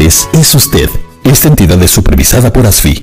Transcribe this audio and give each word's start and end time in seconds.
es 0.00 0.54
usted. 0.54 0.88
Esta 1.22 1.48
entidad 1.48 1.80
es 1.82 1.90
supervisada 1.90 2.50
por 2.50 2.66
ASFI. 2.66 3.02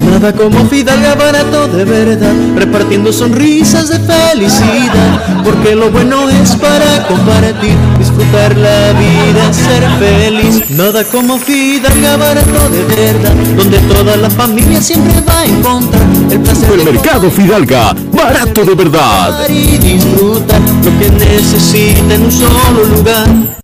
Nada 0.00 0.32
como 0.32 0.64
Fidalga 0.66 1.16
barato 1.16 1.66
de 1.66 1.84
verdad, 1.84 2.32
repartiendo 2.54 3.12
sonrisas 3.12 3.88
de 3.88 3.98
felicidad, 3.98 5.42
porque 5.42 5.74
lo 5.74 5.90
bueno 5.90 6.28
es 6.28 6.54
para 6.54 7.04
compartir, 7.08 7.76
disfrutar 7.98 8.56
la 8.56 8.92
vida, 8.92 9.52
ser 9.52 9.82
feliz. 9.98 10.70
Nada 10.70 11.02
como 11.04 11.36
Fidalga 11.36 12.16
barato 12.16 12.68
de 12.70 12.84
verdad, 12.94 13.34
donde 13.56 13.78
toda 13.80 14.16
la 14.16 14.30
familia 14.30 14.80
siempre 14.80 15.20
va 15.28 15.40
a 15.40 15.46
encontrar 15.46 16.02
el 16.30 16.40
placer. 16.40 16.70
El 16.78 16.84
mercado 16.84 17.30
Fidalga, 17.30 17.94
barato 18.12 18.64
de 18.64 18.74
verdad. 18.74 19.48
Y 19.48 19.78
disfrutar 19.78 20.60
lo 20.60 20.98
que 20.98 21.10
necesita 21.10 22.14
en 22.14 22.22
un 22.22 22.32
solo 22.32 22.84
lugar. 22.96 23.63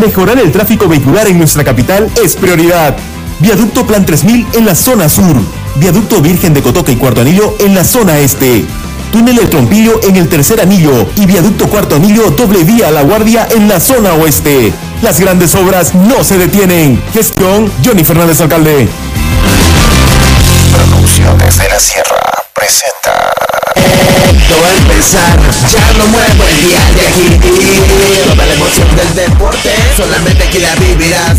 Mejorar 0.00 0.38
el 0.38 0.52
tráfico 0.52 0.86
vehicular 0.86 1.26
en 1.28 1.38
nuestra 1.38 1.64
capital 1.64 2.10
es 2.22 2.36
prioridad. 2.36 2.94
Viaducto 3.40 3.86
Plan 3.86 4.04
3000 4.04 4.46
en 4.54 4.66
la 4.66 4.74
zona 4.74 5.08
sur. 5.08 5.36
Viaducto 5.78 6.20
Virgen 6.20 6.54
de 6.54 6.62
Cotoca 6.62 6.90
y 6.90 6.96
Cuarto 6.96 7.20
Anillo 7.20 7.56
en 7.60 7.74
la 7.74 7.84
zona 7.84 8.18
este. 8.18 8.64
Túnel 9.12 9.38
El 9.38 9.48
Trompillo 9.48 10.00
en 10.02 10.16
el 10.16 10.28
tercer 10.28 10.60
anillo 10.60 11.08
y 11.16 11.24
Viaducto 11.24 11.68
Cuarto 11.68 11.96
Anillo 11.96 12.30
doble 12.30 12.64
vía 12.64 12.90
La 12.90 13.02
Guardia 13.02 13.46
en 13.54 13.68
la 13.68 13.78
zona 13.78 14.12
oeste. 14.14 14.72
Las 15.02 15.20
grandes 15.20 15.54
obras 15.54 15.94
no 15.94 16.24
se 16.24 16.36
detienen. 16.36 17.00
Gestión 17.12 17.72
Johnny 17.84 18.04
Fernández 18.04 18.40
Alcalde. 18.40 18.88
Producciones 20.72 21.58
de 21.58 21.68
la 21.68 21.78
Sierra 21.78 22.20
presenta. 22.52 23.47
A 24.58 24.70
empezar, 24.76 25.38
ya 25.70 25.86
no 25.98 26.06
muevo 26.08 26.44
el 26.48 26.56
día 26.66 26.82
de 26.94 27.02
aquí. 27.06 27.28
Toda 28.24 28.44
la 28.46 28.52
emoción 28.54 28.88
del 28.96 29.14
deporte, 29.14 29.70
solamente 29.96 30.44
aquí 30.44 30.58
la 30.58 30.74
vivirás. 30.74 31.38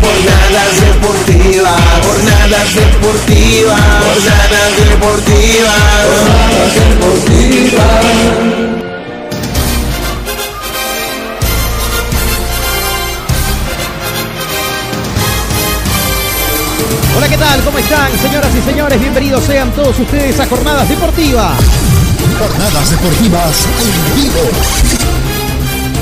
Jornadas 0.00 0.80
deportivas, 0.80 1.80
jornadas 2.04 2.74
deportivas, 2.74 3.80
jornadas 4.04 4.76
deportivas, 4.88 5.80
jornadas 6.06 6.74
deportivas. 6.74 8.69
Hola, 17.16 17.28
¿qué 17.28 17.36
tal? 17.36 17.60
¿Cómo 17.64 17.78
están, 17.78 18.10
señoras 18.18 18.50
y 18.54 18.62
señores? 18.62 19.00
Bienvenidos 19.00 19.44
sean 19.44 19.70
todos 19.72 19.98
ustedes 19.98 20.38
a 20.40 20.46
Jornadas 20.46 20.88
Deportivas. 20.88 21.58
Jornadas 22.38 22.90
Deportivas 22.90 23.66
en 23.80 24.22
vivo. 24.22 25.29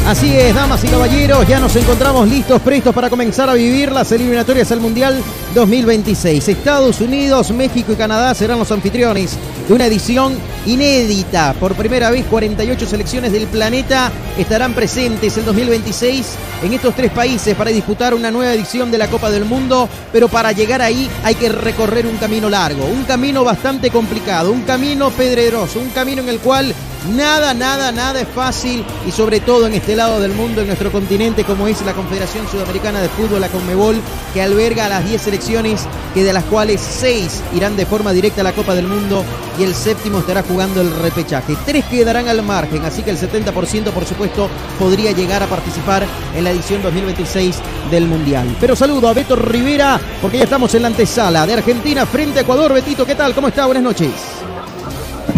Así 0.07 0.35
es, 0.35 0.55
damas 0.55 0.83
y 0.85 0.89
caballeros, 0.89 1.47
ya 1.47 1.61
nos 1.61 1.77
encontramos 1.77 2.27
listos, 2.27 2.63
prestos 2.63 2.95
para 2.95 3.11
comenzar 3.11 3.51
a 3.51 3.55
vivir 3.55 3.93
las 3.93 4.11
eliminatorias 4.11 4.73
al 4.73 4.81
Mundial 4.81 5.23
2026. 5.55 6.49
Estados 6.49 7.03
Unidos, 7.03 7.51
México 7.51 7.93
y 7.93 7.97
Canadá 7.97 8.35
serán 8.35 8.59
los 8.59 8.73
anfitriones 8.73 9.37
de 9.69 9.75
una 9.75 9.85
edición 9.85 10.35
inédita. 10.65 11.55
Por 11.61 11.75
primera 11.75 12.11
vez, 12.11 12.25
48 12.25 12.87
selecciones 12.87 13.33
del 13.33 13.47
planeta 13.49 14.11
estarán 14.39 14.73
presentes 14.73 15.37
el 15.37 15.45
2026 15.45 16.27
en 16.63 16.73
estos 16.73 16.95
tres 16.95 17.11
países 17.11 17.55
para 17.55 17.71
disputar 17.71 18.15
una 18.15 18.31
nueva 18.31 18.55
edición 18.55 18.91
de 18.91 18.97
la 18.99 19.09
Copa 19.09 19.31
del 19.31 19.45
Mundo, 19.45 19.91
pero 20.11 20.29
para 20.29 20.53
llegar 20.53 20.81
ahí 20.81 21.11
hay 21.23 21.35
que 21.35 21.51
recorrer 21.51 22.07
un 22.07 22.17
camino 22.17 22.49
largo, 22.49 22.87
un 22.87 23.05
camino 23.05 23.45
bastante 23.45 23.91
complicado, 23.91 24.53
un 24.53 24.63
camino 24.63 25.11
pedreroso, 25.11 25.81
un 25.81 25.91
camino 25.91 26.23
en 26.23 26.31
el 26.31 26.39
cual 26.39 26.75
nada, 27.07 27.55
nada, 27.55 27.93
nada 27.93 28.21
es 28.21 28.29
fácil 28.29 28.85
y 29.07 29.11
sobre 29.11 29.41
todo 29.41 29.67
en 29.67 29.75
este 29.75 29.97
lado 29.97 30.21
del 30.21 30.33
mundo, 30.33 30.61
en 30.61 30.67
nuestro 30.67 30.91
continente, 30.91 31.45
como 31.45 31.69
es 31.69 31.83
la 31.83 31.95
Confederación 31.95 32.49
Sudamericana 32.49 33.01
de 33.01 33.09
Fútbol, 33.09 33.41
la 33.41 33.49
Conmebol, 33.49 34.01
que 34.35 34.43
alberga 34.43 34.87
a 34.87 34.89
las 34.89 35.05
10 35.05 35.21
selecciones, 35.21 35.87
que 36.15 36.25
de 36.25 36.33
las 36.33 36.45
cuales 36.45 36.81
6 36.81 37.43
irán 37.55 37.77
de 37.77 37.87
forma 37.87 38.13
directa 38.13 38.41
a 38.41 38.45
la 38.45 38.53
Copa 38.53 38.75
del 38.75 38.87
Mundo 38.87 39.25
y 39.59 39.65
el 39.65 39.75
séptimo 39.75 40.19
estará 40.19 40.43
jugando 40.43 40.81
el 40.81 40.95
repechaje. 40.95 41.57
Tres 41.65 41.85
quedarán 41.87 42.29
al 42.29 42.43
margen, 42.43 42.85
así 42.85 43.03
que 43.03 43.11
el 43.11 43.19
70% 43.19 43.91
por 43.93 44.05
supuesto 44.05 44.49
podría 44.79 45.13
llegar 45.13 45.43
a 45.43 45.47
participar 45.47 46.07
en 46.37 46.45
la 46.45 46.51
edición 46.51 46.83
2026 46.83 47.57
del 47.91 48.07
Mundial. 48.07 48.57
Pero 48.61 48.77
saludo 48.77 49.09
a 49.09 49.15
Beto 49.15 49.37
Rivera, 49.37 50.01
porque 50.21 50.39
ya 50.39 50.45
estamos 50.45 50.75
en 50.75 50.83
la 50.83 50.89
antesala 50.89 51.47
de 51.47 51.55
Argentina 51.55 52.07
frente 52.07 52.39
a 52.39 52.43
Ecuador. 52.43 52.73
Betito, 52.73 53.05
¿qué 53.05 53.15
tal? 53.15 53.35
¿Cómo 53.35 53.49
está? 53.49 53.67
Buenas 53.67 53.83
noches. 53.83 54.38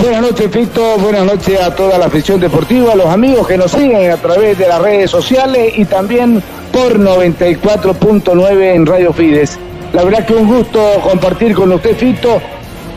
Buenas 0.01 0.23
noches, 0.23 0.51
Fito. 0.51 0.97
Buenas 0.99 1.27
noches 1.27 1.61
a 1.61 1.75
toda 1.75 1.99
la 1.99 2.07
afición 2.07 2.41
deportiva, 2.41 2.93
a 2.93 2.97
los 2.97 3.07
amigos 3.07 3.47
que 3.47 3.59
nos 3.59 3.73
siguen 3.73 4.11
a 4.11 4.17
través 4.17 4.57
de 4.57 4.67
las 4.67 4.81
redes 4.81 5.11
sociales 5.11 5.75
y 5.77 5.85
también 5.85 6.43
por 6.73 6.99
94.9 6.99 8.75
en 8.75 8.87
Radio 8.87 9.13
Fides. 9.13 9.59
La 9.93 10.03
verdad 10.03 10.25
que 10.25 10.35
un 10.35 10.49
gusto 10.49 10.81
compartir 11.03 11.55
con 11.55 11.71
usted, 11.73 11.95
Fito. 11.97 12.41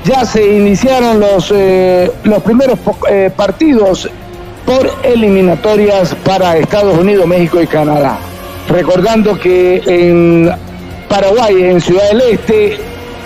Ya 0.05 0.25
se 0.25 0.55
iniciaron 0.55 1.19
los, 1.19 1.51
eh, 1.53 2.09
los 2.23 2.41
primeros 2.41 2.79
eh, 3.09 3.29
partidos 3.35 4.09
por 4.65 4.89
eliminatorias 5.03 6.15
para 6.23 6.57
Estados 6.57 6.97
Unidos, 6.97 7.27
México 7.27 7.61
y 7.61 7.67
Canadá. 7.67 8.17
Recordando 8.69 9.37
que 9.37 9.81
en 9.85 10.49
Paraguay, 11.09 11.63
en 11.63 11.81
Ciudad 11.81 12.07
del 12.11 12.21
Este, 12.21 12.77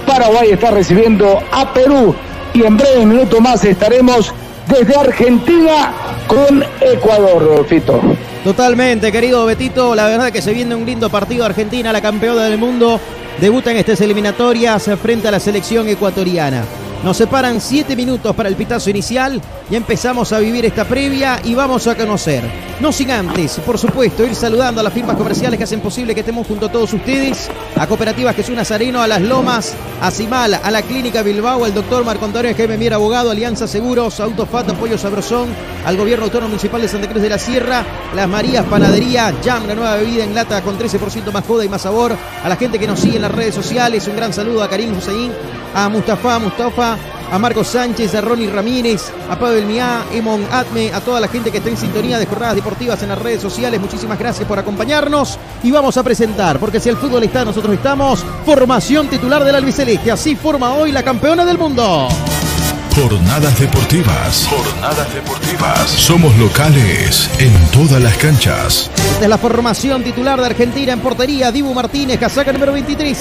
Paraguay 0.07 0.49
está 0.51 0.71
recibiendo 0.71 1.39
a 1.51 1.71
Perú 1.73 2.15
y 2.53 2.63
en 2.63 2.77
breve 2.77 3.05
minuto 3.05 3.39
más 3.41 3.63
estaremos 3.65 4.33
desde 4.67 4.95
Argentina 4.95 5.93
con 6.27 6.63
Ecuador, 6.81 7.65
Fito. 7.67 8.01
Totalmente, 8.43 9.11
querido 9.11 9.45
Betito. 9.45 9.95
La 9.95 10.05
verdad 10.07 10.31
que 10.31 10.41
se 10.41 10.53
viene 10.53 10.75
un 10.75 10.85
lindo 10.85 11.09
partido. 11.09 11.45
Argentina, 11.45 11.91
la 11.91 12.01
campeona 12.01 12.45
del 12.45 12.57
mundo, 12.57 12.99
debuta 13.39 13.71
en 13.71 13.77
estas 13.77 14.01
eliminatorias 14.01 14.89
frente 15.01 15.27
a 15.27 15.31
la 15.31 15.39
selección 15.39 15.87
ecuatoriana. 15.87 16.63
Nos 17.03 17.17
separan 17.17 17.61
siete 17.61 17.95
minutos 17.95 18.35
para 18.35 18.49
el 18.49 18.55
pitazo 18.55 18.89
inicial. 18.89 19.41
Ya 19.69 19.77
empezamos 19.77 20.33
a 20.33 20.39
vivir 20.39 20.65
esta 20.65 20.85
previa 20.85 21.39
y 21.43 21.53
vamos 21.53 21.87
a 21.87 21.95
conocer. 21.95 22.43
No 22.79 22.91
sin 22.91 23.11
antes, 23.11 23.59
por 23.65 23.77
supuesto, 23.77 24.23
ir 24.23 24.35
saludando 24.35 24.81
a 24.81 24.83
las 24.83 24.93
firmas 24.93 25.15
comerciales 25.15 25.57
que 25.57 25.63
hacen 25.63 25.79
posible 25.79 26.13
que 26.13 26.19
estemos 26.21 26.45
junto 26.45 26.67
a 26.67 26.71
todos 26.71 26.93
ustedes. 26.93 27.49
A 27.75 27.87
Cooperativas 27.87 28.35
Jesús 28.35 28.55
Nazareno, 28.55 29.01
a 29.01 29.07
Las 29.07 29.21
Lomas, 29.21 29.73
a 30.01 30.11
Cimal, 30.11 30.53
a 30.55 30.71
la 30.71 30.81
Clínica 30.81 31.21
Bilbao, 31.23 31.65
al 31.65 31.73
doctor 31.73 32.05
Marco 32.05 32.25
Antonio 32.25 32.53
Jaime 32.55 32.77
Mier, 32.77 32.93
abogado, 32.93 33.31
Alianza 33.31 33.67
Seguros, 33.67 34.19
Autofat, 34.19 34.69
Apoyo 34.69 34.97
Sabrosón, 34.97 35.49
al 35.85 35.97
Gobierno 35.97 36.25
Autónomo 36.25 36.49
Municipal 36.49 36.81
de 36.81 36.87
Santa 36.87 37.09
Cruz 37.09 37.21
de 37.21 37.29
la 37.29 37.39
Sierra, 37.39 37.83
Las 38.15 38.27
Marías 38.27 38.65
Panadería, 38.65 39.33
Jam, 39.43 39.67
la 39.67 39.75
nueva 39.75 39.95
bebida 39.95 40.23
en 40.23 40.35
lata 40.35 40.61
con 40.61 40.77
13% 40.77 41.31
más 41.31 41.45
joda 41.45 41.65
y 41.65 41.69
más 41.69 41.81
sabor. 41.81 42.15
A 42.43 42.47
la 42.47 42.55
gente 42.55 42.77
que 42.77 42.87
nos 42.87 42.99
sigue 42.99 43.15
en 43.15 43.23
las 43.23 43.31
redes 43.31 43.55
sociales, 43.55 44.07
un 44.07 44.15
gran 44.15 44.33
saludo 44.33 44.61
a 44.61 44.69
Karim 44.69 44.95
Hussein, 44.95 45.31
a 45.73 45.89
Mustafa, 45.89 46.39
Mustafa, 46.39 46.86
a 47.31 47.39
Marcos 47.39 47.67
Sánchez, 47.67 48.15
a 48.15 48.21
Ronnie 48.21 48.49
Ramírez, 48.49 49.11
a 49.29 49.37
Pablo 49.37 49.61
Miá, 49.65 50.05
Emon 50.13 50.45
Atme, 50.51 50.93
a 50.93 51.01
toda 51.01 51.19
la 51.19 51.27
gente 51.27 51.51
que 51.51 51.57
está 51.57 51.69
en 51.69 51.77
sintonía 51.77 52.19
de 52.19 52.25
jornadas 52.25 52.55
deportivas 52.55 53.01
en 53.03 53.09
las 53.09 53.19
redes 53.19 53.41
sociales. 53.41 53.81
Muchísimas 53.81 54.19
gracias 54.19 54.47
por 54.47 54.59
acompañarnos 54.59 55.37
y 55.63 55.71
vamos 55.71 55.97
a 55.97 56.03
presentar, 56.03 56.59
porque 56.59 56.79
si 56.79 56.89
el 56.89 56.97
fútbol 56.97 57.23
está, 57.23 57.43
nosotros 57.43 57.73
estamos. 57.73 58.23
Formación 58.45 59.07
titular 59.07 59.43
del 59.43 59.55
albiceleste. 59.55 60.11
Así 60.11 60.35
forma 60.35 60.73
hoy 60.73 60.91
la 60.91 61.03
campeona 61.03 61.43
del 61.43 61.57
mundo. 61.57 62.07
Jornadas 62.95 63.59
deportivas. 63.59 64.47
Jornadas 64.49 65.13
deportivas. 65.13 65.87
Somos 65.87 66.35
locales 66.37 67.29
en 67.37 67.53
todas 67.71 68.01
las 68.01 68.17
canchas. 68.17 68.89
Es 69.21 69.27
la 69.27 69.37
formación 69.37 70.03
titular 70.03 70.39
de 70.39 70.47
Argentina 70.47 70.93
en 70.93 70.99
portería. 70.99 71.51
Dibu 71.51 71.75
Martínez, 71.75 72.19
casaca 72.19 72.51
número 72.51 72.73
23. 72.73 73.17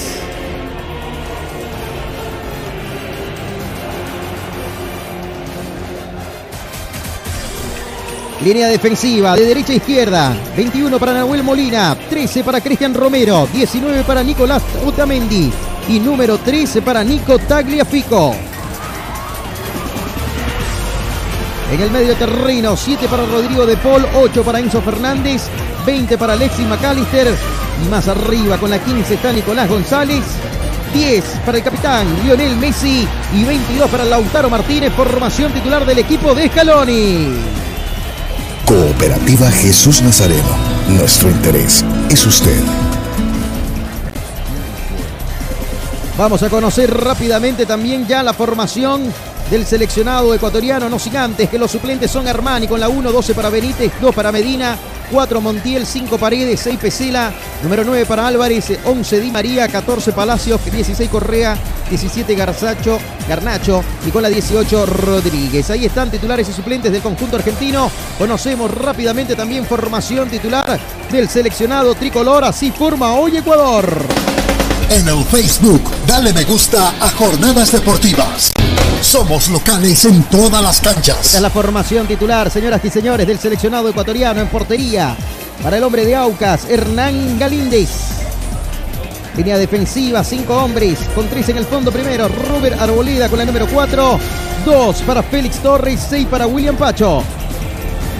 Línea 8.41 8.67
defensiva 8.67 9.35
de 9.35 9.45
derecha 9.45 9.73
a 9.73 9.77
izquierda. 9.77 10.37
21 10.55 10.99
para 10.99 11.13
Nahuel 11.13 11.43
Molina. 11.43 11.97
13 12.09 12.43
para 12.43 12.61
Cristian 12.61 12.93
Romero. 12.93 13.47
19 13.51 14.03
para 14.03 14.21
Nicolás 14.23 14.61
Otamendi. 14.85 15.51
Y 15.89 15.99
número 15.99 16.37
13 16.37 16.83
para 16.83 17.03
Nico 17.03 17.39
Tagliafico. 17.39 18.35
En 21.71 21.81
el 21.81 21.91
medio 21.91 22.15
terreno, 22.15 22.77
7 22.77 23.07
para 23.09 23.25
Rodrigo 23.25 23.65
de 23.65 23.75
Paul, 23.75 24.05
8 24.15 24.43
para 24.43 24.59
Enzo 24.59 24.81
Fernández, 24.81 25.43
20 25.85 26.17
para 26.17 26.33
Alexis 26.33 26.65
McAllister. 26.65 27.35
Y 27.83 27.89
más 27.89 28.07
arriba 28.07 28.57
con 28.57 28.69
la 28.69 28.79
15 28.79 29.15
está 29.15 29.33
Nicolás 29.33 29.67
González. 29.67 30.23
10 30.93 31.23
para 31.45 31.57
el 31.57 31.63
capitán 31.63 32.07
Lionel 32.23 32.55
Messi 32.55 33.05
y 33.33 33.43
22 33.43 33.89
para 33.89 34.05
Lautaro 34.05 34.49
Martínez, 34.49 34.93
formación 34.93 35.51
titular 35.51 35.85
del 35.85 35.99
equipo 35.99 36.33
de 36.33 36.47
Scaloni. 36.47 37.66
Cooperativa 38.67 39.49
Jesús 39.49 40.01
Nazareno. 40.01 40.43
Nuestro 40.89 41.29
interés 41.31 41.85
es 42.09 42.25
usted. 42.25 42.61
Vamos 46.17 46.43
a 46.43 46.49
conocer 46.49 46.93
rápidamente 46.93 47.65
también 47.65 48.05
ya 48.05 48.21
la 48.23 48.33
formación 48.33 49.03
del 49.49 49.65
seleccionado 49.65 50.33
ecuatoriano, 50.33 50.89
no 50.89 50.99
gigantes, 50.99 51.49
que 51.49 51.57
los 51.57 51.71
suplentes 51.71 52.11
son 52.11 52.27
Armani 52.27 52.67
con 52.67 52.81
la 52.81 52.89
1, 52.89 53.09
12 53.09 53.33
para 53.33 53.49
Benítez, 53.49 53.93
2 54.01 54.13
para 54.13 54.33
Medina, 54.33 54.77
4 55.11 55.41
Montiel, 55.41 55.85
5 55.85 56.17
Paredes, 56.17 56.59
6 56.61 56.79
Pesela, 56.79 57.33
número 57.63 57.83
9 57.83 58.05
para 58.05 58.27
Álvarez, 58.27 58.79
11 58.83 59.19
Di 59.19 59.31
María, 59.31 59.67
14 59.67 60.11
Palacios, 60.13 60.63
16 60.63 61.09
Correa, 61.09 61.57
17 61.89 62.35
Garzacho, 62.35 62.99
Garnacho 63.27 63.83
y 64.05 64.11
con 64.11 64.21
la 64.21 64.29
18 64.29 64.85
Rodríguez. 64.85 65.69
Ahí 65.69 65.85
están 65.85 66.11
titulares 66.11 66.49
y 66.49 66.53
suplentes 66.53 66.91
del 66.91 67.01
conjunto 67.01 67.37
argentino. 67.37 67.89
Conocemos 68.17 68.71
rápidamente 68.71 69.35
también 69.35 69.65
formación 69.65 70.29
titular 70.29 70.79
del 71.11 71.29
seleccionado 71.29 71.95
tricolor. 71.95 72.43
Así 72.43 72.71
forma 72.71 73.13
hoy 73.13 73.37
Ecuador. 73.37 74.36
En 74.89 75.05
el 75.05 75.21
Facebook, 75.25 75.83
dale 76.07 76.31
me 76.31 76.45
gusta 76.45 76.93
a 77.01 77.09
Jornadas 77.09 77.73
Deportivas. 77.73 78.53
Somos 79.01 79.49
locales 79.49 80.05
en 80.05 80.23
todas 80.23 80.63
las 80.63 80.79
canchas. 80.79 81.25
Esta 81.25 81.37
es 81.37 81.41
la 81.41 81.49
formación 81.49 82.07
titular, 82.07 82.49
señoras 82.49 82.83
y 82.85 82.89
señores, 82.89 83.27
del 83.27 83.37
seleccionado 83.37 83.89
ecuatoriano 83.89 84.39
en 84.39 84.47
portería. 84.47 85.13
Para 85.61 85.75
el 85.75 85.83
hombre 85.83 86.05
de 86.05 86.15
Aucas, 86.15 86.69
Hernán 86.69 87.37
Galíndez. 87.37 87.89
Línea 89.35 89.57
defensiva, 89.57 90.23
cinco 90.23 90.55
hombres, 90.55 90.99
con 91.13 91.27
tres 91.27 91.49
en 91.49 91.57
el 91.57 91.65
fondo 91.65 91.91
primero. 91.91 92.29
Robert 92.29 92.79
Arboleda 92.79 93.27
con 93.27 93.39
la 93.39 93.45
número 93.45 93.67
4. 93.67 94.19
Dos 94.65 95.01
para 95.01 95.21
Félix 95.21 95.59
Torres, 95.59 95.99
seis 96.09 96.25
para 96.31 96.47
William 96.47 96.77
Pacho. 96.77 97.23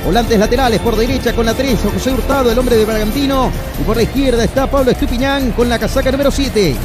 Volantes 0.07 0.39
laterales 0.39 0.79
por 0.79 0.95
derecha 0.95 1.33
con 1.33 1.45
la 1.45 1.53
3, 1.53 1.79
José 1.93 2.13
Hurtado, 2.13 2.49
el 2.49 2.57
hombre 2.57 2.77
de 2.77 2.85
Bragantino. 2.85 3.51
Y 3.77 3.83
por 3.83 3.97
la 3.97 4.03
izquierda 4.03 4.41
está 4.41 4.65
Pablo 4.65 4.91
Estupiñán 4.91 5.51
con 5.51 5.67
la 5.67 5.77
casaca 5.77 6.09
número 6.09 6.31
7. 6.31 6.75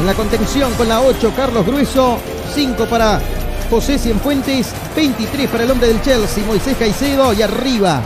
En 0.00 0.06
la 0.06 0.14
contención 0.14 0.74
con 0.74 0.88
la 0.88 1.02
8, 1.02 1.32
Carlos 1.36 1.64
Grueso. 1.64 2.18
5 2.52 2.86
para 2.86 3.20
José 3.70 3.96
Cienfuentes. 3.96 4.70
23 4.96 5.48
para 5.48 5.62
el 5.62 5.70
hombre 5.70 5.86
del 5.86 6.02
Chelsea, 6.02 6.44
Moisés 6.44 6.76
Caicedo. 6.76 7.32
Y 7.32 7.42
arriba, 7.42 8.02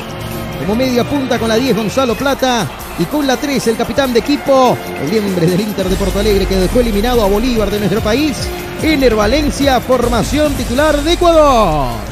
como 0.60 0.74
media 0.74 1.08
punta 1.08 1.38
con 1.38 1.48
la 1.48 1.54
10, 1.54 1.74
Gonzalo 1.74 2.14
Plata. 2.14 2.68
Y 2.98 3.06
con 3.06 3.26
la 3.26 3.38
3, 3.38 3.68
el 3.68 3.76
capitán 3.78 4.12
de 4.12 4.18
equipo, 4.18 4.76
el 5.02 5.18
hombre 5.18 5.46
del 5.46 5.62
Inter 5.62 5.88
de 5.88 5.96
Porto 5.96 6.18
Alegre 6.18 6.44
que 6.44 6.56
dejó 6.56 6.80
eliminado 6.80 7.24
a 7.24 7.26
Bolívar 7.26 7.70
de 7.70 7.78
nuestro 7.78 8.02
país. 8.02 8.36
Ener 8.82 9.14
Valencia, 9.14 9.80
formación 9.80 10.52
titular 10.52 11.02
de 11.02 11.14
Ecuador. 11.14 12.09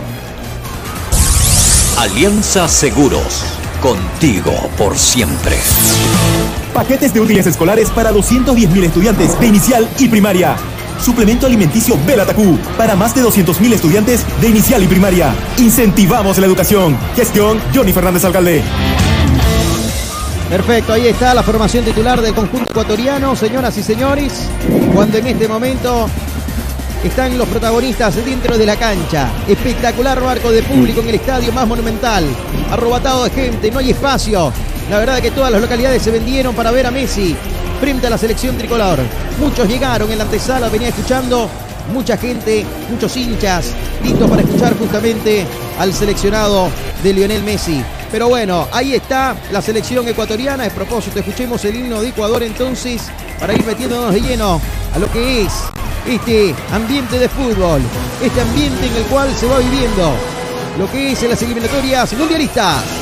Alianza 1.99 2.69
Seguros. 2.69 3.45
Contigo 3.83 4.53
por 4.79 4.97
siempre. 4.97 5.57
Paquetes 6.73 7.13
de 7.13 7.19
útiles 7.19 7.45
escolares 7.45 7.91
para 7.91 8.13
210.000 8.13 8.85
estudiantes 8.85 9.41
de 9.41 9.47
inicial 9.49 9.89
y 9.99 10.07
primaria. 10.07 10.55
Suplemento 11.05 11.47
alimenticio 11.47 11.99
Belatacú 12.07 12.57
para 12.77 12.95
más 12.95 13.17
de 13.17 13.25
200.000 13.25 13.73
estudiantes 13.73 14.25
de 14.41 14.49
inicial 14.49 14.81
y 14.85 14.87
primaria. 14.87 15.35
Incentivamos 15.59 16.39
la 16.39 16.47
educación. 16.47 16.97
Gestión 17.17 17.61
Johnny 17.75 17.93
Fernández 17.93 18.25
Alcalde. 18.25 18.63
Perfecto, 20.51 20.93
ahí 20.93 21.09
está 21.09 21.35
la 21.35 21.43
formación 21.43 21.85
titular 21.85 22.23
del 22.23 22.33
conjunto 22.33 22.71
ecuatoriano, 22.71 23.35
señoras 23.35 23.77
y 23.77 23.83
señores, 23.83 24.49
cuando 24.95 25.19
en 25.19 25.27
este 25.27 25.49
momento 25.49 26.09
están 27.05 27.39
los 27.39 27.49
protagonistas 27.49 28.17
dentro 28.17 28.59
de 28.59 28.67
la 28.67 28.77
cancha. 28.77 29.31
Espectacular 29.47 30.21
barco 30.21 30.51
de 30.51 30.63
público 30.63 31.01
en 31.01 31.09
el 31.09 31.15
estadio 31.17 31.53
más 31.53 31.67
monumental. 31.67 32.25
Arrobatado 32.71 33.25
de 33.25 33.31
gente, 33.31 33.71
no 33.71 33.79
hay 33.79 33.91
espacio. 33.91 34.53
La 34.91 34.99
verdad 34.99 35.17
es 35.19 35.23
que 35.23 35.31
todas 35.31 35.53
las 35.53 35.61
localidades 35.61 36.03
se 36.03 36.11
vendieron 36.11 36.55
para 36.55 36.71
ver 36.71 36.87
a 36.87 36.91
Messi 36.91 37.37
frente 37.81 38.07
a 38.07 38.11
la 38.11 38.19
selección 38.19 38.57
tricolor. 38.57 38.99
Muchos 39.39 39.69
llegaron 39.69 40.11
en 40.11 40.19
la 40.19 40.25
antesala, 40.25 40.69
venía 40.69 40.89
escuchando 40.89 41.49
mucha 41.93 42.17
gente, 42.17 42.67
muchos 42.91 43.17
hinchas, 43.17 43.73
listos 44.03 44.29
para 44.29 44.43
escuchar 44.43 44.77
justamente 44.77 45.47
al 45.79 45.93
seleccionado 45.93 46.69
de 47.03 47.13
Lionel 47.13 47.43
Messi. 47.45 47.83
Pero 48.11 48.29
bueno, 48.29 48.67
ahí 48.73 48.95
está 48.95 49.37
la 49.53 49.63
selección 49.63 50.09
ecuatoriana. 50.09 50.65
De 50.65 50.71
propósito, 50.71 51.19
escuchemos 51.19 51.65
el 51.65 51.77
himno 51.77 52.01
de 52.01 52.09
Ecuador 52.09 52.43
entonces 52.43 53.03
para 53.39 53.55
ir 53.55 53.65
metiéndonos 53.65 54.13
de 54.13 54.21
lleno 54.21 54.61
a 54.95 54.99
lo 54.99 55.11
que 55.13 55.43
es 55.43 55.53
este 56.09 56.55
ambiente 56.73 57.19
de 57.19 57.29
fútbol, 57.29 57.83
este 58.23 58.41
ambiente 58.41 58.87
en 58.87 58.97
el 58.97 59.03
cual 59.05 59.35
se 59.37 59.47
va 59.47 59.59
viviendo 59.59 60.15
lo 60.79 60.91
que 60.91 61.13
es 61.13 61.23
en 61.23 61.31
las 61.31 61.43
eliminatorias 61.43 62.15
mundialistas. 62.15 62.98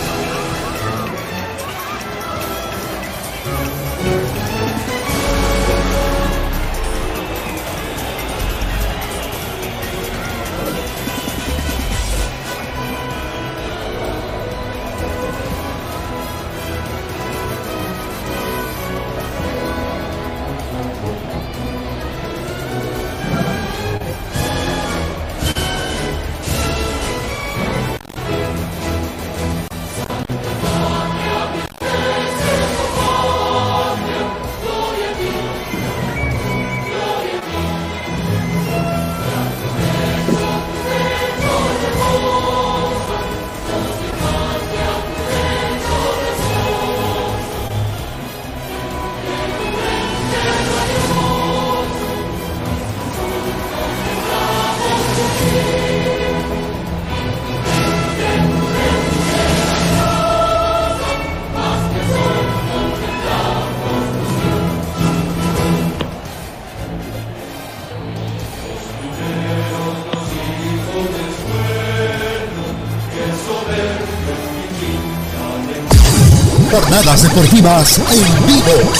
Deportivas 77.23 77.99
en 77.99 78.46
vivo. 78.46 78.92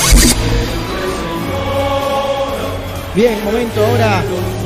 Bien, 3.15 3.45
momento 3.45 3.85
ahora 3.85 4.23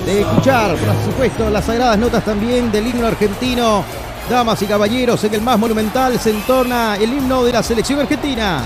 de 0.06 0.20
escuchar, 0.20 0.76
por 0.76 1.04
supuesto, 1.04 1.50
las 1.50 1.64
sagradas 1.64 1.98
notas 1.98 2.24
también 2.24 2.70
del 2.70 2.86
himno 2.86 3.06
argentino. 3.06 3.84
Damas 4.30 4.62
y 4.62 4.66
caballeros, 4.66 5.22
en 5.24 5.34
el 5.34 5.42
más 5.42 5.58
monumental 5.58 6.18
se 6.20 6.30
entona 6.30 6.96
el 6.96 7.12
himno 7.12 7.42
de 7.42 7.52
la 7.52 7.62
selección 7.62 7.98
argentina. 7.98 8.62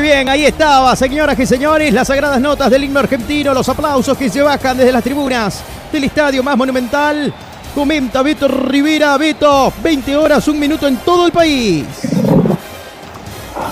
Muy 0.00 0.08
bien, 0.08 0.30
ahí 0.30 0.46
estaba, 0.46 0.96
señoras 0.96 1.38
y 1.38 1.44
señores, 1.44 1.92
las 1.92 2.08
sagradas 2.08 2.40
notas 2.40 2.70
del 2.70 2.84
himno 2.84 3.00
argentino, 3.00 3.52
los 3.52 3.68
aplausos 3.68 4.16
que 4.16 4.30
se 4.30 4.40
bajan 4.40 4.78
desde 4.78 4.92
las 4.92 5.04
tribunas 5.04 5.62
del 5.92 6.04
estadio 6.04 6.42
más 6.42 6.56
monumental. 6.56 7.30
Comenta 7.74 8.22
Beto 8.22 8.48
Rivera, 8.48 9.18
Beto, 9.18 9.70
20 9.82 10.16
horas, 10.16 10.48
un 10.48 10.58
minuto 10.58 10.88
en 10.88 10.96
todo 10.96 11.26
el 11.26 11.32
país. 11.32 11.84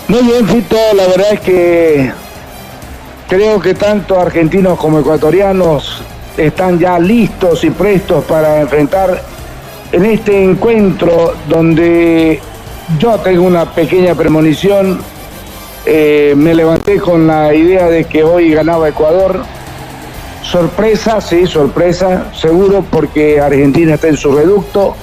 Muy 0.09 0.21
bien, 0.21 0.47
Fito, 0.47 0.77
la 0.95 1.07
verdad 1.07 1.33
es 1.33 1.41
que 1.41 2.13
creo 3.27 3.59
que 3.59 3.73
tanto 3.73 4.21
argentinos 4.21 4.79
como 4.79 4.99
ecuatorianos 4.99 6.03
están 6.37 6.79
ya 6.79 6.99
listos 6.99 7.65
y 7.65 7.71
prestos 7.71 8.23
para 8.27 8.61
enfrentar 8.61 9.23
en 9.93 10.05
este 10.05 10.45
encuentro 10.45 11.37
donde 11.49 12.39
yo 12.99 13.19
tengo 13.21 13.45
una 13.45 13.65
pequeña 13.73 14.15
premonición 14.15 15.01
eh, 15.87 16.35
me 16.37 16.55
levanté 16.55 16.99
con 16.99 17.27
la 17.27 17.55
idea 17.55 17.89
de 17.89 18.05
que 18.05 18.23
hoy 18.23 18.51
ganaba 18.51 18.89
Ecuador. 18.89 19.43
Sorpresa, 20.43 21.21
sí, 21.21 21.47
sorpresa, 21.47 22.33
seguro, 22.35 22.85
porque 22.91 23.41
Argentina 23.41 23.95
está 23.95 24.09
en 24.09 24.17
su 24.17 24.33
reducto, 24.33 24.97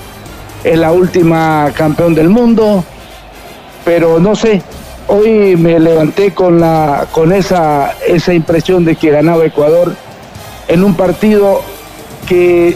es 0.64 0.78
la 0.78 0.92
última 0.92 1.72
campeón 1.76 2.16
del 2.16 2.30
mundo, 2.30 2.84
pero 3.84 4.20
no 4.20 4.36
sé, 4.36 4.62
hoy 5.08 5.56
me 5.56 5.80
levanté 5.80 6.34
con, 6.34 6.60
la, 6.60 7.08
con 7.12 7.32
esa, 7.32 7.94
esa 8.08 8.34
impresión 8.34 8.86
de 8.86 8.96
que 8.96 9.12
ganaba 9.12 9.46
Ecuador 9.46 9.94
en 10.68 10.84
un 10.84 10.96
partido 10.96 11.62
que 12.28 12.76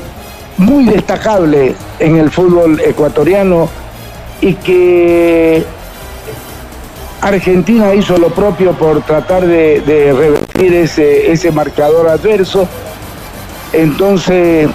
muy 0.57 0.85
destacable 0.85 1.73
en 1.99 2.17
el 2.17 2.29
fútbol 2.29 2.79
ecuatoriano 2.81 3.69
y 4.41 4.53
que 4.55 5.63
Argentina 7.21 7.93
hizo 7.93 8.17
lo 8.17 8.29
propio 8.29 8.73
por 8.73 9.01
tratar 9.01 9.45
de, 9.45 9.81
revertir 9.85 10.73
ese, 10.73 11.31
ese 11.31 11.51
marcador 11.51 12.07
adverso. 12.07 12.67
Entonces, 13.73 14.69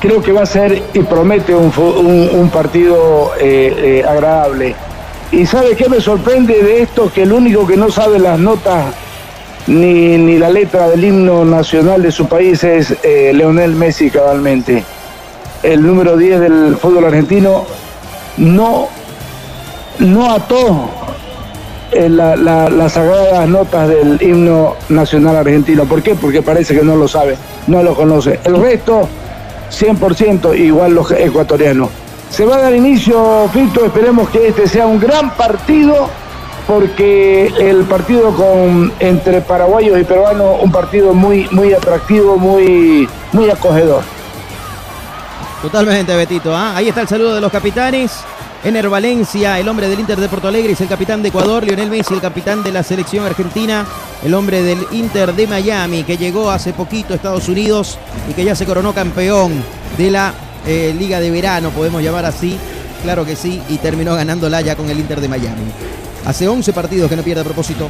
creo 0.00 0.22
que 0.22 0.32
va 0.32 0.42
a 0.42 0.46
ser 0.46 0.82
y 0.94 1.00
promete 1.00 1.54
un, 1.54 2.50
partido 2.52 3.32
eh, 3.38 4.00
eh, 4.00 4.04
agradable. 4.08 4.74
¿Y 5.32 5.46
sabe 5.46 5.76
qué 5.76 5.88
me 5.88 6.00
sorprende 6.00 6.62
de 6.62 6.82
esto? 6.82 7.12
Que 7.12 7.22
el 7.22 7.32
único 7.32 7.66
que 7.66 7.76
no 7.76 7.90
sabe 7.90 8.18
las 8.18 8.38
notas 8.38 8.94
ni, 9.66 10.16
ni 10.16 10.38
la 10.38 10.50
letra 10.50 10.88
del 10.88 11.04
himno 11.04 11.44
nacional 11.44 12.02
de 12.02 12.10
su 12.10 12.26
país 12.26 12.64
es 12.64 12.96
eh, 13.02 13.32
Leonel 13.34 13.74
Messi 13.74 14.10
cabalmente. 14.10 14.82
El 15.62 15.86
número 15.86 16.16
10 16.16 16.40
del 16.40 16.76
fútbol 16.76 17.04
argentino 17.04 17.66
no, 18.38 18.88
no 19.98 20.32
ató 20.32 20.90
eh, 21.92 22.08
las 22.08 22.92
sagradas 22.92 23.48
notas 23.48 23.88
del 23.88 24.20
himno 24.22 24.76
nacional 24.88 25.36
argentino. 25.36 25.84
¿Por 25.84 26.02
qué? 26.02 26.14
Porque 26.14 26.42
parece 26.42 26.74
que 26.74 26.82
no 26.82 26.96
lo 26.96 27.08
sabe, 27.08 27.36
no 27.66 27.82
lo 27.82 27.94
conoce. 27.94 28.40
El 28.44 28.60
resto, 28.60 29.08
100% 29.70 30.58
igual 30.58 30.94
los 30.94 31.10
ecuatorianos. 31.10 31.90
Se 32.30 32.44
va 32.44 32.56
a 32.56 32.60
dar 32.60 32.74
inicio, 32.74 33.48
Fito, 33.52 33.84
esperemos 33.84 34.28
que 34.30 34.48
este 34.48 34.68
sea 34.68 34.86
un 34.86 35.00
gran 35.00 35.34
partido, 35.34 36.08
porque 36.68 37.52
el 37.58 37.82
partido 37.84 38.30
con, 38.34 38.92
entre 39.00 39.40
paraguayos 39.40 39.98
y 40.00 40.04
peruanos, 40.04 40.58
un 40.62 40.70
partido 40.70 41.12
muy, 41.12 41.48
muy 41.50 41.72
atractivo, 41.72 42.36
muy, 42.36 43.08
muy 43.32 43.50
acogedor. 43.50 44.02
Totalmente, 45.60 46.14
Betito. 46.16 46.54
¿ah? 46.54 46.76
Ahí 46.76 46.88
está 46.88 47.02
el 47.02 47.08
saludo 47.08 47.34
de 47.34 47.40
los 47.40 47.52
capitanes. 47.52 48.24
Ener 48.62 48.90
Valencia, 48.90 49.58
el 49.58 49.66
hombre 49.68 49.88
del 49.88 50.00
Inter 50.00 50.20
de 50.20 50.28
Porto 50.28 50.48
Alegre, 50.48 50.74
es 50.74 50.80
el 50.82 50.88
capitán 50.88 51.22
de 51.22 51.28
Ecuador. 51.28 51.64
Lionel 51.64 51.88
Messi, 51.88 52.12
el 52.12 52.20
capitán 52.20 52.62
de 52.62 52.70
la 52.70 52.82
selección 52.82 53.24
argentina. 53.24 53.86
El 54.22 54.34
hombre 54.34 54.62
del 54.62 54.86
Inter 54.92 55.34
de 55.34 55.46
Miami, 55.46 56.04
que 56.04 56.18
llegó 56.18 56.50
hace 56.50 56.74
poquito 56.74 57.14
a 57.14 57.16
Estados 57.16 57.48
Unidos 57.48 57.96
y 58.28 58.34
que 58.34 58.44
ya 58.44 58.54
se 58.54 58.66
coronó 58.66 58.92
campeón 58.92 59.64
de 59.96 60.10
la 60.10 60.34
eh, 60.66 60.94
Liga 60.98 61.20
de 61.20 61.30
Verano, 61.30 61.70
podemos 61.70 62.02
llamar 62.02 62.26
así. 62.26 62.58
Claro 63.02 63.24
que 63.24 63.34
sí, 63.34 63.62
y 63.70 63.78
terminó 63.78 64.14
ganándola 64.14 64.60
ya 64.60 64.76
con 64.76 64.90
el 64.90 64.98
Inter 64.98 65.22
de 65.22 65.28
Miami. 65.28 65.62
Hace 66.26 66.46
11 66.46 66.74
partidos 66.74 67.08
que 67.08 67.16
no 67.16 67.22
pierde 67.22 67.40
a 67.40 67.44
propósito 67.44 67.88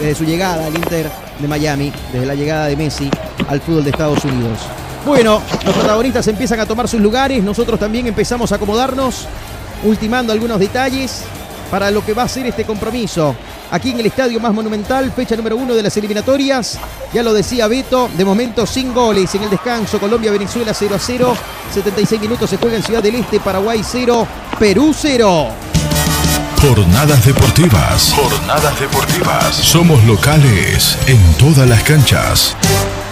desde 0.00 0.14
su 0.14 0.24
llegada 0.24 0.68
al 0.68 0.74
Inter 0.74 1.10
de 1.38 1.48
Miami, 1.48 1.92
desde 2.14 2.24
la 2.24 2.34
llegada 2.34 2.66
de 2.66 2.76
Messi 2.76 3.10
al 3.46 3.60
fútbol 3.60 3.84
de 3.84 3.90
Estados 3.90 4.24
Unidos. 4.24 4.58
Bueno, 5.04 5.42
los 5.66 5.74
protagonistas 5.74 6.26
empiezan 6.28 6.60
a 6.60 6.66
tomar 6.66 6.88
sus 6.88 7.00
lugares, 7.00 7.42
nosotros 7.44 7.78
también 7.78 8.06
empezamos 8.06 8.52
a 8.52 8.54
acomodarnos 8.54 9.28
ultimando 9.84 10.32
algunos 10.32 10.58
detalles 10.58 11.22
para 11.70 11.90
lo 11.90 12.04
que 12.04 12.14
va 12.14 12.22
a 12.24 12.28
ser 12.28 12.46
este 12.46 12.64
compromiso. 12.64 13.34
Aquí 13.70 13.90
en 13.90 14.00
el 14.00 14.06
estadio 14.06 14.40
más 14.40 14.54
monumental, 14.54 15.12
fecha 15.12 15.36
número 15.36 15.56
uno 15.56 15.74
de 15.74 15.82
las 15.82 15.96
eliminatorias. 15.96 16.78
Ya 17.12 17.22
lo 17.22 17.34
decía 17.34 17.68
Beto, 17.68 18.08
de 18.16 18.24
momento 18.24 18.66
sin 18.66 18.94
goles 18.94 19.34
en 19.34 19.42
el 19.42 19.50
descanso. 19.50 19.98
Colombia-Venezuela 19.98 20.72
0 20.72 20.94
a 20.94 20.98
0. 20.98 21.36
76 21.74 22.20
minutos 22.20 22.48
se 22.48 22.56
juega 22.56 22.76
en 22.76 22.82
Ciudad 22.82 23.02
del 23.02 23.16
Este, 23.16 23.40
Paraguay 23.40 23.82
0, 23.84 24.26
Perú 24.58 24.94
0. 24.96 25.48
Jornadas 26.60 27.24
deportivas. 27.24 28.14
Jornadas 28.14 28.80
deportivas. 28.80 29.54
Somos 29.54 30.02
locales 30.04 30.98
en 31.06 31.34
todas 31.34 31.68
las 31.68 31.82
canchas. 31.82 32.56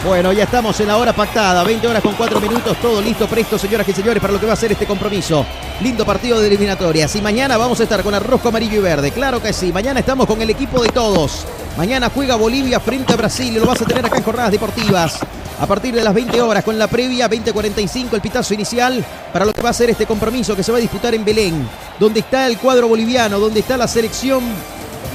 Bueno, 0.06 0.32
ya 0.32 0.44
estamos 0.44 0.78
en 0.78 0.86
la 0.86 0.98
hora 0.98 1.12
pactada, 1.12 1.64
20 1.64 1.88
horas 1.88 2.00
con 2.00 2.14
4 2.14 2.40
minutos, 2.40 2.76
todo 2.80 3.02
listo, 3.02 3.26
presto, 3.26 3.58
señoras 3.58 3.88
y 3.88 3.92
señores, 3.92 4.20
para 4.20 4.32
lo 4.32 4.38
que 4.38 4.46
va 4.46 4.52
a 4.52 4.56
ser 4.56 4.70
este 4.70 4.86
compromiso. 4.86 5.44
Lindo 5.80 6.06
partido 6.06 6.40
de 6.40 6.46
eliminatorias. 6.46 7.16
Y 7.16 7.20
mañana 7.20 7.56
vamos 7.56 7.80
a 7.80 7.82
estar 7.82 8.04
con 8.04 8.14
el 8.14 8.20
rojo, 8.20 8.48
amarillo 8.48 8.76
y 8.76 8.82
verde. 8.82 9.10
Claro 9.10 9.42
que 9.42 9.52
sí. 9.52 9.72
Mañana 9.72 9.98
estamos 9.98 10.26
con 10.26 10.40
el 10.40 10.48
equipo 10.48 10.80
de 10.80 10.90
todos. 10.90 11.44
Mañana 11.76 12.08
juega 12.14 12.36
Bolivia 12.36 12.78
frente 12.78 13.14
a 13.14 13.16
Brasil 13.16 13.56
y 13.56 13.58
lo 13.58 13.66
vas 13.66 13.82
a 13.82 13.84
tener 13.84 14.06
acá 14.06 14.16
en 14.16 14.22
Jornadas 14.22 14.52
Deportivas. 14.52 15.18
A 15.58 15.66
partir 15.66 15.92
de 15.92 16.04
las 16.04 16.14
20 16.14 16.40
horas 16.40 16.62
con 16.62 16.78
la 16.78 16.86
previa, 16.86 17.28
20.45 17.28 18.12
el 18.12 18.20
pitazo 18.20 18.54
inicial 18.54 19.04
para 19.32 19.44
lo 19.44 19.52
que 19.52 19.60
va 19.60 19.70
a 19.70 19.74
ser 19.74 19.90
este 19.90 20.06
compromiso 20.06 20.54
que 20.54 20.62
se 20.62 20.70
va 20.70 20.78
a 20.78 20.80
disputar 20.80 21.16
en 21.16 21.24
Belén, 21.24 21.68
donde 21.98 22.20
está 22.20 22.46
el 22.46 22.58
cuadro 22.58 22.86
boliviano, 22.86 23.40
donde 23.40 23.58
está 23.58 23.76
la 23.76 23.88
selección 23.88 24.44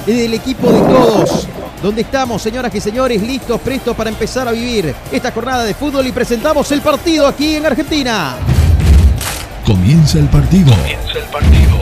del 0.05 0.33
equipo 0.33 0.69
de 0.69 0.81
todos 0.81 1.47
donde 1.81 2.01
estamos, 2.01 2.41
señoras 2.41 2.73
y 2.75 2.79
señores, 2.79 3.21
listos, 3.21 3.59
prestos 3.61 3.95
para 3.95 4.09
empezar 4.09 4.47
a 4.47 4.51
vivir 4.51 4.93
esta 5.11 5.31
jornada 5.31 5.63
de 5.63 5.73
fútbol 5.73 6.05
y 6.07 6.11
presentamos 6.11 6.71
el 6.71 6.81
partido 6.81 7.27
aquí 7.27 7.55
en 7.55 7.65
Argentina. 7.65 8.35
Comienza 9.65 10.19
el 10.19 10.27
partido. 10.27 10.71
Comienza 10.71 11.17
el 11.17 11.25
partido. 11.25 11.77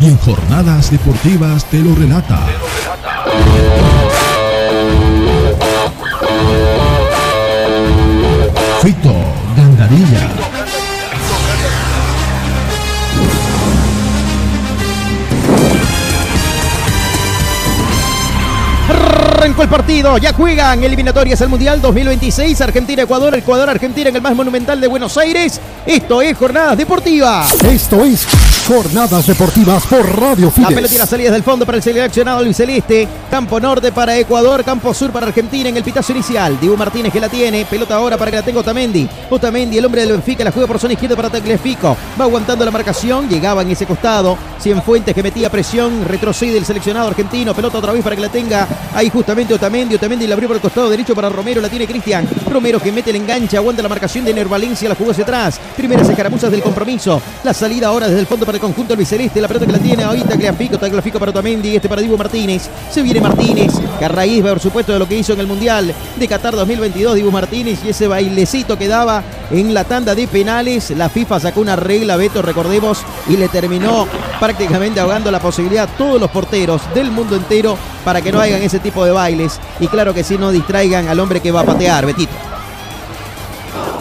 Y 0.00 0.06
en 0.06 0.18
jornadas 0.18 0.90
deportivas 0.90 1.64
te 1.66 1.78
lo 1.78 1.94
relata. 1.94 2.46
Te 2.46 2.52
lo 2.52 2.66
relata. 2.78 3.24
Fito 8.82 9.14
Gandarilla. 9.56 10.45
Arrancó 19.46 19.62
el 19.62 19.68
partido, 19.68 20.18
ya 20.18 20.32
juegan 20.32 20.82
eliminatorias 20.82 21.40
al 21.40 21.48
Mundial 21.48 21.80
2026, 21.80 22.60
Argentina-Ecuador, 22.62 23.32
Ecuador-Argentina 23.36 24.08
en 24.08 24.16
el 24.16 24.20
más 24.20 24.34
monumental 24.34 24.80
de 24.80 24.88
Buenos 24.88 25.16
Aires. 25.16 25.60
Esto 25.86 26.20
es 26.20 26.36
Jornadas 26.36 26.76
Deportivas. 26.76 27.52
Esto 27.62 28.04
es 28.04 28.26
Jornadas 28.66 29.24
Deportivas 29.28 29.86
por 29.86 30.20
Radio 30.20 30.50
Fides. 30.50 30.70
La 30.70 30.74
pelota 30.74 30.94
y 30.94 30.98
las 30.98 31.08
salidas 31.08 31.32
del 31.32 31.44
fondo 31.44 31.64
para 31.64 31.78
el 31.78 31.84
seleccionado 31.84 32.42
Luis 32.42 32.56
Celeste. 32.56 33.06
Campo 33.30 33.60
norte 33.60 33.92
para 33.92 34.18
Ecuador, 34.18 34.64
campo 34.64 34.92
sur 34.92 35.12
para 35.12 35.28
Argentina 35.28 35.68
en 35.68 35.76
el 35.76 35.84
pitazo 35.84 36.10
inicial. 36.10 36.58
Dibu 36.58 36.76
Martínez 36.76 37.12
que 37.12 37.20
la 37.20 37.28
tiene, 37.28 37.64
pelota 37.64 37.94
ahora 37.94 38.18
para 38.18 38.32
que 38.32 38.38
la 38.38 38.42
tenga 38.42 38.60
Otamendi. 38.60 39.08
Otamendi, 39.30 39.78
el 39.78 39.84
hombre 39.84 40.00
del 40.00 40.10
Benfica, 40.10 40.42
la 40.42 40.50
juega 40.50 40.66
por 40.66 40.80
zona 40.80 40.94
izquierda 40.94 41.14
para 41.14 41.30
Tagliafico. 41.30 41.96
Va 42.20 42.24
aguantando 42.24 42.64
la 42.64 42.72
marcación, 42.72 43.28
llegaba 43.28 43.62
en 43.62 43.70
ese 43.70 43.86
costado. 43.86 44.36
Cienfuentes 44.60 45.14
que 45.14 45.22
metía 45.22 45.48
presión, 45.48 46.04
retrocede 46.04 46.58
el 46.58 46.64
seleccionado 46.64 47.06
argentino. 47.06 47.54
Pelota 47.54 47.78
otra 47.78 47.92
vez 47.92 48.02
para 48.02 48.16
que 48.16 48.22
la 48.22 48.30
tenga 48.30 48.66
ahí 48.94 49.08
justamente 49.10 49.54
Otamendi. 49.54 49.94
Otamendi 49.94 50.26
la 50.26 50.34
abrió 50.34 50.48
por 50.48 50.56
el 50.56 50.62
costado 50.62 50.90
derecho 50.90 51.14
para 51.14 51.28
Romero, 51.28 51.60
la 51.60 51.68
tiene 51.68 51.86
Cristian. 51.86 52.28
Romero 52.50 52.80
que 52.80 52.90
mete 52.90 53.10
el 53.10 53.16
enganche, 53.16 53.56
aguanta 53.56 53.80
la 53.80 53.88
marcación 53.88 54.24
de 54.24 54.34
Nervalencia, 54.34 54.88
la 54.88 54.96
jugó 54.96 55.12
hacia 55.12 55.22
atrás. 55.22 55.60
Primeras 55.76 56.08
escaramuzas 56.08 56.50
del 56.50 56.62
compromiso. 56.62 57.22
La 57.44 57.54
salida 57.54 57.86
ahora 57.86 58.08
desde 58.08 58.20
el 58.20 58.26
fondo 58.26 58.44
para 58.44 58.55
el 58.56 58.60
conjunto 58.60 58.94
albiceleste. 58.94 59.40
La 59.40 59.48
pelota 59.48 59.66
que 59.66 59.72
la 59.72 59.78
tiene 59.78 60.04
ahí 60.04 60.22
Tagliafico, 60.22 60.78
Tagliafico 60.78 61.18
para 61.18 61.30
Otamendi, 61.30 61.76
este 61.76 61.88
para 61.88 62.02
Dibu 62.02 62.16
Martínez. 62.16 62.68
Se 62.90 63.02
viene 63.02 63.20
Martínez, 63.20 63.72
que 63.98 64.04
a 64.04 64.08
raíz, 64.08 64.42
por 64.42 64.60
supuesto, 64.60 64.92
de 64.92 64.98
lo 64.98 65.06
que 65.06 65.16
hizo 65.16 65.32
en 65.34 65.40
el 65.40 65.46
Mundial 65.46 65.94
de 66.16 66.28
Qatar 66.28 66.56
2022, 66.56 67.14
Dibu 67.14 67.30
Martínez 67.30 67.80
y 67.84 67.90
ese 67.90 68.06
bailecito 68.08 68.76
que 68.76 68.88
daba 68.88 69.22
en 69.50 69.72
la 69.72 69.84
tanda 69.84 70.14
de 70.14 70.26
penales. 70.26 70.90
La 70.90 71.08
FIFA 71.08 71.40
sacó 71.40 71.60
una 71.60 71.76
regla, 71.76 72.16
Beto, 72.16 72.42
recordemos, 72.42 73.02
y 73.28 73.36
le 73.36 73.48
terminó 73.48 74.08
prácticamente 74.40 75.00
ahogando 75.00 75.30
la 75.30 75.40
posibilidad 75.40 75.84
a 75.84 75.96
todos 75.96 76.20
los 76.20 76.30
porteros 76.30 76.82
del 76.94 77.10
mundo 77.10 77.36
entero 77.36 77.76
para 78.04 78.22
que 78.22 78.32
no 78.32 78.40
hagan 78.40 78.62
ese 78.62 78.78
tipo 78.78 79.04
de 79.04 79.12
bailes. 79.12 79.60
Y 79.80 79.88
claro 79.88 80.14
que 80.14 80.24
sí, 80.24 80.38
no 80.38 80.50
distraigan 80.50 81.08
al 81.08 81.20
hombre 81.20 81.40
que 81.40 81.52
va 81.52 81.60
a 81.60 81.64
patear, 81.64 82.06
Betito. 82.06 82.55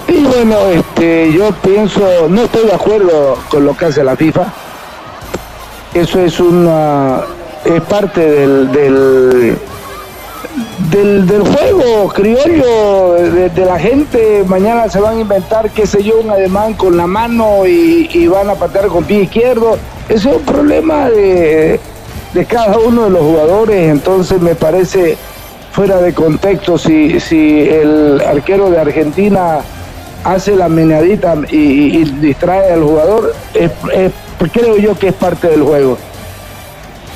Y 0.07 0.23
bueno, 0.23 0.57
este, 0.69 1.33
yo 1.33 1.51
pienso, 1.63 2.27
no 2.29 2.43
estoy 2.43 2.67
de 2.67 2.73
acuerdo 2.73 3.37
con 3.49 3.65
lo 3.65 3.75
que 3.75 3.85
hace 3.85 4.03
la 4.03 4.15
FIFA. 4.15 4.45
Eso 5.93 6.19
es 6.19 6.39
una, 6.39 7.21
es 7.63 7.81
parte 7.81 8.21
del, 8.21 8.71
del, 8.71 9.57
del, 11.25 11.41
juego 11.41 12.09
criollo 12.09 13.13
de, 13.13 13.65
la 13.65 13.79
gente. 13.79 14.43
Mañana 14.47 14.87
se 14.89 14.99
van 14.99 15.17
a 15.17 15.21
inventar, 15.21 15.71
qué 15.71 15.87
sé 15.87 16.03
yo, 16.03 16.19
un 16.19 16.29
ademán 16.29 16.73
con 16.73 16.97
la 16.97 17.07
mano 17.07 17.65
y, 17.65 18.27
van 18.27 18.49
a 18.49 18.55
patear 18.55 18.87
con 18.87 19.05
pie 19.05 19.23
izquierdo. 19.23 19.77
Ese 20.07 20.29
es 20.29 20.35
un 20.35 20.43
problema 20.43 21.09
de, 21.09 21.79
de 22.33 22.45
cada 22.45 22.77
uno 22.77 23.05
de 23.05 23.09
los 23.09 23.21
jugadores, 23.21 23.89
entonces 23.89 24.39
me 24.39 24.53
parece 24.53 25.17
fuera 25.71 25.97
de 25.97 26.13
contexto 26.13 26.77
si, 26.77 27.19
si 27.19 27.67
el 27.67 28.21
arquero 28.21 28.69
de 28.69 28.79
Argentina 28.79 29.61
hace 30.25 30.55
la 30.55 30.67
meneadita 30.67 31.35
y, 31.49 32.03
distrae 32.19 32.73
al 32.73 32.83
jugador, 32.83 33.33
creo 34.51 34.77
yo 34.77 34.97
que 34.97 35.09
es 35.09 35.13
parte 35.13 35.47
del 35.47 35.61
juego. 35.61 35.97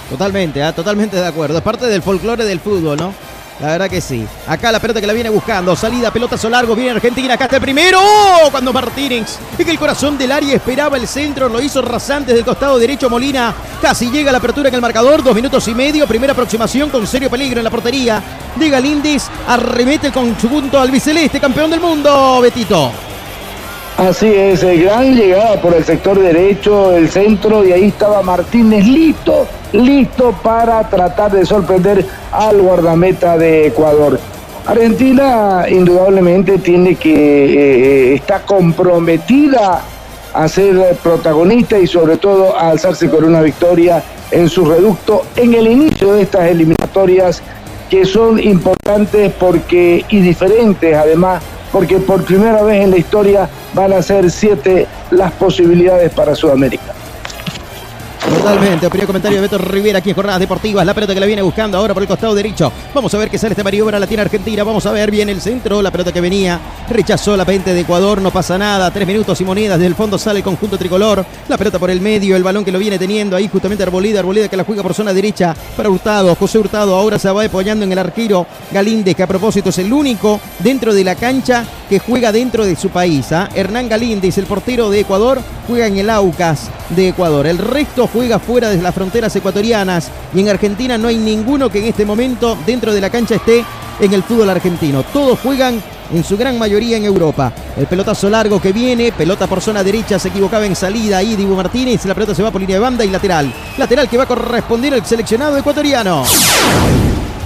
Totalmente, 0.09 0.63
¿ah? 0.63 0.73
totalmente 0.73 1.17
de 1.17 1.27
acuerdo. 1.27 1.57
Es 1.57 1.63
parte 1.63 1.87
del 1.87 2.01
folclore 2.01 2.45
del 2.45 2.59
fútbol, 2.59 2.97
¿no? 2.97 3.13
La 3.61 3.67
verdad 3.67 3.89
que 3.89 3.99
sí. 3.99 4.25
Acá 4.47 4.71
la 4.71 4.79
pelota 4.79 5.01
que 5.01 5.07
la 5.07 5.13
viene 5.13 5.29
buscando. 5.29 5.75
Salida, 5.75 6.11
pelotazo 6.11 6.49
largo. 6.49 6.75
Viene 6.75 6.91
Argentina. 6.91 7.33
Acá 7.33 7.45
está 7.45 7.57
el 7.57 7.61
primero. 7.61 7.99
¡Oh! 8.01 8.49
Cuando 8.51 8.71
Martínez. 8.71 9.37
Es 9.57 9.65
que 9.65 9.71
el 9.71 9.79
corazón 9.79 10.17
del 10.17 10.31
área 10.31 10.55
esperaba 10.55 10.95
el 10.95 11.07
centro. 11.07 11.49
Lo 11.49 11.61
hizo 11.61 11.81
rasante 11.81 12.33
del 12.33 12.45
costado 12.45 12.79
derecho 12.79 13.09
Molina. 13.09 13.53
Casi 13.81 14.09
llega 14.09 14.31
la 14.31 14.37
apertura 14.37 14.69
en 14.69 14.75
el 14.75 14.81
marcador. 14.81 15.23
Dos 15.23 15.35
minutos 15.35 15.67
y 15.67 15.75
medio. 15.75 16.07
Primera 16.07 16.33
aproximación 16.33 16.89
con 16.89 17.05
serio 17.05 17.29
peligro 17.29 17.59
en 17.59 17.65
la 17.65 17.69
portería 17.69 18.23
de 18.55 18.69
Galindis. 18.69 19.29
Arremete 19.47 20.07
el 20.07 20.13
conjunto 20.13 20.79
albiceleste. 20.79 21.39
Campeón 21.39 21.69
del 21.69 21.81
mundo. 21.81 22.39
Betito. 22.41 23.08
Así 23.99 24.27
es, 24.27 24.63
gran 24.63 25.13
llegada 25.13 25.61
por 25.61 25.73
el 25.73 25.83
sector 25.83 26.17
derecho, 26.17 26.95
el 26.95 27.09
centro, 27.09 27.65
y 27.65 27.73
ahí 27.73 27.89
estaba 27.89 28.21
Martínez 28.21 28.85
listo, 28.87 29.45
listo 29.73 30.33
para 30.41 30.87
tratar 30.87 31.33
de 31.33 31.45
sorprender 31.45 32.05
al 32.31 32.61
guardameta 32.61 33.37
de 33.37 33.67
Ecuador. 33.67 34.17
Argentina 34.65 35.65
indudablemente 35.69 36.59
tiene 36.59 36.95
que, 36.95 38.11
eh, 38.11 38.13
está 38.13 38.39
comprometida 38.45 39.81
a 40.33 40.47
ser 40.47 40.95
protagonista 41.03 41.77
y 41.77 41.85
sobre 41.85 42.15
todo 42.15 42.57
a 42.57 42.69
alzarse 42.69 43.09
con 43.09 43.25
una 43.25 43.41
victoria 43.41 44.01
en 44.31 44.47
su 44.47 44.63
reducto 44.63 45.23
en 45.35 45.55
el 45.55 45.67
inicio 45.67 46.13
de 46.13 46.21
estas 46.21 46.47
eliminatorias 46.47 47.43
que 47.89 48.05
son 48.05 48.39
importantes 48.39 49.33
porque 49.37 50.05
y 50.07 50.21
diferentes 50.21 50.95
además 50.95 51.43
porque 51.71 51.97
por 51.97 52.23
primera 52.23 52.61
vez 52.63 52.83
en 52.83 52.91
la 52.91 52.97
historia 52.97 53.49
van 53.73 53.93
a 53.93 54.01
ser 54.01 54.29
siete 54.31 54.87
las 55.11 55.31
posibilidades 55.33 56.11
para 56.11 56.35
Sudamérica. 56.35 56.93
Totalmente. 58.27 58.85
Opinión 58.85 59.07
comentario 59.07 59.37
de 59.37 59.41
Beto 59.41 59.57
Rivera 59.57 59.99
aquí 59.99 60.09
en 60.09 60.15
Jornadas 60.15 60.39
Deportivas. 60.39 60.85
La 60.85 60.93
pelota 60.93 61.13
que 61.13 61.19
la 61.19 61.25
viene 61.25 61.41
buscando 61.41 61.77
ahora 61.77 61.93
por 61.93 62.03
el 62.03 62.07
costado 62.07 62.35
derecho. 62.35 62.71
Vamos 62.93 63.13
a 63.13 63.17
ver 63.17 63.29
qué 63.29 63.37
sale 63.37 63.53
esta 63.53 63.63
maniobra. 63.63 63.99
La 63.99 64.07
tiene 64.07 64.21
Argentina. 64.21 64.63
Vamos 64.63 64.85
a 64.85 64.91
ver 64.91 65.09
bien 65.09 65.29
el 65.29 65.41
centro. 65.41 65.81
La 65.81 65.91
pelota 65.91 66.11
que 66.11 66.21
venía. 66.21 66.59
Rechazó 66.89 67.35
la 67.35 67.45
pente 67.45 67.73
de 67.73 67.81
Ecuador. 67.81 68.21
No 68.21 68.31
pasa 68.31 68.57
nada. 68.57 68.91
Tres 68.91 69.07
minutos 69.07 69.39
y 69.41 69.45
monedas. 69.45 69.77
Desde 69.77 69.87
el 69.87 69.95
fondo 69.95 70.17
sale 70.17 70.39
el 70.39 70.43
conjunto 70.43 70.77
tricolor. 70.77 71.25
La 71.47 71.57
pelota 71.57 71.79
por 71.79 71.89
el 71.89 72.01
medio. 72.01 72.35
El 72.35 72.43
balón 72.43 72.65
que 72.65 72.71
lo 72.71 72.79
viene 72.79 72.99
teniendo 72.99 73.35
ahí 73.35 73.47
justamente 73.47 73.83
Arbolida. 73.83 74.19
Arbolida 74.19 74.47
que 74.47 74.57
la 74.57 74.63
juega 74.63 74.83
por 74.83 74.93
zona 74.93 75.13
derecha 75.13 75.55
para 75.75 75.89
Hurtado. 75.89 76.35
José 76.35 76.59
Hurtado 76.59 76.95
ahora 76.95 77.17
se 77.17 77.31
va 77.31 77.43
apoyando 77.43 77.85
en 77.85 77.91
el 77.91 77.99
arquero 77.99 78.45
Galíndez, 78.71 79.15
que 79.15 79.23
a 79.23 79.27
propósito 79.27 79.69
es 79.69 79.77
el 79.79 79.91
único 79.91 80.39
dentro 80.59 80.93
de 80.93 81.03
la 81.03 81.15
cancha 81.15 81.65
que 81.89 81.99
juega 81.99 82.31
dentro 82.31 82.65
de 82.65 82.75
su 82.75 82.89
país. 82.89 83.31
¿ah? 83.31 83.49
Hernán 83.53 83.89
Galíndez, 83.89 84.37
el 84.37 84.45
portero 84.45 84.89
de 84.89 85.01
Ecuador, 85.01 85.41
juega 85.67 85.87
en 85.87 85.97
el 85.97 86.09
Aucas 86.09 86.69
de 86.89 87.09
Ecuador. 87.09 87.47
El 87.47 87.57
resto 87.57 88.07
juega 88.13 88.39
fuera 88.39 88.69
de 88.69 88.81
las 88.81 88.93
fronteras 88.93 89.35
ecuatorianas 89.35 90.09
y 90.33 90.39
en 90.39 90.49
Argentina 90.49 90.97
no 90.97 91.07
hay 91.07 91.17
ninguno 91.17 91.69
que 91.69 91.79
en 91.79 91.85
este 91.85 92.05
momento 92.05 92.57
dentro 92.65 92.93
de 92.93 93.01
la 93.01 93.09
cancha 93.09 93.35
esté 93.35 93.65
en 93.99 94.13
el 94.13 94.23
fútbol 94.23 94.49
argentino. 94.49 95.03
Todos 95.03 95.39
juegan 95.39 95.81
en 96.13 96.23
su 96.23 96.37
gran 96.37 96.57
mayoría 96.57 96.97
en 96.97 97.05
Europa. 97.05 97.51
El 97.77 97.87
pelotazo 97.87 98.29
largo 98.29 98.61
que 98.61 98.71
viene, 98.71 99.11
pelota 99.11 99.47
por 99.47 99.61
zona 99.61 99.83
derecha, 99.83 100.17
se 100.17 100.29
equivocaba 100.29 100.65
en 100.65 100.75
salida 100.75 101.17
ahí 101.17 101.35
Dibu 101.35 101.55
Martínez, 101.55 102.05
la 102.05 102.13
pelota 102.13 102.33
se 102.33 102.43
va 102.43 102.51
por 102.51 102.61
línea 102.61 102.77
de 102.77 102.81
banda 102.81 103.05
y 103.05 103.09
lateral. 103.09 103.53
Lateral 103.77 104.09
que 104.09 104.17
va 104.17 104.23
a 104.23 104.27
corresponder 104.27 104.93
al 104.93 105.05
seleccionado 105.05 105.57
ecuatoriano. 105.57 106.23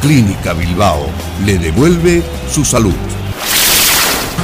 Clínica 0.01 0.53
Bilbao 0.53 1.07
le 1.45 1.57
devuelve 1.57 2.21
su 2.51 2.65
salud. 2.65 2.93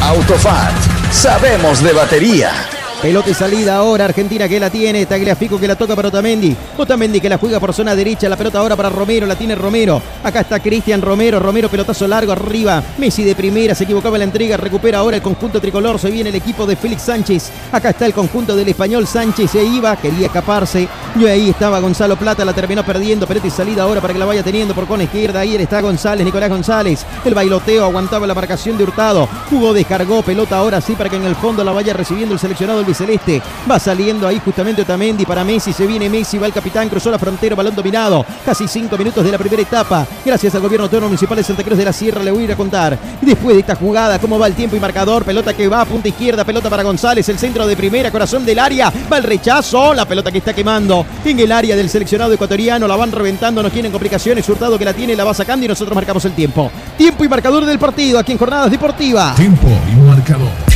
Autofat, 0.01 0.73
sabemos 1.11 1.83
de 1.83 1.93
batería. 1.93 2.78
Pelota 3.01 3.29
y 3.29 3.33
salida 3.33 3.77
ahora, 3.77 4.03
Argentina 4.03 4.45
que 4.49 4.59
la 4.59 4.69
tiene, 4.69 5.05
Tagliafico 5.05 5.57
que 5.57 5.69
la 5.69 5.77
toca 5.77 5.95
para 5.95 6.09
Otamendi, 6.09 6.53
Otamendi 6.77 7.21
que 7.21 7.29
la 7.29 7.37
juega 7.37 7.57
por 7.57 7.73
zona 7.73 7.95
derecha, 7.95 8.27
la 8.27 8.35
pelota 8.35 8.59
ahora 8.59 8.75
para 8.75 8.89
Romero, 8.89 9.25
la 9.25 9.37
tiene 9.37 9.55
Romero, 9.55 10.01
acá 10.21 10.41
está 10.41 10.59
Cristian 10.59 11.01
Romero, 11.01 11.39
Romero 11.39 11.69
pelotazo 11.69 12.05
largo 12.09 12.33
arriba, 12.33 12.83
Messi 12.97 13.23
de 13.23 13.35
primera, 13.35 13.73
se 13.73 13.85
equivocaba 13.85 14.17
la 14.17 14.25
entrega, 14.25 14.57
recupera 14.57 14.97
ahora 14.97 15.15
el 15.15 15.23
conjunto 15.23 15.61
tricolor, 15.61 15.97
se 15.97 16.11
viene 16.11 16.29
el 16.29 16.35
equipo 16.35 16.65
de 16.65 16.75
Félix 16.75 17.03
Sánchez, 17.03 17.49
acá 17.71 17.91
está 17.91 18.05
el 18.05 18.13
conjunto 18.13 18.53
del 18.53 18.67
español 18.67 19.07
Sánchez, 19.07 19.51
se 19.51 19.63
iba, 19.63 19.95
quería 19.95 20.25
escaparse, 20.25 20.85
y 21.17 21.25
ahí 21.25 21.51
estaba 21.51 21.79
Gonzalo 21.79 22.17
Plata, 22.17 22.43
la 22.43 22.51
terminó 22.51 22.85
perdiendo, 22.85 23.25
pelota 23.25 23.47
y 23.47 23.51
salida 23.51 23.83
ahora 23.83 24.01
para 24.01 24.11
que 24.11 24.19
la 24.19 24.25
vaya 24.25 24.43
teniendo 24.43 24.75
por 24.75 24.87
con 24.87 25.01
izquierda, 25.01 25.39
ahí 25.39 25.55
está 25.55 25.79
González, 25.79 26.25
Nicolás 26.25 26.49
González, 26.49 27.05
el 27.23 27.33
bailoteo 27.33 27.85
aguantaba 27.85 28.27
la 28.27 28.35
marcación 28.35 28.77
de 28.77 28.83
Hurtado, 28.83 29.29
jugó, 29.49 29.73
descargó, 29.73 30.21
pelota 30.21 30.57
ahora 30.57 30.81
sí 30.81 30.95
para 30.95 31.09
que 31.09 31.15
en 31.15 31.23
el 31.23 31.37
fondo 31.37 31.63
la 31.63 31.71
vaya 31.71 31.93
recibiendo 31.93 32.33
el 32.33 32.39
seleccionado 32.41 32.88
Celeste. 32.93 33.41
Va 33.69 33.79
saliendo 33.79 34.27
ahí 34.27 34.41
justamente 34.43 34.81
Otamendi 34.81 35.25
para 35.25 35.43
Messi. 35.43 35.73
Se 35.73 35.85
viene 35.85 36.09
Messi, 36.09 36.37
va 36.37 36.47
el 36.47 36.53
capitán, 36.53 36.89
cruzó 36.89 37.11
la 37.11 37.19
frontera, 37.19 37.55
balón 37.55 37.75
dominado. 37.75 38.25
Casi 38.45 38.67
cinco 38.67 38.97
minutos 38.97 39.23
de 39.23 39.31
la 39.31 39.37
primera 39.37 39.61
etapa. 39.61 40.05
Gracias 40.25 40.55
al 40.55 40.61
gobierno 40.61 40.85
autónomo 40.85 41.09
municipal 41.09 41.37
de 41.37 41.43
Santa 41.43 41.63
Cruz 41.63 41.77
de 41.77 41.85
la 41.85 41.93
Sierra 41.93 42.23
le 42.23 42.31
voy 42.31 42.41
a 42.41 42.45
ir 42.45 42.51
a 42.51 42.55
contar. 42.55 42.97
Después 43.21 43.55
de 43.55 43.61
esta 43.61 43.75
jugada, 43.75 44.19
cómo 44.19 44.39
va 44.39 44.47
el 44.47 44.53
tiempo 44.53 44.75
y 44.75 44.79
marcador. 44.79 45.23
Pelota 45.23 45.53
que 45.53 45.67
va 45.67 45.81
a 45.81 45.85
punta 45.85 46.07
izquierda, 46.07 46.43
pelota 46.43 46.69
para 46.69 46.83
González, 46.83 47.27
el 47.29 47.37
centro 47.37 47.67
de 47.67 47.75
primera, 47.75 48.11
corazón 48.11 48.45
del 48.45 48.59
área. 48.59 48.91
Va 49.11 49.17
el 49.17 49.23
rechazo, 49.23 49.93
la 49.93 50.05
pelota 50.05 50.31
que 50.31 50.39
está 50.39 50.53
quemando 50.53 51.05
en 51.23 51.39
el 51.39 51.51
área 51.51 51.75
del 51.75 51.89
seleccionado 51.89 52.33
ecuatoriano. 52.33 52.87
La 52.87 52.95
van 52.95 53.11
reventando, 53.11 53.61
no 53.63 53.69
tienen 53.69 53.91
complicaciones. 53.91 54.47
Hurtado 54.47 54.77
que 54.77 54.85
la 54.85 54.93
tiene, 54.93 55.15
la 55.15 55.23
va 55.23 55.33
sacando 55.33 55.65
y 55.65 55.67
nosotros 55.67 55.95
marcamos 55.95 56.23
el 56.25 56.33
tiempo. 56.33 56.71
Tiempo 56.97 57.23
y 57.23 57.29
marcador 57.29 57.65
del 57.65 57.79
partido 57.79 58.19
aquí 58.19 58.31
en 58.31 58.37
Jornadas 58.37 58.71
Deportivas. 58.71 59.35
Tiempo 59.35 59.67
y 59.91 59.95
marcador. 60.07 60.68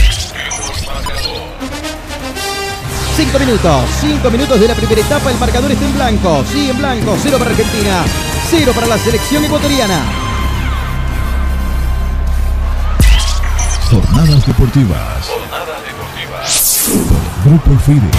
Cinco 3.15 3.38
minutos, 3.38 3.86
cinco 4.02 4.32
minutos 4.32 4.60
de 4.60 4.67
la 4.67 4.73
primera 4.73 4.99
etapa, 4.99 5.30
el 5.30 5.38
marcador 5.38 5.71
está 5.71 5.86
en 5.86 5.93
blanco, 5.93 6.43
sí 6.52 6.69
en 6.71 6.78
blanco, 6.80 7.15
cero 7.21 7.38
para 7.38 7.52
Argentina, 7.52 8.04
cero 8.49 8.71
para 8.73 8.88
la 8.88 8.97
selección 8.97 9.45
ecuatoriana. 9.45 10.02
Jornadas 13.88 14.47
deportivas. 14.47 15.28
Jornadas 15.28 15.84
deportivas. 15.86 16.89
Grupo 17.45 17.80
FIDE. 17.86 18.10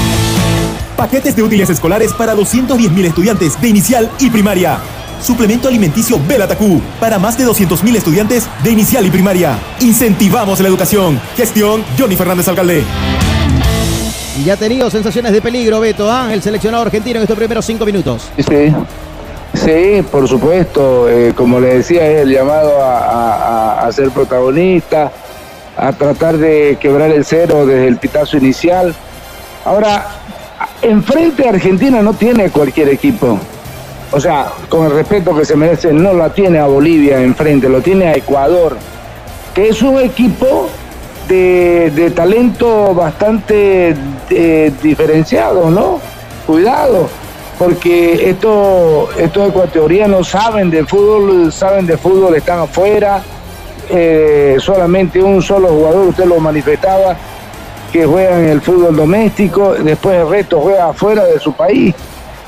Paquetes 0.96 1.34
de 1.34 1.42
útiles 1.42 1.68
escolares 1.70 2.12
para 2.12 2.36
210.000 2.36 3.04
estudiantes 3.06 3.60
de 3.60 3.68
inicial 3.68 4.08
y 4.20 4.30
primaria. 4.30 4.78
Suplemento 5.20 5.66
alimenticio 5.66 6.20
Belatacú 6.24 6.80
para 7.00 7.18
más 7.18 7.36
de 7.36 7.44
200.000 7.44 7.96
estudiantes 7.96 8.48
de 8.62 8.70
inicial 8.70 9.04
y 9.04 9.10
primaria. 9.10 9.58
Incentivamos 9.80 10.60
la 10.60 10.68
educación. 10.68 11.20
Gestión 11.36 11.84
Johnny 11.98 12.14
Fernández 12.14 12.46
Alcalde. 12.46 12.84
Y 14.36 14.44
ya 14.44 14.54
ha 14.54 14.56
tenido 14.56 14.90
sensaciones 14.90 15.32
de 15.32 15.40
peligro, 15.40 15.78
Beto, 15.78 16.10
¿ah? 16.10 16.32
el 16.32 16.42
seleccionado 16.42 16.82
argentino 16.84 17.18
en 17.18 17.22
estos 17.22 17.38
primeros 17.38 17.64
cinco 17.64 17.86
minutos. 17.86 18.30
Sí, 18.36 18.74
sí, 19.54 20.02
por 20.10 20.26
supuesto. 20.28 21.08
Eh, 21.08 21.32
como 21.36 21.60
le 21.60 21.76
decía, 21.76 22.04
es 22.10 22.22
el 22.22 22.30
llamado 22.30 22.72
a, 22.82 23.88
ser 23.92 24.10
protagonista, 24.10 25.12
a 25.76 25.92
tratar 25.92 26.36
de 26.38 26.76
quebrar 26.80 27.12
el 27.12 27.24
cero 27.24 27.64
desde 27.64 27.86
el 27.86 27.98
pitazo 27.98 28.36
inicial. 28.36 28.92
Ahora, 29.64 30.06
enfrente 30.82 31.46
a 31.46 31.50
Argentina 31.50 32.02
no 32.02 32.14
tiene 32.14 32.50
cualquier 32.50 32.88
equipo. 32.88 33.38
O 34.10 34.18
sea, 34.18 34.48
con 34.68 34.86
el 34.86 34.92
respeto 34.92 35.36
que 35.36 35.44
se 35.44 35.54
merece, 35.54 35.92
no 35.92 36.12
la 36.12 36.30
tiene 36.30 36.58
a 36.58 36.66
Bolivia 36.66 37.20
enfrente, 37.20 37.68
lo 37.68 37.80
tiene 37.80 38.06
a 38.08 38.14
Ecuador, 38.14 38.76
que 39.54 39.68
es 39.68 39.80
un 39.82 40.00
equipo 40.00 40.70
de, 41.28 42.12
talento 42.14 42.94
bastante 42.94 43.94
eh, 44.30 44.72
¿no? 45.70 46.00
Cuidado, 46.46 47.08
porque 47.58 48.28
estos, 48.30 49.16
estos 49.16 49.48
ecuatorianos 49.48 50.28
saben 50.28 50.70
de 50.70 50.84
fútbol, 50.84 51.52
saben 51.52 51.86
de 51.86 51.96
fútbol, 51.96 52.34
están 52.34 52.60
afuera. 52.60 53.22
Eh, 53.90 54.56
solamente 54.60 55.22
un 55.22 55.42
solo 55.42 55.68
jugador, 55.68 56.08
usted 56.08 56.24
lo 56.24 56.40
manifestaba, 56.40 57.16
que 57.92 58.06
juega 58.06 58.40
en 58.40 58.48
el 58.48 58.60
fútbol 58.62 58.96
doméstico, 58.96 59.74
después 59.74 60.16
el 60.18 60.28
resto 60.28 60.60
juega 60.60 60.88
afuera 60.88 61.24
de 61.24 61.38
su 61.38 61.52
país, 61.52 61.94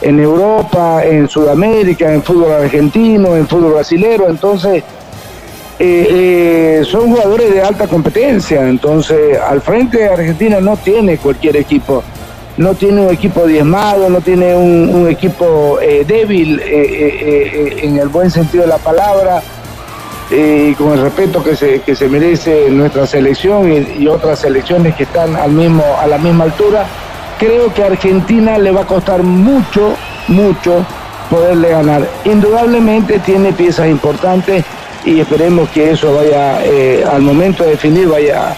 en 0.01 0.19
Europa, 0.19 1.05
en 1.05 1.29
Sudamérica, 1.29 2.13
en 2.13 2.23
fútbol 2.23 2.53
argentino, 2.53 3.37
en 3.37 3.47
fútbol 3.47 3.75
brasilero, 3.75 4.29
entonces 4.29 4.83
eh, 5.79 6.79
eh, 6.81 6.85
son 6.87 7.11
jugadores 7.11 7.53
de 7.53 7.61
alta 7.61 7.87
competencia, 7.87 8.67
entonces 8.67 9.39
al 9.39 9.61
frente 9.61 9.99
de 9.99 10.09
Argentina 10.09 10.59
no 10.59 10.77
tiene 10.79 11.19
cualquier 11.19 11.57
equipo. 11.57 12.03
no 12.57 12.75
tiene 12.75 13.03
un 13.03 13.13
equipo 13.13 13.47
diezmado, 13.47 14.09
no 14.09 14.23
tiene 14.23 14.55
un, 14.55 15.07
equipo 15.11 15.79
eh, 15.79 16.07
débil 16.09 16.59
en 16.65 17.99
el 17.99 18.09
buen 18.09 18.31
sentido 18.31 18.63
de 18.63 18.71
la 18.71 18.79
palabra, 18.79 19.43
y 20.31 20.73
con 20.75 20.93
el 20.93 21.03
respeto 21.03 21.45
que 21.45 21.55
se, 21.55 21.81
que 21.83 21.95
se 21.95 22.09
merece 22.09 22.71
nuestra 22.71 23.07
selección 23.07 23.71
y, 23.71 24.09
otras 24.09 24.39
selecciones 24.39 24.95
que 24.95 25.03
están 25.03 25.37
al 25.37 25.53
mismo, 25.53 25.85
a 26.01 26.07
la 26.07 26.17
misma 26.17 26.45
altura, 26.45 26.87
creo 27.39 27.73
que 27.75 27.83
a 27.83 27.89
Argentina 27.89 28.57
le 28.57 28.71
va 28.71 28.81
a 28.81 28.87
costar 28.87 29.23
mucho, 29.23 29.95
mucho 30.29 30.87
poderle 31.29 31.69
ganar. 31.69 32.09
Indudablemente 32.25 33.19
tiene 33.19 33.53
piezas 33.53 33.89
importantes 33.89 34.65
y 35.07 35.21
esperemos 35.21 35.69
que 35.71 35.93
eso 35.93 36.13
vaya, 36.13 36.65
eh, 36.65 37.05
al 37.09 37.23
momento 37.23 37.63
de 37.63 37.71
definir, 37.71 38.09
vaya, 38.09 38.57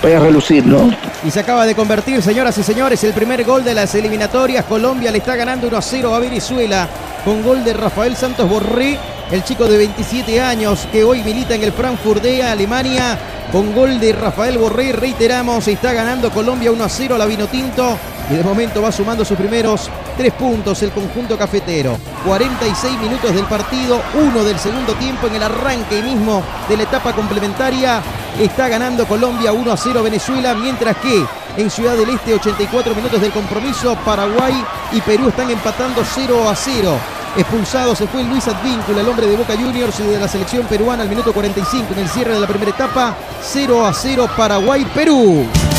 vaya 0.00 0.18
a 0.18 0.20
relucir, 0.20 0.64
¿no? 0.64 0.88
Y 1.24 1.30
se 1.32 1.40
acaba 1.40 1.66
de 1.66 1.74
convertir, 1.74 2.22
señoras 2.22 2.56
y 2.58 2.62
señores, 2.62 3.02
el 3.02 3.12
primer 3.12 3.44
gol 3.44 3.64
de 3.64 3.74
las 3.74 3.92
eliminatorias. 3.96 4.64
Colombia 4.66 5.10
le 5.10 5.18
está 5.18 5.34
ganando 5.34 5.66
1 5.66 5.76
a 5.76 5.82
0 5.82 6.14
a 6.14 6.20
Venezuela 6.20 6.88
con 7.24 7.42
gol 7.42 7.64
de 7.64 7.74
Rafael 7.74 8.16
Santos 8.16 8.48
Borré, 8.48 8.96
el 9.30 9.44
chico 9.44 9.66
de 9.68 9.78
27 9.78 10.40
años 10.40 10.88
que 10.90 11.04
hoy 11.04 11.22
milita 11.22 11.54
en 11.54 11.62
el 11.62 11.72
Frankfurt 11.72 12.22
de 12.22 12.42
Alemania. 12.42 13.18
Con 13.52 13.74
gol 13.74 13.98
de 14.00 14.12
Rafael 14.12 14.58
Borré, 14.58 14.92
reiteramos, 14.92 15.66
está 15.68 15.92
ganando 15.92 16.30
Colombia 16.30 16.70
1 16.70 16.84
a 16.84 16.88
0 16.88 17.14
a 17.14 17.18
la 17.18 17.26
Vinotinto 17.26 17.96
y 18.30 18.34
de 18.34 18.44
momento 18.44 18.80
va 18.80 18.92
sumando 18.92 19.24
sus 19.24 19.36
primeros 19.36 19.90
tres 20.16 20.32
puntos 20.32 20.82
el 20.82 20.90
conjunto 20.90 21.36
cafetero. 21.36 21.96
46 22.24 22.98
minutos 22.98 23.34
del 23.34 23.44
partido, 23.44 24.00
uno 24.14 24.44
del 24.44 24.58
segundo 24.58 24.94
tiempo 24.94 25.26
en 25.26 25.36
el 25.36 25.42
arranque 25.42 26.02
mismo 26.02 26.42
de 26.68 26.76
la 26.76 26.84
etapa 26.84 27.12
complementaria. 27.12 28.00
Está 28.38 28.68
ganando 28.68 29.06
Colombia 29.06 29.52
1 29.52 29.72
a 29.72 29.76
0 29.76 30.02
Venezuela, 30.02 30.54
mientras 30.54 30.96
que 30.96 31.24
en 31.56 31.70
Ciudad 31.70 31.96
del 31.96 32.10
Este 32.10 32.34
84 32.34 32.94
minutos 32.94 33.20
del 33.20 33.32
compromiso, 33.32 33.96
Paraguay 34.04 34.64
y 34.92 35.00
Perú 35.00 35.28
están 35.28 35.50
empatando 35.50 36.02
0 36.04 36.48
a 36.48 36.54
0. 36.54 37.19
Expulsado 37.36 37.94
se 37.94 38.06
fue 38.08 38.24
Luis 38.24 38.46
Advíncula, 38.48 39.00
el 39.00 39.08
hombre 39.08 39.26
de 39.26 39.36
Boca 39.36 39.54
Juniors 39.54 40.00
y 40.00 40.02
de 40.02 40.18
la 40.18 40.26
selección 40.26 40.66
peruana 40.66 41.04
al 41.04 41.08
minuto 41.08 41.32
45 41.32 41.92
en 41.92 41.98
el 42.00 42.08
cierre 42.08 42.34
de 42.34 42.40
la 42.40 42.46
primera 42.46 42.70
etapa. 42.70 43.16
0 43.40 43.86
a 43.86 43.92
0 43.94 44.28
Paraguay-Perú. 44.36 45.69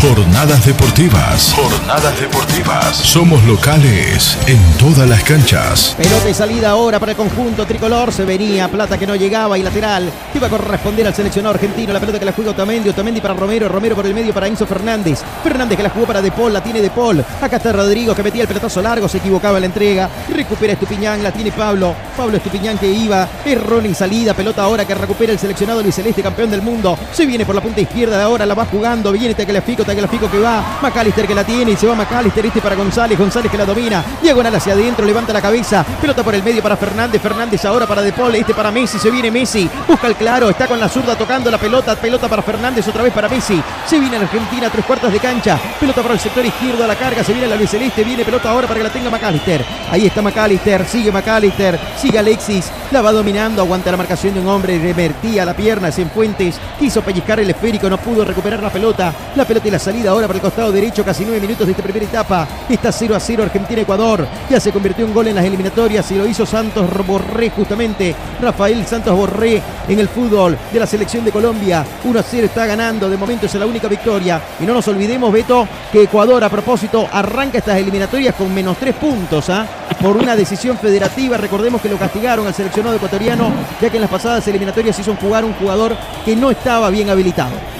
Jornadas 0.00 0.64
deportivas. 0.64 1.52
Jornadas 1.52 2.18
deportivas. 2.18 2.96
Somos 2.96 3.44
locales 3.44 4.38
en 4.46 4.58
todas 4.78 5.06
las 5.06 5.22
canchas. 5.22 5.94
Pelota 5.94 6.30
y 6.30 6.32
salida 6.32 6.70
ahora 6.70 6.98
para 6.98 7.12
el 7.12 7.18
conjunto 7.18 7.66
tricolor. 7.66 8.10
Se 8.10 8.24
venía 8.24 8.66
Plata 8.68 8.96
que 8.96 9.06
no 9.06 9.14
llegaba 9.14 9.58
y 9.58 9.62
lateral. 9.62 10.10
Que 10.32 10.38
iba 10.38 10.46
a 10.46 10.50
corresponder 10.50 11.06
al 11.06 11.14
seleccionado 11.14 11.54
argentino. 11.54 11.92
La 11.92 12.00
pelota 12.00 12.18
que 12.18 12.24
la 12.24 12.32
juega 12.32 12.52
Otamendi. 12.52 12.88
Otamendi 12.88 13.20
para 13.20 13.34
Romero. 13.34 13.68
Romero 13.68 13.94
por 13.94 14.06
el 14.06 14.14
medio 14.14 14.32
para 14.32 14.46
Enzo 14.46 14.66
Fernández. 14.66 15.20
Fernández 15.42 15.76
que 15.76 15.82
la 15.82 15.90
jugó 15.90 16.06
para 16.06 16.22
De 16.22 16.32
Paul. 16.32 16.54
La 16.54 16.62
tiene 16.62 16.80
De 16.80 16.88
Paul. 16.88 17.22
Acá 17.42 17.56
está 17.58 17.70
Rodrigo 17.70 18.14
que 18.14 18.22
metía 18.22 18.42
el 18.42 18.48
pelotazo 18.48 18.80
largo. 18.80 19.06
Se 19.06 19.18
equivocaba 19.18 19.58
en 19.58 19.62
la 19.62 19.66
entrega. 19.66 20.08
Recupera 20.34 20.72
Estupiñán. 20.72 21.22
La 21.22 21.30
tiene 21.30 21.52
Pablo. 21.52 21.94
Pablo 22.16 22.38
Estupiñán 22.38 22.78
que 22.78 22.90
iba. 22.90 23.28
Error 23.44 23.84
en 23.84 23.94
salida. 23.94 24.32
Pelota 24.32 24.62
ahora 24.62 24.86
que 24.86 24.94
recupera 24.94 25.30
el 25.30 25.38
seleccionado 25.38 25.82
Luis 25.82 25.94
Celeste, 25.94 26.22
campeón 26.22 26.50
del 26.50 26.62
mundo. 26.62 26.98
Se 27.12 27.26
viene 27.26 27.44
por 27.44 27.54
la 27.54 27.60
punta 27.60 27.82
izquierda 27.82 28.16
de 28.16 28.22
ahora. 28.22 28.46
La 28.46 28.54
va 28.54 28.64
jugando. 28.64 29.12
Viene 29.12 29.34
Tagliafico. 29.34 29.84
Tagliafico 29.90 30.30
que 30.30 30.38
va. 30.38 30.78
McAllister 30.80 31.26
que 31.26 31.34
la 31.34 31.42
tiene 31.42 31.72
y 31.72 31.76
se 31.76 31.84
va 31.84 31.96
McAllister. 31.96 32.46
Este 32.46 32.60
para 32.60 32.76
González. 32.76 33.18
González 33.18 33.50
que 33.50 33.58
la 33.58 33.64
domina. 33.64 34.04
Diagonal 34.22 34.54
hacia 34.54 34.74
adentro. 34.74 35.04
Levanta 35.04 35.32
la 35.32 35.42
cabeza. 35.42 35.84
Pelota 36.00 36.22
por 36.22 36.32
el 36.32 36.44
medio 36.44 36.62
para 36.62 36.76
Fernández. 36.76 37.20
Fernández 37.20 37.64
ahora 37.64 37.88
para 37.88 38.00
De 38.00 38.12
Paul. 38.12 38.32
Este 38.36 38.54
para 38.54 38.70
Messi. 38.70 39.00
Se 39.00 39.10
viene 39.10 39.32
Messi. 39.32 39.68
Busca 39.88 40.06
el 40.06 40.14
claro. 40.14 40.48
Está 40.48 40.68
con 40.68 40.78
la 40.78 40.88
zurda 40.88 41.16
tocando 41.16 41.50
la 41.50 41.58
pelota. 41.58 41.96
Pelota 41.96 42.28
para 42.28 42.40
Fernández. 42.40 42.86
Otra 42.86 43.02
vez 43.02 43.12
para 43.12 43.28
Messi. 43.28 43.60
Se 43.84 43.98
viene 43.98 44.14
en 44.14 44.22
Argentina. 44.22 44.70
Tres 44.70 44.84
cuartos 44.84 45.12
de 45.12 45.18
cancha. 45.18 45.58
Pelota 45.80 46.02
para 46.02 46.14
el 46.14 46.20
sector 46.20 46.46
izquierdo 46.46 46.84
a 46.84 46.86
la 46.86 46.94
carga. 46.94 47.24
Se 47.24 47.32
viene 47.32 47.48
la 47.48 47.56
Luis 47.56 47.70
Celeste. 47.70 48.04
Viene 48.04 48.24
pelota 48.24 48.48
ahora 48.50 48.68
para 48.68 48.78
que 48.78 48.84
la 48.84 48.92
tenga 48.92 49.10
McAllister. 49.10 49.64
Ahí 49.90 50.06
está 50.06 50.22
McAllister. 50.22 50.86
Sigue 50.86 51.10
McAllister. 51.10 51.80
Sigue 51.96 52.16
Alexis. 52.16 52.70
La 52.92 53.02
va 53.02 53.10
dominando. 53.10 53.60
Aguanta 53.62 53.90
la 53.90 53.96
marcación 53.96 54.34
de 54.34 54.40
un 54.40 54.46
hombre. 54.46 54.78
Revertía 54.78 55.44
la 55.44 55.54
pierna. 55.54 55.90
Cienfuentes. 55.90 56.60
Quiso 56.78 57.02
pellizcar 57.02 57.40
el 57.40 57.50
esférico. 57.50 57.90
No 57.90 57.98
pudo 57.98 58.24
recuperar 58.24 58.62
la 58.62 58.70
pelota. 58.70 59.12
La 59.34 59.44
pelota 59.44 59.66
y 59.66 59.70
la 59.72 59.79
salida 59.80 60.10
ahora 60.10 60.26
para 60.26 60.36
el 60.36 60.42
costado 60.42 60.70
derecho. 60.70 61.04
Casi 61.04 61.24
nueve 61.24 61.40
minutos 61.40 61.66
de 61.66 61.72
esta 61.72 61.82
primera 61.82 62.04
etapa. 62.04 62.46
Está 62.68 62.92
0 62.92 63.16
a 63.16 63.20
0 63.20 63.42
Argentina-Ecuador. 63.42 64.26
Ya 64.48 64.60
se 64.60 64.70
convirtió 64.70 65.04
en 65.06 65.14
gol 65.14 65.28
en 65.28 65.34
las 65.34 65.44
eliminatorias 65.44 66.08
y 66.12 66.14
lo 66.14 66.26
hizo 66.26 66.46
Santos 66.46 66.86
Borré 67.06 67.50
justamente. 67.50 68.14
Rafael 68.40 68.86
Santos 68.86 69.16
Borré 69.16 69.60
en 69.88 69.98
el 69.98 70.08
fútbol 70.08 70.56
de 70.72 70.78
la 70.78 70.86
selección 70.86 71.24
de 71.24 71.32
Colombia. 71.32 71.84
1 72.04 72.18
a 72.18 72.22
0 72.22 72.46
está 72.46 72.66
ganando. 72.66 73.08
De 73.08 73.16
momento 73.16 73.46
es 73.46 73.54
la 73.54 73.66
única 73.66 73.88
victoria. 73.88 74.40
Y 74.60 74.64
no 74.64 74.74
nos 74.74 74.86
olvidemos, 74.88 75.32
Beto, 75.32 75.66
que 75.90 76.02
Ecuador 76.02 76.44
a 76.44 76.48
propósito 76.48 77.08
arranca 77.10 77.58
estas 77.58 77.78
eliminatorias 77.78 78.34
con 78.34 78.52
menos 78.54 78.76
tres 78.76 78.94
puntos. 78.94 79.48
¿ah? 79.50 79.66
Por 80.00 80.16
una 80.16 80.36
decisión 80.36 80.78
federativa. 80.78 81.36
Recordemos 81.36 81.80
que 81.80 81.88
lo 81.88 81.96
castigaron 81.96 82.46
al 82.46 82.54
seleccionado 82.54 82.96
ecuatoriano, 82.96 83.50
ya 83.80 83.90
que 83.90 83.96
en 83.96 84.02
las 84.02 84.10
pasadas 84.10 84.46
eliminatorias 84.48 84.98
hizo 84.98 85.14
jugar 85.16 85.44
un 85.44 85.54
jugador 85.54 85.96
que 86.24 86.36
no 86.36 86.50
estaba 86.50 86.90
bien 86.90 87.10
habilitado. 87.10 87.79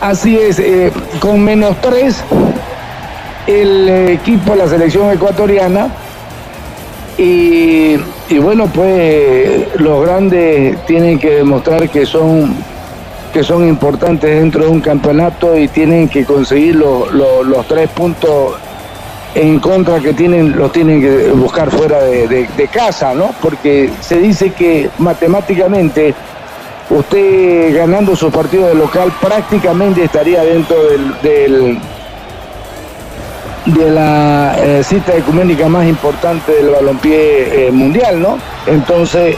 Así 0.00 0.38
es, 0.38 0.58
eh, 0.58 0.90
con 1.20 1.44
menos 1.44 1.76
tres 1.82 2.24
el 3.46 3.86
equipo 4.08 4.54
la 4.54 4.66
selección 4.66 5.10
ecuatoriana 5.10 5.88
y, 7.18 7.98
bueno, 8.40 8.66
pues 8.72 9.78
los 9.78 10.02
grandes 10.06 10.82
tienen 10.86 11.18
que 11.18 11.36
demostrar 11.36 11.90
que 11.90 12.06
son 12.06 12.56
que 13.34 13.44
son 13.44 13.68
importantes 13.68 14.40
dentro 14.40 14.64
de 14.64 14.70
un 14.70 14.80
campeonato 14.80 15.56
y 15.56 15.68
tienen 15.68 16.08
que 16.08 16.24
conseguir 16.24 16.76
los 16.76 17.66
tres 17.68 17.90
puntos 17.90 18.54
en 19.34 19.60
contra 19.60 20.00
que 20.00 20.14
tienen, 20.14 20.56
los 20.56 20.72
tienen 20.72 21.00
que 21.02 21.30
buscar 21.32 21.70
fuera 21.70 22.00
de 22.00 22.68
casa, 22.72 23.12
¿no? 23.14 23.34
Porque 23.42 23.90
se 24.00 24.16
dice 24.16 24.50
que 24.50 24.88
matemáticamente 24.98 26.14
usted 26.90 27.74
ganando 27.74 28.16
su 28.16 28.30
partido 28.30 28.66
de 28.66 28.74
local 28.74 29.12
prácticamente 29.20 30.04
estaría 30.04 30.42
dentro 30.42 30.76
del, 31.22 31.78
de 33.66 33.90
la 33.90 34.56
eh, 34.58 34.82
cita 34.82 35.16
ecuménica 35.16 35.68
más 35.68 35.86
importante 35.86 36.52
del 36.52 36.70
balompié 36.70 37.68
eh, 37.68 37.70
mundial, 37.70 38.20
¿no? 38.20 38.38
Entonces, 38.66 39.36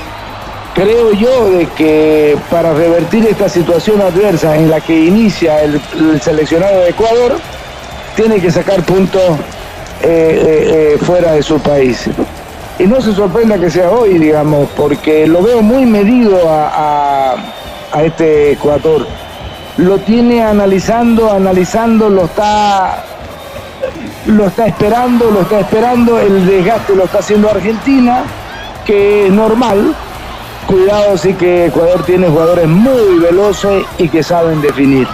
creo 0.74 1.12
yo 1.12 1.50
de 1.50 1.66
que 1.76 2.36
para 2.50 2.72
revertir 2.72 3.26
esta 3.26 3.48
situación 3.48 4.00
adversa 4.00 4.56
en 4.56 4.70
la 4.70 4.80
que 4.80 4.98
inicia 4.98 5.62
el, 5.62 5.80
seleccionado 6.20 6.80
de 6.80 6.90
Ecuador, 6.90 7.38
tiene 8.16 8.40
que 8.40 8.50
sacar 8.50 8.82
puntos 8.82 9.22
eh, 10.02 10.96
fuera 11.02 11.32
de 11.32 11.42
su 11.42 11.58
país. 11.60 12.08
Y 12.82 12.86
no 12.88 13.00
se 13.00 13.14
sorprenda 13.14 13.56
que 13.58 13.70
sea 13.70 13.90
hoy, 13.90 14.18
digamos, 14.18 14.68
porque 14.76 15.24
lo 15.24 15.40
veo 15.40 15.62
muy 15.62 15.86
medido 15.86 16.36
a, 16.48 17.36
este 18.04 18.52
Ecuador. 18.52 19.06
Lo 19.76 19.98
tiene 19.98 20.42
analizando, 20.42 21.30
analizando, 21.30 22.08
lo 22.08 22.24
está, 22.24 23.04
lo 24.26 24.48
está 24.48 24.66
esperando, 24.66 25.30
lo 25.30 25.42
está 25.42 25.60
esperando, 25.60 26.18
el 26.18 26.44
desgaste 26.44 26.96
lo 26.96 27.04
está 27.04 27.20
haciendo 27.20 27.48
Argentina, 27.48 28.24
que 28.84 29.26
es 29.26 29.32
normal. 29.32 29.94
Cuidado, 30.66 31.16
sí 31.16 31.34
que 31.34 31.66
Ecuador 31.66 32.02
tiene 32.04 32.26
jugadores 32.26 32.66
muy 32.66 33.20
veloces 33.20 33.84
y 33.96 34.08
que 34.08 34.24
saben 34.24 34.60
definir. 34.60 35.06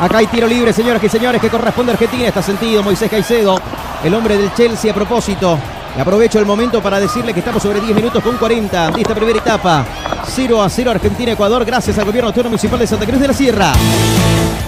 Acá 0.00 0.18
hay 0.18 0.26
tiro 0.28 0.46
libre, 0.46 0.72
señoras 0.72 1.02
y 1.02 1.08
señores, 1.08 1.40
que 1.40 1.48
corresponde 1.48 1.90
a 1.90 1.94
Argentina. 1.94 2.28
Está 2.28 2.40
sentido 2.40 2.84
Moisés 2.84 3.10
Caicedo 3.10 3.58
el 4.04 4.14
hombre 4.14 4.36
del 4.36 4.52
Chelsea 4.54 4.90
a 4.90 4.94
propósito. 4.94 5.58
aprovecho 5.98 6.38
el 6.38 6.46
momento 6.46 6.82
para 6.82 7.00
decirle 7.00 7.32
que 7.32 7.40
estamos 7.40 7.62
sobre 7.62 7.80
10 7.80 7.94
minutos 7.94 8.22
con 8.22 8.36
40 8.36 8.90
de 8.90 9.00
esta 9.00 9.14
primera 9.14 9.38
etapa. 9.38 9.86
0 10.26 10.62
a 10.62 10.68
0 10.68 10.90
Argentina-Ecuador 10.90 11.64
gracias 11.64 11.98
al 11.98 12.04
gobierno 12.04 12.28
autónomo 12.28 12.50
municipal 12.50 12.78
de 12.78 12.86
Santa 12.86 13.06
Cruz 13.06 13.20
de 13.20 13.28
la 13.28 13.34
Sierra. 13.34 13.72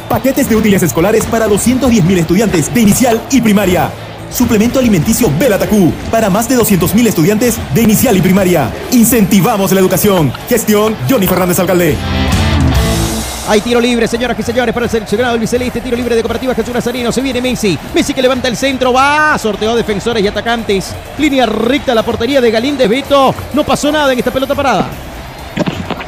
Paquetes 0.08 0.48
de 0.48 0.56
útiles 0.56 0.82
escolares 0.82 1.26
para 1.26 1.46
210.000 1.46 2.18
estudiantes 2.18 2.72
de 2.72 2.80
inicial 2.80 3.20
y 3.30 3.40
primaria. 3.40 3.90
Suplemento 4.30 4.78
alimenticio 4.78 5.30
Belatacú 5.38 5.92
para 6.10 6.30
más 6.30 6.48
de 6.48 6.56
200.000 6.56 7.06
estudiantes 7.06 7.56
de 7.74 7.82
inicial 7.82 8.16
y 8.16 8.22
primaria. 8.22 8.72
Incentivamos 8.92 9.72
la 9.72 9.80
educación. 9.80 10.32
Gestión 10.48 10.96
Johnny 11.08 11.26
Fernández 11.26 11.58
Alcalde. 11.58 11.96
Hay 13.48 13.62
tiro 13.62 13.80
libre, 13.80 14.06
señoras 14.06 14.38
y 14.38 14.42
señores, 14.42 14.74
para 14.74 14.84
el 14.84 14.90
seleccionado 14.90 15.38
Luis 15.38 15.48
Celeste. 15.48 15.80
Tiro 15.80 15.96
libre 15.96 16.14
de 16.14 16.20
Cooperativa 16.20 16.54
Jesús 16.54 16.74
Nazareno. 16.74 17.10
Se 17.10 17.22
viene 17.22 17.40
Messi. 17.40 17.78
Messi 17.94 18.12
que 18.12 18.20
levanta 18.20 18.46
el 18.46 18.58
centro. 18.58 18.92
Va. 18.92 19.38
Sorteó 19.38 19.74
defensores 19.74 20.22
y 20.22 20.28
atacantes. 20.28 20.94
Línea 21.16 21.46
recta 21.46 21.92
a 21.92 21.94
la 21.94 22.02
portería 22.02 22.42
de 22.42 22.50
Galíndez 22.50 22.86
Beto. 22.86 23.34
No 23.54 23.64
pasó 23.64 23.90
nada 23.90 24.12
en 24.12 24.18
esta 24.18 24.30
pelota 24.30 24.54
parada. 24.54 24.90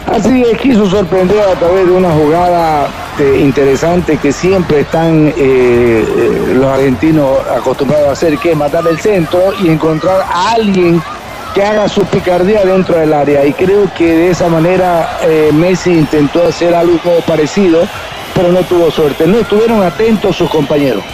Así 0.07 0.43
es, 0.43 0.59
quiso 0.59 0.91
sorprender 0.91 1.41
a 1.41 1.55
través 1.55 1.87
de 1.87 1.93
una 1.93 2.11
jugada 2.11 2.89
eh, 3.19 3.41
interesante 3.41 4.19
que 4.19 4.33
siempre 4.33 4.81
están 4.81 5.29
eh, 5.29 5.33
eh, 5.39 6.53
los 6.57 6.67
argentinos 6.67 7.39
acostumbrados 7.57 8.09
a 8.09 8.13
hacer, 8.13 8.37
que 8.37 8.51
es 8.51 8.57
matar 8.57 8.87
el 8.87 8.99
centro 8.99 9.55
y 9.63 9.69
encontrar 9.69 10.27
a 10.29 10.51
alguien 10.51 11.01
que 11.55 11.63
haga 11.63 11.89
su 11.89 12.03
picardía 12.05 12.65
dentro 12.65 12.99
del 12.99 13.13
área. 13.13 13.45
Y 13.45 13.53
creo 13.53 13.93
que 13.95 14.17
de 14.17 14.31
esa 14.31 14.49
manera 14.49 15.19
eh, 15.23 15.51
Messi 15.53 15.91
intentó 15.91 16.47
hacer 16.47 16.75
algo 16.75 17.21
parecido 17.27 17.87
pero 18.35 18.53
no 18.53 18.61
tuvo 18.63 18.91
suerte. 18.91 19.27
No 19.27 19.39
estuvieron 19.39 19.83
atentos 19.83 20.37
sus 20.37 20.49
compañeros. 20.49 21.05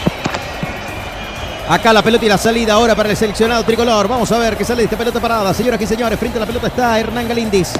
Acá 1.68 1.92
la 1.92 2.02
pelota 2.02 2.24
y 2.24 2.28
la 2.28 2.38
salida 2.38 2.74
ahora 2.74 2.94
para 2.94 3.10
el 3.10 3.16
seleccionado 3.16 3.64
tricolor. 3.64 4.06
Vamos 4.06 4.30
a 4.30 4.38
ver 4.38 4.56
qué 4.56 4.64
sale 4.64 4.82
de 4.82 4.84
esta 4.84 4.96
pelota 4.96 5.18
parada. 5.18 5.52
Señoras 5.52 5.80
y 5.80 5.86
señores, 5.86 6.18
frente 6.18 6.38
a 6.38 6.40
la 6.40 6.46
pelota 6.46 6.68
está 6.68 6.98
Hernán 6.98 7.26
Galíndez. 7.26 7.72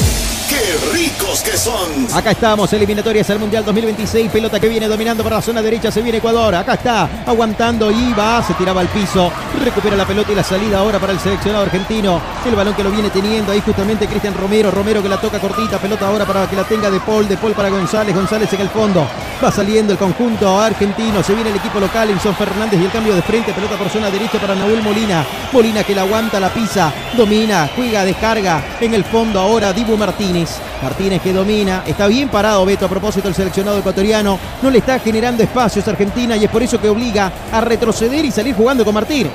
¡Qué 0.49 0.79
ricos 0.93 1.43
que 1.43 1.57
son! 1.57 2.07
Acá 2.15 2.31
estamos, 2.31 2.73
eliminatorias 2.73 3.29
al 3.31 3.41
Mundial 3.41 3.65
2026. 3.65 4.31
Pelota 4.31 4.61
que 4.61 4.69
viene 4.69 4.87
dominando 4.87 5.25
por 5.25 5.33
la 5.33 5.43
zona 5.43 5.61
derecha. 5.61 5.91
Se 5.91 6.03
viene 6.03 6.19
Ecuador. 6.19 6.55
Acá 6.55 6.75
está, 6.75 7.09
aguantando 7.27 7.91
y 7.91 8.13
va. 8.13 8.45
Se 8.47 8.55
tiraba 8.55 8.81
al 8.81 8.87
piso. 8.89 9.33
Recupera 9.65 9.97
la 9.97 10.07
pelota 10.07 10.31
y 10.31 10.37
la 10.37 10.45
salida 10.45 10.79
ahora 10.79 11.01
para 11.01 11.13
el 11.13 11.19
seleccionado 11.19 11.65
argentino. 11.65 12.21
El 12.47 12.55
balón 12.55 12.75
que 12.75 12.85
lo 12.85 12.93
viene 12.93 13.11
teniendo 13.11 13.51
ahí 13.51 13.61
justamente 13.61 14.07
Cristian 14.07 14.35
Romero. 14.35 14.71
Romero 14.71 15.03
que 15.03 15.09
la 15.09 15.21
toca 15.21 15.41
cortita. 15.41 15.79
Pelota 15.79 16.07
ahora 16.07 16.25
para 16.25 16.49
que 16.49 16.55
la 16.55 16.63
tenga 16.63 16.93
De 16.93 17.01
Paul. 17.01 17.27
De 17.27 17.37
Paul 17.37 17.53
para 17.53 17.69
González. 17.69 18.15
González 18.15 18.53
en 18.53 18.61
el 18.61 18.69
fondo. 18.69 19.05
Va 19.43 19.51
saliendo 19.51 19.93
el 19.93 19.99
conjunto 19.99 20.61
argentino. 20.61 21.25
Se 21.25 21.35
viene 21.35 21.51
el 21.51 21.57
equipo 21.57 21.81
local. 21.81 22.09
Enson 22.11 22.37
Fernández 22.37 22.81
y 22.81 22.85
el 22.85 22.93
cambio 22.93 23.17
de 23.17 23.23
frente. 23.23 23.53
Pelota 23.53 23.77
por 23.77 23.91
zona 23.97 24.11
derecha 24.11 24.39
para 24.39 24.55
Nahuel 24.55 24.83
Molina. 24.83 25.25
Molina 25.53 25.83
que 25.83 25.95
la 25.95 26.03
aguanta, 26.03 26.39
la 26.39 26.51
pisa. 26.51 26.93
Domina. 27.17 27.71
Juega, 27.75 28.05
descarga. 28.05 28.63
En 28.79 28.93
el 28.93 29.05
fondo 29.05 29.41
ahora 29.41 29.73
Dibu 29.73 29.97
Martínez. 29.97 30.59
Martínez 30.83 31.23
que 31.23 31.33
domina, 31.33 31.83
está 31.87 32.07
bien 32.07 32.29
parado 32.29 32.67
Beto 32.67 32.85
a 32.85 32.89
propósito 32.89 33.29
el 33.29 33.35
seleccionado 33.35 33.79
ecuatoriano, 33.79 34.39
no 34.61 34.71
le 34.71 34.79
está 34.79 34.99
generando 34.99 35.43
espacios 35.43 35.89
a 35.89 35.93
Argentina 35.93 36.37
y 36.37 36.45
es 36.45 36.51
por 36.51 36.63
eso 36.63 36.79
que 36.79 36.91
obliga 36.91 37.33
a 37.51 37.63
retroceder 37.63 38.23
y 38.23 38.31
salir 38.31 38.55
jugando 38.55 38.85
con 38.85 38.93
Martínez. 38.93 39.33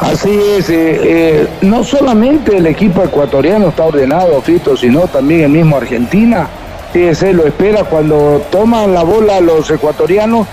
Así 0.00 0.30
es, 0.56 0.70
eh, 0.70 1.00
eh, 1.02 1.48
no 1.60 1.84
solamente 1.84 2.56
el 2.56 2.66
equipo 2.66 3.04
ecuatoriano 3.04 3.68
está 3.68 3.84
ordenado, 3.84 4.40
Fito, 4.40 4.74
sino 4.76 5.00
también 5.08 5.42
el 5.42 5.50
mismo 5.50 5.76
Argentina. 5.76 6.48
Fíjese, 6.92 7.32
lo 7.32 7.46
espera 7.46 7.84
cuando 7.84 8.40
toman 8.50 8.94
la 8.94 9.02
bola 9.02 9.40
los 9.40 9.68
ecuatorianos, 9.70 10.46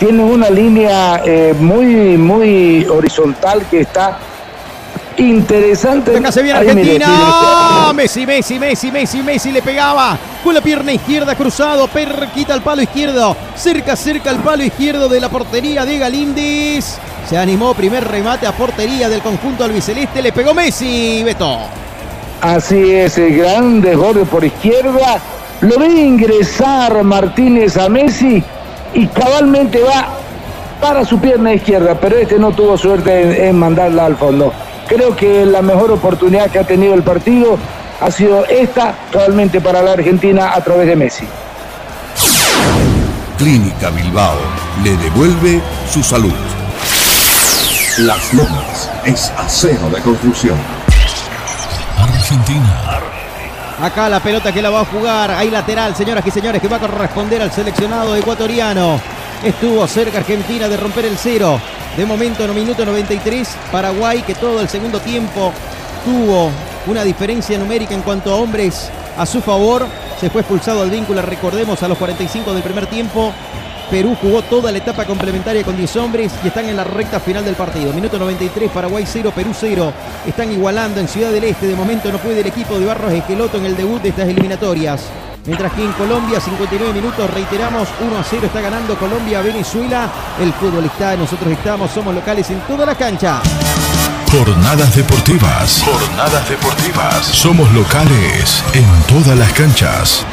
tienen 0.00 0.22
una 0.22 0.48
línea 0.48 1.22
eh, 1.26 1.54
muy, 1.60 2.16
muy 2.16 2.86
horizontal 2.86 3.66
que 3.70 3.82
está 3.82 4.18
interesante. 5.18 6.16
Acá 6.16 6.32
se 6.32 6.42
viene 6.42 6.58
Argentina. 6.58 7.06
tiene-. 7.06 7.92
Messi, 7.94 8.26
Messi, 8.26 8.58
Messi, 8.58 8.90
Messi, 8.90 9.22
Messi 9.22 9.52
le 9.52 9.60
pegaba 9.60 10.18
con 10.42 10.54
la 10.54 10.62
pierna 10.62 10.90
izquierda 10.90 11.34
cruzado. 11.34 11.86
Per 11.86 12.28
quita 12.34 12.54
el 12.54 12.62
palo 12.62 12.80
izquierdo. 12.80 13.36
Cerca, 13.54 13.94
cerca 13.94 14.30
el 14.30 14.38
palo 14.38 14.64
izquierdo 14.64 15.06
de 15.06 15.20
la 15.20 15.28
portería 15.28 15.84
de 15.84 15.98
Galindis. 15.98 16.96
Se 17.28 17.36
animó 17.36 17.74
primer 17.74 18.08
remate 18.08 18.46
a 18.46 18.52
portería 18.52 19.10
del 19.10 19.20
conjunto 19.20 19.64
albiceleste. 19.64 20.22
Le 20.22 20.32
pegó 20.32 20.54
Messi, 20.54 21.22
Beto. 21.22 21.58
Así 22.40 22.90
es, 22.90 23.18
el 23.18 23.36
gran 23.36 23.82
desborde 23.82 24.24
por 24.24 24.42
izquierda. 24.42 25.20
Lo 25.60 25.78
ve 25.78 25.88
ingresar 25.88 27.02
Martínez 27.04 27.76
a 27.76 27.90
Messi 27.90 28.42
y 28.94 29.06
cabalmente 29.06 29.82
va 29.82 30.08
para 30.80 31.04
su 31.04 31.18
pierna 31.18 31.52
izquierda, 31.52 31.94
pero 32.00 32.16
este 32.16 32.38
no 32.38 32.52
tuvo 32.52 32.76
suerte 32.78 33.22
en, 33.22 33.48
en 33.48 33.58
mandarla 33.58 34.06
al 34.06 34.16
fondo. 34.16 34.52
Creo 34.88 35.14
que 35.14 35.44
la 35.46 35.62
mejor 35.62 35.92
oportunidad 35.92 36.50
que 36.50 36.58
ha 36.58 36.64
tenido 36.64 36.94
el 36.94 37.02
partido 37.02 37.58
ha 38.00 38.10
sido 38.10 38.44
esta, 38.46 38.94
totalmente 39.12 39.60
para 39.60 39.82
la 39.82 39.92
Argentina 39.92 40.52
a 40.54 40.60
través 40.62 40.86
de 40.86 40.96
Messi. 40.96 41.26
Clínica 43.36 43.90
Bilbao 43.90 44.36
le 44.82 44.96
devuelve 44.96 45.60
su 45.90 46.02
salud. 46.02 46.32
Las 47.98 48.32
Lomas 48.34 48.90
es 49.04 49.30
acero 49.36 49.90
de 49.90 50.00
construcción. 50.00 50.56
Argentina. 51.98 53.19
Acá 53.80 54.10
la 54.10 54.20
pelota 54.20 54.52
que 54.52 54.60
la 54.60 54.68
va 54.68 54.82
a 54.82 54.84
jugar. 54.84 55.30
Hay 55.30 55.50
lateral, 55.50 55.96
señoras 55.96 56.26
y 56.26 56.30
señores, 56.30 56.60
que 56.60 56.68
va 56.68 56.76
a 56.76 56.80
corresponder 56.80 57.40
al 57.40 57.50
seleccionado 57.50 58.14
ecuatoriano. 58.14 59.00
Estuvo 59.42 59.86
cerca 59.86 60.18
Argentina 60.18 60.68
de 60.68 60.76
romper 60.76 61.06
el 61.06 61.16
cero. 61.16 61.58
De 61.96 62.04
momento, 62.04 62.44
en 62.44 62.50
un 62.50 62.56
minuto 62.56 62.84
93, 62.84 63.56
Paraguay, 63.72 64.20
que 64.20 64.34
todo 64.34 64.60
el 64.60 64.68
segundo 64.68 65.00
tiempo 65.00 65.50
tuvo 66.04 66.50
una 66.88 67.04
diferencia 67.04 67.56
numérica 67.56 67.94
en 67.94 68.02
cuanto 68.02 68.30
a 68.30 68.36
hombres 68.36 68.90
a 69.16 69.24
su 69.24 69.40
favor. 69.40 69.86
Se 70.20 70.28
fue 70.28 70.42
expulsado 70.42 70.82
al 70.82 70.90
vínculo, 70.90 71.22
recordemos, 71.22 71.82
a 71.82 71.88
los 71.88 71.96
45 71.96 72.52
del 72.52 72.62
primer 72.62 72.86
tiempo. 72.86 73.32
Perú 73.90 74.16
jugó 74.22 74.42
toda 74.42 74.70
la 74.70 74.78
etapa 74.78 75.04
complementaria 75.04 75.64
con 75.64 75.76
10 75.76 75.96
hombres 75.96 76.32
y 76.44 76.48
están 76.48 76.68
en 76.68 76.76
la 76.76 76.84
recta 76.84 77.18
final 77.18 77.44
del 77.44 77.56
partido. 77.56 77.92
Minuto 77.92 78.18
93, 78.18 78.70
Paraguay 78.70 79.04
0, 79.04 79.32
Perú 79.34 79.50
0. 79.52 79.92
Están 80.26 80.52
igualando 80.52 81.00
en 81.00 81.08
Ciudad 81.08 81.32
del 81.32 81.42
Este. 81.42 81.66
De 81.66 81.74
momento 81.74 82.12
no 82.12 82.18
puede 82.18 82.40
el 82.40 82.46
equipo 82.46 82.78
de 82.78 82.86
Barros 82.86 83.12
Esqueloto 83.12 83.58
en 83.58 83.66
el 83.66 83.76
debut 83.76 84.00
de 84.00 84.10
estas 84.10 84.28
eliminatorias. 84.28 85.02
Mientras 85.44 85.72
que 85.72 85.82
en 85.82 85.92
Colombia, 85.92 86.38
59 86.38 86.92
minutos, 86.92 87.28
reiteramos, 87.30 87.88
1 88.00 88.18
a 88.18 88.22
0 88.22 88.46
está 88.46 88.60
ganando 88.60 88.96
Colombia 88.96 89.40
a 89.40 89.42
Venezuela. 89.42 90.08
El 90.40 90.52
fútbol 90.52 90.84
está, 90.84 91.16
nosotros 91.16 91.50
estamos, 91.50 91.90
somos 91.90 92.14
locales 92.14 92.48
en 92.50 92.60
toda 92.60 92.86
la 92.86 92.94
cancha. 92.94 93.42
Jornadas 94.30 94.94
deportivas. 94.94 95.82
Jornadas 95.82 96.48
deportivas. 96.48 97.26
Somos 97.26 97.72
locales 97.72 98.62
en 98.72 98.86
todas 99.08 99.36
las 99.36 99.52
canchas. 99.52 100.24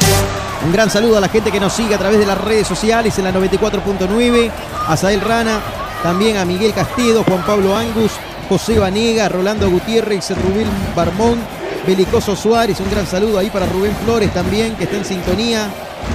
Un 0.64 0.72
gran 0.72 0.90
saludo 0.90 1.18
a 1.18 1.20
la 1.20 1.28
gente 1.28 1.52
que 1.52 1.60
nos 1.60 1.72
sigue 1.72 1.94
a 1.94 1.98
través 1.98 2.18
de 2.18 2.26
las 2.26 2.38
redes 2.38 2.66
sociales 2.66 3.16
en 3.18 3.24
la 3.24 3.32
94.9, 3.32 4.50
a 4.88 4.96
Sael 4.96 5.20
Rana, 5.20 5.60
también 6.02 6.36
a 6.36 6.44
Miguel 6.44 6.74
Castedo, 6.74 7.22
Juan 7.22 7.44
Pablo 7.46 7.76
Angus, 7.76 8.12
José 8.48 8.78
Vanega, 8.78 9.28
Rolando 9.28 9.70
Gutiérrez, 9.70 10.30
Rubén 10.30 10.68
Barmón, 10.96 11.38
Belicoso 11.86 12.34
Suárez, 12.34 12.80
un 12.80 12.90
gran 12.90 13.06
saludo 13.06 13.38
ahí 13.38 13.50
para 13.50 13.66
Rubén 13.66 13.94
Flores 14.04 14.32
también, 14.34 14.74
que 14.74 14.84
está 14.84 14.96
en 14.96 15.04
sintonía, 15.04 15.68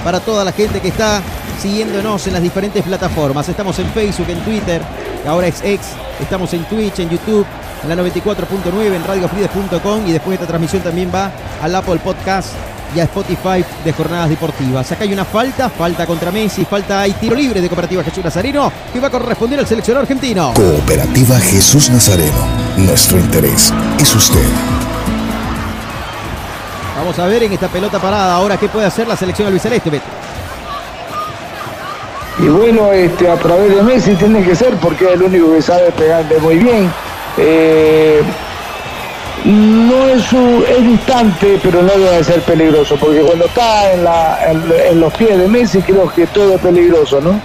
para 0.04 0.20
toda 0.20 0.44
la 0.44 0.52
gente 0.52 0.80
que 0.80 0.88
está 0.88 1.22
siguiéndonos 1.60 2.26
en 2.26 2.34
las 2.34 2.42
diferentes 2.42 2.82
plataformas. 2.82 3.48
Estamos 3.48 3.78
en 3.78 3.86
Facebook, 3.92 4.28
en 4.28 4.40
Twitter, 4.40 4.82
ahora 5.26 5.46
es 5.46 5.62
ex, 5.64 5.86
estamos 6.20 6.52
en 6.52 6.64
Twitch, 6.64 6.98
en 6.98 7.08
YouTube, 7.08 7.46
en 7.82 7.88
la 7.88 7.96
94.9, 7.96 8.94
en 8.94 9.04
radiofrides.com 9.04 10.06
y 10.06 10.12
después 10.12 10.34
esta 10.34 10.46
transmisión 10.46 10.82
también 10.82 11.10
va 11.12 11.30
al 11.62 11.74
Apple 11.74 11.98
Podcast 12.04 12.50
y 12.94 13.00
a 13.00 13.04
Spotify 13.04 13.64
de 13.84 13.92
Jornadas 13.92 14.28
Deportivas. 14.28 14.90
Acá 14.92 15.04
hay 15.04 15.12
una 15.12 15.24
falta, 15.24 15.68
falta 15.68 16.06
contra 16.06 16.30
Messi, 16.30 16.64
falta 16.64 17.00
hay 17.00 17.12
tiro 17.12 17.34
libre 17.34 17.60
de 17.60 17.68
Cooperativa 17.68 18.02
Jesús 18.02 18.24
Nazareno 18.24 18.72
que 18.92 19.00
va 19.00 19.08
a 19.08 19.10
corresponder 19.10 19.58
al 19.58 19.66
seleccionador 19.66 20.02
argentino. 20.02 20.52
Cooperativa 20.54 21.38
Jesús 21.40 21.90
Nazareno. 21.90 22.46
Nuestro 22.76 23.18
interés 23.18 23.72
es 23.98 24.14
usted. 24.14 24.44
Vamos 26.96 27.18
a 27.18 27.26
ver 27.26 27.42
en 27.42 27.52
esta 27.52 27.68
pelota 27.68 27.98
parada 27.98 28.34
ahora 28.34 28.56
qué 28.56 28.68
puede 28.68 28.86
hacer 28.86 29.06
la 29.06 29.16
selección 29.16 29.48
albiceleste, 29.48 29.90
Beto. 29.90 30.04
Y 32.38 32.48
bueno, 32.48 32.92
este, 32.92 33.28
a 33.28 33.36
través 33.36 33.74
de 33.74 33.82
Messi 33.82 34.14
tiene 34.14 34.42
que 34.42 34.56
ser 34.56 34.74
porque 34.76 35.04
es 35.04 35.12
el 35.12 35.22
único 35.22 35.52
que 35.52 35.62
sabe 35.62 35.92
pegarle 35.92 36.38
muy 36.38 36.56
bien. 36.56 36.90
Eh, 37.36 38.22
no 39.44 40.08
es, 40.08 40.22
su, 40.24 40.64
es 40.66 40.82
distante, 40.86 41.58
pero 41.62 41.82
no 41.82 41.92
debe 41.92 42.24
ser 42.24 42.40
peligroso, 42.42 42.96
porque 42.96 43.20
cuando 43.20 43.44
está 43.44 43.92
en, 43.92 45.00
los 45.00 45.12
pies 45.14 45.38
de 45.38 45.48
Messi 45.48 45.82
creo 45.82 46.10
que 46.12 46.26
todo 46.28 46.54
es 46.54 46.60
peligroso, 46.60 47.20
¿no? 47.20 47.38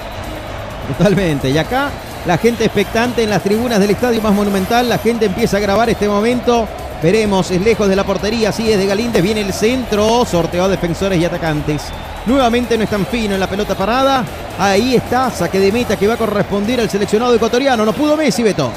Totalmente. 0.97 1.49
Y 1.49 1.57
acá 1.57 1.89
la 2.25 2.37
gente 2.37 2.63
expectante 2.65 3.23
en 3.23 3.29
las 3.29 3.43
tribunas 3.43 3.79
del 3.79 3.89
estadio 3.89 4.21
más 4.21 4.33
monumental, 4.33 4.87
la 4.87 4.97
gente 4.97 5.25
empieza 5.25 5.57
a 5.57 5.59
grabar 5.59 5.89
este 5.89 6.07
momento. 6.07 6.67
Veremos, 7.03 7.51
es 7.51 7.61
lejos 7.61 7.87
de 7.87 7.95
la 7.95 8.03
portería, 8.03 8.51
sí, 8.51 8.71
es 8.71 8.77
de 8.77 8.85
Galíndez, 8.85 9.23
viene 9.23 9.41
el 9.41 9.53
centro, 9.53 10.25
sorteo 10.25 10.65
a 10.65 10.67
defensores 10.67 11.19
y 11.19 11.25
atacantes. 11.25 11.83
Nuevamente 12.25 12.77
no 12.77 12.83
es 12.83 12.89
tan 12.89 13.05
fino 13.05 13.33
en 13.33 13.39
la 13.39 13.47
pelota 13.47 13.75
parada. 13.75 14.23
Ahí 14.57 14.95
está, 14.95 15.31
saque 15.31 15.59
de 15.59 15.71
meta 15.71 15.95
que 15.95 16.07
va 16.07 16.15
a 16.15 16.17
corresponder 16.17 16.81
al 16.81 16.89
seleccionado 16.89 17.33
ecuatoriano. 17.35 17.85
No 17.85 17.93
pudo 17.93 18.17
Messi, 18.17 18.43
Beto. 18.43 18.71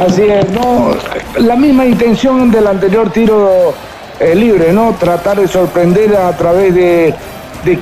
Así 0.00 0.22
es, 0.22 0.48
no, 0.48 0.92
la 1.40 1.56
misma 1.56 1.84
intención 1.84 2.50
del 2.50 2.66
anterior 2.66 3.10
tiro 3.12 3.74
eh, 4.18 4.34
libre, 4.34 4.72
¿no? 4.72 4.94
Tratar 4.98 5.38
de 5.38 5.46
sorprender 5.46 6.16
a 6.16 6.34
través 6.34 6.74
de, 6.74 7.14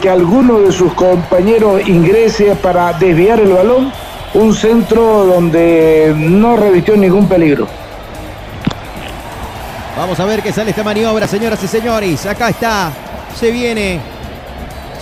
que 0.00 0.10
alguno 0.10 0.58
de 0.58 0.72
sus 0.72 0.92
compañeros 0.94 1.88
ingrese 1.88 2.56
para 2.56 2.92
desviar 2.94 3.38
el 3.38 3.52
balón, 3.52 3.92
un 4.34 4.52
centro 4.52 5.26
donde 5.26 6.12
no 6.16 6.56
revistió 6.56 6.96
ningún 6.96 7.28
peligro. 7.28 7.68
Vamos 9.96 10.18
a 10.18 10.24
ver 10.24 10.42
qué 10.42 10.52
sale 10.52 10.70
esta 10.70 10.82
maniobra, 10.82 11.28
señoras 11.28 11.62
y 11.62 11.68
señores. 11.68 12.26
Acá 12.26 12.48
está, 12.48 12.90
se 13.38 13.52
viene, 13.52 14.00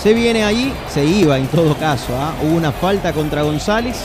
se 0.03 0.13
viene 0.13 0.45
ahí, 0.45 0.71
se 0.93 1.03
iba 1.03 1.39
en 1.39 1.47
todo 1.47 1.75
caso. 1.77 2.09
¿ah? 2.15 2.35
Hubo 2.43 2.55
una 2.55 2.73
falta 2.73 3.15
contra 3.15 3.41
González 3.41 3.97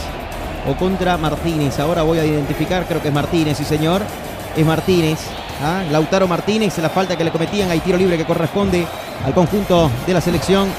o 0.67 0.75
contra 0.75 1.17
Martínez. 1.17 1.79
Ahora 1.79 2.03
voy 2.03 2.19
a 2.19 2.25
identificar, 2.25 2.85
creo 2.85 3.01
que 3.01 3.09
es 3.09 3.13
Martínez, 3.13 3.57
sí 3.57 3.65
señor. 3.65 4.01
Es 4.55 4.65
Martínez. 4.65 5.19
¿ah? 5.63 5.83
Lautaro 5.91 6.27
Martínez, 6.27 6.77
la 6.79 6.89
falta 6.89 7.15
que 7.15 7.23
le 7.23 7.31
cometían. 7.31 7.69
Hay 7.69 7.79
tiro 7.79 7.97
libre 7.97 8.17
que 8.17 8.25
corresponde 8.25 8.85
al 9.25 9.33
conjunto 9.33 9.89
de 10.05 10.13
la 10.13 10.21
selección 10.21 10.69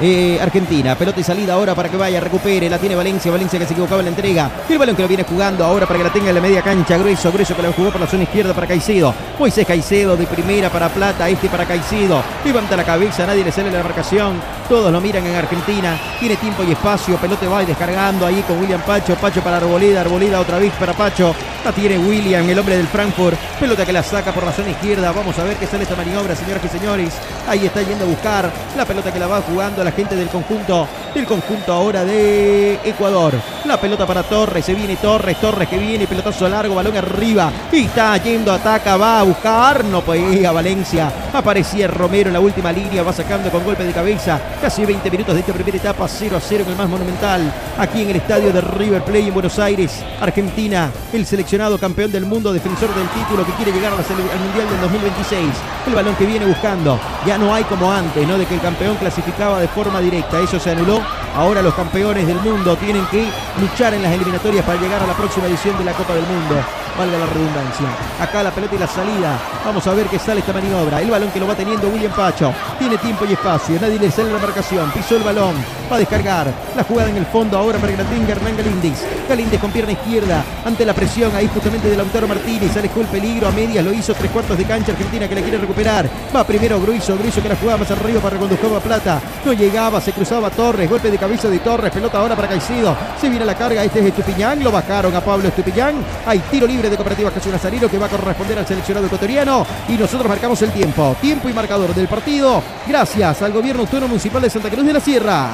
eh, 0.00 0.38
Argentina. 0.40 0.94
Pelota 0.96 1.20
y 1.20 1.24
salida 1.24 1.54
ahora 1.54 1.74
para 1.74 1.88
que 1.88 1.96
vaya, 1.96 2.20
recupere. 2.20 2.68
La 2.68 2.78
tiene 2.78 2.94
Valencia. 2.94 3.30
Valencia 3.30 3.58
que 3.58 3.66
se 3.66 3.72
equivocaba 3.72 4.00
en 4.00 4.06
la 4.06 4.10
entrega. 4.10 4.50
El 4.68 4.78
balón 4.78 4.96
que 4.96 5.02
lo 5.02 5.08
viene 5.08 5.24
jugando 5.24 5.64
ahora 5.64 5.86
para 5.86 5.98
que 5.98 6.04
la 6.04 6.12
tenga 6.12 6.28
en 6.30 6.34
la 6.34 6.40
media 6.40 6.62
cancha. 6.62 6.96
Grueso, 6.96 7.30
grueso 7.32 7.54
que 7.54 7.62
lo 7.62 7.72
jugó 7.72 7.90
por 7.90 8.00
la 8.00 8.06
zona 8.06 8.22
izquierda 8.22 8.54
para 8.54 8.66
Caicedo. 8.66 9.14
Moisés 9.38 9.66
Caicedo 9.66 10.16
de 10.16 10.26
primera 10.26 10.70
para 10.70 10.88
Plata. 10.88 11.28
Este 11.28 11.48
para 11.48 11.64
Caicedo. 11.64 12.22
Levanta 12.44 12.76
la 12.76 12.84
cabeza, 12.84 13.26
nadie 13.26 13.44
le 13.44 13.52
sale 13.52 13.70
la 13.70 13.82
marcación. 13.82 14.40
Todos 14.68 14.92
lo 14.92 15.00
miran 15.00 15.26
en 15.26 15.36
Argentina. 15.36 15.98
Tiene 16.18 16.36
tiempo 16.36 16.62
y 16.62 16.72
espacio. 16.72 17.16
Pelota 17.16 17.48
va 17.48 17.62
y 17.62 17.66
descargando 17.66 18.26
ahí 18.26 18.42
con 18.46 18.60
William 18.60 18.80
Pacho. 18.82 19.14
Pacho 19.16 19.40
para 19.42 19.58
Arboleda. 19.58 20.02
Arboleda 20.02 20.40
otra 20.40 20.58
vez 20.58 20.72
para 20.74 20.92
Pacho. 20.92 21.34
La 21.62 21.72
tiene 21.72 21.98
William, 21.98 22.48
el 22.48 22.58
hombre 22.58 22.74
del 22.78 22.86
Frankfurt. 22.86 23.36
Pelota 23.58 23.84
que 23.84 23.92
la 23.92 24.02
saca 24.02 24.32
por 24.32 24.44
la 24.44 24.52
zona 24.52 24.70
izquierda. 24.70 25.12
Vamos 25.12 25.38
a 25.38 25.44
ver 25.44 25.58
qué 25.58 25.66
sale 25.66 25.82
esta 25.82 25.94
maniobra, 25.94 26.34
señoras 26.34 26.64
y 26.64 26.68
señores. 26.68 27.12
Ahí 27.46 27.66
está 27.66 27.82
yendo 27.82 28.06
a 28.06 28.08
buscar 28.08 28.50
la 28.78 28.86
pelota 28.86 29.12
que 29.12 29.18
la 29.18 29.26
va 29.26 29.42
jugando 29.42 29.84
la 29.84 29.92
gente 29.92 30.16
del 30.16 30.28
conjunto. 30.28 30.88
Del 31.14 31.26
conjunto 31.26 31.72
ahora 31.72 32.02
de 32.02 32.78
Ecuador. 32.82 33.34
La 33.66 33.78
pelota 33.78 34.06
para 34.06 34.22
Torres. 34.22 34.64
Se 34.64 34.72
viene 34.72 34.96
Torres. 34.96 35.38
Torres 35.38 35.68
que 35.68 35.76
viene. 35.76 36.06
Pelotazo 36.06 36.48
largo. 36.48 36.74
Balón 36.74 36.96
arriba. 36.96 37.52
Y 37.70 37.84
está 37.84 38.16
yendo. 38.16 38.52
Ataca. 38.52 38.96
Va 38.96 39.20
a 39.20 39.22
buscar. 39.24 39.84
No 39.84 40.00
podía 40.00 40.52
Valencia. 40.52 41.12
Aparecía 41.32 41.88
Romero 41.88 42.28
en 42.28 42.34
la 42.34 42.40
última 42.40 42.72
línea. 42.72 43.02
Va 43.02 43.12
sacando 43.12 43.50
con 43.50 43.64
golpe 43.64 43.84
de 43.84 43.92
cabeza. 43.92 44.40
Casi 44.62 44.86
20 44.86 45.10
minutos 45.10 45.34
de 45.34 45.40
esta 45.40 45.52
primera 45.52 45.76
etapa. 45.76 46.08
0 46.08 46.36
a 46.36 46.40
0 46.40 46.62
en 46.64 46.70
el 46.70 46.76
más 46.78 46.88
monumental. 46.88 47.52
Aquí 47.76 48.02
en 48.02 48.10
el 48.10 48.16
estadio 48.16 48.50
de 48.50 48.62
River 48.62 49.02
Plate 49.02 49.26
en 49.26 49.34
Buenos 49.34 49.58
Aires. 49.58 50.02
Argentina. 50.20 50.90
El 51.12 51.26
seleccionado 51.26 51.49
campeón 51.80 52.12
del 52.12 52.26
mundo. 52.26 52.52
Defensor 52.52 52.94
del 52.94 53.08
título 53.08 53.44
que 53.44 53.52
quiere 53.54 53.72
llegar 53.72 53.92
al 53.92 53.98
Mundial 53.98 54.70
del 54.70 54.80
2026. 54.82 55.48
El 55.86 55.94
balón 55.94 56.14
que 56.14 56.24
viene 56.24 56.46
buscando. 56.46 57.00
Ya 57.26 57.38
no 57.38 57.52
hay 57.52 57.64
como 57.64 57.92
antes, 57.92 58.26
¿no? 58.26 58.38
De 58.38 58.46
que 58.46 58.54
el 58.54 58.60
campeón 58.60 58.96
clasificaba 58.96 59.58
de 59.58 59.66
forma 59.66 60.00
directa. 60.00 60.38
Eso 60.38 60.60
se 60.60 60.70
anuló. 60.70 61.00
Ahora 61.34 61.62
los 61.62 61.74
campeones 61.74 62.26
del 62.26 62.40
mundo 62.40 62.76
tienen 62.76 63.04
que 63.06 63.28
luchar 63.60 63.94
en 63.94 64.02
las 64.02 64.12
eliminatorias 64.12 64.64
para 64.64 64.80
llegar 64.80 65.02
a 65.02 65.06
la 65.06 65.14
próxima 65.14 65.46
edición 65.46 65.76
de 65.78 65.84
la 65.84 65.92
Copa 65.92 66.14
del 66.14 66.26
Mundo. 66.26 66.56
Valga 66.98 67.18
la 67.18 67.26
redundancia. 67.26 67.86
Acá 68.20 68.42
la 68.42 68.50
pelota 68.50 68.74
y 68.74 68.78
la 68.78 68.86
salida. 68.86 69.38
Vamos 69.64 69.86
a 69.86 69.94
ver 69.94 70.06
qué 70.06 70.18
sale 70.18 70.40
esta 70.40 70.52
maniobra. 70.52 71.00
El 71.00 71.10
balón 71.10 71.30
que 71.30 71.40
lo 71.40 71.46
va 71.46 71.54
teniendo 71.54 71.88
William 71.88 72.12
Pacho. 72.12 72.52
Tiene 72.78 72.98
tiempo 72.98 73.24
y 73.24 73.32
espacio. 73.32 73.78
Nadie 73.80 73.98
le 73.98 74.10
sale 74.10 74.32
la 74.32 74.38
marcación. 74.38 74.90
Pisó 74.90 75.16
el 75.16 75.22
balón. 75.22 75.54
Va 75.90 75.96
a 75.96 75.98
descargar. 75.98 76.52
La 76.76 76.84
jugada 76.84 77.10
en 77.10 77.16
el 77.16 77.26
fondo 77.26 77.56
ahora 77.56 77.78
para 77.78 77.92
Hernán 77.92 78.56
Galíndez. 78.56 79.06
Galíndez 79.28 79.60
con 79.60 79.70
pierna 79.70 79.92
izquierda. 79.92 80.44
Ante 80.64 80.84
la 80.84 80.92
presión 80.92 81.34
ahí 81.40 81.50
justamente 81.52 81.88
de 81.88 81.96
Lautaro 81.96 82.28
Martínez. 82.28 82.76
Alejó 82.76 83.00
el 83.00 83.06
peligro 83.06 83.48
a 83.48 83.50
medias. 83.50 83.84
Lo 83.84 83.92
hizo 83.92 84.14
tres 84.14 84.30
cuartos 84.30 84.56
de 84.56 84.64
cancha. 84.64 84.92
Argentina 84.92 85.28
que 85.28 85.34
la 85.34 85.40
quiere 85.40 85.58
recuperar. 85.58 86.08
Va 86.34 86.46
primero 86.46 86.80
Gruiso. 86.80 87.16
Gruiso 87.16 87.42
que 87.42 87.48
la 87.48 87.56
jugaba 87.56 87.78
más 87.78 87.90
arriba 87.90 88.20
para 88.20 88.34
reconduzcaba 88.34 88.78
a 88.78 88.80
Plata. 88.80 89.20
No 89.44 89.52
llegaba. 89.52 90.00
Se 90.00 90.12
cruzaba 90.12 90.50
Torres. 90.50 90.88
Golpe 90.88 91.10
de 91.10 91.18
cabeza 91.18 91.48
de 91.48 91.58
Torres. 91.58 91.90
Pelota 91.90 92.18
ahora 92.18 92.36
para 92.36 92.48
Caicedo. 92.48 92.96
Se 93.20 93.28
viene 93.28 93.44
la 93.44 93.54
carga. 93.54 93.82
Este 93.82 94.00
es 94.00 94.06
Estupiñán. 94.06 94.62
Lo 94.62 94.70
bajaron 94.70 95.14
a 95.14 95.20
Pablo 95.20 95.48
Estupiñán. 95.48 95.96
Hay 96.26 96.38
tiro 96.50 96.66
libre 96.66 96.90
de 96.90 96.96
Cooperativa 96.96 97.30
Jesús 97.30 97.52
Nazarino 97.52 97.88
que 97.88 97.98
va 97.98 98.06
a 98.06 98.10
corresponder 98.10 98.58
al 98.58 98.66
seleccionado 98.66 99.06
ecuatoriano. 99.06 99.66
Y 99.88 99.92
nosotros 99.94 100.28
marcamos 100.28 100.60
el 100.62 100.70
tiempo. 100.70 101.16
Tiempo 101.20 101.48
y 101.48 101.52
marcador 101.52 101.94
del 101.94 102.08
partido. 102.08 102.62
Gracias 102.86 103.42
al 103.42 103.52
gobierno 103.52 103.82
autónomo 103.82 104.08
municipal 104.08 104.42
de 104.42 104.50
Santa 104.50 104.68
Cruz 104.68 104.84
de 104.84 104.92
la 104.92 105.00
Sierra. 105.00 105.50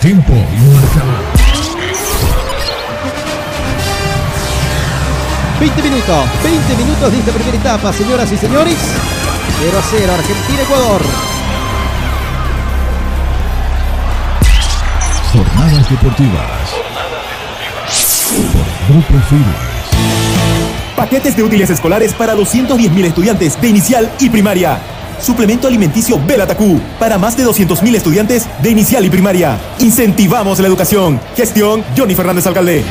Tiempo 0.00 0.32
y 0.32 0.74
marcador. 0.74 1.25
20 5.58 5.82
minutos, 5.82 6.28
20 6.44 6.76
minutos 6.76 7.12
de 7.12 7.18
esta 7.18 7.32
primera 7.32 7.56
etapa, 7.56 7.92
señoras 7.92 8.30
y 8.30 8.36
señores. 8.36 8.76
0 9.58 9.78
a 9.78 9.82
0, 9.90 10.12
Argentina-Ecuador. 10.12 11.02
Jornadas 15.32 15.90
deportivas. 15.90 16.70
Por 18.52 18.94
Grupo 18.94 19.26
Fides. 19.28 19.76
Paquetes 20.94 21.36
de 21.36 21.42
útiles 21.42 21.70
escolares 21.70 22.12
para 22.12 22.34
210.000 22.34 23.04
estudiantes 23.06 23.60
de 23.60 23.68
inicial 23.68 24.10
y 24.20 24.28
primaria. 24.28 24.78
Suplemento 25.20 25.68
alimenticio 25.68 26.20
Belatacú 26.26 26.78
para 26.98 27.16
más 27.16 27.34
de 27.36 27.46
200.000 27.46 27.96
estudiantes 27.96 28.46
de 28.62 28.70
inicial 28.70 29.06
y 29.06 29.10
primaria. 29.10 29.58
Incentivamos 29.78 30.58
la 30.58 30.68
educación. 30.68 31.18
Gestión 31.34 31.82
Johnny 31.96 32.14
Fernández 32.14 32.46
Alcalde. 32.46 32.84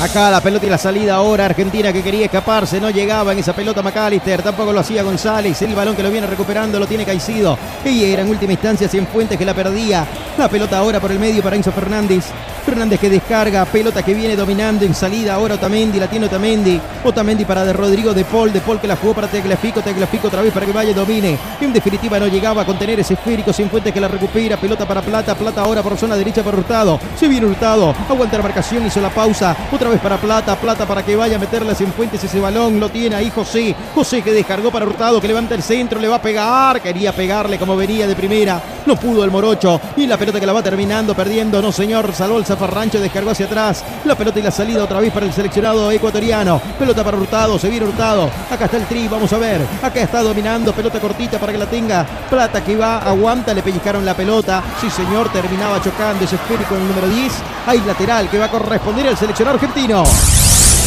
Acá 0.00 0.30
la 0.30 0.40
pelota 0.40 0.64
y 0.64 0.70
la 0.70 0.78
salida 0.78 1.16
ahora. 1.16 1.46
Argentina 1.46 1.92
que 1.92 2.04
quería 2.04 2.26
escaparse. 2.26 2.80
No 2.80 2.88
llegaba 2.88 3.32
en 3.32 3.40
esa 3.40 3.52
pelota 3.52 3.82
McAllister. 3.82 4.42
Tampoco 4.42 4.72
lo 4.72 4.78
hacía 4.78 5.02
González. 5.02 5.60
El 5.62 5.74
balón 5.74 5.96
que 5.96 6.04
lo 6.04 6.10
viene 6.10 6.28
recuperando 6.28 6.78
lo 6.78 6.86
tiene 6.86 7.04
Caicedo. 7.04 7.58
Y 7.84 8.04
era 8.04 8.22
en 8.22 8.28
última 8.28 8.52
instancia 8.52 8.88
Cienfuentes 8.88 9.36
que 9.36 9.44
la 9.44 9.54
perdía. 9.54 10.06
La 10.38 10.48
pelota 10.48 10.78
ahora 10.78 11.00
por 11.00 11.10
el 11.10 11.18
medio 11.18 11.42
para 11.42 11.56
Enzo 11.56 11.72
Fernández. 11.72 12.26
Fernández 12.68 13.00
que 13.00 13.08
descarga, 13.08 13.64
pelota 13.64 14.02
que 14.02 14.12
viene 14.12 14.36
dominando 14.36 14.84
en 14.84 14.94
salida. 14.94 15.32
Ahora 15.32 15.54
Otamendi, 15.54 15.98
la 15.98 16.06
tiene 16.06 16.26
Otamendi. 16.26 16.78
Otamendi 17.02 17.46
para 17.46 17.64
de 17.64 17.72
Rodrigo 17.72 18.12
de 18.12 18.26
Paul. 18.26 18.52
De 18.52 18.60
Paul 18.60 18.78
que 18.78 18.86
la 18.86 18.96
jugó 18.96 19.14
para 19.14 19.26
Tegliafico. 19.26 19.80
Tegliafico 19.80 20.28
otra 20.28 20.42
vez 20.42 20.52
para 20.52 20.66
que 20.66 20.90
y 20.90 20.92
domine. 20.92 21.38
En 21.62 21.72
definitiva 21.72 22.20
no 22.20 22.26
llegaba 22.26 22.60
a 22.60 22.66
contener 22.66 23.00
ese 23.00 23.14
esférico. 23.14 23.54
Sin 23.54 23.70
fuentes 23.70 23.90
que 23.90 23.98
la 23.98 24.08
recupera. 24.08 24.58
Pelota 24.58 24.86
para 24.86 25.00
Plata. 25.00 25.34
Plata 25.34 25.62
ahora 25.62 25.82
por 25.82 25.96
zona 25.96 26.14
derecha 26.14 26.42
para 26.42 26.58
Hurtado. 26.58 27.00
Se 27.18 27.26
viene 27.26 27.46
Hurtado. 27.46 27.94
Aguanta 28.06 28.36
la 28.36 28.42
marcación. 28.42 28.86
Hizo 28.86 29.00
la 29.00 29.08
pausa. 29.08 29.56
Otra 29.72 29.88
vez 29.88 30.00
para 30.00 30.18
Plata. 30.18 30.54
Plata 30.56 30.84
para 30.84 31.02
que 31.02 31.16
vaya 31.16 31.36
a 31.36 31.38
meterle 31.38 31.74
sin 31.74 31.90
fuentes 31.90 32.22
ese 32.22 32.38
balón. 32.38 32.78
Lo 32.78 32.90
tiene 32.90 33.16
ahí 33.16 33.32
José. 33.34 33.74
José 33.94 34.20
que 34.20 34.32
descargó 34.32 34.70
para 34.70 34.84
Hurtado. 34.84 35.22
Que 35.22 35.28
levanta 35.28 35.54
el 35.54 35.62
centro. 35.62 35.98
Le 35.98 36.08
va 36.08 36.16
a 36.16 36.22
pegar. 36.22 36.82
Quería 36.82 37.12
pegarle 37.12 37.58
como 37.58 37.76
venía 37.76 38.06
de 38.06 38.14
primera. 38.14 38.60
No 38.84 38.94
pudo 38.96 39.24
el 39.24 39.30
Morocho. 39.30 39.80
Y 39.96 40.06
la 40.06 40.18
pelota 40.18 40.38
que 40.38 40.44
la 40.44 40.52
va 40.52 40.62
terminando 40.62 41.14
perdiendo. 41.14 41.62
No 41.62 41.72
señor. 41.72 42.12
Salvó 42.12 42.36
el 42.36 42.44
zafarrancho. 42.58 43.00
Descargó 43.00 43.30
hacia 43.30 43.46
atrás. 43.46 43.84
La 44.04 44.14
pelota 44.14 44.38
y 44.38 44.42
la 44.42 44.50
salida 44.50 44.84
otra 44.84 45.00
vez 45.00 45.12
para 45.12 45.26
el 45.26 45.32
seleccionado 45.32 45.90
ecuatoriano. 45.90 46.60
Pelota 46.78 47.04
para 47.04 47.16
Hurtado. 47.16 47.58
Se 47.58 47.68
viene 47.68 47.86
Hurtado. 47.86 48.30
Acá 48.50 48.66
está 48.66 48.76
el 48.76 48.86
tri. 48.86 49.08
Vamos 49.08 49.32
a 49.32 49.38
ver. 49.38 49.60
Acá 49.82 50.00
está 50.00 50.22
dominando. 50.22 50.72
Pelota 50.72 51.00
cortita 51.00 51.38
para 51.38 51.52
que 51.52 51.58
la 51.58 51.66
tenga. 51.66 52.04
Plata 52.28 52.62
que 52.62 52.76
va. 52.76 52.98
Aguanta. 52.98 53.54
Le 53.54 53.62
pellizcaron 53.62 54.04
la 54.04 54.14
pelota. 54.14 54.62
Sí 54.80 54.90
señor. 54.90 55.30
Terminaba 55.30 55.80
chocando 55.80 56.24
ese 56.24 56.36
esférico 56.36 56.74
en 56.74 56.82
el 56.82 56.88
número 56.88 57.08
10. 57.08 57.32
Hay 57.66 57.80
lateral 57.80 58.28
que 58.28 58.38
va 58.38 58.46
a 58.46 58.50
corresponder 58.50 59.08
al 59.08 59.16
seleccionado 59.16 59.56
argentino. 59.56 60.04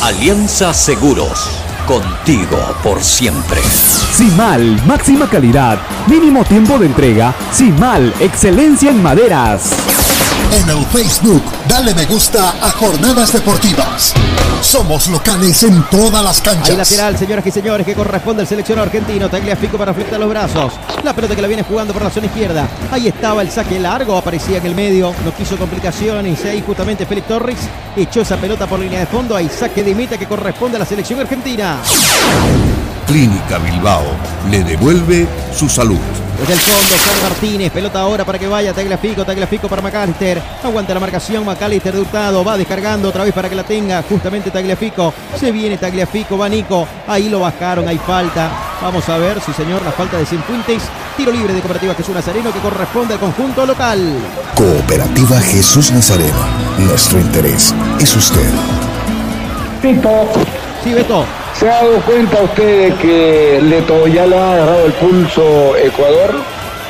Alianza 0.02 0.74
Seguros. 0.74 1.62
Contigo 1.88 2.58
por 2.84 3.04
siempre. 3.04 3.62
Simal, 4.14 4.82
máxima 4.86 5.28
calidad, 5.28 5.80
mínimo 6.08 6.44
tiempo 6.44 6.78
de 6.78 6.86
entrega. 6.86 7.34
Simal, 7.52 8.14
excelencia 8.20 8.92
en 8.92 9.02
maderas. 9.02 9.72
En 10.52 10.70
el 10.70 10.86
Facebook, 10.88 11.42
dale 11.68 11.96
me 11.96 12.06
gusta 12.06 12.50
a 12.62 12.72
Jornadas 12.72 13.32
Deportivas. 13.32 14.14
Somos 14.62 15.08
locales 15.08 15.64
en 15.64 15.82
todas 15.84 16.22
las 16.22 16.42
canchas. 16.42 16.70
Hay 16.70 16.76
lateral, 16.76 17.18
señoras 17.18 17.48
y 17.48 17.52
señores, 17.52 17.86
que 17.86 17.96
corresponde 17.96 18.42
al 18.42 18.48
seleccionado 18.48 18.86
argentino. 18.86 19.30
Tagliafico 19.30 19.78
para 19.78 19.94
fletar 19.94 20.20
los 20.20 20.30
brazos. 20.30 20.74
La 21.04 21.16
pelota 21.16 21.38
que 21.38 21.42
la 21.42 21.48
viene 21.48 21.64
jugando 21.64 21.94
por 21.94 22.04
la 22.04 22.10
zona 22.10 22.26
izquierda. 22.26 22.68
Ahí 22.92 23.08
estaba 23.08 23.42
el 23.42 23.50
saque 23.50 23.80
largo, 23.80 24.18
aparecía 24.18 24.58
en 24.58 24.66
el 24.66 24.76
medio. 24.76 25.16
No 25.24 25.34
quiso 25.34 25.56
complicaciones. 25.56 26.44
Ahí 26.44 26.62
justamente 26.66 27.06
Félix 27.06 27.28
Torres 27.30 27.58
echó 27.96 28.22
esa 28.22 28.36
pelota 28.36 28.68
por 28.68 28.80
línea 28.80 29.00
de 29.00 29.06
fondo. 29.06 29.38
Hay 29.38 29.48
saque 29.48 29.84
de 29.84 29.96
meta 29.96 30.18
que 30.18 30.28
corresponde 30.28 30.76
a 30.76 30.80
la 30.80 30.86
selección 30.86 31.22
argentina. 31.22 31.78
Clínica 33.12 33.58
Bilbao 33.58 34.06
le 34.50 34.64
devuelve 34.64 35.28
su 35.54 35.68
salud. 35.68 36.00
Desde 36.40 36.54
el 36.54 36.60
fondo, 36.60 36.96
San 36.96 37.22
Martínez, 37.30 37.70
pelota 37.70 38.00
ahora 38.00 38.24
para 38.24 38.40
que 38.40 38.48
vaya 38.48 38.74
Tagliafico, 38.74 39.26
Tagliafico 39.26 39.68
para 39.68 39.82
McAllister. 39.82 40.42
Aguanta 40.64 40.94
la 40.94 41.02
marcación, 41.02 41.46
McAllister 41.46 41.94
de 41.94 42.00
Hurtado, 42.00 42.42
va 42.46 42.56
descargando 42.56 43.10
otra 43.10 43.26
vez 43.26 43.34
para 43.34 43.50
que 43.50 43.56
la 43.56 43.66
tenga 43.66 44.02
justamente 44.04 44.50
Tagliafico. 44.50 45.14
Se 45.38 45.52
viene 45.52 45.78
Tagliafico, 45.78 46.38
va 46.38 46.48
Nico, 46.48 46.88
ahí 47.06 47.28
lo 47.28 47.42
bajaron, 47.42 47.86
hay 47.86 47.98
falta. 47.98 48.50
Vamos 48.82 49.10
a 49.10 49.18
ver, 49.18 49.42
sí 49.42 49.52
señor, 49.52 49.82
la 49.84 49.92
falta 49.92 50.18
de 50.18 50.26
Cienfuentes. 50.26 50.82
Tiro 51.18 51.34
libre 51.34 51.54
de 51.54 51.60
Cooperativa 51.60 51.94
Jesús 51.94 52.16
Nazareno 52.16 52.54
que 52.54 52.60
corresponde 52.60 53.16
al 53.16 53.20
conjunto 53.20 53.66
local. 53.66 54.00
Cooperativa 54.56 55.38
Jesús 55.42 55.92
Nazareno. 55.92 56.46
Nuestro 56.80 57.20
interés 57.20 57.76
es 58.00 58.16
usted. 58.16 58.50
Tito. 59.82 60.30
Sí, 60.84 60.94
Beto. 60.94 61.26
¿Se 61.54 61.70
ha 61.70 61.76
dado 61.76 62.02
cuenta 62.02 62.42
usted 62.42 62.90
de 62.90 62.96
que 62.96 63.60
Leto 63.62 64.08
ya 64.08 64.26
le 64.26 64.36
ha 64.36 64.54
agarrado 64.54 64.86
el 64.86 64.94
pulso 64.94 65.78
Ecuador? 65.78 66.42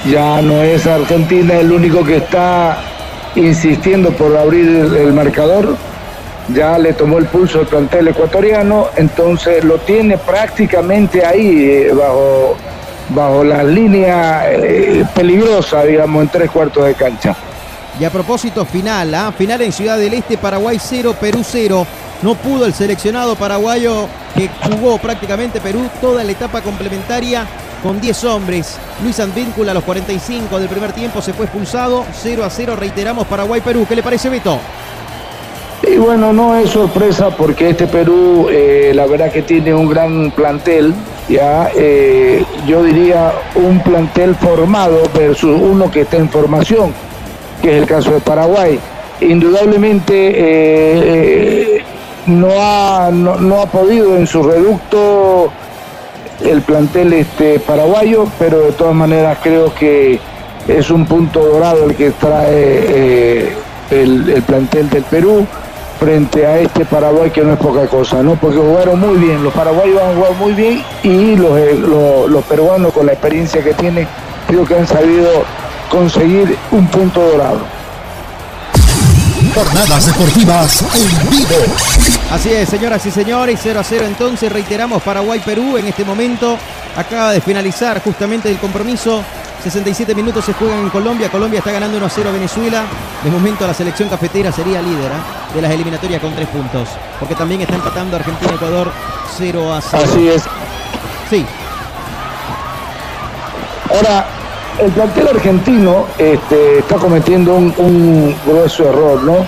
Ya 0.10 0.42
no 0.42 0.64
es 0.64 0.88
Argentina 0.88 1.56
el 1.56 1.72
único 1.72 2.04
que 2.04 2.18
está 2.18 2.78
insistiendo 3.36 4.12
por 4.12 4.36
abrir 4.38 4.68
el, 4.68 5.12
marcador. 5.14 5.76
Ya 6.54 6.78
le 6.78 6.94
tomó 6.94 7.18
el 7.18 7.26
pulso 7.26 7.62
el 7.62 7.68
plantel 7.68 8.08
ecuatoriano, 8.08 8.88
entonces 8.96 9.64
lo 9.64 9.78
tiene 9.80 10.18
prácticamente 10.18 11.26
ahí, 11.26 11.66
eh, 11.66 11.94
bajo, 11.94 12.56
bajo 13.10 13.44
la 13.44 13.64
línea 13.64 14.52
eh, 14.52 15.06
peligrosa, 15.14 15.84
digamos, 15.84 16.24
en 16.24 16.30
tres 16.30 16.50
cuartos 16.50 16.86
de 16.86 16.94
cancha. 16.94 17.36
Y 18.00 18.06
a 18.06 18.10
propósito, 18.10 18.66
final, 18.66 19.14
¿ah? 19.14 19.34
final 19.38 19.62
en 19.62 19.72
Ciudad 19.72 19.98
del 19.98 20.14
Este, 20.14 20.38
Paraguay 20.38 20.78
0, 20.82 21.14
Perú 21.20 21.42
0. 21.44 21.86
No 22.24 22.36
pudo 22.36 22.66
el 22.66 22.74
seleccionado 22.74 23.36
paraguayo 23.36 24.08
que 24.36 24.50
jugó 24.70 24.98
prácticamente 25.00 25.60
Perú 25.60 25.90
toda 26.00 26.24
la 26.24 26.32
etapa 26.32 26.62
complementaria 26.62 27.48
con 27.82 28.00
10 28.00 28.24
hombres. 28.26 28.78
Luis 29.04 29.20
Advíncula 29.20 29.72
a 29.72 29.74
los 29.74 29.84
45 29.84 30.60
del 30.60 30.70
primer 30.70 30.94
tiempo 30.94 31.22
se 31.22 31.34
fue 31.34 31.46
expulsado. 31.46 32.06
0 32.14 32.44
a 32.44 32.50
0, 32.50 32.76
reiteramos 32.76 33.26
Paraguay-Perú. 33.28 33.86
¿Qué 33.90 33.96
le 33.96 34.04
parece, 34.04 34.30
Beto? 34.30 34.60
Y 35.84 35.98
bueno, 35.98 36.32
no 36.32 36.56
es 36.56 36.70
sorpresa 36.70 37.36
porque 37.36 37.70
este 37.70 37.88
Perú, 37.88 38.48
eh, 38.52 38.92
la 38.94 39.08
verdad 39.08 39.32
que 39.32 39.42
tiene 39.42 39.74
un 39.74 39.90
gran 39.90 40.30
plantel, 40.30 40.94
ya 41.28 41.72
eh, 41.76 42.46
yo 42.68 42.84
diría 42.84 43.34
un 43.56 43.82
plantel 43.82 44.36
formado 44.36 45.02
versus 45.18 45.60
uno 45.60 45.90
que 45.90 46.02
está 46.02 46.18
en 46.18 46.30
formación, 46.30 46.94
que 47.64 47.72
es 47.72 47.82
el 47.82 47.88
caso 47.88 48.12
de 48.12 48.20
Paraguay. 48.20 48.80
Indudablemente 49.22 50.32
eh, 50.36 51.71
no, 52.40 52.50
ha, 52.52 53.10
no, 53.12 53.62
ha 53.62 53.66
podido 53.68 54.18
en 54.18 54.28
su 54.28 54.44
reducto 54.44 55.52
el 56.44 56.62
plantel 56.62 57.14
este 57.14 57.60
paraguayo, 57.60 58.28
pero 58.40 58.60
de 58.60 58.72
todas 58.72 58.96
maneras 58.96 59.38
creo 59.44 59.74
que 59.76 60.20
es 60.68 60.90
un 60.90 61.06
punto 61.06 61.44
dorado 61.46 61.86
el 61.86 61.96
que 61.96 62.12
trae 62.12 62.50
eh, 62.54 63.56
el, 63.92 64.30
el 64.30 64.42
plantel 64.44 64.90
del 64.90 65.04
Perú 65.04 65.46
frente 66.02 66.48
a 66.48 66.60
este 66.60 66.84
Paraguay 66.84 67.30
que 67.30 67.44
no 67.44 67.54
es 67.54 67.60
poca 67.60 67.86
cosa, 67.86 68.24
¿no? 68.24 68.34
Porque 68.36 68.58
jugaron 68.58 69.00
muy 69.00 69.20
bien, 69.20 69.44
los 69.44 69.54
paraguayos 69.54 70.02
han 70.02 70.16
jugado 70.16 70.34
muy 70.34 70.54
bien 70.54 70.84
y 71.04 71.36
los, 71.36 71.56
eh, 71.60 71.76
los 71.76 72.44
peruanos 72.46 72.92
con 72.92 73.06
la 73.06 73.12
experiencia 73.14 73.64
que 73.64 73.76
tienen, 73.76 74.08
creo 74.48 74.66
que 74.66 74.74
han 74.74 74.88
sabido 74.88 75.30
conseguir 75.92 76.58
un 76.72 76.88
punto 76.88 77.22
dorado. 77.22 77.81
Jornadas 79.54 80.06
Deportivas 80.06 80.82
en 80.96 81.30
vivo. 81.30 81.56
Así 82.32 82.52
es, 82.52 82.70
señoras 82.70 83.06
y 83.06 83.12
señores, 83.12 83.60
0 83.62 83.80
a 83.80 83.84
0 83.84 84.06
entonces, 84.08 84.52
reiteramos 84.52 85.02
Paraguay-Perú 85.04 85.78
en 85.78 85.88
este 85.88 86.06
momento. 86.06 86.58
Acaba 86.96 87.32
de 87.32 87.42
finalizar 87.42 88.02
justamente 88.02 88.50
el 88.50 88.58
compromiso. 88.60 89.24
67 89.62 90.16
minutos 90.16 90.46
se 90.46 90.54
juegan 90.54 90.80
en 90.80 90.90
Colombia. 90.90 91.30
Colombia 91.30 91.60
está 91.60 91.72
ganando 91.72 91.98
1 91.98 92.06
a 92.06 92.10
0 92.10 92.30
a 92.30 92.32
Venezuela. 92.32 92.84
De 93.24 93.30
momento 93.30 93.68
la 93.68 93.74
selección 93.74 94.08
cafetera 94.10 94.52
sería 94.52 94.82
líder 94.82 95.12
¿eh? 95.12 95.56
de 95.56 95.62
las 95.62 95.72
eliminatorias 95.72 96.22
con 96.22 96.34
3 96.34 96.48
puntos. 96.48 96.90
Porque 97.20 97.36
también 97.36 97.62
está 97.62 97.76
empatando 97.76 98.16
Argentina-Ecuador 98.16 98.92
0 99.38 99.74
a 99.74 99.82
0. 99.82 100.04
Así 100.04 100.28
es. 100.30 100.44
Sí. 101.30 101.46
Ahora, 103.94 104.26
el 104.80 104.92
plantel 104.92 105.28
argentino 105.28 106.06
este, 106.18 106.80
está 106.80 106.96
cometiendo 106.96 107.56
un, 107.56 107.74
un 107.78 108.36
grueso 108.46 108.90
error, 108.90 109.24
¿no? 109.24 109.46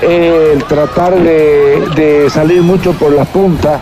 El 0.00 0.62
tratar 0.64 1.14
de, 1.20 2.28
salir 2.30 2.62
mucho 2.62 2.92
por 2.92 3.12
las 3.12 3.26
puntas, 3.28 3.80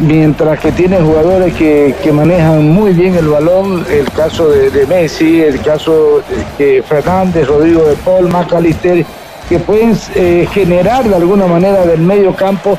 mientras 0.00 0.58
que 0.58 0.72
tiene 0.72 0.98
jugadores 1.00 1.52
que, 1.54 1.94
manejan 2.12 2.66
muy 2.70 2.92
bien 2.92 3.14
el 3.14 3.28
balón, 3.28 3.84
el 3.90 4.10
caso 4.12 4.48
de, 4.48 4.70
de 4.70 4.86
Messi, 4.86 5.42
el 5.42 5.60
caso 5.60 6.22
de 6.58 6.82
Fernández, 6.82 7.46
Rodrigo 7.46 7.84
de 7.84 7.94
Paul, 7.96 8.30
Macalister, 8.30 9.04
que 9.48 9.58
pueden 9.58 9.94
eh, 10.14 10.48
generar 10.52 11.04
de 11.04 11.14
alguna 11.14 11.46
manera 11.46 11.84
del 11.84 12.00
medio 12.00 12.34
campo 12.34 12.78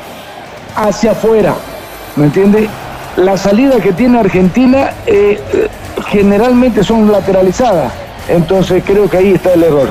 hacia 0.74 1.12
afuera, 1.12 1.54
¿me 2.16 2.24
entiende? 2.24 2.68
La 3.16 3.36
salida 3.36 3.80
que 3.80 3.92
tiene 3.92 4.18
Argentina 4.18 4.90
eh, 5.06 5.40
generalmente 6.08 6.84
son 6.84 7.10
lateralizadas, 7.10 7.92
entonces 8.28 8.82
creo 8.84 9.08
que 9.08 9.18
ahí 9.18 9.32
está 9.32 9.52
el 9.54 9.62
error. 9.62 9.88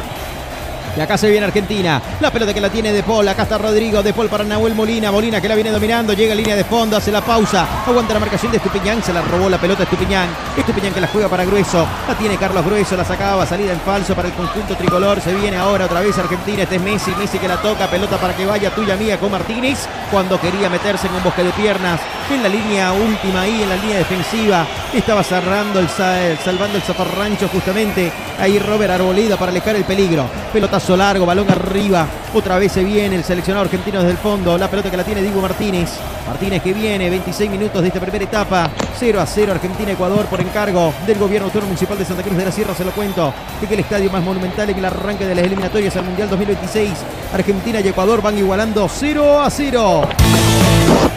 Y 0.97 1.01
acá 1.01 1.17
se 1.17 1.29
viene 1.29 1.45
Argentina. 1.45 2.01
La 2.21 2.31
pelota 2.31 2.53
que 2.53 2.61
la 2.61 2.69
tiene 2.69 2.93
De 2.93 3.03
Paul. 3.03 3.27
Acá 3.27 3.43
está 3.43 3.57
Rodrigo. 3.57 4.01
De 4.01 4.13
Paul 4.13 4.29
para 4.29 4.45
Nahuel 4.45 4.73
Molina. 4.73 5.11
Molina 5.11 5.41
que 5.41 5.49
la 5.49 5.55
viene 5.55 5.69
dominando. 5.69 6.13
Llega 6.13 6.31
a 6.31 6.35
línea 6.35 6.55
de 6.55 6.63
fondo. 6.63 6.95
Hace 6.95 7.11
la 7.11 7.19
pausa. 7.19 7.67
Aguanta 7.85 8.13
la 8.13 8.21
marcación 8.21 8.51
de 8.51 8.59
Estupiñán. 8.59 9.03
Se 9.03 9.11
la 9.11 9.21
robó 9.21 9.49
la 9.49 9.59
pelota 9.59 9.83
Estupiñán. 9.83 10.29
Estupiñán 10.55 10.93
que 10.93 11.01
la 11.01 11.07
juega 11.07 11.27
para 11.27 11.43
Grueso. 11.43 11.85
La 12.07 12.15
tiene 12.15 12.37
Carlos 12.37 12.63
Grueso. 12.65 12.95
La 12.95 13.03
sacaba. 13.03 13.45
Salida 13.45 13.73
en 13.73 13.81
falso 13.81 14.15
para 14.15 14.29
el 14.29 14.33
conjunto 14.35 14.75
tricolor. 14.75 15.19
Se 15.19 15.33
viene 15.33 15.57
ahora 15.57 15.85
otra 15.85 15.99
vez 15.99 16.17
Argentina. 16.17 16.63
Este 16.63 16.77
es 16.77 16.81
Messi. 16.81 17.11
Messi 17.19 17.39
que 17.39 17.47
la 17.49 17.61
toca. 17.61 17.89
Pelota 17.89 18.17
para 18.17 18.33
que 18.33 18.45
vaya 18.45 18.73
tuya 18.73 18.95
mía 18.95 19.19
con 19.19 19.31
Martínez. 19.31 19.79
Cuando 20.09 20.39
quería 20.39 20.69
meterse 20.69 21.07
en 21.07 21.15
un 21.15 21.23
bosque 21.23 21.43
de 21.43 21.51
piernas. 21.51 21.99
En 22.33 22.43
la 22.43 22.49
línea 22.49 22.91
última 22.91 23.41
ahí, 23.41 23.61
en 23.61 23.69
la 23.69 23.75
línea 23.75 23.97
defensiva. 23.97 24.65
Estaba 24.93 25.23
cerrando 25.23 25.79
el, 25.79 25.87
salvando 25.89 26.77
el 26.77 26.81
zafarrancho 26.81 27.47
justamente. 27.49 28.11
Ahí 28.39 28.57
Robert 28.59 28.91
Arboleda 28.91 29.37
para 29.37 29.51
alejar 29.51 29.75
el 29.75 29.83
peligro. 29.83 30.25
Pelotazo 30.51 30.97
largo, 30.97 31.25
balón 31.25 31.49
arriba. 31.49 32.07
Otra 32.33 32.57
vez 32.57 32.71
se 32.71 32.83
viene 32.83 33.15
el 33.15 33.23
seleccionado 33.23 33.65
argentino 33.65 33.99
desde 33.99 34.11
el 34.11 34.17
fondo. 34.17 34.57
La 34.57 34.69
pelota 34.69 34.89
que 34.89 34.97
la 34.97 35.03
tiene 35.03 35.21
Diego 35.21 35.41
Martínez. 35.41 35.91
Martínez 36.27 36.63
que 36.63 36.73
viene, 36.73 37.09
26 37.09 37.51
minutos 37.51 37.81
de 37.81 37.89
esta 37.89 37.99
primera 37.99 38.23
etapa. 38.23 38.69
0 38.97 39.21
a 39.21 39.25
0 39.25 39.51
Argentina-Ecuador 39.51 40.25
por 40.25 40.41
encargo 40.41 40.93
del 41.05 41.19
gobierno 41.19 41.47
autónomo 41.47 41.69
municipal 41.69 41.97
de 41.97 42.05
Santa 42.05 42.23
Cruz 42.23 42.37
de 42.37 42.45
la 42.45 42.51
Sierra. 42.51 42.73
Se 42.73 42.85
lo 42.85 42.91
cuento. 42.91 43.33
Que 43.67 43.73
el 43.73 43.79
estadio 43.79 44.11
más 44.11 44.23
monumental 44.23 44.69
en 44.69 44.77
el 44.77 44.85
arranque 44.85 45.25
de 45.25 45.35
las 45.35 45.45
eliminatorias 45.45 45.95
al 45.95 46.05
Mundial 46.05 46.29
2026. 46.29 46.91
Argentina 47.33 47.79
y 47.79 47.87
Ecuador 47.87 48.21
van 48.21 48.37
igualando 48.37 48.87
0 48.89 49.41
a 49.41 49.49
0. 49.49 50.07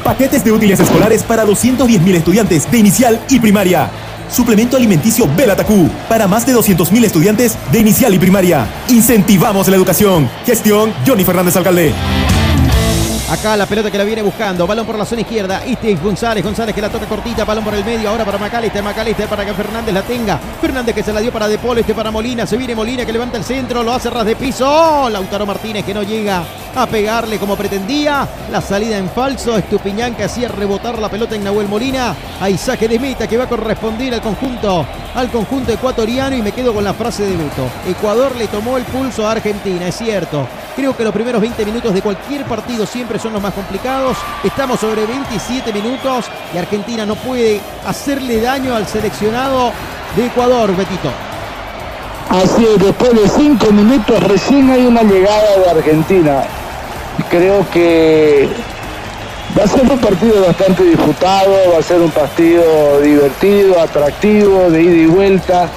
Paquetes 0.09 0.43
de 0.43 0.51
útiles 0.51 0.81
escolares 0.81 1.23
para 1.23 1.45
210.000 1.45 2.15
estudiantes 2.15 2.71
de 2.71 2.79
inicial 2.79 3.21
y 3.29 3.39
primaria. 3.41 3.91
Suplemento 4.31 4.79
alimenticio 4.79 5.29
Belatacú 5.37 5.91
para 6.09 6.27
más 6.27 6.47
de 6.47 6.55
200.000 6.55 7.05
estudiantes 7.05 7.59
de 7.71 7.79
inicial 7.79 8.15
y 8.15 8.19
primaria. 8.19 8.67
Incentivamos 8.89 9.69
la 9.69 9.77
educación. 9.77 10.31
Gestión 10.47 10.95
Johnny 11.07 11.25
Fernández 11.25 11.57
Alcalde. 11.57 11.93
Acá 13.31 13.59
la 13.59 13.66
pelota 13.66 13.91
que 13.91 13.99
la 13.99 14.05
viene 14.05 14.22
buscando. 14.22 14.66
Balón 14.66 14.87
por 14.87 14.97
la 14.97 15.05
zona 15.05 15.20
izquierda. 15.20 15.62
Este 15.62 15.95
González. 15.97 16.43
González 16.43 16.74
que 16.74 16.81
la 16.81 16.89
toca 16.89 17.05
cortita. 17.05 17.45
Balón 17.45 17.62
por 17.62 17.74
el 17.74 17.85
medio. 17.85 18.09
Ahora 18.09 18.24
para 18.24 18.39
Macalister. 18.39 18.83
Macalister 18.83 19.29
para 19.29 19.45
que 19.45 19.53
Fernández 19.53 19.93
la 19.93 20.01
tenga. 20.01 20.39
Fernández 20.59 20.95
que 20.95 21.03
se 21.03 21.12
la 21.12 21.20
dio 21.20 21.31
para 21.31 21.47
De 21.47 21.59
Polo. 21.59 21.81
Este 21.81 21.93
para 21.93 22.11
Molina. 22.11 22.47
Se 22.47 22.57
viene 22.57 22.74
Molina 22.74 23.05
que 23.05 23.12
levanta 23.12 23.37
el 23.37 23.45
centro. 23.45 23.83
Lo 23.83 23.93
hace 23.93 24.09
ras 24.09 24.24
de 24.24 24.35
piso. 24.35 25.11
Lautaro 25.11 25.45
Martínez 25.45 25.85
que 25.85 25.93
no 25.93 26.03
llega 26.03 26.43
a 26.74 26.87
pegarle 26.87 27.39
como 27.39 27.55
pretendía. 27.55 28.26
La 28.51 28.62
salida 28.62 28.97
en 28.97 29.11
falso. 29.11 29.59
Estupiñán 29.59 30.14
que 30.14 30.24
hacía 30.24 30.49
rebotar 30.49 30.99
la 30.99 31.11
pelota 31.11 31.35
en 31.35 31.45
Nahuel 31.45 31.68
Molina. 31.68 32.14
Ahí 32.41 32.57
saque 32.57 32.89
de 32.89 32.99
meta 32.99 33.26
que 33.26 33.37
va 33.37 33.45
a 33.45 33.49
corresponder 33.49 34.14
al 34.14 34.22
conjunto. 34.22 34.87
Al 35.14 35.31
conjunto 35.31 35.70
ecuatoriano. 35.70 36.35
Y 36.35 36.41
me 36.41 36.53
quedo 36.53 36.72
con 36.72 36.83
la 36.83 36.95
frase 36.95 37.24
de 37.24 37.37
Beto. 37.37 37.68
Ecuador 37.87 38.35
le 38.37 38.47
tomó 38.47 38.79
el 38.79 38.85
pulso 38.85 39.26
a 39.29 39.33
Argentina. 39.33 39.87
Es 39.87 39.99
cierto. 39.99 40.49
Creo 40.79 40.97
que 40.97 41.03
los 41.03 41.12
primeros 41.12 41.41
20 41.41 41.64
minutos 41.64 41.93
de 41.93 42.01
cualquier 42.01 42.45
partido 42.45 42.87
siempre 42.87 43.18
son 43.18 43.33
los 43.33 43.43
más 43.43 43.53
complicados. 43.53 44.16
Estamos 44.45 44.79
sobre 44.79 45.05
27 45.07 45.72
minutos 45.72 46.26
y 46.55 46.57
Argentina 46.57 47.05
no 47.05 47.16
puede 47.16 47.61
hacerle 47.85 48.41
daño 48.41 48.76
al 48.76 48.87
seleccionado 48.87 49.72
de 50.14 50.26
Ecuador, 50.26 50.76
Betito. 50.76 51.11
Así 52.31 52.64
es, 52.64 52.79
después 52.79 53.12
de 53.12 53.29
5 53.29 53.72
minutos 53.72 54.22
recién 54.22 54.70
hay 54.70 54.87
una 54.87 55.03
llegada 55.03 55.59
de 55.64 55.68
Argentina. 55.68 56.45
Creo 57.29 57.68
que 57.72 58.49
va 59.59 59.64
a 59.64 59.66
ser 59.66 59.83
un 59.83 59.99
partido 59.99 60.47
bastante 60.47 60.85
disputado, 60.85 61.57
va 61.74 61.79
a 61.81 61.83
ser 61.83 62.01
un 62.01 62.12
partido 62.12 63.01
divertido, 63.01 63.81
atractivo, 63.81 64.70
de 64.70 64.81
ida 64.81 64.95
y 64.95 65.07
vuelta 65.07 65.68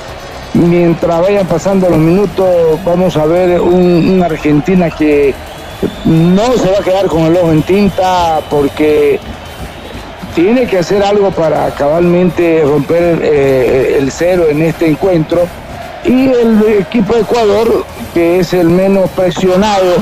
mientras 0.54 1.22
vayan 1.22 1.48
pasando 1.48 1.90
los 1.90 2.00
minutos 2.00 2.48
vamos 2.86 3.16
a 3.18 3.26
ver 3.26 3.62
una 3.62 4.26
Argentina 4.26 4.90
que 4.90 5.34
no 6.06 6.54
se 6.54 6.72
va 6.72 6.80
a 6.80 6.84
quedar 6.84 7.08
con 7.08 7.24
el 7.24 7.38
ojo 7.38 7.52
en 7.52 7.64
tinta 7.64 8.42
porque 8.50 9.20
tiene 10.36 10.66
que 10.66 10.80
hacer 10.80 11.04
algo 11.04 11.32
para 11.32 11.70
cabalmente 11.72 12.64
romper 12.64 13.20
eh, 13.22 13.98
el 14.00 14.12
cero 14.12 14.46
en 14.50 14.62
este 14.62 14.88
encuentro 14.88 15.48
y 16.06 16.30
el 16.30 16.80
equipo 16.80 17.14
de 17.14 17.22
Ecuador 17.22 17.86
que 18.14 18.40
es 18.40 18.54
el 18.54 18.70
menos 18.70 19.10
presionado 19.12 19.96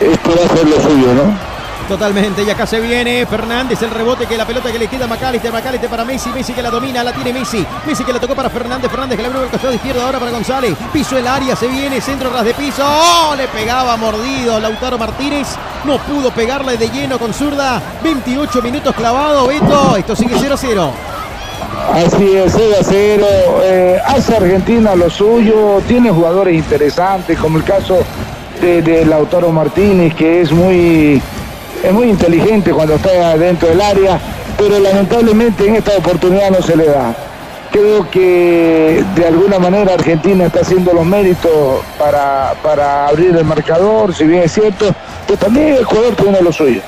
esto 0.00 0.30
va 0.30 0.42
a 0.42 0.52
hacer 0.52 0.68
lo 0.68 0.80
suyo, 0.80 1.14
¿no? 1.14 1.55
Totalmente, 1.88 2.42
y 2.42 2.50
acá 2.50 2.66
se 2.66 2.80
viene 2.80 3.24
Fernández, 3.26 3.80
el 3.82 3.90
rebote 3.90 4.26
que 4.26 4.36
la 4.36 4.44
pelota 4.44 4.72
que 4.72 4.78
le 4.78 4.88
queda 4.88 5.04
a 5.04 5.08
Macalister 5.08 5.88
para 5.88 6.04
Messi, 6.04 6.30
Messi 6.30 6.52
que 6.52 6.60
la 6.60 6.68
domina, 6.68 7.04
la 7.04 7.12
tiene 7.12 7.32
Messi, 7.32 7.64
Messi 7.86 8.02
que 8.02 8.12
la 8.12 8.18
tocó 8.18 8.34
para 8.34 8.50
Fernández, 8.50 8.90
Fernández 8.90 9.16
que 9.16 9.22
la 9.22 9.28
abrió 9.28 9.44
el 9.44 9.50
costado 9.50 9.72
izquierdo 9.72 10.02
ahora 10.02 10.18
para 10.18 10.32
González, 10.32 10.76
piso 10.92 11.16
el 11.16 11.28
área, 11.28 11.54
se 11.54 11.68
viene, 11.68 12.00
centro 12.00 12.30
ras 12.30 12.44
de 12.44 12.54
piso, 12.54 12.82
¡Oh! 12.84 13.36
le 13.36 13.46
pegaba 13.46 13.96
mordido 13.96 14.58
Lautaro 14.58 14.98
Martínez, 14.98 15.46
no 15.84 15.98
pudo 15.98 16.32
pegarle 16.32 16.76
de 16.76 16.88
lleno 16.88 17.20
con 17.20 17.32
zurda, 17.32 17.80
28 18.02 18.62
minutos 18.62 18.92
clavado, 18.92 19.46
Beto, 19.46 19.96
esto 19.96 20.16
sigue 20.16 20.34
0-0. 20.34 20.90
Así 21.92 22.36
es, 22.36 22.52
0 22.52 22.74
a 22.80 22.84
0. 22.84 23.26
Eh, 23.62 24.00
hace 24.04 24.36
Argentina 24.36 24.96
lo 24.96 25.08
suyo, 25.08 25.80
tiene 25.86 26.10
jugadores 26.10 26.56
interesantes, 26.56 27.38
como 27.38 27.58
el 27.58 27.64
caso 27.64 27.98
de 28.60 29.04
Lautaro 29.06 29.52
Martínez, 29.52 30.14
que 30.14 30.40
es 30.40 30.50
muy 30.50 31.22
es 31.86 31.92
muy 31.92 32.10
inteligente 32.10 32.72
cuando 32.72 32.94
está 32.96 33.36
dentro 33.36 33.68
del 33.68 33.80
área, 33.80 34.18
pero 34.58 34.80
lamentablemente 34.80 35.68
en 35.68 35.76
esta 35.76 35.96
oportunidad 35.96 36.50
no 36.50 36.60
se 36.60 36.76
le 36.76 36.86
da. 36.86 37.14
Creo 37.70 38.10
que 38.10 39.04
de 39.14 39.26
alguna 39.26 39.58
manera 39.58 39.94
Argentina 39.94 40.46
está 40.46 40.60
haciendo 40.60 40.92
los 40.92 41.04
méritos 41.04 41.52
para, 41.98 42.54
para 42.62 43.06
abrir 43.06 43.36
el 43.36 43.44
marcador, 43.44 44.14
si 44.14 44.24
bien 44.24 44.42
es 44.42 44.52
cierto, 44.52 44.86
pero 45.26 45.38
también 45.38 45.74
el 45.74 45.84
jugador 45.84 46.16
tiene 46.16 46.40
lo 46.40 46.52
suyo. 46.52 46.80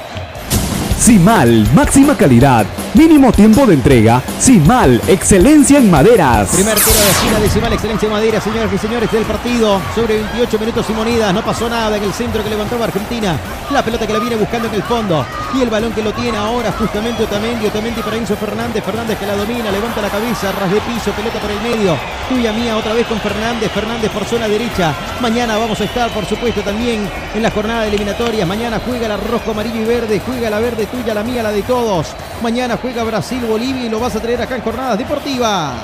Simal, 0.99 1.65
máxima 1.75 2.17
calidad, 2.17 2.67
mínimo 2.93 3.31
tiempo 3.31 3.65
de 3.65 3.75
entrega. 3.75 4.21
Simal, 4.41 5.01
excelencia 5.07 5.79
en 5.79 5.89
maderas. 5.89 6.51
Primer 6.51 6.75
tiro 6.75 6.99
de 6.99 7.11
esquina 7.11 7.39
de 7.39 7.49
Simal, 7.49 7.73
excelencia 7.73 8.07
en 8.07 8.13
maderas, 8.13 8.43
señoras 8.43 8.73
y 8.73 8.79
señores 8.79 9.13
del 9.13 9.23
partido. 9.23 9.81
Sobre 9.95 10.17
28 10.17 10.59
minutos 10.59 10.87
y 10.91 10.93
monidas, 10.93 11.33
no 11.33 11.45
pasó 11.45 11.69
nada 11.71 11.97
en 11.97 12.03
el 12.03 12.13
centro 12.13 12.43
que 12.43 12.51
levantaba 12.51 12.87
Argentina. 12.87 13.39
La 13.71 13.85
pelota 13.85 14.09
que 14.09 14.13
la 14.13 14.19
viene 14.19 14.37
buscando 14.37 14.67
en 14.67 14.75
el 14.75 14.83
fondo. 14.83 15.25
Y 15.55 15.63
el 15.63 15.71
balón 15.71 15.93
que 15.93 16.03
lo 16.03 16.13
tiene 16.13 16.37
ahora 16.37 16.73
justamente 16.73 17.23
Otamendi, 17.23 17.67
Otamendi 17.67 18.03
para 18.03 18.17
Enzo 18.17 18.37
Fernández. 18.37 18.83
Fernández 18.85 19.19
que 19.19 19.27
la 19.27 19.37
domina, 19.37 19.71
levanta 19.71 20.03
la 20.03 20.11
cabeza, 20.11 20.51
ras 20.53 20.71
de 20.71 20.81
piso, 20.81 21.13
pelota 21.13 21.39
por 21.39 21.51
el 21.51 21.61
medio. 21.61 21.97
Tuya 22.29 22.53
mía 22.53 22.77
otra 22.77 22.93
vez 22.93 23.07
con 23.07 23.21
Fernández, 23.21 23.71
Fernández 23.71 24.11
por 24.11 24.25
zona 24.25 24.49
derecha. 24.49 24.93
Mañana 25.21 25.57
vamos 25.57 25.81
a 25.81 25.85
estar, 25.85 26.11
por 26.11 26.27
supuesto, 26.27 26.61
también 26.63 27.09
en 27.35 27.43
la 27.43 27.51
jornada 27.51 27.83
de 27.83 27.89
eliminatorias. 27.89 28.47
Mañana 28.47 28.81
juega 28.85 29.07
el 29.07 29.21
rojo, 29.21 29.53
amarillo 29.53 29.81
y 29.81 29.85
verde, 29.85 30.21
juega 30.25 30.51
la 30.51 30.59
verde 30.59 30.88
tuya, 30.89 31.15
la 31.15 31.23
mía, 31.23 31.43
la 31.43 31.53
de 31.53 31.63
todos. 31.63 32.09
Mañana 32.43 32.79
juega 32.81 33.05
Brasil-Bolivia 33.05 33.87
y 33.87 33.89
lo 33.89 34.01
vas 34.01 34.17
a 34.17 34.21
traer 34.21 34.43
acá 34.43 34.57
en 34.57 34.63
Jornadas 34.63 34.99
Deportivas. 34.99 35.75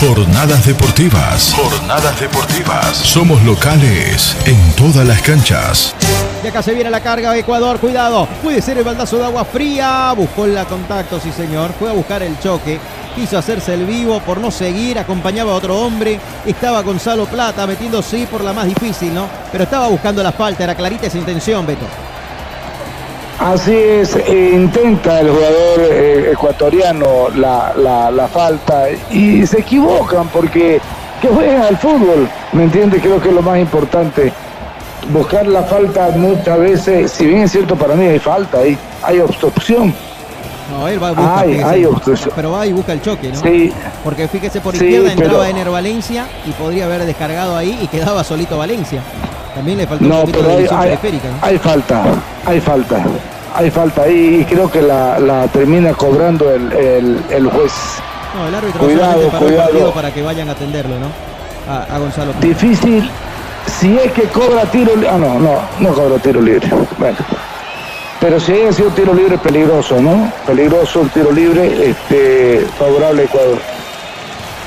Jornadas 0.00 0.64
Deportivas. 0.64 1.54
Jornadas 1.54 2.18
Deportivas. 2.18 2.96
Somos 2.96 3.42
locales 3.42 4.34
en 4.46 4.58
todas 4.72 5.06
las 5.06 5.20
canchas. 5.20 5.94
Y 6.42 6.46
acá 6.46 6.62
se 6.62 6.72
viene 6.72 6.88
la 6.88 7.02
carga 7.02 7.32
de 7.32 7.40
Ecuador, 7.40 7.78
cuidado. 7.78 8.26
Puede 8.42 8.62
ser 8.62 8.78
el 8.78 8.84
baldazo 8.84 9.18
de 9.18 9.26
agua 9.26 9.44
fría. 9.44 10.10
Buscó 10.16 10.46
el 10.46 10.56
contacto, 10.64 11.20
sí 11.20 11.30
señor. 11.30 11.72
Fue 11.78 11.90
a 11.90 11.92
buscar 11.92 12.22
el 12.22 12.38
choque. 12.40 12.80
Quiso 13.14 13.36
hacerse 13.36 13.74
el 13.74 13.84
vivo 13.84 14.20
por 14.20 14.38
no 14.38 14.50
seguir. 14.50 14.98
Acompañaba 14.98 15.52
a 15.52 15.56
otro 15.56 15.78
hombre. 15.78 16.18
Estaba 16.46 16.80
Gonzalo 16.80 17.26
Plata 17.26 17.66
metiéndose 17.66 18.26
por 18.26 18.42
la 18.42 18.54
más 18.54 18.64
difícil, 18.64 19.12
¿no? 19.12 19.26
Pero 19.52 19.64
estaba 19.64 19.88
buscando 19.88 20.22
la 20.22 20.32
falta. 20.32 20.64
Era 20.64 20.74
clarita 20.74 21.08
esa 21.08 21.18
intención, 21.18 21.66
Beto. 21.66 21.84
Así 23.40 23.74
es, 23.74 24.16
eh, 24.16 24.50
intenta 24.52 25.20
el 25.20 25.30
jugador 25.30 25.80
eh, 25.90 26.32
ecuatoriano 26.32 27.30
la, 27.30 28.28
falta 28.30 28.90
y 29.10 29.46
se 29.46 29.60
equivocan 29.60 30.28
porque 30.28 30.78
que 31.22 31.28
juegan 31.28 31.62
al 31.62 31.78
fútbol, 31.78 32.28
¿me 32.52 32.64
entiendes? 32.64 33.00
Creo 33.00 33.18
que 33.18 33.28
es 33.30 33.34
lo 33.34 33.40
más 33.40 33.58
importante. 33.58 34.30
Buscar 35.10 35.46
la 35.46 35.62
falta 35.62 36.10
muchas 36.16 36.58
veces, 36.58 37.12
si 37.12 37.26
bien 37.26 37.40
es 37.40 37.52
cierto 37.52 37.76
para 37.76 37.94
mí 37.94 38.04
hay 38.04 38.18
falta, 38.18 38.58
hay, 38.58 38.76
hay 39.02 39.20
obstrucción. 39.20 39.94
No, 40.70 40.86
él 40.86 41.02
va 41.02 41.08
a 41.08 41.12
buscar, 41.12 41.66
hay 41.66 41.84
obstrucción. 41.86 42.32
pero 42.36 42.52
va 42.52 42.66
y 42.66 42.74
busca 42.74 42.92
el 42.92 43.00
choque, 43.00 43.30
¿no? 43.32 43.40
Sí. 43.40 43.72
Porque 44.04 44.28
fíjese 44.28 44.60
por 44.60 44.74
izquierda 44.74 45.12
entraba 45.12 45.48
Ener 45.48 45.70
Valencia 45.70 46.26
y 46.46 46.50
podría 46.52 46.84
haber 46.84 47.06
descargado 47.06 47.56
ahí 47.56 47.78
y 47.82 47.86
quedaba 47.86 48.22
solito 48.22 48.58
Valencia. 48.58 49.02
También 49.60 49.76
le 49.76 49.84
un 49.84 50.32
de 50.32 50.56
visión 50.62 50.80
periférica. 50.80 51.28
Hay 51.42 51.58
falta, 51.58 52.02
hay 52.46 52.60
falta 52.60 53.04
hay 53.54 53.70
falta 53.70 54.08
y 54.08 54.44
creo 54.48 54.70
que 54.70 54.80
la, 54.80 55.46
termina 55.52 55.92
cobrando 55.92 56.50
el, 56.50 56.72
el, 57.30 57.50
juez. 57.50 57.72
No, 58.34 58.48
el 58.48 58.54
árbitro 58.54 58.80
cuidado, 58.80 59.28
cuidado. 59.38 59.92
para 59.92 60.14
que 60.14 60.22
vayan 60.22 60.48
a 60.48 60.52
atenderlo, 60.52 60.94
¿no? 60.98 61.08
A, 61.68 61.98
Gonzalo. 61.98 62.32
Difícil, 62.40 63.10
si 63.66 63.98
es 63.98 64.12
que 64.12 64.22
cobra 64.28 64.62
tiro 64.66 64.94
libre. 64.94 65.10
Ah, 65.10 65.18
no, 65.18 65.38
no, 65.38 65.60
no 65.78 65.92
cobra 65.92 66.18
tiro 66.18 66.40
libre. 66.40 66.68
Bueno. 66.98 67.18
Pero 68.20 68.38
si 68.38 68.52
haya 68.52 68.72
sido 68.72 68.90
tiro 68.90 69.12
libre, 69.14 69.36
peligroso, 69.38 70.00
¿no? 70.00 70.32
Peligroso 70.46 71.02
el 71.02 71.10
tiro 71.10 71.32
libre, 71.32 71.90
este, 71.90 72.66
favorable 72.78 73.22
a 73.22 73.24
Ecuador. 73.26 73.58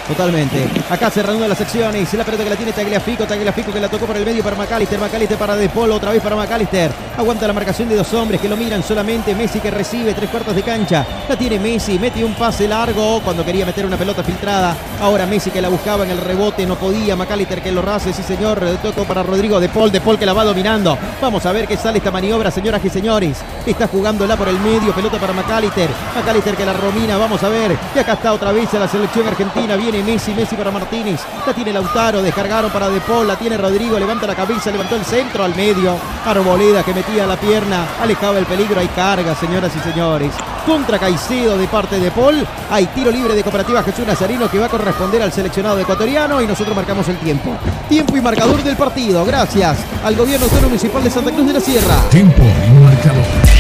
Totalmente. 0.08 0.68
Acá 0.89 1.10
se 1.10 1.24
reanudan 1.24 1.49
las 1.49 1.58
secciones. 1.58 2.14
La 2.14 2.26
pelota 2.26 2.43
que 2.43 2.49
la 2.49 2.56
tiene 2.56 2.74
Tagliafico. 2.74 3.26
Tagliafico 3.26 3.72
que 3.72 3.80
la 3.80 3.89
tocó 3.89 4.06
por 4.06 4.18
el 4.18 4.26
medio 4.26 4.43
para 4.43 4.56
McAllister. 4.56 4.99
McAllister 4.99 5.38
para 5.38 5.56
De 5.56 5.70
Polo. 5.70 5.95
Otra 5.95 6.12
vez 6.12 6.22
para 6.22 6.36
McAllister. 6.36 6.91
Aguanta 7.18 7.47
la 7.47 7.54
marcación 7.54 7.88
de 7.88 7.95
dos 7.95 8.14
hombres 8.14 8.41
que 8.41 8.49
lo 8.49 8.58
miran 8.58 8.84
solamente. 8.84 9.34
Messi 9.34 9.60
que 9.60 9.72
recibe 9.72 10.14
tres 10.14 10.30
cuartos 10.30 10.56
de 10.56 10.62
cancha. 10.62 11.06
La 11.30 11.38
tiene 11.38 11.58
Messi. 11.58 11.97
Mete 11.97 12.24
un 12.24 12.34
pase 12.34 12.68
largo 12.68 13.22
cuando 13.22 13.45
quería 13.45 13.66
meter 13.66 13.86
una 13.86 13.97
pelota 13.97 14.24
filtrada. 14.24 14.76
Ahora 15.01 15.26
Messi 15.26 15.51
que 15.51 15.62
la 15.62 15.70
buscaba 15.70 16.04
en 16.04 16.12
el 16.12 16.18
rebote. 16.18 16.66
No 16.66 16.76
podía. 16.76 17.16
McAllister 17.16 17.62
que 17.62 17.72
lo 17.72 17.82
hace. 17.89 18.12
Sí, 18.12 18.24
señor. 18.24 18.60
Toco 18.82 19.06
para 19.06 19.24
Rodrigo 19.24 19.60
De 19.60 19.70
Paul. 19.70 19.91
De 19.91 20.01
Paul 20.01 20.20
que 20.20 20.26
la 20.26 20.34
va 20.34 20.43
dominando. 20.43 20.97
Vamos 21.22 21.45
a 21.45 21.51
ver 21.54 21.66
qué 21.66 21.78
sale 21.78 21.99
esta 21.99 22.12
maniobra, 22.12 22.51
señoras 22.51 22.84
y 22.84 22.89
señores. 22.89 23.38
Está 23.66 23.88
jugándola 23.88 24.36
por 24.36 24.49
el 24.49 24.60
medio. 24.60 24.93
Pelota 24.93 25.18
para 25.18 25.32
McAllister. 25.32 25.89
McAllister 26.16 26.56
que 26.56 26.66
la 26.66 26.74
romina. 26.74 27.18
Vamos 27.18 27.41
a 27.41 27.47
ver. 27.47 27.78
Y 27.95 27.99
acá 27.99 28.14
está 28.14 28.34
otra 28.34 28.51
vez 28.51 28.74
a 28.74 28.80
la 28.80 28.88
selección 28.89 29.26
argentina. 29.28 29.78
Viene 29.78 29.93
Messi. 30.02 30.34
Messi 30.34 30.56
para 30.56 30.72
Martínez. 30.72 31.22
La 31.46 31.54
tiene 31.54 31.74
Lautaro. 31.74 32.22
Descargaron 32.22 32.72
para 32.72 32.89
De 32.89 33.02
Paul. 33.02 33.28
La 33.28 33.36
tiene 33.36 33.58
Rodrigo. 33.58 34.00
Levanta 34.00 34.26
la 34.26 34.36
cabeza. 34.36 34.72
Levantó 34.72 34.96
el 34.96 35.06
centro 35.06 35.44
al 35.44 35.56
medio. 35.56 35.98
Arboleda 36.26 36.84
que 36.84 36.94
metía 36.94 37.28
la 37.28 37.36
pierna. 37.36 37.86
Alejaba 38.02 38.39
el 38.39 38.46
peligro. 38.46 38.80
Hay 38.80 38.88
carga, 38.88 39.36
señoras 39.36 39.72
y 39.76 39.80
señores. 39.80 40.32
Contra 40.66 40.98
Caicedo 40.98 41.58
de 41.58 41.68
parte 41.68 42.00
de 42.00 42.10
Paul. 42.10 42.48
Hay 42.72 42.88
tiro 42.88 43.12
libre 43.12 43.36
de 43.36 43.44
Cooperativa 43.44 43.84
Jesús 43.84 44.08
Nazarino 44.08 44.50
que 44.50 44.60
va 44.60 44.68
a 44.68 44.70
corresponder 44.70 45.22
al 45.22 45.34
seleccionado 45.34 45.80
ecuatoriano 45.80 46.41
y 46.41 46.48
nosotros 46.48 46.76
marcamos 46.76 47.08
el 47.10 47.18
tiempo. 47.18 47.56
Tiempo 47.89 48.16
y 48.16 48.22
marcador 48.22 48.64
del 48.64 48.78
partido. 48.78 49.26
Gracias 49.26 49.80
al 50.04 50.16
gobierno 50.16 50.46
autónomo 50.46 50.70
municipal 50.70 51.04
de 51.04 51.10
Santa 51.10 51.32
Cruz 51.32 51.48
de 51.48 51.54
la 51.54 51.60
Sierra. 51.60 51.96
Tiempo 52.10 52.41
y 52.41 52.72
marcador. 52.84 53.53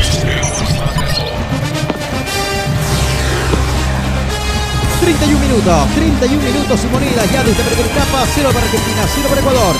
31 5.03 5.37
minutos, 5.37 5.89
31 5.95 6.41
minutos 6.41 6.79
y 6.81 6.87
moneda 6.87 7.25
ya 7.25 7.43
desde 7.43 7.61
primera 7.61 7.89
etapa, 7.89 8.23
0 8.35 8.49
para 8.53 8.65
Argentina, 8.65 9.05
0 9.13 9.27
para 9.27 9.41
Ecuador. 9.41 9.75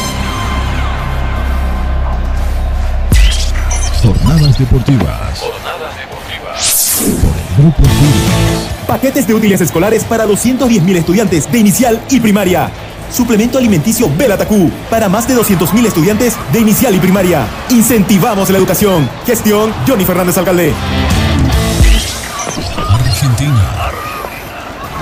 Jornadas 4.02 4.60
deportivas. 4.60 5.40
Jornadas 5.40 5.96
deportivas. 5.98 7.02
Por 7.22 7.38
el 7.38 7.56
Grupo. 7.58 7.84
Paquetes 8.86 9.26
de 9.26 9.34
útiles 9.34 9.62
escolares 9.62 10.04
para 10.04 10.26
210.000 10.26 10.98
estudiantes 10.98 11.50
de 11.50 11.58
inicial 11.58 12.02
y 12.10 12.20
primaria. 12.20 12.70
Suplemento 13.10 13.58
alimenticio 13.58 14.10
Belatacú 14.18 14.70
para 14.90 15.08
más 15.08 15.26
de 15.26 15.38
200.000 15.38 15.86
estudiantes 15.86 16.36
de 16.52 16.60
inicial 16.60 16.96
y 16.96 17.00
primaria. 17.00 17.48
Incentivamos 17.70 18.50
la 18.50 18.58
educación. 18.58 19.10
Gestión 19.26 19.74
Johnny 19.88 20.04
Fernández 20.04 20.38
Alcalde. 20.38 20.74
Argentina. 22.90 24.03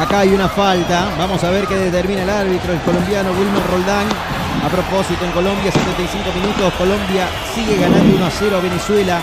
Acá 0.01 0.21
hay 0.21 0.29
una 0.29 0.49
falta. 0.49 1.13
Vamos 1.15 1.43
a 1.43 1.51
ver 1.51 1.67
qué 1.67 1.75
determina 1.75 2.23
el 2.23 2.29
árbitro, 2.31 2.73
el 2.73 2.79
colombiano 2.79 3.29
Wilmer 3.33 3.63
Roldán. 3.69 4.07
A 4.65 4.67
propósito, 4.67 5.23
en 5.23 5.31
Colombia, 5.31 5.71
75 5.71 6.31
minutos. 6.33 6.73
Colombia 6.73 7.29
sigue 7.53 7.77
ganando 7.77 8.15
1 8.15 8.25
a 8.25 8.31
0 8.31 8.57
a 8.57 8.61
Venezuela. 8.61 9.21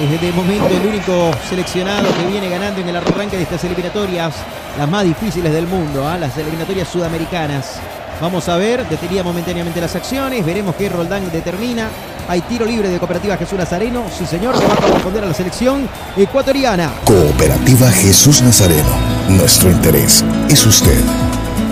Es 0.00 0.20
de 0.20 0.30
momento 0.30 0.68
el 0.68 0.86
único 0.86 1.32
seleccionado 1.48 2.06
que 2.14 2.26
viene 2.26 2.48
ganando 2.48 2.80
en 2.80 2.90
el 2.90 2.96
arranque 2.96 3.36
de 3.36 3.42
estas 3.42 3.64
eliminatorias, 3.64 4.36
las 4.78 4.88
más 4.88 5.02
difíciles 5.02 5.52
del 5.52 5.66
mundo, 5.66 6.06
¿ah? 6.06 6.16
las 6.16 6.38
eliminatorias 6.38 6.86
sudamericanas. 6.86 7.80
Vamos 8.20 8.48
a 8.48 8.56
ver, 8.56 8.88
detenía 8.88 9.24
momentáneamente 9.24 9.80
las 9.80 9.96
acciones, 9.96 10.46
veremos 10.46 10.76
qué 10.76 10.88
Roldán 10.88 11.28
determina. 11.32 11.88
Hay 12.28 12.40
tiro 12.42 12.64
libre 12.64 12.88
de 12.88 12.98
Cooperativa 13.00 13.36
Jesús 13.36 13.58
Nazareno, 13.58 14.04
sí 14.16 14.26
señor, 14.26 14.56
que 14.56 14.64
va 14.64 14.74
a 14.74 14.76
corresponder 14.76 15.24
a 15.24 15.26
la 15.26 15.34
selección 15.34 15.88
ecuatoriana. 16.16 16.92
Cooperativa 17.04 17.90
Jesús 17.90 18.42
Nazareno. 18.42 19.13
Nuestro 19.28 19.70
interés 19.70 20.24
es 20.50 20.66
usted. 20.66 21.02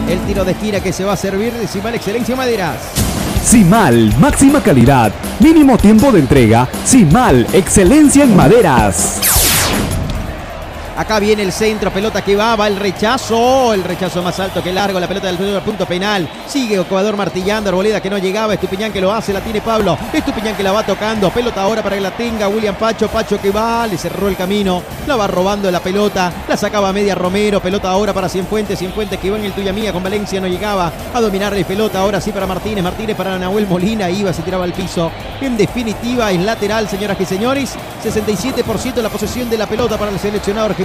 El 0.09 0.19
tiro 0.21 0.45
de 0.45 0.53
esquina 0.53 0.81
que 0.81 0.93
se 0.93 1.05
va 1.05 1.13
a 1.13 1.17
servir 1.17 1.53
de 1.53 1.67
Simal 1.67 1.95
Excelencia 1.95 2.35
Maderas. 2.35 2.77
Simal, 3.45 4.13
máxima 4.19 4.63
calidad, 4.63 5.13
mínimo 5.39 5.77
tiempo 5.77 6.11
de 6.13 6.21
entrega. 6.21 6.69
Simal, 6.85 7.47
excelencia 7.53 8.25
en 8.25 8.35
maderas. 8.35 9.21
Acá 10.97 11.19
viene 11.19 11.43
el 11.43 11.53
centro, 11.53 11.91
pelota 11.91 12.23
que 12.23 12.37
va, 12.37 12.55
va 12.55 12.69
el 12.69 12.77
rechazo, 12.77 13.73
el 13.73 13.83
rechazo 13.83 14.23
más 14.23 14.39
alto 14.39 14.63
que 14.63 14.73
largo, 14.73 15.01
la 15.01 15.09
pelota 15.09 15.27
del 15.33 15.39
punto 15.63 15.87
penal. 15.87 16.29
Sigue 16.47 16.79
Ecuador 16.79 17.17
martillando, 17.17 17.71
Arboleda 17.71 18.01
que 18.03 18.11
no 18.11 18.19
llegaba, 18.19 18.53
Estupiñán 18.53 18.93
que 18.93 19.01
lo 19.01 19.11
hace, 19.11 19.33
la 19.33 19.41
tiene 19.41 19.63
Pablo, 19.63 19.97
Estupiñán 20.13 20.55
que 20.55 20.63
la 20.63 20.71
va 20.71 20.85
tocando, 20.85 21.31
pelota 21.31 21.63
ahora 21.63 21.83
para 21.83 21.97
que 21.97 22.03
la 22.03 22.11
tenga, 22.11 22.47
William 22.49 22.75
Pacho, 22.75 23.09
Pacho 23.09 23.41
que 23.41 23.51
va, 23.51 23.87
le 23.87 23.97
cerró 23.97 24.29
el 24.29 24.37
camino, 24.37 24.83
la 25.07 25.17
va 25.17 25.27
robando 25.27 25.71
la 25.71 25.81
pelota, 25.81 26.31
la 26.47 26.59
sacaba 26.59 26.93
media 26.93 27.15
Romero, 27.15 27.63
pelota 27.63 27.89
ahora 27.89 28.13
para 28.13 28.29
Cienfuentes, 28.29 28.79
Cienfuentes 28.79 29.19
que 29.19 29.29
iba 29.29 29.39
en 29.39 29.47
el 29.47 29.53
tuya 29.53 29.73
mía 29.73 29.95
con 29.95 30.03
Valencia, 30.03 30.43
no 30.43 30.47
llegaba 30.47 30.93
a 31.15 31.21
dominar 31.23 31.57
la 31.57 31.67
pelota, 31.67 32.01
ahora 32.01 32.21
sí 32.21 32.33
para 32.33 32.47
Martínez, 32.47 32.85
Martínez 32.85 33.17
para 33.17 33.39
Nahuel 33.39 33.67
Molina, 33.67 34.11
iba, 34.11 34.31
se 34.33 34.43
tiraba 34.43 34.65
al 34.65 34.75
piso. 34.75 35.11
En 35.41 35.57
definitiva, 35.57 36.31
es 36.31 36.41
lateral, 36.41 36.87
señoras 36.87 37.19
y 37.19 37.25
señores, 37.25 37.75
67% 38.05 39.01
la 39.01 39.09
posesión 39.09 39.49
de 39.49 39.57
la 39.57 39.67
pelota 39.67 39.97
para 39.97 40.11
el 40.11 40.19
seleccionado 40.19 40.67
argentino. 40.67 40.82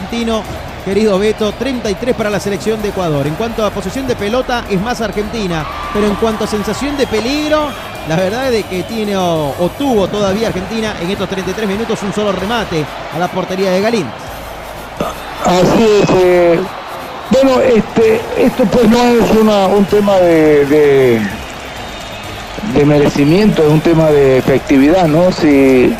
Querido 0.87 1.19
Beto, 1.19 1.51
33 1.51 2.15
para 2.15 2.29
la 2.29 2.39
selección 2.39 2.81
de 2.81 2.89
Ecuador. 2.89 3.27
En 3.27 3.35
cuanto 3.35 3.65
a 3.65 3.71
posesión 3.71 4.07
de 4.07 4.15
pelota, 4.15 4.63
es 4.69 4.79
más 4.79 5.01
Argentina. 5.01 5.65
Pero 5.93 6.07
en 6.07 6.15
cuanto 6.15 6.45
a 6.45 6.47
sensación 6.47 6.95
de 6.95 7.05
peligro, 7.07 7.67
la 8.07 8.15
verdad 8.15 8.53
es 8.53 8.65
que 8.67 8.83
tiene 8.83 9.17
o, 9.17 9.69
tuvo 9.77 10.07
todavía 10.07 10.47
Argentina 10.47 10.95
en 11.01 11.09
estos 11.11 11.27
33 11.27 11.67
minutos 11.67 12.01
un 12.03 12.13
solo 12.13 12.31
remate 12.31 12.85
a 13.13 13.19
la 13.19 13.27
portería 13.27 13.71
de 13.71 13.81
Galín. 13.81 14.05
Así 15.45 15.83
es. 15.83 16.09
eh, 16.23 16.59
bueno, 17.31 17.59
este, 17.59 18.21
esto 18.37 18.63
pues 18.65 18.87
no 18.87 18.97
es 18.97 19.29
un 19.77 19.85
tema 19.85 20.15
de, 20.15 20.65
de, 20.67 21.21
de 22.73 22.85
merecimiento, 22.85 23.61
es 23.61 23.69
un 23.69 23.81
tema 23.81 24.05
de 24.09 24.37
efectividad, 24.37 25.07
¿no? 25.07 25.33
Si, 25.33 25.93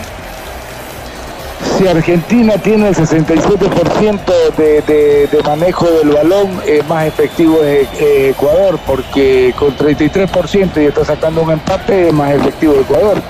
si 1.77 1.87
Argentina 1.87 2.57
tiene 2.57 2.89
el 2.89 2.95
67% 2.95 4.55
de, 4.57 5.27
de, 5.31 5.43
manejo 5.43 5.85
del 5.85 6.09
balón, 6.09 6.59
eh, 6.65 6.81
más 6.87 7.05
efectivo 7.05 7.61
es 7.63 7.87
eh, 7.99 8.29
Ecuador, 8.29 8.79
porque 8.85 9.53
con 9.57 9.77
33% 9.77 10.81
y 10.81 10.85
está 10.85 11.05
sacando 11.05 11.41
un 11.43 11.51
empate, 11.51 12.07
es 12.07 12.13
más 12.13 12.31
efectivo 12.33 12.73
Ecuador. 12.75 13.21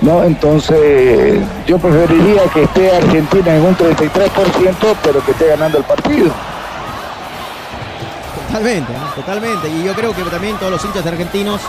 ¿no? 0.00 0.24
Entonces, 0.24 1.40
yo 1.66 1.78
preferiría 1.78 2.42
que 2.52 2.62
esté 2.64 2.96
Argentina 2.96 3.56
en 3.56 3.62
un 3.62 3.76
33%, 3.76 4.96
pero 5.02 5.24
que 5.24 5.30
esté 5.30 5.46
ganando 5.46 5.78
el 5.78 5.84
partido. 5.84 6.30
Totalmente, 8.46 8.92
totalmente. 9.14 9.68
Y 9.68 9.84
yo 9.84 9.92
creo 9.94 10.14
que 10.14 10.22
también 10.22 10.56
todos 10.56 10.72
los 10.72 10.84
hinchas 10.84 11.06
argentinos 11.06 11.60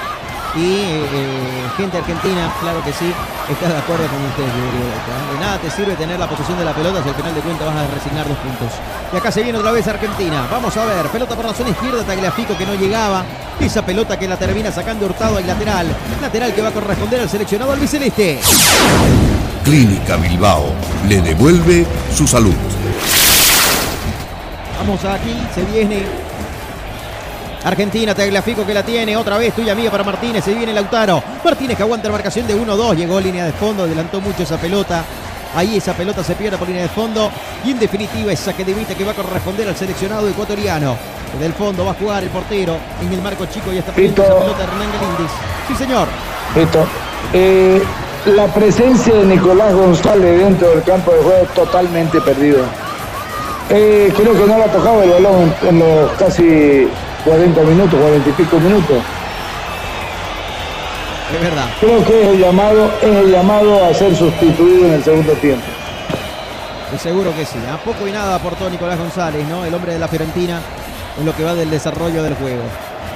y 0.56 0.74
eh, 0.74 1.70
gente 1.78 1.98
argentina, 1.98 2.52
claro 2.60 2.84
que 2.84 2.92
sí, 2.92 3.14
está 3.50 3.68
de 3.68 3.78
acuerdo 3.78 4.08
con 4.08 4.26
ustedes. 4.26 4.50
¿eh? 4.50 5.34
De 5.34 5.40
nada 5.40 5.58
te 5.60 5.70
sirve 5.70 5.96
tener 5.96 6.20
la 6.20 6.28
posesión 6.28 6.58
de 6.58 6.66
la 6.66 6.74
pelota 6.74 7.04
si 7.04 7.10
al 7.10 7.16
final 7.16 7.36
de 7.36 7.42
cuentas 7.42 7.68
vas 7.68 7.76
a 7.76 7.88
resignar 7.88 8.28
dos 8.28 8.38
puntos. 8.38 8.72
Y 9.14 9.18
acá 9.18 9.32
se 9.32 9.44
viene 9.44 9.60
otra 9.60 9.72
vez 9.72 9.88
Argentina. 9.88 10.48
Vamos 10.52 10.76
a 10.76 10.86
ver, 10.86 11.06
pelota 11.08 11.36
por 11.36 11.46
la 11.46 11.54
zona 11.54 11.70
izquierda, 11.70 12.04
Tagliafico 12.04 12.58
que 12.58 12.66
no 12.66 12.76
llegaba. 12.76 13.24
Esa 13.60 13.86
pelota 13.86 14.18
que 14.18 14.28
la 14.28 14.38
termina 14.38 14.72
sacando 14.72 15.06
Hurtado 15.06 15.38
al 15.38 15.46
lateral. 15.46 15.88
Lateral 16.22 16.54
que 16.54 16.62
va 16.62 16.70
a 16.70 16.74
corresponder 16.74 17.22
al 17.22 17.30
seleccionado 17.30 17.72
albiceleste. 17.74 18.40
Clínica 19.64 20.16
Bilbao 20.16 20.74
le 21.08 21.22
devuelve 21.22 21.86
su 22.16 22.26
salud. 22.26 22.56
Vamos 24.80 25.04
aquí, 25.04 25.36
se 25.54 25.64
viene 25.66 26.29
Argentina, 27.64 28.16
Tagliafico 28.16 28.66
que 28.66 28.74
la 28.74 28.84
tiene, 28.84 29.18
otra 29.18 29.38
vez 29.38 29.54
tuya 29.54 29.76
mía 29.76 29.92
para 29.92 30.04
Martínez, 30.04 30.44
se 30.44 30.54
viene 30.54 30.74
Lautaro. 30.74 31.22
Martínez 31.44 31.76
que 31.76 31.84
aguanta 31.84 32.08
la 32.08 32.14
marcación 32.14 32.48
de 32.48 32.56
1-2, 32.56 32.96
llegó 32.96 33.20
línea 33.20 33.46
de 33.46 33.52
fondo, 33.52 33.84
adelantó 33.84 34.22
mucho 34.22 34.44
esa 34.44 34.58
pelota. 34.58 35.04
Ahí 35.56 35.78
esa 35.78 35.94
pelota 35.94 36.24
se 36.24 36.36
pierde 36.36 36.58
por 36.58 36.68
línea 36.68 36.84
de 36.84 36.90
fondo 36.90 37.32
y 37.66 37.72
en 37.72 37.80
definitiva 37.80 38.32
esa 38.32 38.54
que 38.54 38.64
demite 38.64 38.96
que 38.96 39.04
va 39.04 39.12
a 39.12 39.16
corresponder 39.16 39.68
al 39.68 39.76
seleccionado 39.76 40.30
ecuatoriano. 40.30 40.96
Desde 41.34 41.46
el 41.48 41.54
fondo 41.54 41.84
va 41.86 41.92
a 41.92 41.96
jugar 41.96 42.24
el 42.24 42.30
portero 42.30 42.78
en 43.02 43.12
el 43.12 43.22
marco 43.22 43.46
chico 43.48 43.74
y 43.74 43.80
está 43.80 43.92
pendiente 43.92 44.22
esa 44.22 44.40
pelota 44.40 44.64
Hernán 44.64 44.90
Galindis. 44.94 45.32
Sí, 45.68 45.76
señor. 45.76 46.08
Listo. 46.56 46.86
Eh, 47.34 47.82
la 48.26 48.48
presencia 48.48 49.14
de 49.14 49.26
Nicolás 49.26 49.74
González 49.74 50.40
dentro 50.40 50.70
del 50.70 50.84
campo 50.84 51.12
de 51.12 51.24
juego 51.24 51.46
totalmente 51.56 52.22
perdido. 52.22 52.60
Eh, 53.70 54.12
creo 54.16 54.34
que 54.34 54.48
no 54.48 54.58
le 54.58 54.64
ha 54.64 54.72
tocado 54.72 55.04
el 55.04 55.10
balón 55.12 55.54
en 55.64 55.80
los 55.80 56.12
casi 56.14 56.88
40 57.26 57.62
minutos, 57.62 58.00
40 58.00 58.30
y 58.30 58.34
pico 58.34 58.60
minutos. 58.60 58.98
Es 61.34 61.42
verdad. 61.42 61.66
Creo 61.80 62.04
que 62.06 62.22
es 62.22 62.28
el 62.28 62.40
llamado, 62.40 62.92
es 63.02 63.16
el 63.16 63.32
llamado 63.32 63.86
a 63.86 63.94
ser 63.94 64.16
sustituido 64.16 64.88
en 64.88 64.94
el 64.94 65.04
segundo 65.04 65.34
tiempo. 65.34 65.66
De 66.92 66.98
seguro 66.98 67.36
que 67.36 67.46
sí. 67.46 67.60
A 67.72 67.78
poco 67.78 68.08
y 68.08 68.12
nada 68.12 68.36
aportó 68.36 68.70
Nicolás 68.70 68.98
González, 68.98 69.48
¿no? 69.48 69.64
El 69.64 69.74
hombre 69.74 69.94
de 69.94 70.00
la 70.00 70.08
Fiorentina 70.08 70.60
en 71.20 71.26
lo 71.26 71.36
que 71.36 71.44
va 71.44 71.54
del 71.54 71.70
desarrollo 71.70 72.24
del 72.24 72.34
juego. 72.36 72.64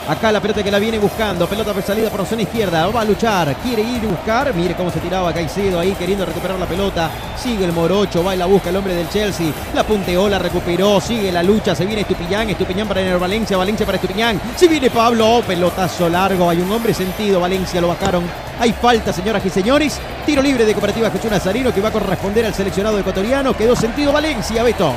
Acá 0.08 0.34
la 0.34 0.42
pelota 0.42 0.62
que 0.62 0.70
la 0.70 0.80
viene 0.80 1.00
buscando. 1.00 1.48
Pelota 1.48 1.74
salida 1.82 2.10
por 2.10 2.26
zona 2.26 2.42
izquierda. 2.42 2.88
Va 2.88 3.02
a 3.02 3.06
luchar. 3.06 3.56
Quiere 3.58 3.82
ir 3.82 4.04
a 4.04 4.08
buscar. 4.08 4.54
Mire 4.54 4.76
cómo 4.76 4.92
se 4.92 5.00
tiraba 5.00 5.34
Caicedo 5.34 5.80
ahí 5.80 5.94
queriendo 5.94 6.26
recuperar 6.26 6.60
la 6.60 6.66
pelota. 6.66 7.10
Sigue 7.38 7.64
el 7.64 7.72
Morocho. 7.72 8.24
Va 8.24 8.36
y 8.36 8.38
la 8.38 8.46
busca 8.46 8.70
el 8.70 8.76
hombre 8.76 8.96
del 8.96 9.10
Chelsea. 9.10 9.48
La 9.74 9.84
punteó, 9.84 10.28
la 10.28 10.40
recuperó. 10.40 11.00
Sigue 11.00 11.32
la 11.32 11.42
lucha. 11.42 11.74
Se 11.74 11.86
viene 11.86 12.02
Estupiñán. 12.02 12.50
Estupiñán 12.50 12.88
para 12.88 13.02
Ener 13.02 13.18
Valencia. 13.18 13.56
Valencia 13.56 13.86
para 13.86 13.96
Estupiñán. 13.96 14.42
Si 14.58 14.68
viene 14.68 14.90
Pablo. 14.90 15.38
Oh, 15.38 15.42
pelotazo 15.42 16.10
largo. 16.10 16.50
Hay 16.50 16.60
un 16.60 16.72
hombre 16.72 16.94
sentido. 16.94 17.40
Valencia 17.40 17.80
lo 17.80 17.88
bajaron. 17.88 18.24
Hay 18.60 18.74
falta, 18.74 19.14
señoras 19.14 19.46
y 19.46 19.50
señores. 19.50 20.00
Tiro 20.26 20.42
libre 20.42 20.66
de 20.66 20.74
Cooperativa 20.74 21.10
Jesús 21.12 21.32
Nazarino 21.32 21.74
que 21.74 21.82
va 21.82 21.90
a 21.90 21.94
corresponder 21.94 22.46
al 22.46 22.54
seleccionado 22.54 23.00
ecuatoriano. 23.00 23.56
Quedó 23.56 23.76
sentido 23.76 24.12
Valencia, 24.12 24.64
Beto. 24.64 24.94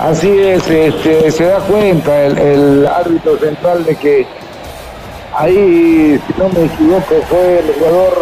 Así 0.00 0.30
es, 0.30 0.66
este, 0.66 1.30
se 1.30 1.44
da 1.44 1.58
cuenta 1.58 2.24
el, 2.24 2.86
árbitro 2.86 3.36
central 3.36 3.84
de 3.84 3.96
que 3.96 4.26
ahí, 5.36 6.18
si 6.26 6.40
no 6.40 6.48
me 6.48 6.64
equivoco, 6.64 7.14
fue 7.28 7.58
el 7.58 7.74
jugador 7.74 8.12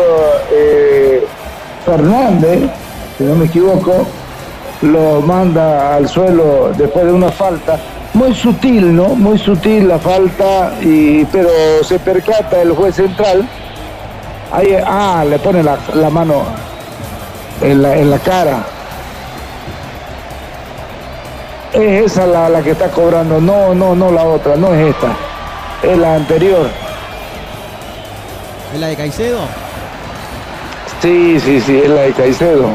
eh, 0.50 1.24
Fernández, 1.86 2.68
si 3.16 3.22
no 3.22 3.36
me 3.36 3.44
equivoco, 3.44 4.08
lo 4.82 5.20
manda 5.20 5.94
al 5.94 6.08
suelo 6.08 6.72
después 6.76 7.06
de 7.06 7.12
una 7.12 7.30
falta. 7.30 7.78
Muy 8.12 8.34
sutil, 8.34 8.96
¿no? 8.96 9.10
Muy 9.10 9.38
sutil 9.38 9.86
la 9.86 10.00
falta, 10.00 10.72
y, 10.82 11.24
pero 11.26 11.48
se 11.84 12.00
percata 12.00 12.60
el 12.60 12.72
juez 12.72 12.96
central. 12.96 13.48
Ahí, 14.50 14.76
ah, 14.84 15.24
le 15.24 15.38
pone 15.38 15.62
la, 15.62 15.78
la 15.94 16.10
mano 16.10 16.42
en 17.62 17.82
la, 17.82 17.96
en 17.96 18.10
la 18.10 18.18
cara. 18.18 18.64
Es 21.72 22.12
esa 22.12 22.26
la, 22.26 22.48
la 22.48 22.62
que 22.62 22.70
está 22.70 22.88
cobrando, 22.90 23.40
no, 23.40 23.74
no, 23.74 23.94
no 23.94 24.10
la 24.10 24.24
otra, 24.24 24.56
no 24.56 24.74
es 24.74 24.88
esta, 24.94 25.08
es 25.82 25.98
la 25.98 26.14
anterior. 26.14 26.68
¿Es 28.74 28.80
la 28.80 28.86
de 28.88 28.96
Caicedo? 28.96 29.38
Sí, 31.02 31.38
sí, 31.40 31.60
sí, 31.60 31.78
es 31.84 31.88
la 31.90 32.02
de 32.02 32.12
Caicedo, 32.12 32.66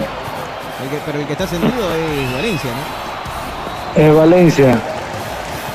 El 0.84 0.90
que- 0.90 1.00
pero 1.06 1.20
el 1.20 1.26
que 1.26 1.34
está 1.34 1.48
sentido 1.48 1.72
es 1.96 2.34
Valencia, 2.34 2.70
¿no? 3.96 4.02
es 4.02 4.16
Valencia. 4.16 4.80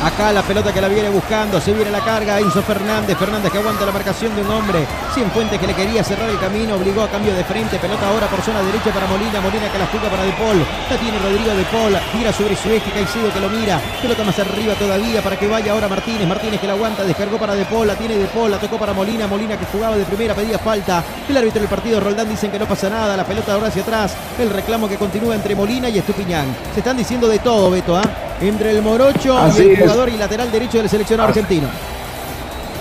Acá 0.02 0.32
la 0.32 0.42
pelota 0.42 0.72
que 0.72 0.80
la 0.80 0.86
viene 0.86 1.08
buscando, 1.08 1.60
se 1.60 1.72
viene 1.72 1.90
la 1.90 1.98
carga, 1.98 2.38
Enzo 2.38 2.62
Fernández, 2.62 3.18
Fernández 3.18 3.50
que 3.50 3.58
aguanta 3.58 3.84
la 3.84 3.90
marcación 3.90 4.34
de 4.36 4.42
un 4.42 4.50
hombre, 4.50 4.86
Cienfuentes 5.12 5.58
que 5.58 5.66
le 5.66 5.74
quería 5.74 6.04
cerrar 6.04 6.30
el 6.30 6.38
camino, 6.38 6.76
obligó 6.76 7.02
a 7.02 7.08
cambio 7.08 7.34
de 7.34 7.42
frente, 7.42 7.80
pelota 7.80 8.08
ahora 8.08 8.28
por 8.28 8.40
zona 8.42 8.62
derecha 8.62 8.92
para 8.94 9.08
Molina, 9.08 9.40
Molina 9.40 9.72
que 9.72 9.78
la 9.78 9.86
juega 9.86 10.08
para 10.08 10.22
De 10.22 10.30
la 10.30 11.00
tiene 11.00 11.18
Rodrigo 11.18 11.50
De 11.50 11.64
Paul, 11.64 11.96
gira 12.12 12.32
sobre 12.32 12.54
su 12.54 12.68
eje, 12.70 12.92
Caicedo 12.92 13.32
que 13.32 13.40
lo 13.40 13.48
mira, 13.48 13.80
pelota 14.00 14.22
más 14.22 14.38
arriba 14.38 14.74
todavía 14.74 15.20
para 15.20 15.36
que 15.36 15.48
vaya 15.48 15.72
ahora 15.72 15.88
Martínez, 15.88 16.28
Martínez 16.28 16.60
que 16.60 16.68
la 16.68 16.74
aguanta, 16.74 17.02
descargó 17.02 17.36
para 17.36 17.56
De 17.56 17.66
la 17.84 17.96
tiene 17.96 18.14
De 18.14 18.28
la 18.48 18.58
tocó 18.58 18.78
para 18.78 18.92
Molina, 18.92 19.26
Molina 19.26 19.58
que 19.58 19.66
jugaba 19.66 19.96
de 19.96 20.04
primera, 20.04 20.32
pedía 20.32 20.60
falta, 20.60 21.02
el 21.28 21.36
árbitro 21.36 21.60
del 21.60 21.68
partido 21.68 21.98
Roldán 21.98 22.28
dicen 22.28 22.52
que 22.52 22.58
no 22.60 22.66
pasa 22.66 22.88
nada, 22.88 23.16
la 23.16 23.24
pelota 23.24 23.52
ahora 23.52 23.66
hacia 23.66 23.82
atrás, 23.82 24.14
el 24.38 24.50
reclamo 24.50 24.88
que 24.88 24.96
continúa 24.96 25.34
entre 25.34 25.56
Molina 25.56 25.88
y 25.88 25.98
Estupiñán, 25.98 26.54
se 26.72 26.80
están 26.80 26.96
diciendo 26.96 27.26
de 27.26 27.40
todo 27.40 27.68
Beto, 27.68 27.96
¿ah? 27.96 28.27
Entre 28.40 28.70
el 28.70 28.82
Morocho 28.82 29.36
Así 29.36 29.62
y 29.62 29.66
el 29.66 29.72
es. 29.72 29.80
jugador 29.82 30.08
y 30.10 30.16
lateral 30.16 30.50
derecho 30.52 30.78
del 30.78 30.88
seleccionado 30.88 31.28
argentino. 31.30 31.68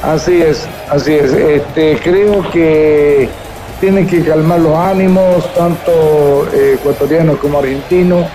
Así 0.04 0.42
es, 0.42 0.68
así 0.90 1.14
es. 1.16 1.32
Este, 1.34 1.98
creo 2.04 2.48
que 2.52 3.28
tienen 3.80 4.06
que 4.08 4.24
calmar 4.24 4.60
los 4.60 4.76
ánimos, 4.78 5.52
tanto 5.56 6.48
eh, 6.54 6.76
ecuatorianos 6.76 7.38
como 7.38 7.58
argentinos. 7.60 8.26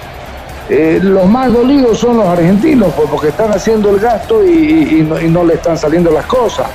Eh, 0.69 0.99
los 1.03 1.27
más 1.27 1.53
dolidos 1.53 1.99
son 1.99 2.17
los 2.19 2.27
argentinos, 2.27 2.93
pues, 2.97 3.09
porque 3.11 3.29
están 3.29 3.53
haciendo 3.53 3.91
el 3.91 3.99
gasto 4.01 4.45
y, 4.45 4.51
y- 4.51 4.99
y 4.99 5.03
no, 5.03 5.21
y 5.21 5.29
no 5.29 5.45
le 5.45 5.55
están 5.55 5.77
saliendo 5.79 6.11
las 6.11 6.27
cosas. 6.27 6.67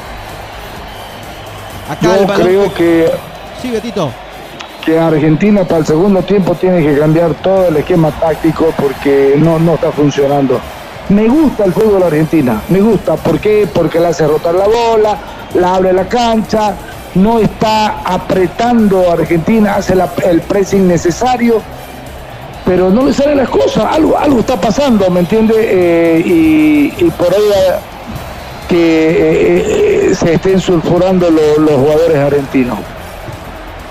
Acá 1.90 2.18
Yo 2.20 2.28
creo 2.28 2.74
que, 2.74 3.10
Sí, 3.62 3.72
Betito. 3.72 4.12
Que 4.88 4.98
Argentina 4.98 5.66
para 5.66 5.80
el 5.82 5.86
segundo 5.86 6.22
tiempo 6.22 6.56
tiene 6.56 6.82
que 6.82 6.98
cambiar 6.98 7.34
todo 7.44 7.68
el 7.68 7.76
esquema 7.76 8.10
táctico 8.10 8.74
porque 8.78 9.34
no, 9.38 9.60
no 9.60 9.74
está 9.76 9.92
funcionando. 9.92 10.62
Me 11.10 11.28
gusta 11.28 11.66
el 11.66 11.74
fútbol 11.74 12.04
argentina, 12.04 12.62
me 12.70 12.80
gusta. 12.80 13.16
¿Por 13.18 13.38
qué? 13.38 13.68
Porque 13.74 14.00
le 14.00 14.08
hace 14.08 14.26
rotar 14.26 14.56
la 14.56 14.64
bola, 14.66 15.18
la 15.56 15.76
abre 15.76 15.92
la 15.92 16.06
cancha, 16.08 16.74
no 17.16 17.38
está 17.40 18.00
apretando 18.06 19.10
a 19.10 19.14
Argentina, 19.16 19.76
hace 19.76 19.94
la- 19.94 20.10
el 20.26 20.40
pressing 20.40 20.88
necesario, 20.88 21.62
pero 22.66 22.90
no 22.90 23.08
le 23.08 23.14
salen 23.14 23.38
las 23.40 23.50
cosas, 23.50 23.84
algo, 23.92 24.18
algo 24.18 24.40
está 24.40 24.56
pasando, 24.56 25.10
¿me 25.10 25.20
entiende? 25.20 25.54
Eh, 25.58 26.24
y, 26.26 27.12
por 27.12 27.28
ahí 27.34 27.42
eh, 27.42 27.74
que 28.70 29.10
eh, 29.10 30.10
eh, 30.12 30.16
se 30.16 30.36
estén 30.36 30.62
sulfurando 30.62 31.30
lo- 31.30 31.60
los 31.60 31.76
jugadores 31.76 32.18
argentinos. 32.18 32.78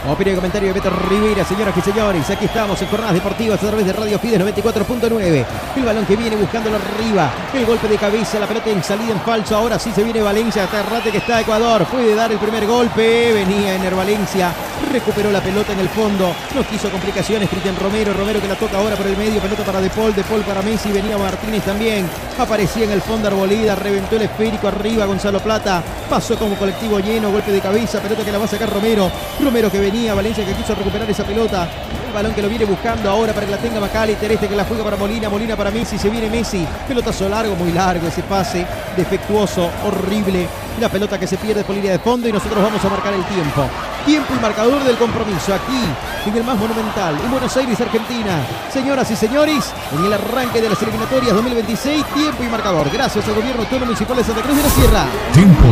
Opinión 0.08 0.34
y 0.34 0.36
comentario 0.36 0.68
de 0.68 0.74
Beto 0.74 0.88
Rivera, 0.88 1.44
señoras 1.44 1.76
y 1.76 1.80
señores. 1.80 2.30
Aquí 2.30 2.44
estamos 2.44 2.80
en 2.80 2.86
Jornadas 2.88 3.14
Deportivas 3.14 3.60
a 3.60 3.66
través 3.66 3.86
de 3.86 3.92
Radio 3.92 4.20
Fides 4.20 4.40
94.9. 4.40 5.44
El 5.74 5.84
balón 5.84 6.06
que 6.06 6.14
viene 6.14 6.36
buscándolo 6.36 6.76
arriba. 6.76 7.28
El 7.52 7.66
golpe 7.66 7.88
de 7.88 7.96
cabeza, 7.96 8.38
la 8.38 8.46
pelota 8.46 8.70
en 8.70 8.84
salida 8.84 9.10
en 9.10 9.20
falso. 9.20 9.56
Ahora 9.56 9.80
sí 9.80 9.90
se 9.92 10.04
viene 10.04 10.22
Valencia. 10.22 10.62
Hasta 10.62 10.84
rate 10.84 11.10
que 11.10 11.18
está 11.18 11.40
Ecuador. 11.40 11.84
Puede 11.86 12.14
dar 12.14 12.30
el 12.30 12.38
primer 12.38 12.66
golpe. 12.68 13.32
Venía 13.32 13.74
Ener 13.74 13.96
Valencia. 13.96 14.52
Recuperó 14.92 15.32
la 15.32 15.40
pelota 15.40 15.72
en 15.72 15.80
el 15.80 15.88
fondo. 15.88 16.32
No 16.54 16.62
quiso 16.62 16.88
complicaciones. 16.88 17.48
Cristian 17.50 17.74
Romero. 17.74 18.12
Romero 18.12 18.40
que 18.40 18.46
la 18.46 18.54
toca 18.54 18.78
ahora 18.78 18.94
por 18.94 19.08
el 19.08 19.16
medio. 19.16 19.40
Pelota 19.40 19.64
para 19.64 19.80
De 19.80 19.90
Paul. 19.90 20.14
De 20.14 20.22
Paul 20.22 20.42
para 20.42 20.62
Messi. 20.62 20.92
Venía 20.92 21.18
Martínez 21.18 21.64
también. 21.64 22.08
Aparecía 22.38 22.84
en 22.84 22.92
el 22.92 23.02
fondo 23.02 23.26
Arbolida. 23.26 23.74
Reventó 23.74 24.14
el 24.14 24.22
esférico 24.22 24.68
arriba. 24.68 25.04
Gonzalo 25.04 25.40
Plata. 25.40 25.82
Pasó 26.08 26.38
como 26.38 26.54
colectivo 26.54 27.00
lleno. 27.00 27.32
Golpe 27.32 27.50
de 27.50 27.60
cabeza. 27.60 28.00
Pelota 28.00 28.24
que 28.24 28.30
la 28.30 28.38
va 28.38 28.44
a 28.44 28.48
sacar 28.48 28.72
Romero. 28.72 29.10
Romero 29.42 29.68
que 29.68 29.80
venía. 29.80 29.95
Valencia 30.14 30.44
que 30.44 30.52
quiso 30.52 30.74
recuperar 30.74 31.08
esa 31.10 31.24
pelota. 31.24 31.68
El 32.06 32.12
balón 32.12 32.34
que 32.34 32.42
lo 32.42 32.48
viene 32.48 32.64
buscando 32.64 33.10
ahora 33.10 33.32
para 33.32 33.46
que 33.46 33.52
la 33.52 33.58
tenga 33.58 33.80
Macalister. 33.80 34.30
Este 34.30 34.48
que 34.48 34.54
la 34.54 34.64
juega 34.64 34.84
para 34.84 34.96
Molina. 34.96 35.28
Molina 35.28 35.56
para 35.56 35.70
Messi. 35.70 35.98
Se 35.98 36.10
viene 36.10 36.28
Messi. 36.28 36.66
Pelotazo 36.86 37.28
largo, 37.28 37.56
muy 37.56 37.72
largo. 37.72 38.06
Ese 38.06 38.22
pase 38.22 38.66
defectuoso, 38.96 39.70
horrible. 39.86 40.46
La 40.80 40.90
pelota 40.90 41.18
que 41.18 41.26
se 41.26 41.38
pierde 41.38 41.64
por 41.64 41.74
línea 41.74 41.92
de 41.92 41.98
fondo. 41.98 42.28
Y 42.28 42.32
nosotros 42.32 42.62
vamos 42.62 42.84
a 42.84 42.88
marcar 42.88 43.14
el 43.14 43.24
tiempo. 43.24 43.64
Tiempo 44.04 44.34
y 44.36 44.40
marcador 44.40 44.84
del 44.84 44.96
compromiso. 44.96 45.54
Aquí, 45.54 46.28
en 46.28 46.36
el 46.36 46.44
más 46.44 46.56
monumental, 46.58 47.16
en 47.24 47.30
Buenos 47.30 47.56
Aires, 47.56 47.80
Argentina. 47.80 48.40
Señoras 48.72 49.10
y 49.10 49.16
señores, 49.16 49.72
en 49.98 50.04
el 50.04 50.12
arranque 50.12 50.60
de 50.60 50.68
las 50.68 50.80
eliminatorias 50.82 51.34
2026, 51.34 52.04
tiempo 52.14 52.44
y 52.44 52.46
marcador. 52.46 52.88
Gracias 52.92 53.26
al 53.26 53.34
gobierno 53.34 53.62
autónomo 53.62 53.86
municipal 53.86 54.16
de 54.16 54.24
Santa 54.24 54.42
Cruz 54.42 54.56
de 54.56 54.62
la 54.62 54.70
Sierra. 54.70 55.06
Tiempo 55.32 55.66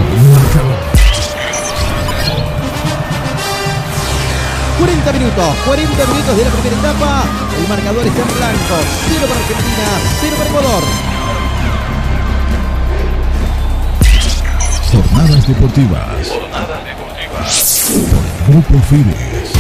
40 4.78 5.12
minutos, 5.12 5.56
40 5.66 6.06
minutos 6.06 6.36
de 6.36 6.44
la 6.44 6.50
primera 6.50 6.76
etapa. 6.76 7.24
El 7.58 7.68
marcador 7.68 8.06
está 8.06 8.20
en 8.22 8.36
blanco. 8.36 8.74
0 9.08 9.26
para 9.28 9.40
Argentina, 9.40 9.86
0 10.20 10.36
para 10.36 10.50
Ecuador. 10.50 10.82
Jornadas 14.90 15.48
deportivas. 15.48 16.28
Jornadas 16.28 16.84
deportivas. 16.84 17.84
Grupo 18.48 18.78
Fides. 18.88 19.52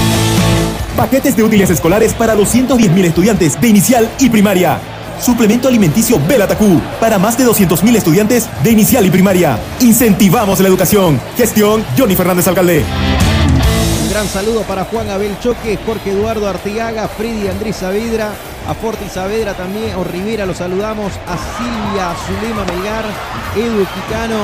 Paquetes 0.96 1.36
de 1.36 1.42
útiles 1.42 1.70
escolares 1.70 2.12
para 2.14 2.36
210.000 2.36 3.04
estudiantes 3.04 3.60
de 3.60 3.68
inicial 3.68 4.08
y 4.20 4.30
primaria. 4.30 4.78
Suplemento 5.20 5.68
alimenticio 5.68 6.20
Belatacú 6.26 6.80
para 7.00 7.18
más 7.18 7.38
de 7.38 7.44
200.000 7.46 7.96
estudiantes 7.96 8.48
de 8.62 8.70
inicial 8.70 9.06
y 9.06 9.10
primaria. 9.10 9.58
Incentivamos 9.80 10.60
la 10.60 10.68
educación. 10.68 11.20
Gestión 11.36 11.84
Johnny 11.96 12.14
Fernández 12.14 12.46
Alcalde. 12.48 12.84
Gran 14.14 14.28
saludo 14.28 14.62
para 14.62 14.84
Juan 14.84 15.10
Abel 15.10 15.36
Choque, 15.40 15.76
Jorge 15.84 16.12
Eduardo 16.12 16.48
Artigaga, 16.48 17.08
Freddy 17.08 17.48
Andrés 17.48 17.74
Saavedra, 17.74 18.30
a 18.68 18.72
Forti 18.72 19.08
Saavedra 19.08 19.54
también, 19.54 19.96
o 19.96 20.04
Rivera 20.04 20.46
lo 20.46 20.54
saludamos, 20.54 21.10
a 21.26 21.34
Silvia 21.58 22.14
Zulema 22.22 22.62
Melgar, 22.62 23.02
Edu 23.56 23.84
Quicano, 23.84 24.38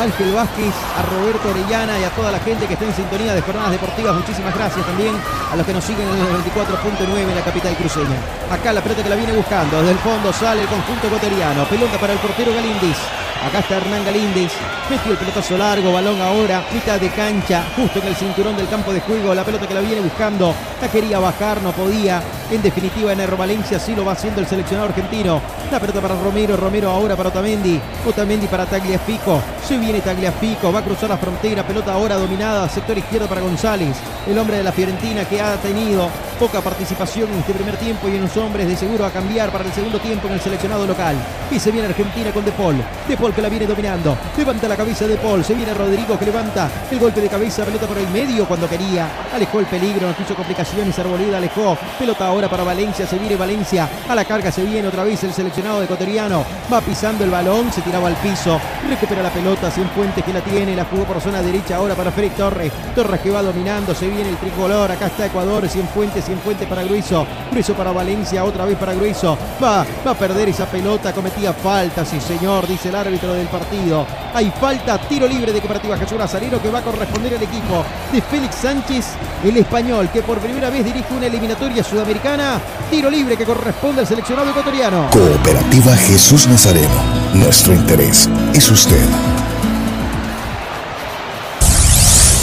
Ángel 0.00 0.32
Vázquez, 0.32 0.72
a 0.96 1.02
Roberto 1.02 1.50
Orellana 1.50 2.00
y 2.00 2.04
a 2.04 2.08
toda 2.16 2.32
la 2.32 2.38
gente 2.38 2.66
que 2.66 2.72
está 2.72 2.86
en 2.86 2.94
sintonía 2.94 3.34
de 3.34 3.42
jornadas 3.42 3.72
deportivas. 3.72 4.16
Muchísimas 4.16 4.54
gracias 4.54 4.86
también 4.86 5.14
a 5.52 5.54
los 5.54 5.66
que 5.66 5.74
nos 5.74 5.84
siguen 5.84 6.08
en 6.08 6.16
el 6.16 6.42
24.9 6.42 7.18
en 7.20 7.34
la 7.34 7.44
capital 7.44 7.76
cruceña. 7.76 8.16
Acá 8.50 8.72
la 8.72 8.80
pelota 8.80 9.02
que 9.02 9.10
la 9.10 9.16
viene 9.16 9.34
buscando, 9.34 9.80
desde 9.80 9.92
el 9.92 9.98
fondo 9.98 10.32
sale 10.32 10.62
el 10.62 10.68
conjunto 10.68 11.08
ecuatoriano, 11.08 11.64
pelota 11.64 12.00
para 12.00 12.14
el 12.14 12.18
portero 12.20 12.54
Galindis. 12.54 12.96
Acá 13.42 13.60
está 13.60 13.78
Hernán 13.78 14.04
Galíndez. 14.04 14.52
Metió 14.90 15.12
el 15.12 15.18
pelotazo 15.18 15.56
largo, 15.56 15.92
balón 15.92 16.20
ahora, 16.20 16.62
mitad 16.74 17.00
de 17.00 17.08
cancha, 17.10 17.64
justo 17.74 18.00
en 18.00 18.08
el 18.08 18.16
cinturón 18.16 18.56
del 18.56 18.68
campo 18.68 18.92
de 18.92 19.00
juego. 19.00 19.34
La 19.34 19.44
pelota 19.44 19.66
que 19.66 19.74
la 19.74 19.80
viene 19.80 20.00
buscando, 20.00 20.54
la 20.80 20.88
quería 20.88 21.18
bajar, 21.20 21.62
no 21.62 21.72
podía. 21.72 22.22
En 22.50 22.60
definitiva, 22.60 23.12
Enero 23.12 23.36
Valencia 23.36 23.78
sí 23.78 23.94
lo 23.94 24.04
va 24.04 24.12
haciendo 24.12 24.40
el 24.40 24.46
seleccionado 24.46 24.88
argentino. 24.88 25.40
La 25.70 25.78
pelota 25.78 26.00
para 26.00 26.16
Romero, 26.16 26.56
Romero 26.56 26.90
ahora 26.90 27.16
para 27.16 27.28
Otamendi. 27.28 27.80
Otamendi 28.06 28.46
para 28.46 28.66
Tagliafico. 28.66 29.40
Se 29.66 29.78
viene 29.78 30.00
Tagliafico, 30.00 30.72
va 30.72 30.80
a 30.80 30.84
cruzar 30.84 31.08
la 31.08 31.16
frontera. 31.16 31.62
Pelota 31.62 31.94
ahora 31.94 32.16
dominada, 32.16 32.68
sector 32.68 32.98
izquierdo 32.98 33.28
para 33.28 33.40
González. 33.40 33.96
El 34.26 34.36
hombre 34.38 34.58
de 34.58 34.64
la 34.64 34.72
Fiorentina 34.72 35.24
que 35.24 35.40
ha 35.40 35.56
tenido 35.56 36.08
poca 36.40 36.60
participación 36.60 37.30
en 37.30 37.38
este 37.38 37.52
primer 37.52 37.76
tiempo 37.76 38.08
y 38.08 38.16
en 38.16 38.22
los 38.22 38.36
hombres 38.36 38.66
de 38.66 38.76
seguro 38.76 39.04
a 39.04 39.10
cambiar 39.10 39.50
para 39.50 39.64
el 39.64 39.72
segundo 39.72 39.98
tiempo 40.00 40.26
en 40.26 40.34
el 40.34 40.40
seleccionado 40.40 40.86
local. 40.86 41.14
Y 41.50 41.60
se 41.60 41.70
viene 41.70 41.86
Argentina 41.86 42.32
con 42.32 42.44
De 42.44 42.52
Paul. 42.52 42.76
De 43.06 43.16
Paul 43.16 43.29
que 43.34 43.42
la 43.42 43.48
viene 43.48 43.66
dominando. 43.66 44.16
Levanta 44.36 44.68
la 44.68 44.76
cabeza 44.76 45.06
de 45.06 45.16
Paul. 45.16 45.44
Se 45.44 45.54
viene 45.54 45.74
Rodrigo 45.74 46.18
que 46.18 46.24
levanta 46.24 46.68
el 46.90 46.98
golpe 46.98 47.20
de 47.20 47.28
cabeza. 47.28 47.64
Pelota 47.64 47.86
por 47.86 47.98
el 47.98 48.08
medio 48.08 48.46
cuando 48.46 48.68
quería. 48.68 49.08
Alejó 49.34 49.60
el 49.60 49.66
peligro. 49.66 50.08
No 50.08 50.16
quiso 50.16 50.34
complicaciones. 50.34 50.98
Arboleda 50.98 51.38
alejó. 51.38 51.76
Pelota 51.98 52.26
ahora 52.26 52.48
para 52.48 52.64
Valencia. 52.64 53.06
Se 53.06 53.18
viene 53.18 53.36
Valencia. 53.36 53.88
A 54.08 54.14
la 54.14 54.24
carga 54.24 54.50
se 54.50 54.62
viene 54.62 54.88
otra 54.88 55.04
vez 55.04 55.22
el 55.24 55.32
seleccionado 55.32 55.82
ecuatoriano. 55.82 56.44
Va 56.72 56.80
pisando 56.80 57.24
el 57.24 57.30
balón. 57.30 57.72
Se 57.72 57.82
tiraba 57.82 58.08
al 58.08 58.16
piso. 58.16 58.60
Recupera 58.88 59.22
la 59.22 59.30
pelota. 59.30 59.70
Cienfuentes 59.70 60.24
que 60.24 60.32
la 60.32 60.40
tiene. 60.40 60.74
La 60.74 60.84
jugó 60.84 61.04
por 61.04 61.20
zona 61.20 61.42
derecha 61.42 61.76
ahora 61.76 61.94
para 61.94 62.10
Freddy 62.10 62.30
Torres. 62.30 62.72
Torres 62.94 63.20
que 63.20 63.30
va 63.30 63.42
dominando. 63.42 63.94
Se 63.94 64.08
viene 64.08 64.30
el 64.30 64.36
tricolor. 64.36 64.90
Acá 64.90 65.06
está 65.06 65.26
Ecuador. 65.26 65.68
Cienfuentes. 65.68 66.24
Cienfuentes 66.24 66.66
para 66.66 66.82
Gruiso. 66.82 67.26
Gruiso 67.50 67.74
para 67.74 67.92
Valencia. 67.92 68.44
Otra 68.44 68.64
vez 68.64 68.78
para 68.78 68.94
Gruiso. 68.94 69.36
Va, 69.62 69.84
va 70.06 70.10
a 70.12 70.14
perder 70.14 70.48
esa 70.48 70.66
pelota. 70.66 71.12
Cometía 71.12 71.52
falta. 71.52 72.04
Sí, 72.04 72.20
señor. 72.20 72.66
Dice 72.66 72.88
el 72.88 72.96
árbitro 72.96 73.19
del 73.28 73.46
partido. 73.48 74.06
Hay 74.34 74.50
falta, 74.58 74.98
tiro 74.98 75.26
libre 75.28 75.52
de 75.52 75.60
cooperativa 75.60 75.96
Jesús 75.96 76.18
Nazareno 76.18 76.60
que 76.60 76.70
va 76.70 76.78
a 76.78 76.82
corresponder 76.82 77.34
al 77.34 77.42
equipo 77.42 77.84
de 78.12 78.22
Félix 78.22 78.56
Sánchez, 78.56 79.06
el 79.44 79.56
español, 79.56 80.08
que 80.10 80.22
por 80.22 80.38
primera 80.38 80.70
vez 80.70 80.84
dirige 80.84 81.12
una 81.14 81.26
eliminatoria 81.26 81.84
sudamericana. 81.84 82.60
Tiro 82.90 83.10
libre 83.10 83.36
que 83.36 83.44
corresponde 83.44 84.00
al 84.00 84.06
seleccionado 84.06 84.50
ecuatoriano. 84.50 85.10
Cooperativa 85.10 85.96
Jesús 85.96 86.46
Nazareno. 86.46 86.88
Nuestro 87.34 87.74
interés 87.74 88.28
es 88.54 88.70
usted. 88.70 89.04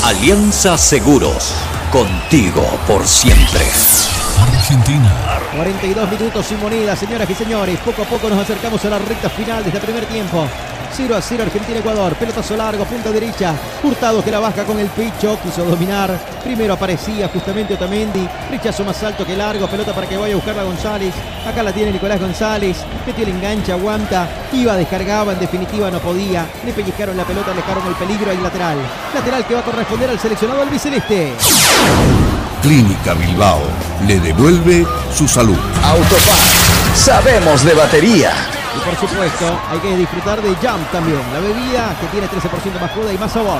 Alianza 0.03 0.77
Seguros. 0.77 1.66
Contigo 1.91 2.63
por 2.85 3.07
siempre. 3.07 3.65
Argentina. 4.37 5.39
42 5.55 6.11
minutos 6.11 6.45
sin 6.45 6.59
moneda, 6.59 6.95
señoras 6.95 7.29
y 7.29 7.33
señores. 7.33 7.79
Poco 7.79 8.01
a 8.01 8.05
poco 8.05 8.29
nos 8.29 8.39
acercamos 8.39 8.83
a 8.83 8.89
la 8.89 8.99
recta 8.99 9.29
final 9.29 9.63
de 9.63 9.69
este 9.69 9.79
primer 9.79 10.05
tiempo. 10.05 10.45
0 10.93 11.15
a 11.15 11.21
0 11.21 11.43
Argentina-Ecuador. 11.43 12.15
Pelotazo 12.15 12.55
largo, 12.55 12.85
punta 12.85 13.11
derecha. 13.11 13.53
Hurtado 13.83 14.23
que 14.23 14.31
la 14.31 14.39
baja 14.39 14.63
con 14.63 14.79
el 14.79 14.87
pecho. 14.87 15.37
Quiso 15.43 15.63
dominar. 15.63 16.17
Primero 16.43 16.73
aparecía 16.73 17.29
justamente 17.29 17.73
Otamendi. 17.73 18.27
Rechazo 18.49 18.83
más 18.83 19.01
alto 19.03 19.25
que 19.25 19.35
largo. 19.35 19.67
Pelota 19.67 19.93
para 19.93 20.07
que 20.07 20.17
vaya 20.17 20.33
a 20.33 20.37
buscar 20.37 20.57
a 20.57 20.63
González. 20.63 21.13
Acá 21.45 21.63
la 21.63 21.71
tiene 21.71 21.91
Nicolás 21.91 22.19
González. 22.19 22.77
Metió 23.05 23.23
el 23.23 23.31
enganche, 23.31 23.71
aguanta. 23.71 24.27
Iba, 24.53 24.75
descargaba. 24.75 25.33
En 25.33 25.39
definitiva 25.39 25.91
no 25.91 25.99
podía. 25.99 26.45
Le 26.65 26.73
pellizcaron 26.73 27.17
la 27.17 27.23
pelota, 27.23 27.51
le 27.51 27.57
dejaron 27.57 27.87
el 27.87 27.95
peligro. 27.95 28.31
Hay 28.31 28.37
lateral. 28.37 28.77
Lateral 29.13 29.45
que 29.45 29.53
va 29.53 29.59
a 29.59 29.63
corresponder 29.63 30.09
al 30.09 30.19
seleccionado 30.19 30.61
albiceleste. 30.61 31.33
Clínica 32.61 33.13
Bilbao 33.13 33.61
le 34.07 34.19
devuelve 34.19 34.85
su 35.13 35.27
salud. 35.27 35.57
Autopar. 35.83 36.37
Sabemos 36.95 37.63
de 37.63 37.73
batería. 37.73 38.56
Y 38.77 38.79
por 38.79 38.95
supuesto, 39.09 39.59
hay 39.71 39.79
que 39.79 39.97
disfrutar 39.97 40.41
de 40.41 40.49
Jump 40.49 40.91
también, 40.91 41.21
la 41.33 41.39
bebida 41.39 41.95
que 41.99 42.07
tiene 42.07 42.27
13% 42.27 42.79
más 42.79 42.91
joda 42.91 43.11
y 43.11 43.17
más 43.17 43.31
sabor. 43.31 43.59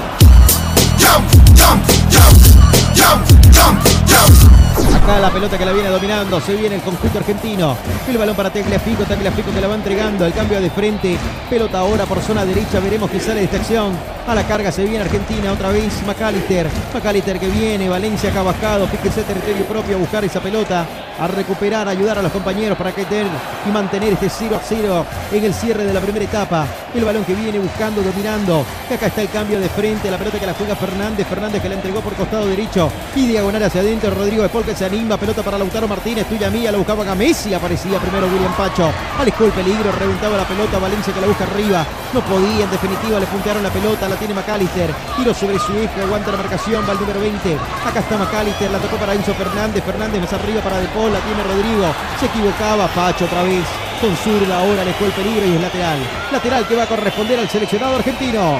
Acá 4.96 5.20
la 5.20 5.30
pelota 5.32 5.58
que 5.58 5.66
la 5.66 5.72
viene 5.72 5.90
dominando, 5.90 6.40
se 6.40 6.56
viene 6.56 6.76
el 6.76 6.82
conjunto 6.82 7.18
argentino. 7.18 7.76
El 8.08 8.18
balón 8.18 8.36
para 8.36 8.52
Tagliafico, 8.52 9.04
Tagliafico 9.06 9.52
que 9.52 9.62
la 9.62 9.68
va 9.68 9.76
entregando, 9.76 10.26
el 10.26 10.34
cambio 10.34 10.62
de 10.62 10.70
frente. 10.70 11.18
Pelota 11.50 11.80
ahora 11.80 12.06
por 12.06 12.22
zona 12.22 12.46
derecha, 12.46 12.80
veremos 12.80 13.10
que 13.10 13.20
sale 13.20 13.40
de 13.40 13.46
esta 13.46 13.58
acción. 13.58 13.94
A 14.28 14.36
la 14.36 14.46
carga 14.46 14.72
se 14.72 14.84
viene 14.84 15.06
Argentina, 15.06 15.52
otra 15.52 15.70
vez 15.70 15.94
McAllister. 16.06 16.68
McAllister 16.94 17.40
que 17.40 17.48
viene, 17.48 17.90
Valencia 17.90 18.30
acá 18.30 18.44
bajado, 18.44 18.88
fíjese 18.88 19.24
territorio 19.24 19.66
propio 19.66 19.96
a 19.96 20.00
buscar 20.00 20.24
esa 20.26 20.42
pelota, 20.42 20.86
a 21.20 21.28
recuperar, 21.28 21.88
ayudar 21.88 22.20
a 22.20 22.22
los 22.22 22.32
compañeros 22.32 22.78
para 22.78 22.92
que 22.92 23.08
y 23.08 23.72
mantener 23.72 24.14
este 24.14 24.30
0 24.30 24.56
a 24.56 24.60
0 24.64 25.06
en 25.32 25.44
el 25.44 25.54
cierre 25.54 25.86
de 25.86 25.94
la 25.94 26.00
primera 26.00 26.26
etapa. 26.26 26.68
El 26.94 27.06
balón 27.06 27.24
que 27.24 27.34
viene 27.34 27.60
buscando, 27.60 28.02
dominando. 28.02 28.66
Y 28.90 28.94
acá 28.94 29.08
está 29.08 29.22
el 29.22 29.30
cambio 29.30 29.60
de 29.60 29.70
frente, 29.70 30.12
la 30.12 30.18
pelota 30.18 30.40
que 30.40 30.46
la 30.46 30.54
juega 30.54 30.76
Fernández, 30.76 31.26
Fernández 31.28 31.62
que 31.62 31.70
la 31.70 31.76
entregó 31.76 32.02
por 32.02 32.14
costado 32.14 32.48
derecho 32.48 32.90
y 33.16 33.28
diagonal 33.28 33.64
hacia 33.64 33.82
adentro. 33.82 34.10
Rodrigo 34.12 34.44
de 34.44 34.50
Paul 34.50 34.66
que 34.66 34.76
se 34.76 34.86
anima, 34.86 35.18
pelota 35.18 35.42
para 35.42 35.58
Lautaro 35.58 35.88
Martínez, 35.88 36.28
tuya 36.28 36.50
mía, 36.50 36.72
la 36.72 36.78
buscaba 36.78 37.04
acá 37.04 37.16
Messi, 37.16 37.54
aparecía 37.54 38.00
primero 38.00 38.28
William 38.28 38.54
Pacho, 38.56 38.90
alejó 39.20 39.46
el 39.46 39.52
peligro, 39.52 39.92
reventaba 39.92 40.38
la 40.38 40.48
pelota, 40.48 40.80
Valencia 40.80 41.14
que 41.14 41.22
la 41.22 41.28
busca 41.28 41.44
arriba, 41.46 41.86
no 42.14 42.22
podía, 42.22 42.66
en 42.66 42.72
definitiva 42.72 43.20
le 43.20 43.26
puntearon 43.28 43.64
la 43.64 43.70
pelota, 43.70 44.10
la 44.10 44.16
tiene 44.16 44.34
McAllister, 44.34 44.92
tiro 45.16 45.34
sobre 45.34 45.60
su 45.60 45.74
eje, 45.74 46.02
aguanta 46.02 46.32
la 46.32 46.38
marcación, 46.38 46.84
va 46.88 46.94
el 46.94 47.00
número 47.00 47.20
20, 47.20 47.58
acá 47.86 48.00
está 48.00 48.18
McAllister, 48.18 48.72
la 48.72 48.80
tocó 48.80 48.98
para 48.98 49.14
Enzo 49.14 49.34
Fernández, 49.34 49.84
Fernández 49.84 50.22
más 50.22 50.34
arriba 50.34 50.62
para 50.62 50.80
De 50.80 50.88
la 51.10 51.20
tiene 51.20 51.44
Rodrigo, 51.44 51.94
se 52.20 52.26
equivocaba, 52.26 52.88
Pacho 52.88 53.26
otra 53.26 53.44
vez, 53.44 53.64
con 54.02 54.16
zurda, 54.18 54.60
ahora 54.60 54.82
alejó 54.82 55.06
el 55.06 55.12
peligro 55.12 55.46
y 55.46 55.56
es 55.56 55.62
lateral, 55.62 56.00
lateral 56.32 56.68
que 56.68 56.76
va 56.76 56.84
a 56.84 56.88
corresponder 56.88 57.40
al 57.40 57.50
seleccionado 57.50 57.96
argentino. 57.96 58.60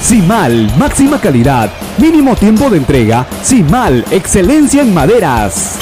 Simal, 0.00 0.70
máxima 0.76 1.20
calidad, 1.20 1.70
mínimo 1.98 2.36
tiempo 2.36 2.70
de 2.70 2.78
entrega. 2.78 3.26
Simal, 3.42 4.04
excelencia 4.10 4.82
en 4.82 4.94
maderas. 4.94 5.78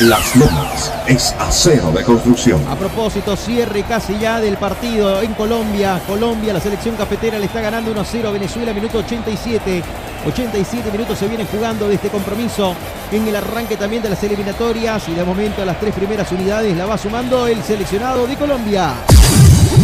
Las 0.00 0.36
Lomas 0.36 0.77
es 1.08 1.34
acero 1.38 1.90
de 1.90 2.04
construcción. 2.04 2.62
A 2.68 2.76
propósito, 2.76 3.34
cierre 3.34 3.82
casi 3.84 4.18
ya 4.18 4.40
del 4.40 4.58
partido 4.58 5.22
en 5.22 5.32
Colombia. 5.32 6.00
Colombia, 6.06 6.52
la 6.52 6.60
selección 6.60 6.96
cafetera 6.96 7.38
le 7.38 7.46
está 7.46 7.62
ganando 7.62 7.94
1-0 7.94 8.26
a 8.26 8.30
Venezuela, 8.30 8.74
minuto 8.74 8.98
87. 8.98 9.82
87 10.26 10.90
minutos 10.92 11.18
se 11.18 11.26
vienen 11.26 11.46
jugando 11.46 11.88
de 11.88 11.94
este 11.94 12.08
compromiso 12.08 12.74
en 13.10 13.26
el 13.26 13.36
arranque 13.36 13.76
también 13.76 14.02
de 14.02 14.10
las 14.10 14.22
eliminatorias 14.22 15.08
y 15.08 15.14
de 15.14 15.24
momento 15.24 15.64
las 15.64 15.80
tres 15.80 15.94
primeras 15.94 16.30
unidades 16.30 16.76
la 16.76 16.84
va 16.84 16.98
sumando 16.98 17.46
el 17.46 17.62
seleccionado 17.62 18.26
de 18.26 18.36
Colombia. 18.36 18.92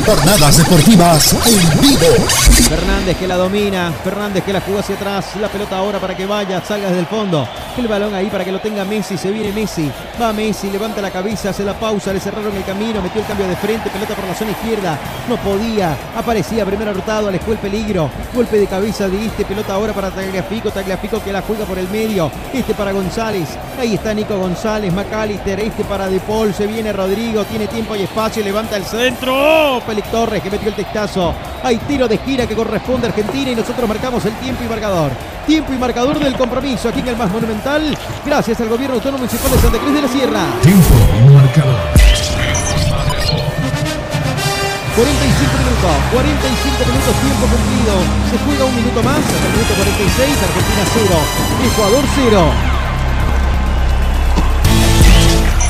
Jornadas 0.07 0.59
deportivas 0.59 1.33
en 1.47 1.81
vivo. 1.81 2.27
Fernández 2.69 3.17
que 3.17 3.27
la 3.27 3.37
domina, 3.37 3.93
Fernández 4.03 4.45
que 4.45 4.53
la 4.53 4.61
jugó 4.61 4.81
hacia 4.81 4.97
atrás, 4.97 5.37
la 5.41 5.49
pelota 5.49 5.79
ahora 5.79 5.99
para 5.99 6.17
que 6.17 6.27
vaya, 6.27 6.63
salga 6.65 6.89
desde 6.89 7.01
el 7.01 7.07
fondo. 7.07 7.49
El 7.77 7.89
balón 7.89 8.15
ahí 8.15 8.27
para 8.27 8.45
que 8.45 8.53
lo 8.53 8.61
tenga 8.61 8.85
Messi, 8.85 9.17
se 9.17 9.31
viene 9.31 9.53
Messi, 9.53 9.91
va 10.21 10.33
Messi, 10.33 10.71
levanta 10.71 11.03
la 11.03 11.11
cabeza, 11.11 11.51
hace 11.51 11.65
la 11.65 11.75
pausa, 11.75 12.13
le 12.13 12.21
cerraron 12.21 12.55
el 12.55 12.65
camino, 12.65 13.03
metió 13.03 13.21
el 13.21 13.27
cambio 13.27 13.49
de 13.49 13.57
frente, 13.57 13.91
pelota 13.91 14.15
por 14.15 14.27
la 14.27 14.35
zona 14.35 14.53
izquierda, 14.53 14.99
no 15.29 15.37
podía, 15.39 15.97
aparecía 16.17 16.65
primero 16.65 16.93
Hurtado, 16.93 17.29
alejó 17.29 17.53
el 17.53 17.59
peligro, 17.59 18.11
golpe 18.33 18.59
de 18.59 18.67
cabeza 18.69 19.09
de 19.09 19.27
este, 19.27 19.45
pelota 19.45 19.75
ahora 19.75 19.93
para 19.93 20.11
Tagliafico, 20.11 20.71
Tagliafico 20.71 21.23
que 21.23 21.33
la 21.33 21.43
juega 21.43 21.65
por 21.65 21.79
el 21.79 21.89
medio, 21.89 22.31
este 22.53 22.75
para 22.75 22.93
González, 22.93 23.49
ahí 23.79 23.95
está 23.95 24.15
Nico 24.15 24.39
González, 24.39 24.93
McAllister, 24.93 25.59
este 25.59 25.83
para 25.85 26.07
De 26.07 26.21
Paul, 26.21 26.55
se 26.55 26.69
viene 26.69 26.93
Rodrigo, 26.93 27.45
tiene 27.45 27.67
tiempo 27.67 27.97
y 27.97 28.03
espacio, 28.03 28.45
levanta 28.45 28.77
el 28.77 28.85
centro. 28.85 29.74
Félix 29.81 30.11
Torres 30.11 30.43
que 30.43 30.51
metió 30.51 30.69
el 30.69 30.75
testazo. 30.75 31.35
Hay 31.63 31.79
tiro 31.79 32.09
de 32.09 32.19
gira 32.19 32.47
que 32.47 32.55
corresponde 32.55 33.07
a 33.07 33.11
Argentina 33.11 33.51
y 33.51 33.55
nosotros 33.55 33.89
marcamos 33.89 34.25
el 34.25 34.33
tiempo 34.35 34.65
y 34.65 34.69
marcador. 34.69 35.13
Tiempo 35.47 35.73
y 35.73 35.79
marcador 35.79 36.19
del 36.19 36.37
compromiso 36.37 36.89
aquí 36.89 37.01
en 37.01 37.09
el 37.09 37.17
más 37.17 37.31
monumental. 37.31 37.97
Gracias 38.25 38.61
al 38.61 38.69
gobierno 38.69 38.97
autónomo 38.97 39.19
municipal 39.19 39.51
de 39.51 39.59
Santa 39.59 39.79
Cruz 39.79 39.95
de 39.95 40.03
la 40.03 40.09
Sierra. 40.09 40.45
Tiempo 40.63 40.95
y 41.19 41.33
marcador. 41.33 42.05
45 44.95 45.59
minutos, 45.59 45.91
45 46.13 46.87
minutos 46.87 47.15
tiempo 47.19 47.45
cumplido. 47.51 47.95
Se 48.31 48.39
juega 48.47 48.65
un 48.65 48.77
minuto 48.77 49.03
más, 49.03 49.19
hasta 49.19 49.47
el 49.47 49.53
minuto 49.59 49.75
46, 49.75 50.39
Argentina 50.39 50.83
0, 50.95 51.19
Ecuador 51.67 52.05
0. 52.15 52.84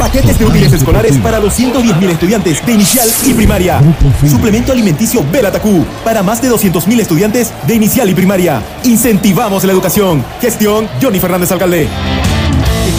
Paquetes 0.04 0.38
de 0.38 0.44
útiles 0.44 0.70
escolares 0.70 1.16
para 1.16 1.40
210.000 1.40 2.10
estudiantes 2.10 2.66
de 2.66 2.72
inicial 2.74 3.08
y 3.24 3.32
primaria. 3.32 3.80
Suplemento 4.28 4.70
alimenticio 4.70 5.24
Belatacú 5.32 5.82
para 6.04 6.22
más 6.22 6.42
de 6.42 6.50
200.000 6.50 7.00
estudiantes 7.00 7.54
de 7.66 7.74
inicial 7.74 8.10
y 8.10 8.14
primaria. 8.14 8.62
Incentivamos 8.84 9.64
la 9.64 9.72
educación. 9.72 10.22
Gestión 10.42 10.88
Johnny 11.00 11.20
Fernández 11.20 11.50
Alcalde. 11.52 11.88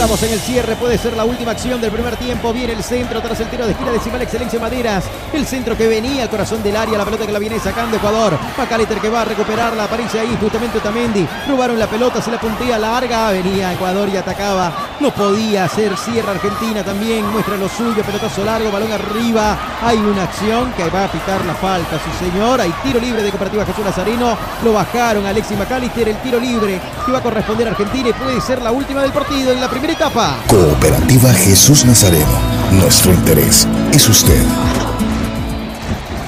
Estamos 0.06 0.22
en 0.22 0.34
el 0.34 0.40
cierre, 0.40 0.76
puede 0.76 1.00
ser 1.00 1.18
la 1.18 1.26
última 1.26 1.50
acción 1.50 1.82
del 1.82 1.90
primer 1.90 2.16
tiempo. 2.16 2.54
Viene 2.54 2.74
el 2.74 2.84
centro 2.84 3.20
tras 3.24 3.40
el 3.40 3.48
tiro 3.50 3.66
de 3.66 3.74
gira 3.74 3.90
de 3.92 4.24
Excelencia 4.24 4.60
Maderas. 4.60 5.06
El 5.34 5.48
centro 5.48 5.76
que 5.76 5.88
venía 5.88 6.22
al 6.22 6.30
corazón 6.30 6.62
del 6.62 6.76
área, 6.76 6.96
la 6.96 7.06
pelota 7.06 7.26
que 7.26 7.32
la 7.32 7.40
viene 7.40 7.60
sacando 7.60 7.98
Ecuador. 7.98 8.38
Macaliter 8.56 9.00
que 9.00 9.10
va 9.10 9.22
a 9.22 9.26
recuperarla, 9.26 9.86
aparece 9.86 10.20
ahí 10.20 10.38
justamente 10.40 10.80
Tamendi. 10.80 11.28
Robaron 11.48 11.80
la 11.80 11.88
pelota, 11.88 12.22
se 12.22 12.30
la 12.30 12.40
puntía 12.40 12.78
larga. 12.78 13.32
Venía 13.32 13.74
Ecuador 13.74 14.08
y 14.08 14.16
atacaba. 14.16 14.72
No 15.00 15.12
podía 15.12 15.66
hacer 15.66 15.98
cierre 15.98 16.30
Argentina 16.30 16.84
también. 16.84 17.26
Muestra 17.32 17.58
lo 17.58 17.68
suyo, 17.68 18.04
pelotazo 18.04 18.46
largo, 18.46 18.72
balón 18.72 18.92
arriba. 18.92 19.58
Hay 19.82 19.98
una 19.98 20.26
acción 20.26 20.72
que 20.74 20.88
va 20.88 21.06
a 21.06 21.12
pitar 21.12 21.44
la 21.46 21.56
falta, 21.56 21.98
sí 21.98 22.26
señor. 22.30 22.62
Hay 22.62 22.72
tiro 22.84 23.00
libre 23.00 23.24
de 23.24 23.32
Cooperativa 23.32 23.66
Jesús 23.66 23.84
Lazarino. 23.84 24.38
Lo 24.64 24.72
bajaron 24.72 25.26
Alexis 25.26 25.58
Macalister, 25.58 26.08
el 26.08 26.18
tiro 26.18 26.40
libre 26.40 26.80
que 27.04 27.12
va 27.12 27.18
a 27.18 27.24
corresponder 27.24 27.68
a 27.68 27.72
Argentina 27.72 28.10
y 28.10 28.14
puede 28.14 28.40
ser 28.40 28.62
la 28.62 28.72
última 28.72 29.02
del 29.02 29.12
partido 29.12 29.52
en 29.52 29.60
la 29.60 29.68
primera 29.68 29.95
Cooperativa 30.48 31.34
Jesús 31.34 31.86
Nazareno. 31.86 32.40
Nuestro 32.72 33.14
interés 33.14 33.68
es 33.94 34.10
usted. 34.10 34.44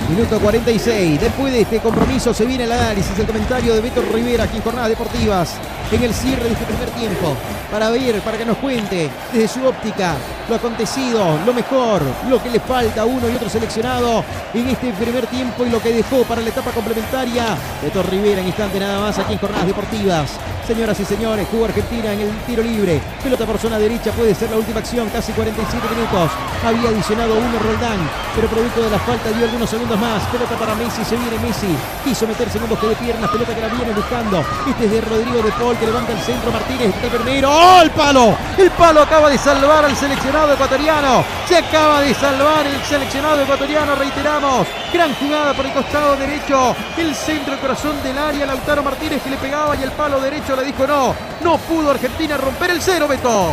Minuto 0.10 0.40
46. 0.40 1.20
Después 1.20 1.52
de 1.52 1.62
este 1.62 1.80
compromiso 1.80 2.34
se 2.34 2.46
viene 2.46 2.64
el 2.64 2.72
análisis, 2.72 3.20
el 3.20 3.26
comentario 3.26 3.74
de 3.74 3.82
Beto 3.82 4.02
Rivera 4.02 4.46
aquí 4.46 4.56
en 4.56 4.64
Jornadas 4.64 4.90
Deportivas. 4.90 5.56
En 5.92 6.02
el 6.02 6.14
cierre 6.14 6.46
de 6.46 6.52
este 6.52 6.64
primer 6.64 6.90
tiempo. 6.92 7.36
Para 7.70 7.90
ver, 7.90 8.22
para 8.22 8.38
que 8.38 8.46
nos 8.46 8.58
cuente 8.58 9.10
desde 9.34 9.48
su 9.50 9.66
óptica 9.66 10.16
lo 10.48 10.56
acontecido, 10.56 11.40
lo 11.46 11.54
mejor, 11.54 12.02
lo 12.30 12.42
que 12.42 12.50
le 12.50 12.62
falta 12.62 13.02
a 13.02 13.06
uno 13.06 13.30
y 13.30 13.36
otro 13.36 13.50
seleccionado 13.50 14.24
en 14.54 14.70
este 14.70 14.94
primer 14.94 15.28
tiempo 15.28 15.66
y 15.66 15.70
lo 15.70 15.82
que 15.82 15.92
dejó 15.92 16.24
para 16.24 16.42
la 16.42 16.50
etapa 16.50 16.72
complementaria. 16.72 17.58
Beto 17.82 18.02
Rivera 18.04 18.40
en 18.40 18.48
instante 18.48 18.80
nada 18.80 19.02
más 19.02 19.20
aquí 19.20 19.34
en 19.34 19.40
Jornadas 19.40 19.68
Deportivas. 19.68 20.32
Señoras 20.66 21.00
y 21.00 21.06
señores, 21.06 21.48
jugó 21.50 21.66
Argentina 21.66 22.14
en 22.14 22.22
el 22.22 22.30
tiro 22.46 22.64
libre. 22.64 23.02
Pelota 23.24 23.46
por 23.46 23.58
zona 23.58 23.78
derecha 23.80 24.12
puede 24.12 24.36
ser 24.36 24.50
la 24.52 24.58
última 24.58 24.80
acción, 24.80 25.10
casi 25.10 25.32
47 25.32 25.88
minutos. 25.96 26.32
Había 26.66 26.90
adicionado 26.90 27.36
uno 27.36 27.60
Roldán, 27.60 28.00
pero 28.36 28.48
producto 28.50 28.82
de 28.82 28.90
la 28.90 29.00
falta 29.00 29.32
dio 29.32 29.46
algunos 29.46 29.70
segundos 29.70 29.97
más. 29.98 30.24
Pelota 30.32 30.56
para 30.56 30.76
Messi, 30.76 31.04
se 31.04 31.16
viene 31.16 31.38
Messi. 31.40 31.76
Quiso 32.04 32.28
meterse 32.28 32.58
en 32.58 32.64
un 32.64 32.70
bosque 32.70 32.88
de 32.88 32.96
piernas, 32.96 33.30
pelota 33.30 33.54
que 33.54 33.62
la 33.62 33.68
viene 33.68 33.94
buscando. 33.94 34.44
Este 34.68 34.86
es 34.86 34.92
de 34.92 35.02
Rodrigo 35.02 35.42
de 35.42 35.52
Paul 35.52 35.78
que 35.78 35.86
levanta 35.86 36.12
el 36.14 36.20
centro. 36.20 36.52
Martínez, 36.52 36.94
el 37.04 37.10
primero. 37.10 37.52
¡Oh, 37.52 37.82
el 37.82 37.92
palo! 37.92 38.38
El 38.58 38.72
palo 38.72 39.02
acaba 39.02 39.30
de 39.30 39.38
salvar 39.38 39.86
al 39.86 39.96
seleccionado 39.96 40.54
ecuatoriano. 40.54 41.24
Se 41.48 41.58
acaba 41.58 42.02
de 42.02 42.14
salvar 42.14 42.66
el 42.66 42.82
seleccionado 42.84 43.42
ecuatoriano, 43.42 43.96
reiteramos. 43.96 44.68
Gran 44.94 45.14
jugada 45.16 45.54
por 45.54 45.66
el 45.66 45.74
costado 45.74 46.16
derecho. 46.16 46.76
El 46.98 47.14
centro, 47.16 47.54
el 47.54 47.60
corazón 47.60 48.02
del 48.04 48.18
área. 48.18 48.46
Lautaro 48.46 48.84
Martínez 48.84 49.22
que 49.22 49.30
le 49.30 49.38
pegaba 49.38 49.76
y 49.76 49.84
el 49.84 49.92
palo 49.92 50.20
derecho 50.20 50.56
le 50.56 50.64
dijo 50.64 50.88
no. 50.88 51.14
No 51.44 51.58
pudo 51.58 51.92
Argentina 51.92 52.38
romper 52.38 52.72
el 52.72 52.82
cero, 52.82 53.08
Beto. 53.08 53.52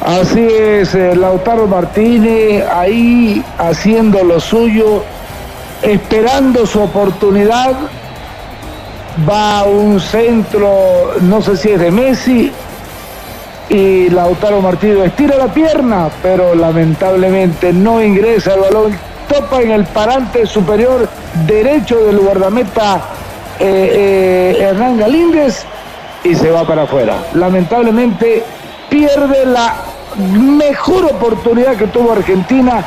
Así 0.00 0.40
es, 0.40 0.94
eh, 0.94 1.14
Lautaro 1.14 1.66
Martínez 1.66 2.64
ahí 2.68 3.42
haciendo 3.58 4.22
lo 4.22 4.38
suyo, 4.38 5.02
esperando 5.84 6.66
su 6.66 6.80
oportunidad. 6.80 7.72
Va 9.28 9.60
a 9.60 9.64
un 9.64 10.00
centro, 10.00 11.14
no 11.20 11.40
sé 11.40 11.56
si 11.56 11.70
es 11.70 11.78
de 11.78 11.90
Messi, 11.90 12.52
y 13.68 14.10
Lautaro 14.10 14.60
Martínez 14.60 15.06
estira 15.06 15.36
la 15.36 15.52
pierna, 15.52 16.08
pero 16.22 16.54
lamentablemente 16.54 17.72
no 17.72 18.02
ingresa 18.02 18.54
el 18.54 18.60
balón, 18.60 18.98
topa 19.28 19.62
en 19.62 19.70
el 19.70 19.84
parante 19.84 20.46
superior 20.46 21.08
derecho 21.46 22.04
del 22.04 22.18
guardameta 22.18 23.00
eh, 23.58 24.54
eh, 24.58 24.62
Hernán 24.62 24.98
Galíndez 24.98 25.64
y 26.22 26.34
se 26.34 26.50
va 26.50 26.66
para 26.66 26.82
afuera. 26.82 27.18
Lamentablemente 27.34 28.44
pierde 28.90 29.46
la 29.46 29.76
mejor 30.18 31.06
oportunidad 31.06 31.76
que 31.76 31.86
tuvo 31.86 32.12
Argentina 32.12 32.84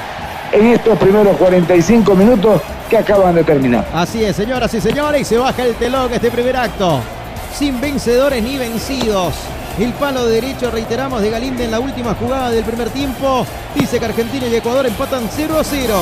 en 0.51 0.67
estos 0.67 0.97
primeros 0.97 1.37
45 1.37 2.15
minutos 2.15 2.61
que 2.89 2.97
acaban 2.97 3.35
de 3.35 3.43
terminar. 3.43 3.85
Así 3.93 4.23
es, 4.23 4.35
señoras 4.35 4.73
y 4.73 4.81
señores, 4.81 5.21
y 5.21 5.25
se 5.25 5.37
baja 5.37 5.63
el 5.63 5.75
telón 5.75 6.13
este 6.13 6.31
primer 6.31 6.55
acto. 6.57 7.01
Sin 7.53 7.79
vencedores 7.81 8.41
ni 8.43 8.57
vencidos. 8.57 9.33
El 9.79 9.93
palo 9.93 10.25
derecho, 10.25 10.71
reiteramos, 10.71 11.21
de 11.21 11.29
Galinde 11.29 11.65
en 11.65 11.71
la 11.71 11.79
última 11.79 12.15
jugada 12.15 12.49
del 12.49 12.63
primer 12.63 12.89
tiempo. 12.89 13.45
Dice 13.75 13.99
que 13.99 14.05
Argentina 14.05 14.47
y 14.47 14.55
Ecuador 14.55 14.85
empatan 14.87 15.29
0 15.31 15.59
a 15.59 15.63
0. 15.63 15.93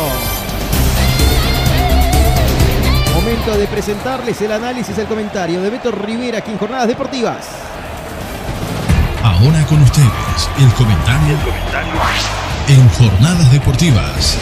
Momento 3.16 3.58
de 3.58 3.68
presentarles 3.68 4.42
el 4.42 4.52
análisis, 4.52 4.98
el 4.98 5.08
comentario 5.08 5.62
de 5.62 5.70
Beto 5.70 5.92
Rivera 5.92 6.38
aquí 6.38 6.52
en 6.52 6.58
Jornadas 6.58 6.88
Deportivas. 6.88 7.48
Ahora 9.24 9.66
con 9.66 9.82
ustedes, 9.82 10.50
el 10.60 10.72
comentario, 10.74 11.36
en 12.68 12.90
Jornadas 12.90 13.52
Deportivas. 13.52 14.38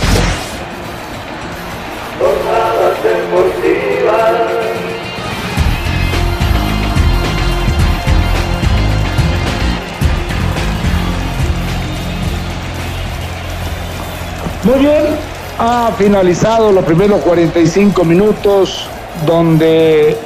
Jornadas 2.19 3.03
deportivas. 3.03 4.53
Muy 14.63 14.79
bien, 14.79 15.03
ha 15.59 15.91
finalizado 15.97 16.71
los 16.71 16.85
primeros 16.85 17.21
45 17.21 18.05
minutos 18.05 18.87
donde 19.25 20.17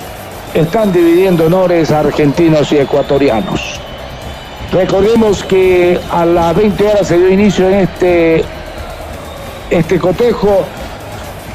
están 0.54 0.94
dividiendo 0.94 1.48
honores 1.48 1.90
argentinos 1.90 2.72
y 2.72 2.78
ecuatorianos. 2.78 3.77
Recordemos 4.78 5.44
que 5.44 6.00
a 6.12 6.24
las 6.24 6.56
20 6.56 6.88
horas 6.88 7.08
se 7.08 7.18
dio 7.18 7.32
inicio 7.32 7.68
en 7.68 7.80
este, 7.80 8.46
este 9.72 9.98
cotejo 9.98 10.68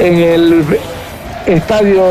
en 0.01 0.18
el 0.18 0.64
estadio 1.47 2.03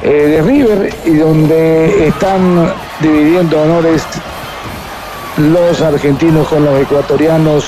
eh, 0.00 0.08
de 0.08 0.42
River 0.42 0.94
y 1.04 1.16
donde 1.16 2.06
están 2.06 2.72
dividiendo 3.00 3.60
honores 3.60 4.04
los 5.36 5.80
argentinos 5.82 6.46
con 6.46 6.64
los 6.64 6.80
ecuatorianos. 6.80 7.64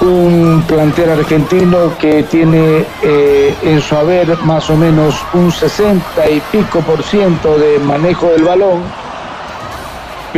Un 0.00 0.64
plantel 0.66 1.10
argentino 1.10 1.98
que 1.98 2.22
tiene 2.22 2.86
eh, 3.02 3.54
en 3.62 3.82
su 3.82 3.94
haber 3.94 4.38
más 4.38 4.70
o 4.70 4.76
menos 4.76 5.14
un 5.34 5.52
60 5.52 6.30
y 6.30 6.40
pico 6.50 6.80
por 6.80 7.02
ciento 7.02 7.58
de 7.58 7.78
manejo 7.78 8.28
del 8.28 8.44
balón, 8.44 8.80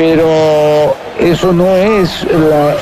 pero 0.01 0.97
eso 1.19 1.53
no 1.53 1.77
es 1.77 2.27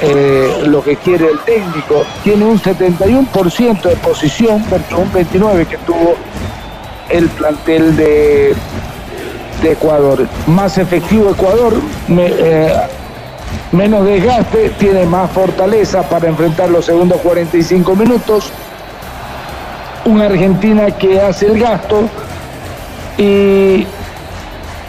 eh, 0.02 0.62
lo 0.66 0.84
que 0.84 0.94
quiere 0.94 1.26
el 1.26 1.38
técnico. 1.40 2.04
Tiene 2.22 2.44
un 2.44 2.60
71% 2.60 3.82
de 3.82 3.96
posición 3.96 4.64
versus 4.70 4.98
un 4.98 5.12
29% 5.12 5.66
que 5.66 5.78
tuvo 5.78 6.14
el 7.08 7.28
plantel 7.30 7.96
de, 7.96 8.54
de 9.62 9.72
Ecuador. 9.72 10.28
Más 10.46 10.78
efectivo 10.78 11.30
Ecuador, 11.30 11.74
eh, 12.08 12.72
menos 13.72 14.04
desgaste, 14.04 14.70
tiene 14.78 15.04
más 15.04 15.28
fortaleza 15.32 16.08
para 16.08 16.28
enfrentar 16.28 16.70
los 16.70 16.84
segundos 16.84 17.20
45 17.20 17.96
minutos. 17.96 18.52
Una 20.04 20.26
Argentina 20.26 20.92
que 20.92 21.20
hace 21.20 21.46
el 21.46 21.58
gasto 21.58 22.08
y, 23.16 23.84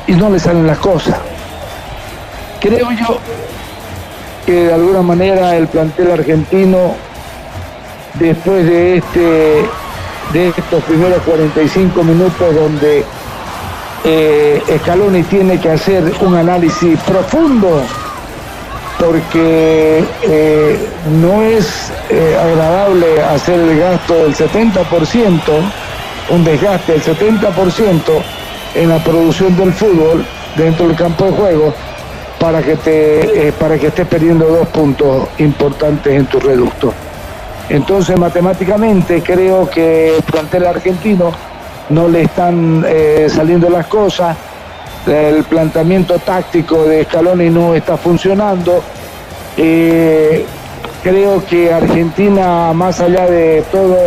y 0.06 0.14
no 0.16 0.30
le 0.30 0.38
salen 0.38 0.68
las 0.68 0.78
cosas. 0.78 1.18
Creo 2.60 2.92
yo 2.92 3.20
que 4.46 4.52
de 4.52 4.74
alguna 4.74 5.02
manera 5.02 5.56
el 5.56 5.68
plantel 5.68 6.12
argentino, 6.12 6.96
después 8.16 8.66
de 8.66 8.98
este 8.98 9.66
de 10.34 10.50
estos 10.50 10.84
primeros 10.84 11.22
45 11.24 12.04
minutos 12.04 12.54
donde 12.54 13.04
eh, 14.04 14.62
Scaloni 14.82 15.24
tiene 15.24 15.60
que 15.60 15.70
hacer 15.72 16.04
un 16.22 16.36
análisis 16.36 17.00
profundo 17.00 17.82
porque 19.00 20.04
eh, 20.24 20.90
no 21.22 21.42
es 21.42 21.92
eh, 22.10 22.38
agradable 22.40 23.22
hacer 23.24 23.60
el 23.60 23.80
gasto 23.80 24.14
del 24.16 24.36
70%, 24.36 25.42
un 26.30 26.44
desgaste 26.44 26.92
del 26.92 27.04
70% 27.04 28.02
en 28.76 28.90
la 28.90 29.00
producción 29.00 29.56
del 29.56 29.74
fútbol 29.74 30.26
dentro 30.56 30.88
del 30.88 30.98
campo 30.98 31.26
de 31.26 31.32
juego 31.32 31.74
para 32.40 32.62
que 32.62 32.76
te 32.78 33.48
eh, 33.50 33.52
para 33.52 33.78
que 33.78 33.88
estés 33.88 34.08
perdiendo 34.08 34.46
dos 34.46 34.68
puntos 34.70 35.28
importantes 35.40 36.14
en 36.14 36.26
tu 36.26 36.40
reducto. 36.40 36.94
Entonces 37.70 38.18
matemáticamente 38.18 39.22
creo 39.22 39.70
que 39.70 40.16
el 40.16 40.24
plantel 40.24 40.66
argentino 40.66 41.32
no 41.90 42.08
le 42.08 42.24
están 42.24 42.86
eh, 42.88 43.28
saliendo 43.30 43.70
las 43.70 43.88
cosas, 43.88 44.36
el 45.08 45.44
planteamiento 45.44 46.18
táctico 46.20 46.86
de 46.86 47.04
Scaloni 47.04 47.50
no 47.50 47.76
está 47.76 47.98
funcionando. 47.98 48.82
Eh, 49.58 50.46
creo 51.04 51.44
que 51.46 51.74
Argentina, 51.74 52.72
más 52.74 53.00
allá 53.00 53.26
de 53.28 53.64
todo, 53.72 53.98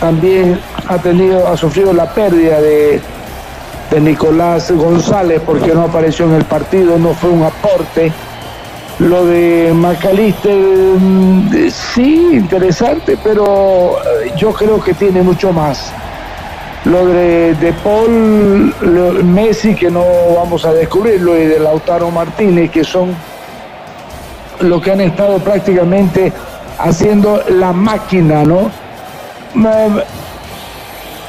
también 0.00 0.60
ha 0.86 0.98
tenido, 0.98 1.46
ha 1.48 1.56
sufrido 1.56 1.92
la 1.92 2.12
pérdida 2.14 2.60
de, 2.60 3.00
de 3.90 4.00
Nicolás 4.00 4.70
González 4.70 5.40
porque 5.44 5.72
no 5.74 5.82
apareció 5.84 6.26
en 6.26 6.34
el 6.34 6.44
partido, 6.44 6.98
no 6.98 7.14
fue 7.14 7.30
un 7.30 7.42
aporte. 7.44 8.12
Lo 8.98 9.24
de 9.26 9.72
Macalister, 9.74 10.52
mm, 10.98 11.70
sí, 11.70 12.30
interesante, 12.32 13.16
pero 13.22 13.96
eh, 14.24 14.32
yo 14.36 14.52
creo 14.52 14.80
que 14.82 14.92
tiene 14.94 15.22
mucho 15.22 15.52
más. 15.52 15.92
Lo 16.84 17.06
de, 17.06 17.54
de 17.54 17.72
Paul 17.84 18.74
lo- 18.80 19.12
Messi, 19.24 19.74
que 19.74 19.90
no 19.90 20.04
vamos 20.36 20.64
a 20.64 20.72
descubrirlo, 20.72 21.36
y 21.38 21.46
de 21.46 21.60
Lautaro 21.60 22.10
Martínez, 22.10 22.70
que 22.70 22.82
son 22.84 23.14
lo 24.60 24.80
que 24.80 24.90
han 24.92 25.00
estado 25.00 25.38
prácticamente 25.38 26.32
haciendo 26.78 27.42
la 27.50 27.72
máquina, 27.72 28.42
¿no? 28.44 28.70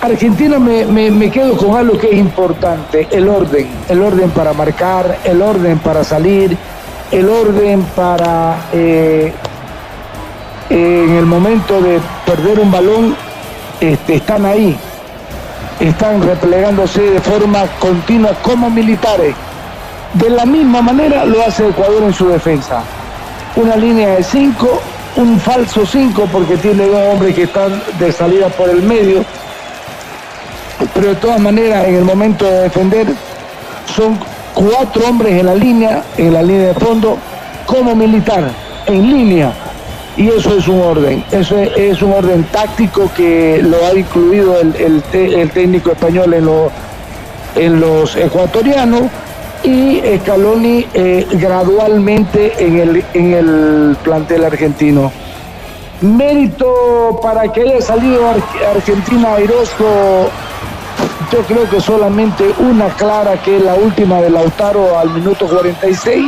Argentina 0.02 0.60
me, 0.60 0.86
me- 0.86 1.12
me 1.12 1.30
quedo 1.30 1.58
con 1.58 1.76
algo 1.76 1.98
que 1.98 2.08
es 2.08 2.18
importante, 2.18 3.08
el 3.12 3.28
orden, 3.28 3.68
el 3.90 4.02
orden 4.02 4.30
para 4.32 4.54
marcar, 4.54 5.18
el 5.26 5.42
orden 5.42 5.78
para 5.80 6.04
salir, 6.04 6.56
el 7.12 7.28
orden 7.28 7.84
para 7.96 8.58
eh, 8.72 9.34
en 10.70 11.16
el 11.16 11.26
momento 11.26 11.82
de 11.82 12.00
perder 12.26 12.60
un 12.60 12.72
balón, 12.72 13.16
este, 13.82 14.16
están 14.16 14.46
ahí, 14.46 14.78
están 15.80 16.22
replegándose 16.22 17.02
de 17.02 17.20
forma 17.20 17.66
continua 17.80 18.32
como 18.42 18.70
militares. 18.70 19.36
De 20.14 20.30
la 20.30 20.46
misma 20.46 20.82
manera 20.82 21.26
lo 21.26 21.44
hace 21.46 21.68
Ecuador 21.68 22.04
en 22.04 22.14
su 22.14 22.30
defensa. 22.30 22.82
Una 23.56 23.76
línea 23.76 24.10
de 24.16 24.24
cinco, 24.24 24.80
un 25.18 25.40
falso 25.40 25.86
cinco 25.86 26.26
porque 26.32 26.56
tiene 26.58 26.86
dos 26.86 27.02
hombres 27.14 27.36
que 27.36 27.44
están 27.44 27.82
de 28.00 28.12
salida 28.12 28.48
por 28.50 28.70
el 28.70 28.82
medio. 28.82 29.26
Pero 30.94 31.10
de 31.10 31.16
todas 31.16 31.40
maneras, 31.40 31.88
en 31.88 31.96
el 31.96 32.04
momento 32.04 32.46
de 32.46 32.62
defender, 32.64 33.08
son 33.96 34.18
cuatro 34.54 35.08
hombres 35.08 35.34
en 35.40 35.46
la 35.46 35.56
línea, 35.56 36.04
en 36.18 36.34
la 36.34 36.42
línea 36.42 36.68
de 36.70 36.74
fondo, 36.76 37.18
como 37.66 37.96
militar, 37.96 38.50
en 38.88 39.10
línea. 39.10 39.52
Y 40.18 40.28
eso 40.30 40.58
es 40.58 40.68
un 40.68 40.82
orden, 40.82 41.24
eso 41.32 41.58
es, 41.58 42.02
un 42.02 42.12
orden 42.14 42.44
táctico 42.52 43.10
que 43.16 43.62
lo 43.64 43.78
ha 43.86 43.98
incluido 43.98 44.60
el, 44.60 44.76
el 44.76 45.04
el 45.34 45.50
técnico 45.52 45.92
español 45.92 46.34
en, 46.34 46.46
lo- 46.46 46.72
en 47.56 47.80
los 47.80 48.16
ecuatorianos 48.18 49.04
y 49.64 50.02
Scaloni 50.20 50.86
eh, 50.94 51.26
gradualmente 51.34 52.54
en 52.60 52.80
el, 52.80 53.04
en 53.14 53.34
el 53.34 53.98
plantel 54.04 54.44
argentino. 54.46 55.12
Mérito 56.02 57.20
para 57.22 57.52
que 57.52 57.62
haya 57.62 57.82
salido 57.82 58.28
Ar- 58.30 58.76
Argentina 58.76 59.36
yo 61.32 61.40
creo 61.48 61.70
que 61.70 61.80
solamente 61.80 62.44
una 62.60 62.88
clara 62.90 63.34
que 63.42 63.58
es 63.58 63.64
la 63.64 63.76
última 63.76 64.20
de 64.22 64.30
Lautaro 64.30 64.98
al 64.98 65.10
minuto 65.12 65.46
46. 65.48 66.26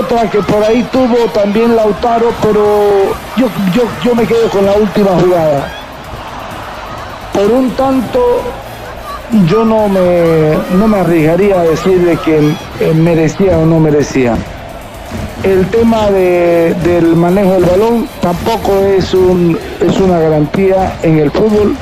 Otra 0.00 0.28
que 0.30 0.40
por 0.40 0.62
ahí 0.62 0.82
tuvo 0.92 1.16
también 1.32 1.74
Lautaro, 1.74 2.30
pero 2.42 3.14
yo, 3.36 3.46
yo, 3.74 3.82
yo 4.04 4.14
me 4.14 4.26
quedo 4.26 4.48
con 4.50 4.66
la 4.66 4.72
última 4.74 5.10
jugada. 5.20 5.72
Por 7.32 7.50
un 7.50 7.70
tanto, 7.70 8.20
yo 9.46 9.64
no 9.64 9.88
me, 9.88 10.58
no 10.76 10.88
me 10.88 10.98
arriesgaría 10.98 11.60
a 11.60 11.62
decir 11.62 12.00
de 12.04 12.16
que 12.18 12.38
eh, 12.80 12.92
merecía 12.94 13.56
o 13.58 13.64
no 13.64 13.78
merecía. 13.80 14.36
El 15.42 15.66
tema 15.68 16.10
de- 16.10 16.74
del 16.82 17.14
manejo 17.16 17.52
del 17.52 17.64
balón 17.64 18.08
tampoco 18.20 18.72
es, 18.84 19.14
un, 19.14 19.56
es 19.80 19.98
una 20.00 20.18
garantía 20.18 20.96
en 21.02 21.18
el 21.18 21.30
fútbol. 21.30 21.74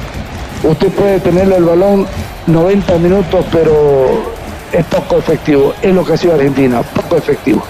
Usted 0.66 0.88
puede 0.90 1.20
tener 1.20 1.52
el 1.52 1.64
balón 1.64 2.06
90 2.46 2.98
minutos, 2.98 3.44
pero 3.52 4.34
es 4.72 4.84
poco 4.86 5.18
efectivo. 5.18 5.74
Es 5.80 5.94
lo 5.94 6.04
que 6.04 6.14
ha 6.14 6.16
sido 6.16 6.34
Argentina, 6.34 6.82
poco 6.82 7.16
efectivo. 7.16 7.62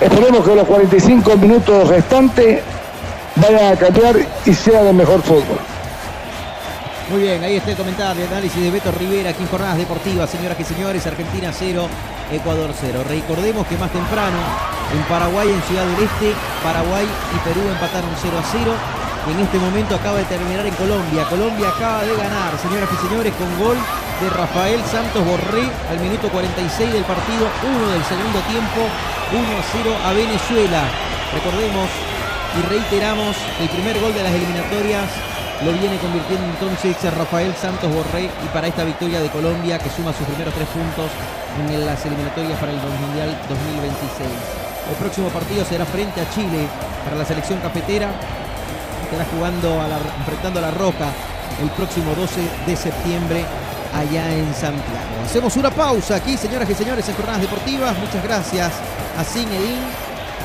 Esperemos 0.00 0.46
que 0.46 0.54
los 0.54 0.66
45 0.66 1.36
minutos 1.36 1.88
restantes 1.88 2.60
vayan 3.36 3.72
a 3.72 3.76
cambiar 3.76 4.16
y 4.44 4.54
sea 4.54 4.82
de 4.82 4.92
mejor 4.92 5.22
fútbol. 5.22 5.58
Muy 7.10 7.22
bien, 7.22 7.42
ahí 7.42 7.56
está 7.56 7.70
el 7.70 7.76
comentario, 7.76 8.24
el 8.24 8.30
análisis 8.30 8.60
de 8.60 8.70
Beto 8.70 8.90
Rivera 8.90 9.30
aquí 9.30 9.42
en 9.42 9.48
Jornadas 9.48 9.78
Deportivas, 9.78 10.28
señoras 10.28 10.58
y 10.58 10.64
señores, 10.64 11.06
Argentina 11.06 11.52
0, 11.52 11.88
Ecuador 12.32 12.70
0. 12.80 13.04
Recordemos 13.08 13.66
que 13.68 13.76
más 13.78 13.90
temprano 13.92 14.36
en 14.92 15.02
Paraguay, 15.04 15.48
en 15.48 15.62
Ciudad 15.62 15.84
del 15.86 16.04
Este, 16.04 16.32
Paraguay 16.62 17.06
y 17.34 17.48
Perú 17.48 17.60
empataron 17.68 18.10
0 18.20 18.36
a 18.38 18.42
0. 18.50 18.72
En 19.26 19.40
este 19.40 19.58
momento 19.58 19.96
acaba 19.96 20.18
de 20.18 20.24
terminar 20.24 20.64
en 20.64 20.74
Colombia. 20.74 21.26
Colombia 21.28 21.68
acaba 21.68 22.04
de 22.04 22.14
ganar, 22.14 22.54
señoras 22.62 22.88
y 22.92 23.08
señores, 23.08 23.34
con 23.34 23.50
gol 23.58 23.76
de 24.22 24.30
Rafael 24.30 24.80
Santos 24.86 25.24
Borré 25.24 25.66
al 25.90 25.98
minuto 25.98 26.28
46 26.30 26.92
del 26.92 27.02
partido, 27.04 27.50
1 27.66 27.90
del 27.90 28.04
segundo 28.04 28.38
tiempo, 28.46 28.86
1 29.34 29.42
a 29.42 29.62
0 29.72 29.90
a 30.06 30.12
Venezuela. 30.14 30.82
Recordemos 31.34 31.90
y 32.54 32.60
reiteramos 32.70 33.36
el 33.60 33.68
primer 33.68 33.98
gol 34.00 34.14
de 34.14 34.22
las 34.22 34.32
eliminatorias 34.32 35.10
lo 35.64 35.72
viene 35.72 35.96
convirtiendo 35.96 36.44
entonces 36.44 36.96
Rafael 37.16 37.54
Santos 37.56 37.88
Borré 37.90 38.24
y 38.28 38.48
para 38.52 38.68
esta 38.68 38.84
victoria 38.84 39.20
de 39.20 39.30
Colombia 39.30 39.78
que 39.78 39.88
suma 39.88 40.12
sus 40.12 40.26
primeros 40.26 40.52
tres 40.52 40.68
puntos 40.68 41.08
en 41.56 41.86
las 41.86 42.04
eliminatorias 42.04 42.60
para 42.60 42.72
el 42.72 42.78
Mundial 42.78 43.32
2026. 43.48 44.28
El 44.90 44.96
próximo 44.96 45.28
partido 45.30 45.64
será 45.64 45.86
frente 45.86 46.20
a 46.20 46.28
Chile 46.28 46.68
para 47.04 47.16
la 47.16 47.24
selección 47.24 47.58
cafetera. 47.60 48.12
Estará 49.06 49.24
jugando 49.30 49.80
a 49.80 49.86
enfrentando 50.18 50.58
a 50.58 50.62
la 50.62 50.70
Roca 50.72 51.06
el 51.62 51.70
próximo 51.70 52.12
12 52.14 52.40
de 52.66 52.74
septiembre 52.76 53.44
allá 53.94 54.34
en 54.34 54.52
Santiago. 54.52 55.22
Hacemos 55.24 55.56
una 55.56 55.70
pausa 55.70 56.16
aquí, 56.16 56.36
señoras 56.36 56.68
y 56.68 56.74
señores, 56.74 57.08
en 57.08 57.14
Jornadas 57.14 57.42
Deportivas. 57.42 57.96
Muchas 57.98 58.22
gracias 58.24 58.72
a 59.16 59.22
Zinedine, 59.22 59.86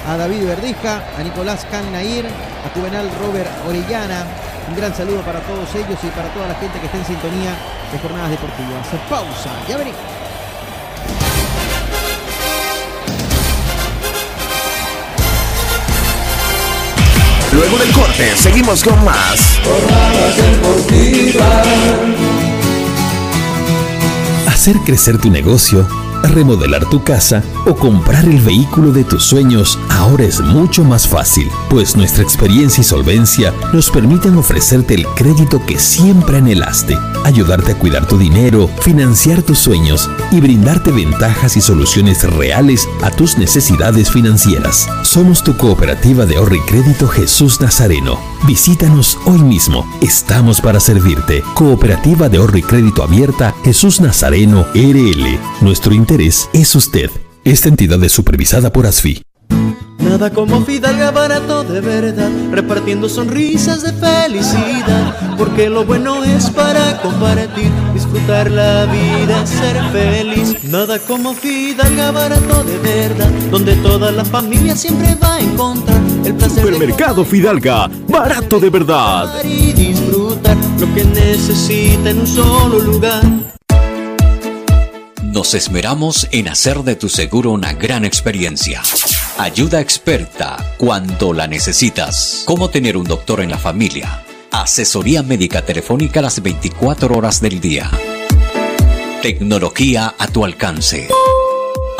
a 0.07 0.15
David 0.15 0.45
Verdeja, 0.45 1.01
a 1.17 1.23
Nicolás 1.23 1.65
Can 1.71 1.91
Nair, 1.91 2.27
a 2.27 2.69
Juvenal 2.77 3.09
Robert 3.19 3.49
Orellana. 3.67 4.25
Un 4.69 4.75
gran 4.75 4.93
saludo 4.93 5.21
para 5.21 5.39
todos 5.39 5.73
ellos 5.73 5.97
y 6.03 6.07
para 6.09 6.29
toda 6.29 6.47
la 6.47 6.55
gente 6.55 6.79
que 6.79 6.85
está 6.85 6.99
en 6.99 7.05
sintonía 7.05 7.57
de 7.91 7.97
Jornadas 7.97 8.29
Deportivas. 8.29 8.87
Pausa, 9.09 9.49
ya 9.67 9.77
venimos. 9.77 10.20
Luego 17.61 17.77
del 17.77 17.91
corte, 17.91 18.35
seguimos 18.35 18.83
con 18.83 19.05
más. 19.05 19.59
Hacer 24.47 24.77
crecer 24.79 25.19
tu 25.19 25.29
negocio, 25.29 25.87
remodelar 26.23 26.89
tu 26.89 27.03
casa 27.03 27.43
o 27.67 27.75
comprar 27.75 28.25
el 28.25 28.39
vehículo 28.39 28.91
de 28.91 29.03
tus 29.03 29.23
sueños 29.23 29.77
ahora 30.01 30.25
es 30.25 30.41
mucho 30.41 30.83
más 30.83 31.07
fácil, 31.07 31.49
pues 31.69 31.95
nuestra 31.95 32.23
experiencia 32.23 32.81
y 32.81 32.83
solvencia 32.83 33.53
nos 33.71 33.91
permiten 33.91 34.35
ofrecerte 34.35 34.95
el 34.95 35.05
crédito 35.15 35.63
que 35.65 35.77
siempre 35.77 36.37
anhelaste, 36.37 36.97
ayudarte 37.23 37.73
a 37.73 37.77
cuidar 37.77 38.07
tu 38.07 38.17
dinero, 38.17 38.67
financiar 38.81 39.43
tus 39.43 39.59
sueños 39.59 40.09
y 40.31 40.41
brindarte 40.41 40.91
ventajas 40.91 41.55
y 41.55 41.61
soluciones 41.61 42.23
reales 42.23 42.89
a 43.03 43.11
tus 43.11 43.37
necesidades 43.37 44.09
financieras. 44.09 44.87
Somos 45.03 45.43
tu 45.43 45.55
cooperativa 45.55 46.25
de 46.25 46.37
ahorro 46.37 46.55
y 46.55 46.61
crédito 46.61 47.07
Jesús 47.07 47.61
Nazareno. 47.61 48.19
Visítanos 48.47 49.19
hoy 49.25 49.41
mismo. 49.41 49.85
Estamos 50.01 50.61
para 50.61 50.79
servirte. 50.79 51.43
Cooperativa 51.53 52.27
de 52.27 52.39
ahorro 52.39 52.57
y 52.57 52.63
crédito 52.63 53.03
abierta 53.03 53.53
Jesús 53.63 54.01
Nazareno 54.01 54.65
RL. 54.73 55.39
Nuestro 55.61 55.93
interés 55.93 56.49
es 56.53 56.73
usted. 56.75 57.11
Esta 57.43 57.69
entidad 57.69 58.03
es 58.03 58.11
supervisada 58.11 58.71
por 58.71 58.87
ASFI. 58.87 59.21
Nada 60.01 60.31
como 60.31 60.65
Fidalga 60.65 61.11
barato 61.11 61.63
de 61.63 61.79
verdad, 61.79 62.29
repartiendo 62.51 63.07
sonrisas 63.07 63.83
de 63.83 63.93
felicidad, 63.93 65.35
porque 65.37 65.69
lo 65.69 65.85
bueno 65.85 66.23
es 66.23 66.49
para 66.49 67.01
compartir, 67.01 67.71
disfrutar 67.93 68.49
la 68.49 68.85
vida, 68.85 69.45
ser 69.45 69.81
feliz. 69.91 70.63
Nada 70.63 70.97
como 70.99 71.33
Fidalga 71.33 72.11
barato 72.11 72.63
de 72.63 72.77
verdad, 72.79 73.29
donde 73.51 73.75
toda 73.77 74.11
la 74.11 74.25
familia 74.25 74.75
siempre 74.75 75.15
va 75.15 75.35
a 75.35 75.39
encontrar 75.39 76.01
el 76.25 76.33
placer 76.35 76.63
Supermercado 76.63 77.23
Fidalga, 77.23 77.89
barato 78.07 78.59
de 78.59 78.69
verdad. 78.69 79.43
y 79.43 79.71
disfrutar 79.73 80.57
lo 80.79 80.93
que 80.93 81.05
necesita 81.05 82.09
en 82.09 82.19
un 82.19 82.27
solo 82.27 82.79
lugar. 82.79 83.23
Nos 85.23 85.53
esmeramos 85.53 86.27
en 86.31 86.49
hacer 86.49 86.79
de 86.79 86.95
tu 86.95 87.07
seguro 87.07 87.51
una 87.51 87.71
gran 87.73 88.03
experiencia. 88.03 88.81
Ayuda 89.37 89.79
experta 89.79 90.57
cuando 90.77 91.33
la 91.33 91.47
necesitas. 91.47 92.43
Cómo 92.45 92.69
tener 92.69 92.97
un 92.97 93.05
doctor 93.05 93.41
en 93.41 93.49
la 93.49 93.57
familia. 93.57 94.23
Asesoría 94.51 95.23
médica 95.23 95.63
telefónica 95.63 96.21
las 96.21 96.41
24 96.41 97.15
horas 97.15 97.41
del 97.41 97.59
día. 97.59 97.89
Tecnología 99.21 100.13
a 100.17 100.27
tu 100.27 100.45
alcance. 100.45 101.07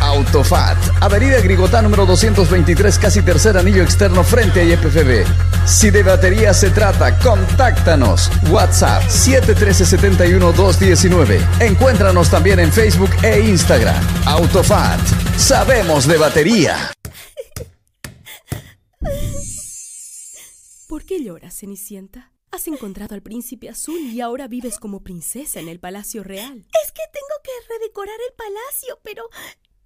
Autofat, 0.00 0.76
Avenida 1.00 1.40
Grigotá 1.40 1.80
número 1.82 2.06
223, 2.06 2.98
casi 2.98 3.22
tercer 3.22 3.56
anillo 3.56 3.82
externo 3.82 4.22
frente 4.24 4.60
a 4.60 4.64
IPFB. 4.64 5.24
Si 5.66 5.90
de 5.90 6.02
batería 6.02 6.52
se 6.54 6.70
trata, 6.70 7.18
contáctanos. 7.18 8.30
WhatsApp 8.50 9.02
713-71-219. 9.04 11.40
Encuéntranos 11.60 12.30
también 12.30 12.60
en 12.60 12.72
Facebook 12.72 13.10
e 13.22 13.40
Instagram. 13.40 14.02
Autofat, 14.26 15.00
sabemos 15.36 16.06
de 16.06 16.18
batería. 16.18 16.92
¿Por 20.88 21.04
qué 21.04 21.22
lloras, 21.22 21.58
Cenicienta? 21.58 22.32
Has 22.52 22.68
encontrado 22.68 23.14
al 23.14 23.22
príncipe 23.22 23.68
azul 23.68 23.98
y 23.98 24.20
ahora 24.20 24.46
vives 24.48 24.78
como 24.78 25.02
princesa 25.02 25.60
en 25.60 25.68
el 25.68 25.80
palacio 25.80 26.22
real. 26.22 26.66
Es 26.82 26.92
que 26.92 27.02
tengo 27.12 27.34
que 27.42 27.50
redecorar 27.68 28.16
el 28.28 28.34
palacio, 28.34 28.98
pero 29.02 29.28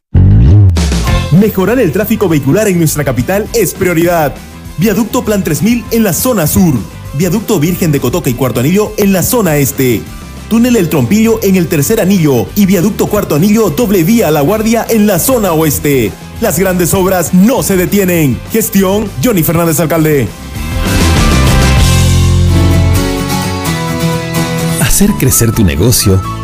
Mejorar 1.39 1.79
el 1.79 1.93
tráfico 1.93 2.27
vehicular 2.29 2.69
en 2.69 2.79
nuestra 2.79 3.05
capital 3.05 3.47
es 3.53 3.75
prioridad. 3.75 4.35
Viaducto 4.79 5.23
Plan 5.25 5.45
3000 5.45 5.85
en 5.91 6.05
la 6.05 6.15
zona 6.15 6.47
sur. 6.47 6.73
Viaducto 7.17 7.61
Virgen 7.61 7.93
de 7.93 8.01
Cotoca 8.01 8.29
y 8.29 8.35
Cuarto 8.35 8.61
Anillo 8.61 8.93
en 8.97 9.13
la 9.13 9.23
zona 9.23 9.57
este. 9.57 10.03
Túnel 10.49 10.77
El 10.77 10.89
Trompillo 10.89 11.41
en 11.43 11.57
el 11.57 11.69
tercer 11.69 12.01
anillo 12.01 12.47
y 12.55 12.67
Viaducto 12.67 13.07
Cuarto 13.07 13.37
Anillo 13.37 13.71
doble 13.71 14.05
vía 14.05 14.29
a 14.29 14.31
La 14.31 14.41
Guardia 14.41 14.87
en 14.89 15.07
la 15.07 15.19
zona 15.19 15.53
oeste. 15.53 16.13
Las 16.41 16.59
grandes 16.59 16.93
obras 16.93 17.33
no 17.33 17.63
se 17.63 17.77
detienen. 17.77 18.39
Gestión 18.53 19.09
Johnny 19.23 19.43
Fernández 19.43 19.81
Alcalde. 19.81 20.29
Hacer 24.81 25.11
crecer 25.13 25.53
tu 25.53 25.65
negocio 25.65 26.44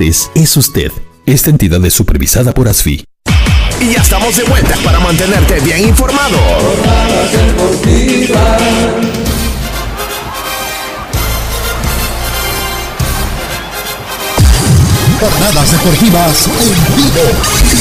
es 0.00 0.56
usted. 0.56 0.90
Esta 1.26 1.50
entidad 1.50 1.84
es 1.84 1.92
supervisada 1.92 2.54
por 2.54 2.66
ASFI. 2.66 3.04
Y 3.78 3.92
ya 3.92 4.00
estamos 4.00 4.34
de 4.34 4.44
vuelta 4.44 4.74
para 4.82 4.98
mantenerte 5.00 5.60
bien 5.60 5.88
informado. 5.88 6.38
Jornadas 15.20 15.72
deportivas 15.72 16.46
en 16.46 16.96
vivo. 16.96 17.20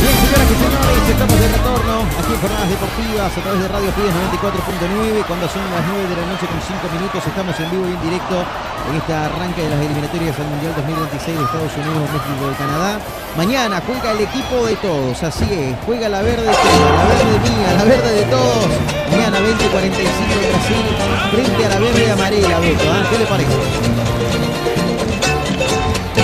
Bien, 0.01 0.15
señoras 0.17 0.51
y 0.51 0.55
señores, 0.59 1.09
estamos 1.09 1.39
de 1.39 1.47
retorno 1.47 1.80
aquí 2.01 2.33
en 2.33 2.41
Jornadas 2.41 2.69
Deportivas 2.69 3.29
a 3.29 3.41
través 3.41 3.59
de 3.61 3.67
Radio 3.67 3.91
Fides 3.93 4.13
94.9. 4.33 5.25
Cuando 5.27 5.45
son 5.49 5.61
las 5.69 5.83
9 5.85 6.09
de 6.09 6.15
la 6.17 6.25
noche 6.25 6.45
con 6.49 6.57
5 6.57 6.81
minutos, 6.97 7.19
estamos 7.21 7.53
en 7.59 7.67
vivo 7.69 7.85
y 7.85 7.93
en 7.93 8.01
directo 8.01 8.35
en 8.41 8.93
este 8.97 9.13
arranque 9.13 9.61
de 9.61 9.69
las 9.69 9.79
eliminatorias 9.85 10.33
al 10.41 10.47
Mundial 10.49 10.73
2026 10.81 11.37
de 11.37 11.43
Estados 11.45 11.73
Unidos, 11.77 12.03
México 12.09 12.43
y 12.49 12.55
Canadá. 12.57 12.97
Mañana 13.37 13.81
juega 13.85 14.11
el 14.17 14.21
equipo 14.25 14.65
de 14.65 14.75
todos, 14.81 15.15
así 15.21 15.45
es, 15.45 15.77
juega 15.85 16.09
la 16.09 16.21
verde 16.21 16.49
la 16.49 17.05
verde 17.05 17.37
mía, 17.45 17.69
la 17.77 17.85
verde 17.85 18.11
de 18.17 18.25
todos. 18.33 18.65
Mañana 19.13 19.37
20.45 19.37 19.61
en 19.61 20.41
Brasil, 20.49 20.85
frente 21.29 21.61
a 21.65 21.69
la 21.69 21.79
verde 21.79 22.01
Beto. 22.01 22.85
¿ah? 22.89 23.05
¿Qué 23.09 23.17
le 23.17 23.25
parece? 23.29 23.53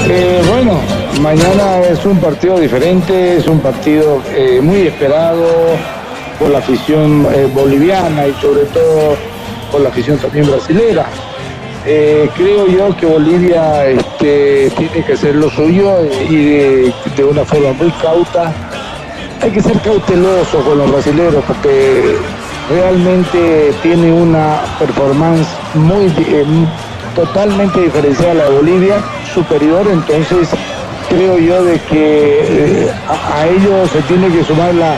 Eh, 0.10 0.42
bueno, 0.48 0.82
mañana 1.22 1.80
es 1.80 2.06
un 2.06 2.20
partido 2.20 2.60
diferente, 2.60 3.38
es 3.38 3.48
un 3.48 3.60
partido 3.60 4.22
eh, 4.36 4.60
muy 4.62 4.88
esperado 4.88 5.46
por 6.40 6.50
la 6.50 6.60
afición 6.60 7.28
eh, 7.34 7.50
boliviana 7.54 8.28
y 8.28 8.34
sobre 8.42 8.66
todo 8.66 9.16
por 9.72 9.82
la 9.82 9.90
afición 9.90 10.18
también 10.18 10.50
brasilera. 10.50 11.06
Eh, 11.86 12.30
creo 12.36 12.68
yo 12.68 12.96
que 12.98 13.06
Bolivia 13.06 13.88
este, 13.88 14.70
tiene 14.72 15.06
que 15.06 15.14
hacer 15.14 15.36
lo 15.36 15.50
suyo 15.50 16.00
y 16.30 16.36
de, 16.36 17.24
una 17.24 17.46
forma 17.46 17.74
muy 17.74 17.92
cauta. 17.92 18.52
Hay 19.42 19.52
que 19.52 19.62
ser 19.62 19.80
cauteloso 19.80 20.60
con 20.62 20.78
los 20.80 20.92
brasileños 20.92 21.44
porque 21.46 22.16
realmente 22.70 23.74
tiene 23.82 24.12
una 24.12 24.62
performance 24.80 25.48
muy 25.76 26.12
totalmente 27.16 27.82
diferenciada 27.82 28.32
a 28.32 28.36
la 28.36 28.44
de 28.46 28.56
Bolivia, 28.58 28.96
superior, 29.34 29.88
entonces 29.92 30.50
creo 31.10 31.38
yo 31.40 31.64
de 31.64 31.80
que 31.82 32.84
eh, 32.86 32.92
a, 33.08 33.38
a 33.40 33.48
ellos 33.48 33.90
se 33.92 34.02
tiene 34.04 34.28
que 34.30 34.44
sumar 34.44 34.74
la, 34.76 34.96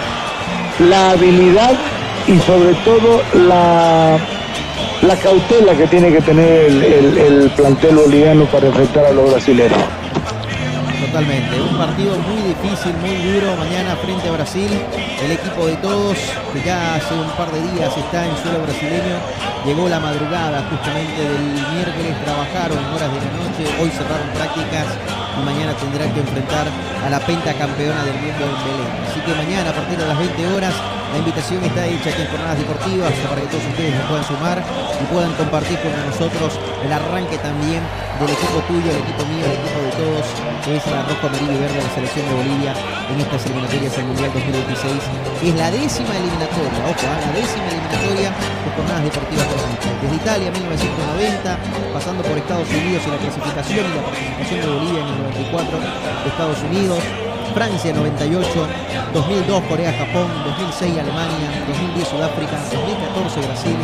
la 0.87 1.11
habilidad 1.11 1.73
y 2.27 2.37
sobre 2.39 2.73
todo 2.85 3.21
la, 3.47 4.17
la 5.01 5.15
cautela 5.17 5.73
que 5.73 5.87
tiene 5.87 6.11
que 6.11 6.21
tener 6.21 6.65
el, 6.65 6.83
el- 6.83 7.17
el 7.17 7.49
plantel 7.51 7.95
boliviano 7.95 8.45
para 8.45 8.67
enfrentar 8.67 9.05
a 9.05 9.11
los 9.11 9.29
brasileños. 9.31 9.77
Totalmente, 11.05 11.59
un 11.59 11.75
partido 11.75 12.13
muy 12.19 12.53
difícil, 12.53 12.93
muy 13.01 13.15
duro 13.33 13.55
mañana 13.57 13.95
frente 13.95 14.29
a 14.29 14.31
Brasil. 14.31 14.69
El 15.25 15.31
equipo 15.31 15.65
de 15.65 15.75
todos, 15.77 16.15
que 16.53 16.61
ya 16.63 16.95
hace 16.95 17.15
un 17.15 17.29
par 17.33 17.49
de 17.51 17.61
días 17.73 17.89
está 17.97 18.25
en 18.27 18.37
suelo 18.37 18.61
brasileño, 18.61 19.17
llegó 19.65 19.89
la 19.89 19.99
madrugada 19.99 20.61
justamente 20.69 21.17
del 21.17 21.49
miércoles, 21.73 22.13
trabajaron 22.23 22.77
horas 22.93 23.09
de 23.09 23.19
la 23.25 23.31
noche, 23.41 23.63
hoy 23.81 23.89
cerraron 23.89 24.29
prácticas 24.37 24.85
y 25.37 25.45
mañana 25.45 25.73
tendrán 25.73 26.11
que 26.13 26.21
enfrentar 26.21 26.67
a 27.05 27.09
la 27.09 27.19
pentacampeona 27.19 28.03
del 28.05 28.15
mundo 28.15 28.43
en 28.45 28.57
Belén. 28.65 28.91
Así 29.05 29.19
que 29.21 29.33
mañana 29.35 29.69
a 29.69 29.73
partir 29.73 29.97
de 29.97 30.07
las 30.07 30.17
20 30.17 30.47
horas 30.53 30.73
la 31.11 31.17
invitación 31.17 31.63
está 31.63 31.85
hecha 31.87 32.09
aquí 32.09 32.21
en 32.21 32.29
Jornadas 32.29 32.57
Deportivas 32.59 33.11
para 33.27 33.41
que 33.41 33.47
todos 33.47 33.65
ustedes 33.65 33.97
se 33.97 34.03
puedan 34.05 34.25
sumar 34.25 34.57
y 34.61 35.03
puedan 35.09 35.33
compartir 35.33 35.79
con 35.81 35.89
nosotros 36.05 36.59
el 36.85 36.93
arranque 36.93 37.37
también 37.41 37.81
del 38.21 38.29
equipo 38.29 38.61
tuyo, 38.69 38.93
el 38.93 39.01
equipo 39.01 39.23
mío, 39.25 39.45
el 39.47 39.57
equipo 39.57 39.79
de 39.79 39.91
todos, 39.95 40.25
que 40.61 40.75
es 40.77 40.85
la 40.85 41.01
roja, 41.07 41.25
amarillo 41.33 41.55
y 41.55 41.59
verde 41.65 41.77
de 41.79 41.85
la 41.87 41.93
selección 41.97 42.23
de 42.29 42.33
Bolivia 42.35 42.71
en 43.09 43.17
estas 43.25 43.41
eliminatorias 43.47 43.97
al 43.97 44.05
Mundial 44.05 44.29
2026. 44.37 45.49
Es 45.49 45.55
la 45.55 45.71
décima 45.71 46.13
eliminatoria, 46.13 46.79
ojo, 46.83 47.05
ah, 47.09 47.17
la 47.25 47.31
décima 47.33 47.67
eliminatoria 47.73 48.29
de 48.29 48.69
Jornadas 48.75 49.03
Deportivas. 49.09 49.47
Desde 50.03 50.15
Italia 50.15 50.51
1990, 50.51 51.57
pasando 51.95 52.21
por 52.23 52.37
Estados 52.37 52.69
Unidos 52.69 53.01
en 53.07 53.11
la 53.11 53.19
clasificación 53.23 53.83
y 53.87 53.93
la 53.97 54.03
participación 54.03 54.59
de 54.61 54.67
Bolivia 54.67 54.99
en 54.99 55.09
el 55.09 55.19
94 55.29 55.77
de 55.79 56.29
Estados 56.29 56.61
Unidos. 56.63 56.99
Francia 57.53 57.91
98, 57.91 58.45
2002 59.11 59.63
Corea, 59.63 59.91
Japón, 59.91 60.29
2006 60.45 60.99
Alemania, 60.99 61.65
2010 61.67 62.07
Sudáfrica, 62.07 62.61
2014 62.71 63.41
Brasil, 63.41 63.77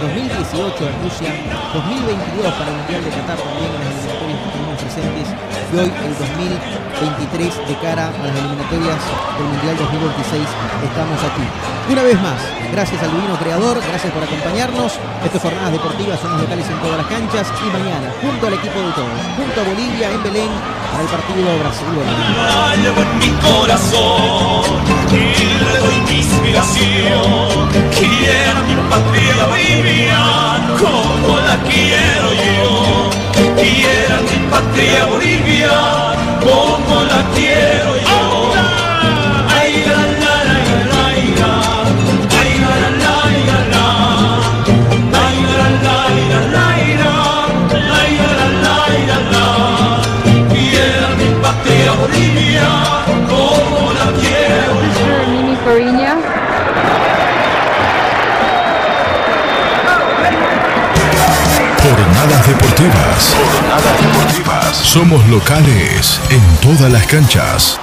2018 0.00 0.88
en 0.88 0.94
Rusia, 1.04 1.30
2022 1.74 2.54
para 2.54 2.70
el 2.70 2.76
Mundial 2.80 3.04
de 3.04 3.10
Qatar 3.10 3.36
también 3.36 3.70
en 3.76 3.84
las 3.84 3.92
eliminatorias 3.92 4.40
que 4.40 4.46
estuvimos 4.48 4.76
presentes 4.80 5.59
y 5.72 5.76
hoy 5.78 5.86
el 5.86 6.14
2023 6.18 7.68
de 7.68 7.74
cara 7.78 8.08
a 8.08 8.10
las 8.10 8.34
eliminatorias 8.34 8.98
del 9.38 9.46
Mundial 9.46 9.76
2026 9.78 10.42
estamos 10.82 11.20
aquí. 11.22 11.46
Una 11.90 12.02
vez 12.02 12.20
más, 12.20 12.40
gracias 12.72 13.02
al 13.02 13.10
divino 13.12 13.38
creador, 13.38 13.78
gracias 13.78 14.12
por 14.12 14.22
acompañarnos. 14.22 14.98
Estas 15.24 15.42
jornadas 15.42 15.72
deportivas 15.72 16.18
son 16.18 16.40
locales 16.40 16.66
en 16.66 16.78
todas 16.80 16.98
las 16.98 17.06
canchas 17.06 17.46
y 17.62 17.70
mañana, 17.70 18.10
junto 18.20 18.46
al 18.46 18.54
equipo 18.54 18.78
de 18.80 18.92
todos, 18.98 19.20
junto 19.36 19.60
a 19.60 19.64
Bolivia 19.64 20.10
en 20.10 20.22
Belén 20.22 20.50
para 20.90 21.02
el 21.02 21.08
partido 21.08 21.46
inspiración. 26.10 27.68
Quiero 27.94 28.60
mi 28.66 28.74
patria. 28.90 29.30
Quiero 33.60 34.14
a 34.16 34.20
mi 34.22 34.38
patria 34.50 35.04
Bolivia 35.06 35.76
como 36.40 37.02
la 37.04 37.20
quiero 37.34 37.90
yo. 38.08 38.52
Ay, 39.54 39.84
la, 39.86 40.00
la, 40.22 40.34
la, 40.48 40.58
la, 40.92 41.04
la, 41.38 41.52
ay, 42.40 42.52
la, 42.62 42.72
la, 42.80 42.90
la, 43.04 43.16
la, 43.48 43.58
la. 43.72 43.86
Ay, 45.22 45.36
la, 45.50 45.66
la, 45.84 45.98
la, 46.30 46.40
la, 46.54 46.70
la, 47.02 47.14
ay, 47.98 48.12
la, 48.22 48.46
la, 48.64 48.78
la, 49.08 49.18
la. 49.32 49.46
Quiero 50.52 51.06
a 51.06 51.14
mi 51.18 51.28
patria 51.42 51.92
Bolivia 52.00 52.68
deportivas. 62.80 63.36
Jornadas 63.52 64.00
deportivas. 64.00 64.34
deportivas. 64.34 64.76
Somos 64.76 65.28
locales 65.28 66.20
en 66.30 66.76
todas 66.76 66.90
las 66.90 67.06
canchas. 67.06 67.78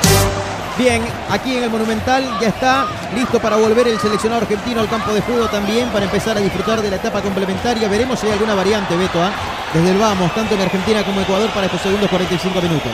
Bien, 0.77 1.01
aquí 1.29 1.57
en 1.57 1.63
el 1.63 1.69
Monumental 1.69 2.23
ya 2.39 2.49
está 2.49 2.85
listo 3.15 3.39
para 3.39 3.57
volver 3.57 3.87
el 3.87 3.99
seleccionado 3.99 4.41
argentino 4.41 4.81
al 4.81 4.89
campo 4.89 5.11
de 5.11 5.21
juego 5.21 5.47
también 5.47 5.89
para 5.89 6.05
empezar 6.05 6.37
a 6.37 6.39
disfrutar 6.39 6.81
de 6.81 6.89
la 6.89 6.97
etapa 6.97 7.21
complementaria. 7.21 7.87
Veremos 7.87 8.19
si 8.19 8.27
hay 8.27 8.33
alguna 8.33 8.53
variante, 8.53 8.95
Beto, 8.95 9.21
¿ah? 9.21 9.31
desde 9.73 9.91
el 9.91 9.97
vamos, 9.97 10.33
tanto 10.35 10.53
en 10.55 10.61
Argentina 10.61 11.03
como 11.03 11.21
Ecuador 11.21 11.49
para 11.49 11.65
estos 11.65 11.81
segundos 11.81 12.09
45 12.09 12.61
minutos. 12.61 12.91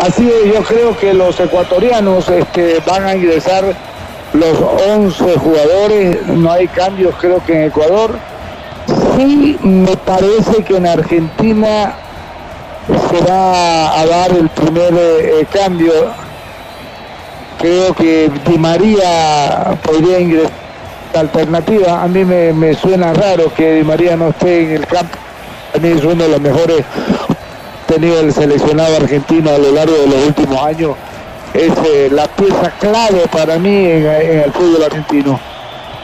Así 0.00 0.28
es, 0.28 0.52
yo 0.52 0.62
creo 0.64 0.96
que 0.96 1.14
los 1.14 1.38
ecuatorianos 1.38 2.28
este, 2.28 2.80
van 2.84 3.06
a 3.06 3.14
ingresar 3.14 3.64
los 4.32 4.58
11 4.88 5.38
jugadores, 5.38 6.26
no 6.26 6.50
hay 6.50 6.66
cambios 6.66 7.14
creo 7.20 7.42
que 7.44 7.52
en 7.52 7.62
Ecuador. 7.68 8.18
Sí, 9.16 9.56
me 9.62 9.96
parece 9.98 10.64
que 10.64 10.76
en 10.76 10.86
Argentina 10.86 11.94
se 12.86 13.30
va 13.30 14.00
a 14.00 14.06
dar 14.06 14.30
el 14.32 14.48
primer 14.48 14.92
eh, 14.94 15.46
cambio. 15.52 15.92
Creo 17.60 17.94
que 17.94 18.30
Di 18.46 18.58
María 18.58 19.78
podría 19.82 20.18
ingresar 20.18 20.50
alternativa. 21.14 22.02
A 22.02 22.08
mí 22.08 22.24
me, 22.24 22.74
suena 22.74 23.12
raro 23.12 23.52
que 23.54 23.74
Di 23.74 23.84
María 23.84 24.16
no 24.16 24.30
esté 24.30 24.64
en 24.64 24.70
el 24.72 24.86
campo. 24.86 25.16
A 25.74 25.78
mí 25.78 25.88
es 25.88 26.04
uno 26.04 26.24
de 26.24 26.28
los 26.30 26.40
mejores 26.40 26.84
tenido 27.86 28.20
el 28.20 28.32
seleccionado 28.32 28.96
argentino 28.96 29.50
a 29.50 29.58
lo 29.58 29.70
largo 29.70 29.96
de 29.96 30.08
los 30.08 30.26
últimos 30.26 30.60
años. 30.60 30.96
Es 31.52 31.72
eh, 31.86 32.08
la 32.10 32.26
pieza 32.26 32.72
clave 32.80 33.22
para 33.30 33.58
mí 33.58 33.86
en 33.86 34.06
el 34.06 34.52
fútbol 34.52 34.82
argentino. 34.82 35.38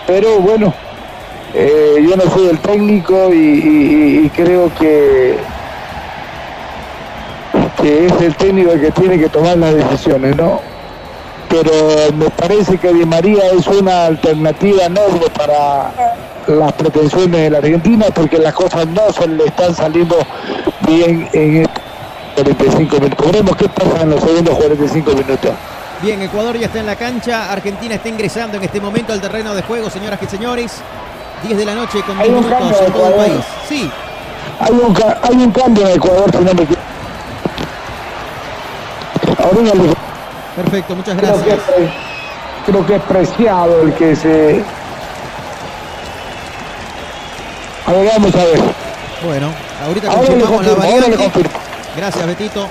Pero 0.07 0.39
bueno, 0.39 0.73
eh, 1.55 2.07
yo 2.09 2.17
no 2.17 2.31
soy 2.31 2.49
el 2.49 2.59
técnico 2.61 3.31
y, 3.33 4.31
creo 4.35 4.73
que, 4.79 5.37
que 7.81 8.07
es 8.07 8.13
el 8.21 8.35
técnico 8.37 8.73
el 8.73 8.81
que 8.81 8.91
tiene 8.93 9.19
que 9.19 9.29
tomar 9.29 9.57
las 9.59 9.75
decisiones, 9.75 10.37
¿no? 10.37 10.61
Pero 11.49 11.73
me 12.17 12.31
parece 12.31 12.79
que 12.79 12.93
Di 12.93 13.05
María 13.05 13.43
es 13.59 13.67
una 13.67 14.07
alternativa 14.07 14.89
noble 14.89 15.29
para 15.37 15.91
las 16.47 16.73
pretensiones 16.75 17.41
de 17.41 17.51
la 17.51 17.59
Argentina 17.59 18.07
porque 18.15 18.39
las 18.39 18.55
cosas 18.55 18.87
no 18.87 19.13
se 19.13 19.27
le 19.27 19.47
están 19.47 19.75
saliendo 19.75 20.17
bien 20.87 21.29
en 21.33 21.63
estos 21.63 21.83
45 22.37 23.01
minutos. 23.01 23.27
Veremos 23.27 23.57
qué 23.57 23.69
pasa 23.69 24.03
en 24.03 24.11
los 24.11 24.21
segundos 24.21 24.55
45 24.57 25.11
minutos. 25.11 25.51
Bien, 26.03 26.23
Ecuador 26.23 26.57
ya 26.57 26.67
está 26.67 26.79
en 26.79 26.87
la 26.87 26.97
cancha, 26.97 27.53
Argentina 27.53 27.97
está 27.97 28.09
ingresando 28.09 28.57
en 28.57 28.63
este 28.63 28.81
momento 28.81 29.13
al 29.13 29.21
terreno 29.21 29.55
de 29.55 29.63
juego, 29.63 29.91
señoras 29.91 30.21
y 30.23 30.27
señores. 30.27 30.81
10 31.43 31.59
de 31.59 31.65
la 31.65 31.75
noche 31.75 32.03
con 32.03 32.17
10 32.19 32.29
Hay 32.29 32.35
un 32.35 32.45
minutos 32.45 32.81
en 32.81 32.93
todo 32.93 33.07
el 33.09 33.15
país. 33.15 33.45
Sí, 33.69 33.91
Hay 34.61 34.73
un, 34.73 34.95
ca- 34.95 35.19
hay 35.23 35.35
un 35.37 35.51
cambio 35.53 35.87
en 35.89 35.97
Ecuador, 35.97 36.31
si 36.31 36.39
no 36.39 36.45
me 36.55 36.63
equivoco. 36.63 36.81
Perfecto, 40.57 40.95
muchas 40.97 41.17
creo 41.17 41.43
que, 41.43 41.49
gracias. 41.51 41.69
es 41.79 41.91
creo 42.67 42.87
que 42.87 42.97
es 42.97 43.03
preciado 43.03 43.83
el 43.83 43.95
que 43.95 44.15
se... 44.17 44.63
A 47.87 47.93
ver, 47.93 48.13
vamos 48.13 48.35
a 48.35 48.45
ver. 48.45 48.61
Bueno, 49.25 49.49
ahorita 49.87 50.09
confirmamos 50.09 50.67
la 50.67 50.75
variante. 50.75 51.31
Gracias, 51.97 52.27
Betito. 52.27 52.69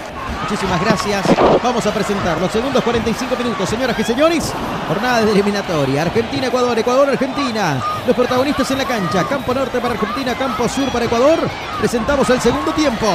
Muchísimas 0.49 0.81
gracias. 0.81 1.25
Vamos 1.61 1.85
a 1.85 1.93
presentar 1.93 2.41
los 2.41 2.51
segundos 2.51 2.83
45 2.83 3.35
minutos, 3.35 3.69
señoras 3.69 3.99
y 3.99 4.03
señores. 4.03 4.51
Jornada 4.87 5.23
de 5.23 5.31
eliminatoria. 5.33 6.01
Argentina, 6.01 6.47
Ecuador, 6.47 6.79
Ecuador, 6.79 7.07
Argentina. 7.07 7.79
Los 8.07 8.15
protagonistas 8.15 8.71
en 8.71 8.79
la 8.79 8.85
cancha. 8.85 9.25
Campo 9.25 9.53
norte 9.53 9.79
para 9.79 9.93
Argentina, 9.93 10.33
campo 10.33 10.67
sur 10.67 10.89
para 10.91 11.05
Ecuador. 11.05 11.37
Presentamos 11.77 12.27
el 12.31 12.41
segundo 12.41 12.71
tiempo. 12.71 13.05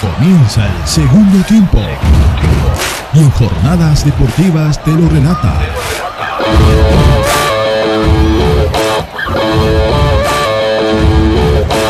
Comienza 0.00 0.64
el 0.64 0.86
segundo 0.86 1.44
tiempo. 1.44 1.82
Y 3.12 3.18
en 3.18 3.30
jornadas 3.32 4.02
deportivas 4.02 4.82
te 4.82 4.92
lo 4.92 5.10
relata. 5.10 5.60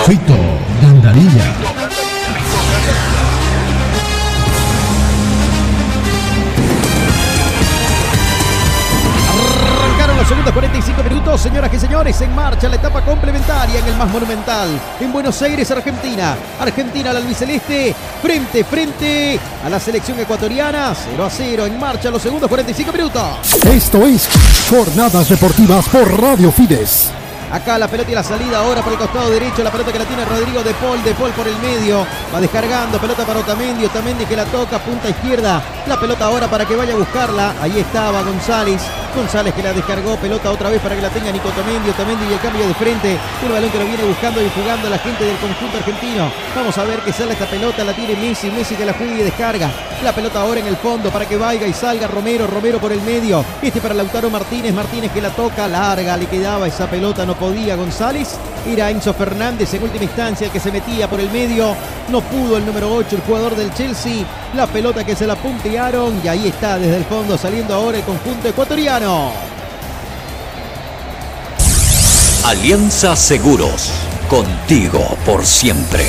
Fito 0.05 0.35
Gandarilla. 0.83 1.66
Segundos 10.27 10.53
45 10.53 11.03
minutos, 11.05 11.41
señoras 11.41 11.73
y 11.73 11.79
señores, 11.79 12.21
en 12.21 12.35
marcha 12.35 12.69
la 12.69 12.77
etapa 12.77 13.01
complementaria 13.03 13.79
en 13.79 13.87
el 13.87 13.97
más 13.97 14.11
monumental, 14.11 14.69
en 14.99 15.13
Buenos 15.13 15.41
Aires, 15.43 15.71
Argentina. 15.71 16.37
Argentina, 16.59 17.13
la 17.13 17.21
albiceleste, 17.21 17.95
frente, 18.21 18.65
frente 18.65 19.39
a 19.65 19.69
la 19.69 19.79
selección 19.79 20.19
ecuatoriana, 20.19 20.95
0 20.95 21.25
a 21.25 21.31
0, 21.31 21.67
en 21.67 21.79
marcha 21.79 22.11
los 22.11 22.23
segundos 22.23 22.49
45 22.49 22.93
minutos. 22.93 23.23
Esto 23.65 24.07
es 24.07 24.29
Jornadas 24.69 25.29
Deportivas 25.29 25.89
por 25.89 26.21
Radio 26.21 26.51
Fides. 26.51 27.13
Acá 27.53 27.79
la 27.79 27.87
pelota 27.87 28.11
y 28.11 28.15
la 28.15 28.25
salida 28.25 28.59
ahora 28.59 28.83
por 28.83 28.93
el 28.93 28.99
costado 28.99 29.31
derecho, 29.31 29.63
la 29.63 29.71
pelota 29.71 29.93
que 29.93 30.01
la 30.01 30.05
tiene 30.05 30.25
Rodrigo 30.25 30.65
de 30.65 30.75
Paul, 30.75 31.03
de 31.05 31.15
Paul 31.15 31.31
por 31.31 31.47
el 31.47 31.57
medio, 31.59 32.05
va 32.35 32.41
descargando, 32.41 32.99
pelota 32.99 33.25
para 33.25 33.39
Otamendi, 33.39 33.85
Otamendi 33.85 34.27
que 34.27 34.35
la 34.35 34.45
toca, 34.47 34.81
punta 34.81 35.09
izquierda, 35.09 35.63
la 35.87 35.99
pelota 35.99 36.25
ahora 36.25 36.49
para 36.49 36.65
que 36.67 36.75
vaya 36.75 36.95
a 36.95 36.97
buscarla, 36.97 37.55
ahí 37.63 37.79
estaba 37.79 38.23
González, 38.23 38.83
González 39.15 39.55
que 39.55 39.63
la 39.63 39.73
descargó, 39.73 40.17
pelota 40.17 40.51
otra 40.51 40.71
vez 40.71 40.81
para 40.83 40.97
que 40.97 41.03
la 41.03 41.11
tenga 41.11 41.31
Nico 41.31 41.49
Otamendi, 41.49 41.89
Otamendi 41.91 42.25
y 42.29 42.33
el 42.33 42.41
cambio 42.41 42.67
de 42.67 42.75
frente, 42.75 43.17
un 43.45 43.53
balón 43.53 43.71
que 43.71 43.79
lo 43.79 43.85
viene 43.85 44.03
buscando 44.03 44.43
y 44.43 44.51
jugando 44.51 44.91
la 44.91 44.99
gente 44.99 45.25
del 45.25 45.37
conjunto 45.37 45.79
argentino, 45.79 46.31
vamos 46.55 46.77
a 46.77 46.85
ver 46.85 46.99
que 47.01 47.13
sale 47.13 47.33
esta 47.33 47.47
pelota, 47.47 47.85
la 47.85 47.93
tiene 47.93 48.17
Messi, 48.17 48.51
Messi 48.51 48.75
que 48.75 48.85
la 48.85 48.93
juega 48.93 49.13
y 49.13 49.23
descarga, 49.23 49.71
la 50.03 50.13
pelota 50.15 50.41
ahora 50.41 50.61
en 50.61 50.67
el 50.67 50.77
fondo 50.77 51.11
para 51.11 51.27
que 51.27 51.37
vaya 51.37 51.67
y 51.67 51.73
salga 51.73 52.07
Romero, 52.07 52.47
Romero 52.47 52.79
por 52.79 52.93
el 52.93 53.01
medio, 53.03 53.45
este 53.63 53.81
para 53.81 53.95
Lautaro 53.95 54.31
Martínez, 54.31 54.75
Martínez 54.75 55.11
que 55.13 55.21
la 55.21 55.31
toca, 55.31 55.67
larga, 55.69 56.17
le 56.17 56.27
quedaba 56.27 56.67
esa 56.67 56.89
pelota, 56.89 57.25
no 57.25 57.35
podía 57.35 57.77
González, 57.77 58.37
era 58.67 58.91
Enzo 58.91 59.15
Fernández 59.15 59.73
en 59.75 59.83
última 59.83 60.05
instancia 60.05 60.47
el 60.47 60.53
que 60.53 60.61
se 60.61 60.73
metía 60.73 61.09
por 61.09 61.21
el 61.21 61.31
medio, 61.31 61.75
no 62.11 62.21
pudo 62.21 62.57
el 62.57 62.67
número 62.67 62.93
8, 62.95 63.17
el 63.17 63.23
jugador 63.23 63.57
del 63.57 63.73
Chelsea, 63.75 64.25
la 64.55 64.67
pelota 64.67 65.05
que 65.05 65.17
se 65.17 65.27
la 65.27 65.37
puntearon 65.37 66.21
y 66.23 66.29
ahí 66.29 66.49
está 66.49 66.79
desde 66.79 66.97
el 66.97 67.05
fondo 67.05 67.39
saliendo 67.39 67.75
ahora 67.75 67.99
el 67.99 68.05
conjunto 68.05 68.49
ecuatoriano. 68.49 69.33
Alianza 72.45 73.17
Seguros, 73.17 73.91
contigo 74.29 75.17
por 75.25 75.45
siempre. 75.45 76.07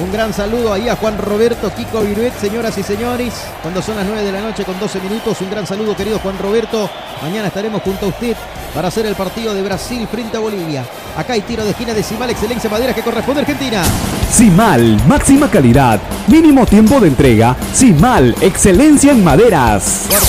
Un 0.00 0.12
gran 0.12 0.32
saludo 0.32 0.72
ahí 0.72 0.88
a 0.88 0.94
Juan 0.94 1.18
Roberto 1.18 1.74
Kiko 1.74 2.02
Viruet, 2.02 2.32
señoras 2.38 2.78
y 2.78 2.84
señores. 2.84 3.34
Cuando 3.62 3.82
son 3.82 3.96
las 3.96 4.06
9 4.06 4.22
de 4.22 4.30
la 4.30 4.40
noche 4.40 4.64
con 4.64 4.78
12 4.78 5.00
minutos, 5.00 5.40
un 5.40 5.50
gran 5.50 5.66
saludo 5.66 5.96
querido 5.96 6.20
Juan 6.20 6.38
Roberto. 6.38 6.88
Mañana 7.20 7.48
estaremos 7.48 7.82
junto 7.82 8.06
a 8.06 8.08
usted 8.10 8.36
para 8.72 8.88
hacer 8.88 9.06
el 9.06 9.16
partido 9.16 9.52
de 9.54 9.62
Brasil 9.62 10.06
frente 10.08 10.36
a 10.36 10.40
Bolivia. 10.40 10.84
Acá 11.16 11.32
hay 11.32 11.40
tiro 11.40 11.64
de 11.64 11.70
esquina 11.70 11.94
decimal, 11.94 12.30
excelencia 12.30 12.70
madera 12.70 12.94
que 12.94 13.02
corresponde 13.02 13.40
a 13.40 13.42
Argentina. 13.42 13.82
Simal, 14.30 15.00
máxima 15.08 15.50
calidad, 15.50 15.98
mínimo 16.26 16.66
tiempo 16.66 17.00
de 17.00 17.08
entrega. 17.08 17.56
Simal, 17.72 18.34
excelencia 18.40 19.10
en 19.12 19.24
maderas. 19.24 20.06
Cuarto 20.08 20.26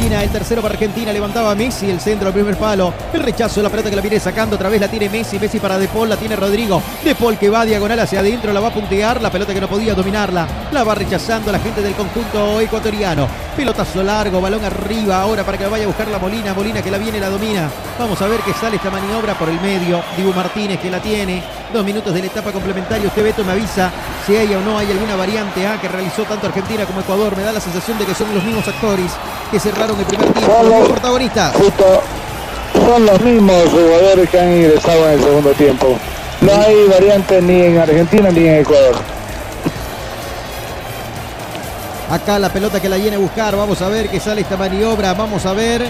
tiro 0.00 0.20
el 0.20 0.30
tercero 0.30 0.60
para 0.60 0.74
Argentina, 0.74 1.12
levantaba 1.12 1.54
Messi, 1.54 1.88
el 1.88 2.00
centro, 2.00 2.28
el 2.28 2.34
primer 2.34 2.56
palo, 2.56 2.92
el 3.12 3.22
rechazo, 3.22 3.62
la 3.62 3.70
pelota 3.70 3.88
que 3.88 3.96
la 3.96 4.02
viene 4.02 4.20
sacando, 4.20 4.56
otra 4.56 4.68
vez 4.68 4.80
la 4.80 4.88
tiene 4.88 5.08
Messi, 5.08 5.38
Messi 5.38 5.58
para 5.58 5.78
De 5.78 5.88
Paul, 5.88 6.08
la 6.08 6.16
tiene 6.16 6.36
Rodrigo, 6.36 6.82
De 7.04 7.14
Paul 7.14 7.38
que 7.38 7.48
va 7.48 7.64
diagonal 7.64 8.00
hacia 8.00 8.20
adentro, 8.20 8.52
la 8.52 8.60
va 8.60 8.68
a 8.68 8.74
puntear, 8.74 9.22
la 9.22 9.30
pelota 9.30 9.54
que 9.54 9.60
no 9.60 9.68
podía 9.68 9.94
dominarla, 9.94 10.46
la 10.72 10.84
va 10.84 10.94
rechazando 10.94 11.50
la 11.52 11.58
gente 11.58 11.80
del 11.80 11.94
conjunto 11.94 12.60
ecuatoriano, 12.60 13.28
pelotazo 13.56 14.02
largo, 14.02 14.40
balón 14.40 14.64
arriba, 14.64 15.22
ahora 15.22 15.44
para 15.44 15.56
que 15.56 15.64
la 15.64 15.70
vaya 15.70 15.84
a 15.84 15.88
buscar 15.88 16.08
la 16.08 16.18
Molina, 16.18 16.54
Molina 16.54 16.82
que 16.82 16.90
la 16.90 16.98
viene, 16.98 17.18
la 17.18 17.30
domina, 17.30 17.70
vamos 17.98 18.20
a 18.20 18.26
ver 18.26 18.40
que 18.40 18.52
sale 18.52 18.76
esta 18.76 18.90
maniobra 18.90 19.38
por 19.38 19.48
el 19.48 19.60
medio, 19.60 20.02
Dibu 20.16 20.32
Martínez 20.32 20.80
que 20.80 20.90
la 20.90 21.00
tiene, 21.00 21.42
dos 21.72 21.84
minutos 21.84 22.12
de 22.12 22.20
la 22.20 22.26
etapa 22.26 22.52
complementaria, 22.52 23.06
usted 23.06 23.24
Me 23.44 23.52
avisa 23.52 23.90
si 24.26 24.36
hay 24.36 24.54
o 24.54 24.60
no 24.60 24.78
hay 24.78 24.90
alguna 24.90 25.16
variante 25.16 25.66
A 25.66 25.80
que 25.80 25.88
realizó 25.88 26.24
tanto 26.24 26.46
Argentina 26.46 26.84
como 26.84 27.00
Ecuador, 27.00 27.36
me 27.36 27.42
da 27.42 27.52
la 27.52 27.60
sensación 27.60 27.98
de 27.98 28.04
que 28.04 28.14
son 28.14 28.32
los 28.34 28.44
mismos 28.44 28.66
actores 28.68 29.10
que 29.50 29.58
cerraron 29.58 29.98
el 29.98 30.06
primer 30.06 30.30
tiempo, 30.32 30.52
los 30.52 30.70
mismos 30.70 30.88
protagonistas. 30.90 31.56
Justo 31.56 32.02
son 32.86 33.06
los 33.06 33.20
mismos 33.20 33.64
jugadores 33.70 34.28
que 34.28 34.40
han 34.40 34.52
ingresado 34.52 35.06
en 35.06 35.12
el 35.12 35.20
segundo 35.20 35.50
tiempo. 35.52 35.98
No 36.42 36.52
hay 36.52 36.88
variantes 36.88 37.42
ni 37.42 37.62
en 37.62 37.78
Argentina 37.78 38.30
ni 38.30 38.46
en 38.46 38.60
Ecuador. 38.60 38.96
Acá 42.10 42.38
la 42.38 42.52
pelota 42.52 42.80
que 42.80 42.88
la 42.88 42.96
viene 42.96 43.16
a 43.16 43.20
buscar. 43.20 43.56
Vamos 43.56 43.80
a 43.82 43.88
ver 43.88 44.08
que 44.08 44.18
sale 44.20 44.40
esta 44.40 44.56
maniobra. 44.56 45.14
Vamos 45.14 45.46
a 45.46 45.52
ver. 45.52 45.86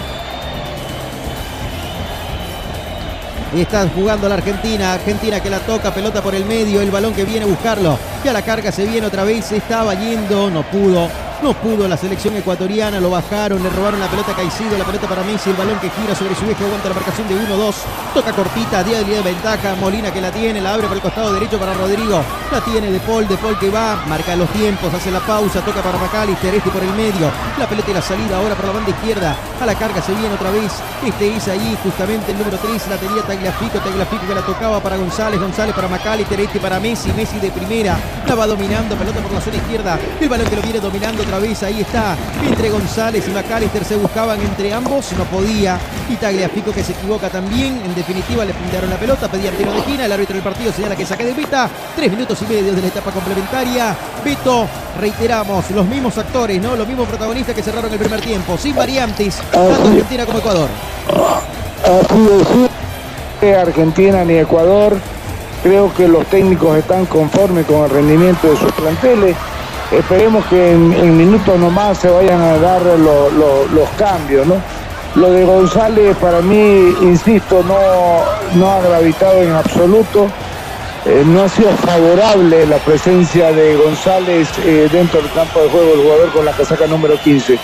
Y 3.54 3.62
está 3.62 3.88
jugando 3.88 4.28
la 4.28 4.36
Argentina. 4.36 4.94
Argentina 4.94 5.40
que 5.40 5.50
la 5.50 5.60
toca. 5.60 5.92
Pelota 5.92 6.22
por 6.22 6.34
el 6.34 6.44
medio. 6.44 6.80
El 6.80 6.90
balón 6.90 7.14
que 7.14 7.24
viene 7.24 7.44
a 7.44 7.48
buscarlo. 7.48 7.98
Ya 8.24 8.32
la 8.32 8.42
carga 8.42 8.70
se 8.70 8.84
viene 8.84 9.06
otra 9.06 9.24
vez. 9.24 9.46
Se 9.46 9.56
estaba 9.56 9.94
yendo. 9.94 10.50
No 10.50 10.62
pudo. 10.62 11.29
No 11.42 11.54
pudo 11.54 11.88
la 11.88 11.96
selección 11.96 12.36
ecuatoriana, 12.36 13.00
lo 13.00 13.08
bajaron, 13.08 13.62
le 13.62 13.70
robaron 13.70 13.98
la 13.98 14.08
pelota 14.08 14.32
a 14.32 14.36
Caicedo, 14.36 14.76
la 14.76 14.84
pelota 14.84 15.08
para 15.08 15.22
Messi, 15.22 15.48
el 15.48 15.56
balón 15.56 15.78
que 15.80 15.88
gira 15.88 16.14
sobre 16.14 16.34
su 16.34 16.44
eje, 16.44 16.62
aguanta 16.62 16.90
la 16.90 16.94
marcación 16.94 17.26
de 17.28 17.34
1-2. 17.34 17.74
Toca 18.12 18.32
cortita, 18.32 18.84
día 18.84 18.98
de 18.98 19.22
ventaja, 19.22 19.74
Molina 19.80 20.12
que 20.12 20.20
la 20.20 20.30
tiene, 20.30 20.60
la 20.60 20.74
abre 20.74 20.86
por 20.86 20.98
el 20.98 21.02
costado 21.02 21.32
derecho 21.32 21.58
para 21.58 21.72
Rodrigo. 21.72 22.20
La 22.52 22.60
tiene 22.60 22.90
De 22.90 23.00
Paul, 23.00 23.26
De 23.26 23.38
Paul 23.38 23.58
que 23.58 23.70
va, 23.70 24.04
marca 24.06 24.36
los 24.36 24.50
tiempos, 24.50 24.92
hace 24.92 25.10
la 25.10 25.20
pausa, 25.20 25.62
toca 25.62 25.80
para 25.80 25.96
Macalister, 25.96 26.54
este 26.54 26.68
por 26.68 26.82
el 26.82 26.92
medio. 26.92 27.30
La 27.58 27.66
pelota 27.66 27.90
y 27.90 27.94
la 27.94 28.02
salida 28.02 28.36
ahora 28.36 28.54
por 28.54 28.66
la 28.66 28.72
banda 28.72 28.90
izquierda. 28.90 29.34
A 29.62 29.64
la 29.64 29.74
carga 29.74 30.02
se 30.02 30.12
viene 30.12 30.34
otra 30.34 30.50
vez. 30.50 30.72
Este 31.02 31.36
es 31.36 31.48
ahí 31.48 31.76
justamente 31.82 32.32
el 32.32 32.38
número 32.38 32.58
3, 32.58 32.86
la 32.88 32.96
tenía 32.98 33.22
Tagliafico, 33.22 33.78
Tagliafico 33.78 34.26
que 34.26 34.34
la 34.34 34.42
tocaba 34.42 34.78
para 34.80 34.98
González, 34.98 35.40
González 35.40 35.74
para 35.74 35.88
Macalister, 35.88 36.38
este 36.38 36.60
para 36.60 36.78
Messi, 36.78 37.10
Messi 37.14 37.38
de 37.38 37.50
primera. 37.50 37.98
La 38.26 38.34
va 38.34 38.46
dominando, 38.46 38.94
pelota 38.94 39.20
por 39.20 39.32
la 39.32 39.40
zona 39.40 39.56
izquierda. 39.56 39.98
El 40.20 40.28
balón 40.28 40.46
que 40.46 40.56
lo 40.56 40.62
viene 40.62 40.80
dominando 40.80 41.29
otra 41.30 41.38
vez, 41.46 41.62
ahí 41.62 41.80
está. 41.80 42.16
Entre 42.44 42.70
González 42.70 43.24
y 43.28 43.30
Macalister 43.30 43.84
se 43.84 43.94
buscaban 43.94 44.40
entre 44.40 44.74
ambos, 44.74 45.12
no 45.16 45.22
podía. 45.24 45.78
Y 46.08 46.16
Tagliafico 46.16 46.72
que 46.72 46.82
se 46.82 46.90
equivoca 46.90 47.28
también. 47.28 47.80
En 47.84 47.94
definitiva 47.94 48.44
le 48.44 48.52
puntearon 48.52 48.90
la 48.90 48.96
pelota, 48.96 49.28
pedían 49.28 49.54
tiro 49.54 49.70
de 49.70 49.78
esquina. 49.78 50.06
El 50.06 50.12
árbitro 50.12 50.34
del 50.34 50.42
partido 50.42 50.72
señala 50.72 50.96
que 50.96 51.06
saque 51.06 51.24
de 51.24 51.32
pita. 51.32 51.70
Tres 51.94 52.10
minutos 52.10 52.36
y 52.42 52.52
medio 52.52 52.74
de 52.74 52.82
la 52.82 52.88
etapa 52.88 53.12
complementaria. 53.12 53.96
Beto, 54.24 54.66
reiteramos, 54.98 55.70
los 55.70 55.86
mismos 55.86 56.18
actores, 56.18 56.60
¿no? 56.60 56.74
Los 56.74 56.88
mismos 56.88 57.06
protagonistas 57.06 57.54
que 57.54 57.62
cerraron 57.62 57.92
el 57.92 57.98
primer 58.00 58.20
tiempo. 58.20 58.58
Sin 58.58 58.74
variantes, 58.74 59.36
tanto 59.52 59.84
Argentina 59.84 60.26
como 60.26 60.38
Ecuador. 60.38 60.68
Argentina 63.56 64.24
ni 64.24 64.34
Ecuador. 64.34 64.96
Creo 65.62 65.94
que 65.94 66.08
los 66.08 66.26
técnicos 66.26 66.76
están 66.76 67.06
conformes 67.06 67.66
con 67.66 67.84
el 67.84 67.90
rendimiento 67.90 68.48
de 68.50 68.56
sus 68.56 68.72
planteles. 68.72 69.36
Esperemos 69.92 70.44
que 70.46 70.70
en, 70.72 70.92
en 70.92 71.16
minutos 71.16 71.58
nomás 71.58 71.98
se 71.98 72.08
vayan 72.10 72.40
a 72.40 72.56
dar 72.58 72.82
lo- 72.82 73.28
lo- 73.30 73.66
los 73.66 73.88
cambios, 73.98 74.46
¿no? 74.46 74.56
Lo 75.16 75.32
de 75.32 75.44
González 75.44 76.16
para 76.20 76.40
mí, 76.40 76.94
insisto, 77.02 77.64
no, 77.66 77.76
no 78.54 78.70
ha 78.70 78.80
gravitado 78.80 79.42
en 79.42 79.50
absoluto. 79.52 80.28
Eh, 81.06 81.24
no 81.26 81.42
ha 81.42 81.48
sido 81.48 81.70
favorable 81.70 82.66
la 82.66 82.76
presencia 82.76 83.50
de 83.52 83.74
González 83.76 84.48
eh, 84.64 84.88
dentro 84.92 85.20
del 85.20 85.32
campo 85.32 85.60
de 85.60 85.70
juego, 85.70 85.94
el 85.94 86.02
jugador 86.02 86.30
con 86.32 86.44
la 86.44 86.52
casaca 86.52 86.86
número 86.86 87.18
15. 87.18 87.58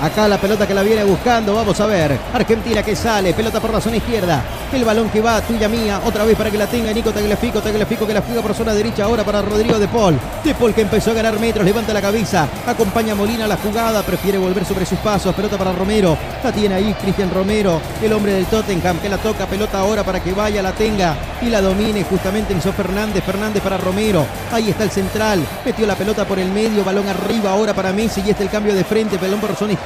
Acá 0.00 0.28
la 0.28 0.38
pelota 0.38 0.66
que 0.66 0.74
la 0.74 0.82
viene 0.82 1.04
buscando, 1.04 1.54
vamos 1.54 1.80
a 1.80 1.86
ver. 1.86 2.18
Argentina 2.34 2.82
que 2.82 2.94
sale, 2.94 3.32
pelota 3.32 3.60
por 3.60 3.72
la 3.72 3.80
zona 3.80 3.96
izquierda. 3.96 4.44
El 4.72 4.84
balón 4.84 5.08
que 5.08 5.22
va, 5.22 5.40
tuya 5.40 5.68
mía, 5.68 6.00
otra 6.04 6.24
vez 6.24 6.36
para 6.36 6.50
que 6.50 6.58
la 6.58 6.66
tenga 6.66 6.92
Nico 6.92 7.12
Tagliafico, 7.12 7.62
Tagliafico 7.62 8.06
que 8.06 8.12
la 8.12 8.20
juega 8.20 8.42
por 8.42 8.54
zona 8.54 8.74
derecha 8.74 9.04
ahora 9.04 9.24
para 9.24 9.40
Rodrigo 9.40 9.78
De 9.78 9.88
Paul. 9.88 10.18
De 10.44 10.54
Paul 10.54 10.74
que 10.74 10.82
empezó 10.82 11.12
a 11.12 11.14
ganar 11.14 11.40
metros, 11.40 11.64
levanta 11.64 11.94
la 11.94 12.02
cabeza, 12.02 12.46
acompaña 12.66 13.14
Molina 13.14 13.46
a 13.46 13.48
la 13.48 13.56
jugada, 13.56 14.02
prefiere 14.02 14.36
volver 14.36 14.66
sobre 14.66 14.84
sus 14.84 14.98
pasos, 14.98 15.34
pelota 15.34 15.56
para 15.56 15.72
Romero. 15.72 16.18
La 16.44 16.52
tiene 16.52 16.74
ahí 16.74 16.94
Cristian 17.00 17.30
Romero, 17.30 17.80
el 18.02 18.12
hombre 18.12 18.32
del 18.32 18.46
Tottenham 18.46 18.98
que 18.98 19.08
la 19.08 19.18
toca, 19.18 19.46
pelota 19.46 19.80
ahora 19.80 20.04
para 20.04 20.22
que 20.22 20.32
vaya, 20.32 20.62
la 20.62 20.72
tenga 20.72 21.16
y 21.40 21.46
la 21.46 21.62
domine 21.62 22.04
justamente 22.04 22.52
Enzo 22.52 22.72
Fernández, 22.72 23.24
Fernández 23.24 23.62
para 23.62 23.78
Romero. 23.78 24.26
Ahí 24.52 24.68
está 24.68 24.84
el 24.84 24.90
central, 24.90 25.40
metió 25.64 25.86
la 25.86 25.94
pelota 25.94 26.26
por 26.26 26.38
el 26.38 26.50
medio, 26.50 26.84
balón 26.84 27.08
arriba 27.08 27.52
ahora 27.52 27.72
para 27.72 27.92
Messi 27.92 28.22
y 28.26 28.30
este 28.30 28.42
el 28.42 28.50
cambio 28.50 28.74
de 28.74 28.84
frente, 28.84 29.18
pelón 29.18 29.40
por 29.40 29.56
zona 29.56 29.72
izquierda 29.72 29.85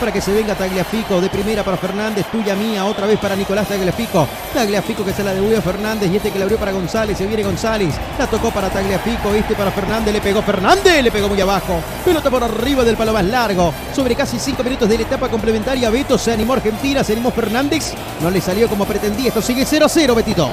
para 0.00 0.10
que 0.10 0.22
se 0.22 0.32
venga 0.32 0.54
Tagliafico 0.54 1.20
de 1.20 1.28
primera 1.28 1.62
para 1.62 1.76
Fernández, 1.76 2.24
tuya 2.32 2.54
mía, 2.54 2.86
otra 2.86 3.06
vez 3.06 3.18
para 3.18 3.36
Nicolás 3.36 3.68
Tagliafico. 3.68 4.26
Tagliafico 4.54 5.04
que 5.04 5.12
se 5.12 5.22
la 5.22 5.34
devolvió 5.34 5.58
a 5.58 5.60
Fernández 5.60 6.10
y 6.10 6.16
este 6.16 6.30
que 6.30 6.38
la 6.38 6.44
abrió 6.44 6.58
para 6.58 6.72
González, 6.72 7.18
se 7.18 7.26
viene 7.26 7.42
González, 7.42 7.94
la 8.18 8.26
tocó 8.26 8.50
para 8.50 8.70
Tagliafico, 8.70 9.34
este 9.34 9.54
para 9.54 9.70
Fernández, 9.70 10.14
le 10.14 10.22
pegó 10.22 10.40
Fernández, 10.40 11.02
le 11.02 11.10
pegó 11.12 11.28
muy 11.28 11.40
abajo. 11.42 11.78
Pelota 12.02 12.30
por 12.30 12.42
arriba 12.42 12.84
del 12.84 12.96
palo 12.96 13.12
más 13.12 13.24
largo. 13.24 13.74
Sobre 13.94 14.14
casi 14.14 14.38
cinco 14.38 14.64
minutos 14.64 14.88
de 14.88 14.96
la 14.96 15.02
etapa 15.02 15.28
complementaria, 15.28 15.90
Beto 15.90 16.16
se 16.16 16.32
animó 16.32 16.54
Argentina, 16.54 17.04
se 17.04 17.12
animó 17.12 17.30
Fernández, 17.30 17.92
no 18.22 18.30
le 18.30 18.40
salió 18.40 18.66
como 18.66 18.86
pretendía, 18.86 19.28
esto 19.28 19.42
sigue 19.42 19.66
0 19.66 19.84
a 19.84 19.88
0, 19.90 20.14
Betito. 20.14 20.50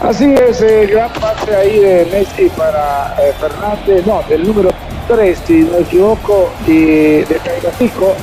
Así 0.00 0.26
es, 0.34 0.60
eh, 0.60 0.88
gran 0.90 1.10
pase 1.14 1.56
ahí 1.56 1.78
de 1.78 2.04
Messi 2.12 2.50
para 2.50 3.14
eh, 3.18 3.32
Fernández, 3.40 4.04
no, 4.04 4.22
del 4.28 4.46
número 4.46 4.70
3, 5.08 5.38
si 5.46 5.52
no 5.60 5.72
me 5.72 5.78
equivoco, 5.80 6.50
y 6.66 7.22
de 7.22 7.40
Tagliafico, 7.44 8.14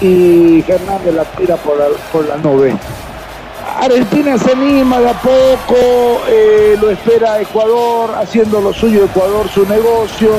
y 0.00 0.62
Fernández 0.66 1.14
la 1.14 1.24
tira 1.24 1.56
por 1.56 1.78
la, 1.78 1.86
por 2.12 2.26
la 2.28 2.36
nube. 2.36 2.74
Argentina 3.80 4.38
se 4.38 4.52
anima 4.52 5.00
de 5.00 5.10
a 5.10 5.12
poco, 5.14 6.22
eh, 6.28 6.76
lo 6.80 6.90
espera 6.90 7.40
Ecuador, 7.40 8.14
haciendo 8.16 8.60
lo 8.60 8.72
suyo 8.72 9.04
Ecuador 9.04 9.48
su 9.48 9.66
negocio, 9.66 10.30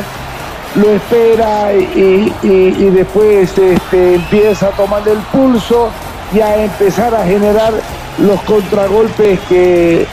lo 0.76 0.90
espera 0.92 1.74
y, 1.74 2.34
y- 2.44 2.90
después 2.92 3.50
este, 3.58 4.16
empieza 4.16 4.68
a 4.68 4.72
tomar 4.72 5.08
el 5.08 5.18
pulso 5.32 5.90
y 6.34 6.40
a 6.40 6.64
empezar 6.64 7.14
a 7.16 7.26
generar 7.26 7.74
los 8.20 8.40
contragolpes 8.42 9.40
que, 9.50 10.06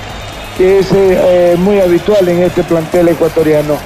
que 0.59 0.79
es 0.81 0.87
eh, 0.93 1.55
muy 1.59 1.81
habitual 1.81 2.29
en 2.29 2.43
este 2.43 2.63
plantel 2.65 3.09
ecuatoriano. 3.09 3.77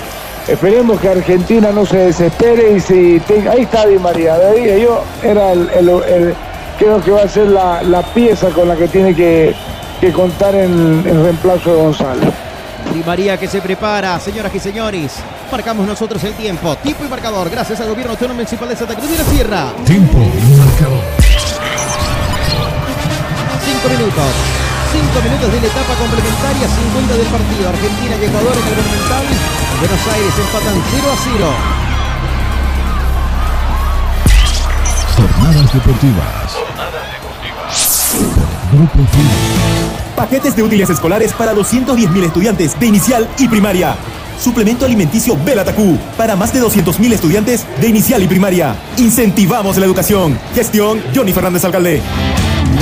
Esperemos 0.49 1.01
que 1.01 1.09
Argentina 1.09 1.71
no 1.73 1.85
se 1.85 1.97
desespere 1.99 2.73
y 2.77 2.81
si 2.81 3.21
tenga, 3.27 3.53
ahí 3.53 3.63
está 3.63 3.85
Di 3.87 3.99
María, 3.99 4.37
de 4.39 4.47
ahí 4.75 4.83
yo 4.83 5.03
era 5.23 5.53
el, 5.53 5.69
el- 5.71 5.89
el- 5.89 6.35
creo 6.79 7.03
que 7.03 7.11
va 7.11 7.23
a 7.23 7.29
ser 7.29 7.49
la, 7.49 7.83
la 7.83 8.03
pieza 8.03 8.49
con 8.51 8.69
la 8.69 8.77
que 8.77 8.87
tiene 8.87 9.13
que, 9.15 9.55
que 10.01 10.13
contar 10.13 10.55
en, 10.55 11.03
en 11.05 11.23
reemplazo 11.25 11.75
de 11.75 11.83
Gonzalo. 11.83 12.33
Di 12.95 13.03
María 13.05 13.37
que 13.37 13.49
se 13.49 13.61
prepara, 13.61 14.21
señoras 14.21 14.55
y 14.55 14.61
señores. 14.61 15.15
Marcamos 15.51 15.85
nosotros 15.87 16.23
el 16.23 16.35
tiempo. 16.35 16.77
Tiempo 16.77 17.05
y 17.05 17.09
marcador. 17.09 17.51
Gracias 17.51 17.81
al 17.81 17.89
gobierno 17.89 18.13
autónomo 18.13 18.35
municipal 18.37 18.69
de 18.69 18.77
Santa 18.77 18.95
Cruz 18.95 19.11
de 19.11 19.19
la 19.19 19.25
Sierra. 19.25 19.73
Tiempo 19.85 20.19
y 20.19 20.57
marcador. 20.59 21.01
Cinco 23.65 23.89
minutos. 23.89 24.66
Cinco 24.97 25.21
minutos 25.21 25.53
de 25.53 25.61
la 25.61 25.67
etapa 25.67 25.95
complementaria, 25.95 26.69
50 26.69 27.17
del 27.19 27.27
partido. 27.27 27.69
Argentina 27.69 28.17
y 28.17 28.25
Ecuador 28.25 28.53
en 28.57 28.67
el 28.67 28.77
Monumental. 28.77 29.25
Buenos 29.79 30.01
Aires 30.09 30.33
empatan 30.39 30.83
0 30.91 31.13
a 31.13 31.17
0. 31.23 31.53
Jornadas 35.17 35.75
deportivas. 35.75 36.57
Grupo 38.73 38.99
Fino. 39.13 40.17
Paquetes 40.17 40.57
de 40.57 40.63
útiles 40.63 40.89
escolares 40.89 41.35
para 41.35 41.53
210.000 41.53 42.25
estudiantes 42.25 42.81
de 42.81 42.87
inicial 42.87 43.29
y 43.37 43.49
primaria. 43.49 43.97
Suplemento 44.41 44.87
alimenticio 44.87 45.37
Belatacú 45.45 45.99
para 46.17 46.37
más 46.37 46.55
de 46.55 46.63
200.000 46.63 47.13
estudiantes 47.13 47.67
de 47.83 47.89
inicial 47.89 48.23
y 48.23 48.29
primaria. 48.29 48.75
Incentivamos 48.97 49.77
la 49.77 49.85
educación. 49.85 50.39
Gestión 50.55 51.03
Johnny 51.15 51.35
Fernández 51.35 51.67
Alcalde. 51.67 52.01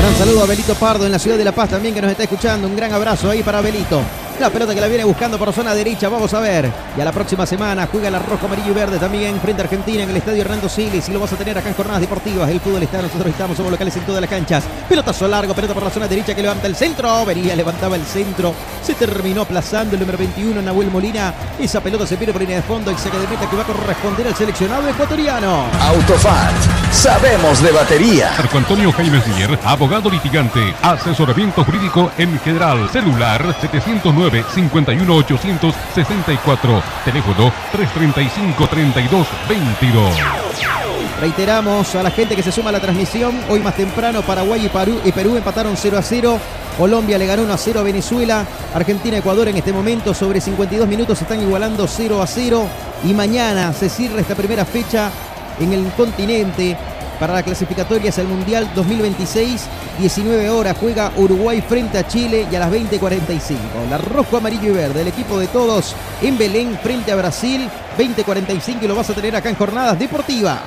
Gran 0.04 0.16
saludo 0.16 0.42
a 0.42 0.46
Belito 0.46 0.74
Pardo 0.74 1.06
en 1.06 1.12
la 1.12 1.18
ciudad 1.18 1.38
de 1.38 1.44
La 1.44 1.52
Paz 1.52 1.70
también 1.70 1.94
que 1.94 2.02
nos 2.02 2.10
está 2.10 2.24
escuchando. 2.24 2.68
Un 2.68 2.76
gran 2.76 2.92
abrazo 2.92 3.30
ahí 3.30 3.42
para 3.42 3.62
Belito. 3.62 4.02
La 4.38 4.50
pelota 4.50 4.74
que 4.74 4.80
la 4.82 4.88
viene 4.88 5.02
buscando 5.04 5.38
por 5.38 5.50
zona 5.54 5.74
derecha, 5.74 6.10
vamos 6.10 6.34
a 6.34 6.40
ver. 6.40 6.70
Y 6.94 7.00
a 7.00 7.06
la 7.06 7.12
próxima 7.12 7.46
semana 7.46 7.88
juega 7.90 8.08
el 8.08 8.20
rojo, 8.22 8.44
amarillo 8.44 8.72
y 8.72 8.74
verde 8.74 8.98
también 8.98 9.40
frente 9.40 9.62
a 9.62 9.64
Argentina 9.64 10.02
en 10.02 10.10
el 10.10 10.16
estadio 10.18 10.42
Hernando 10.42 10.68
Siles. 10.68 11.08
Y 11.08 11.12
lo 11.12 11.20
vas 11.20 11.32
a 11.32 11.36
tener 11.36 11.56
acá 11.56 11.70
en 11.70 11.74
Jornadas 11.74 12.02
Deportivas. 12.02 12.50
El 12.50 12.60
fútbol 12.60 12.82
está, 12.82 13.00
nosotros 13.00 13.28
estamos, 13.28 13.56
somos 13.56 13.72
locales 13.72 13.96
en 13.96 14.04
todas 14.04 14.20
las 14.20 14.28
canchas. 14.28 14.64
Pelotazo 14.86 15.26
largo, 15.26 15.54
pelota 15.54 15.72
por 15.72 15.84
la 15.84 15.90
zona 15.90 16.06
derecha 16.06 16.34
que 16.34 16.42
levanta 16.42 16.66
el 16.66 16.76
centro. 16.76 17.24
Venía, 17.24 17.56
levantaba 17.56 17.96
el 17.96 18.04
centro. 18.04 18.52
Se 18.82 18.92
terminó 18.92 19.40
aplazando 19.40 19.94
el 19.94 20.00
número 20.00 20.18
21, 20.18 20.60
Nahuel 20.60 20.90
Molina. 20.90 21.32
Esa 21.58 21.80
pelota 21.80 22.06
se 22.06 22.18
pierde 22.18 22.34
por 22.34 22.42
línea 22.42 22.56
de 22.56 22.62
fondo. 22.62 22.90
El 22.90 22.98
saque 22.98 23.16
de 23.16 23.26
meta 23.26 23.48
que 23.48 23.56
va 23.56 23.62
a 23.62 23.66
corresponder 23.66 24.26
al 24.26 24.36
seleccionado 24.36 24.86
ecuatoriano. 24.86 25.64
Autofat, 25.80 26.52
sabemos 26.94 27.60
de 27.62 27.72
batería. 27.72 28.32
Marco 28.38 28.58
Antonio 28.58 28.92
Jaime 28.92 29.20
Mier, 29.26 29.58
abogado 29.64 30.08
litigante, 30.08 30.74
asesoramiento 30.80 31.64
jurídico 31.64 32.10
en 32.16 32.38
general, 32.40 32.88
celular 32.90 33.54
709 33.60 34.44
51 34.54 35.16
864, 35.16 36.82
teléfono 37.04 37.52
335 37.72 38.68
32 38.68 39.26
22. 39.48 40.14
Reiteramos 41.20 41.94
a 41.94 42.02
la 42.02 42.10
gente 42.10 42.36
que 42.36 42.42
se 42.42 42.52
suma 42.52 42.70
a 42.70 42.72
la 42.72 42.80
transmisión. 42.80 43.40
Hoy 43.48 43.60
más 43.60 43.74
temprano 43.74 44.22
Paraguay 44.22 44.66
y 44.66 44.68
Perú, 44.68 45.00
y 45.04 45.12
Perú 45.12 45.36
empataron 45.36 45.76
0 45.76 45.98
a 45.98 46.02
0. 46.02 46.38
Colombia 46.78 47.18
le 47.18 47.26
ganó 47.26 47.42
1 47.42 47.52
a 47.52 47.58
0 47.58 47.80
a 47.80 47.82
Venezuela. 47.82 48.46
Argentina 48.74 49.16
y 49.16 49.18
Ecuador 49.20 49.48
en 49.48 49.56
este 49.56 49.72
momento 49.72 50.14
sobre 50.14 50.40
52 50.40 50.88
minutos 50.88 51.20
están 51.20 51.40
igualando 51.40 51.86
0 51.86 52.22
a 52.22 52.26
0. 52.26 52.66
Y 53.04 53.14
mañana 53.14 53.72
se 53.72 53.88
cierra 53.88 54.20
esta 54.20 54.34
primera 54.34 54.64
fecha 54.64 55.10
en 55.60 55.72
el 55.72 55.86
continente 55.92 56.76
para 57.18 57.34
la 57.34 57.42
clasificatoria 57.42 58.10
hacia 58.10 58.22
el 58.22 58.28
Mundial 58.28 58.70
2026. 58.74 59.62
19 59.98 60.50
horas 60.50 60.76
juega 60.78 61.12
Uruguay 61.16 61.62
frente 61.66 61.98
a 61.98 62.06
Chile 62.06 62.46
y 62.50 62.54
a 62.54 62.60
las 62.60 62.70
20.45. 62.70 63.88
La 63.88 63.98
rojo, 63.98 64.36
amarillo 64.36 64.72
y 64.72 64.74
verde, 64.74 65.02
el 65.02 65.08
equipo 65.08 65.38
de 65.38 65.46
todos 65.46 65.94
en 66.22 66.36
Belén 66.36 66.78
frente 66.82 67.12
a 67.12 67.16
Brasil. 67.16 67.68
20.45 67.98 68.82
y 68.82 68.86
lo 68.88 68.96
vas 68.96 69.10
a 69.10 69.14
tener 69.14 69.36
acá 69.36 69.48
en 69.48 69.56
Jornadas 69.56 69.98
Deportivas. 69.98 70.60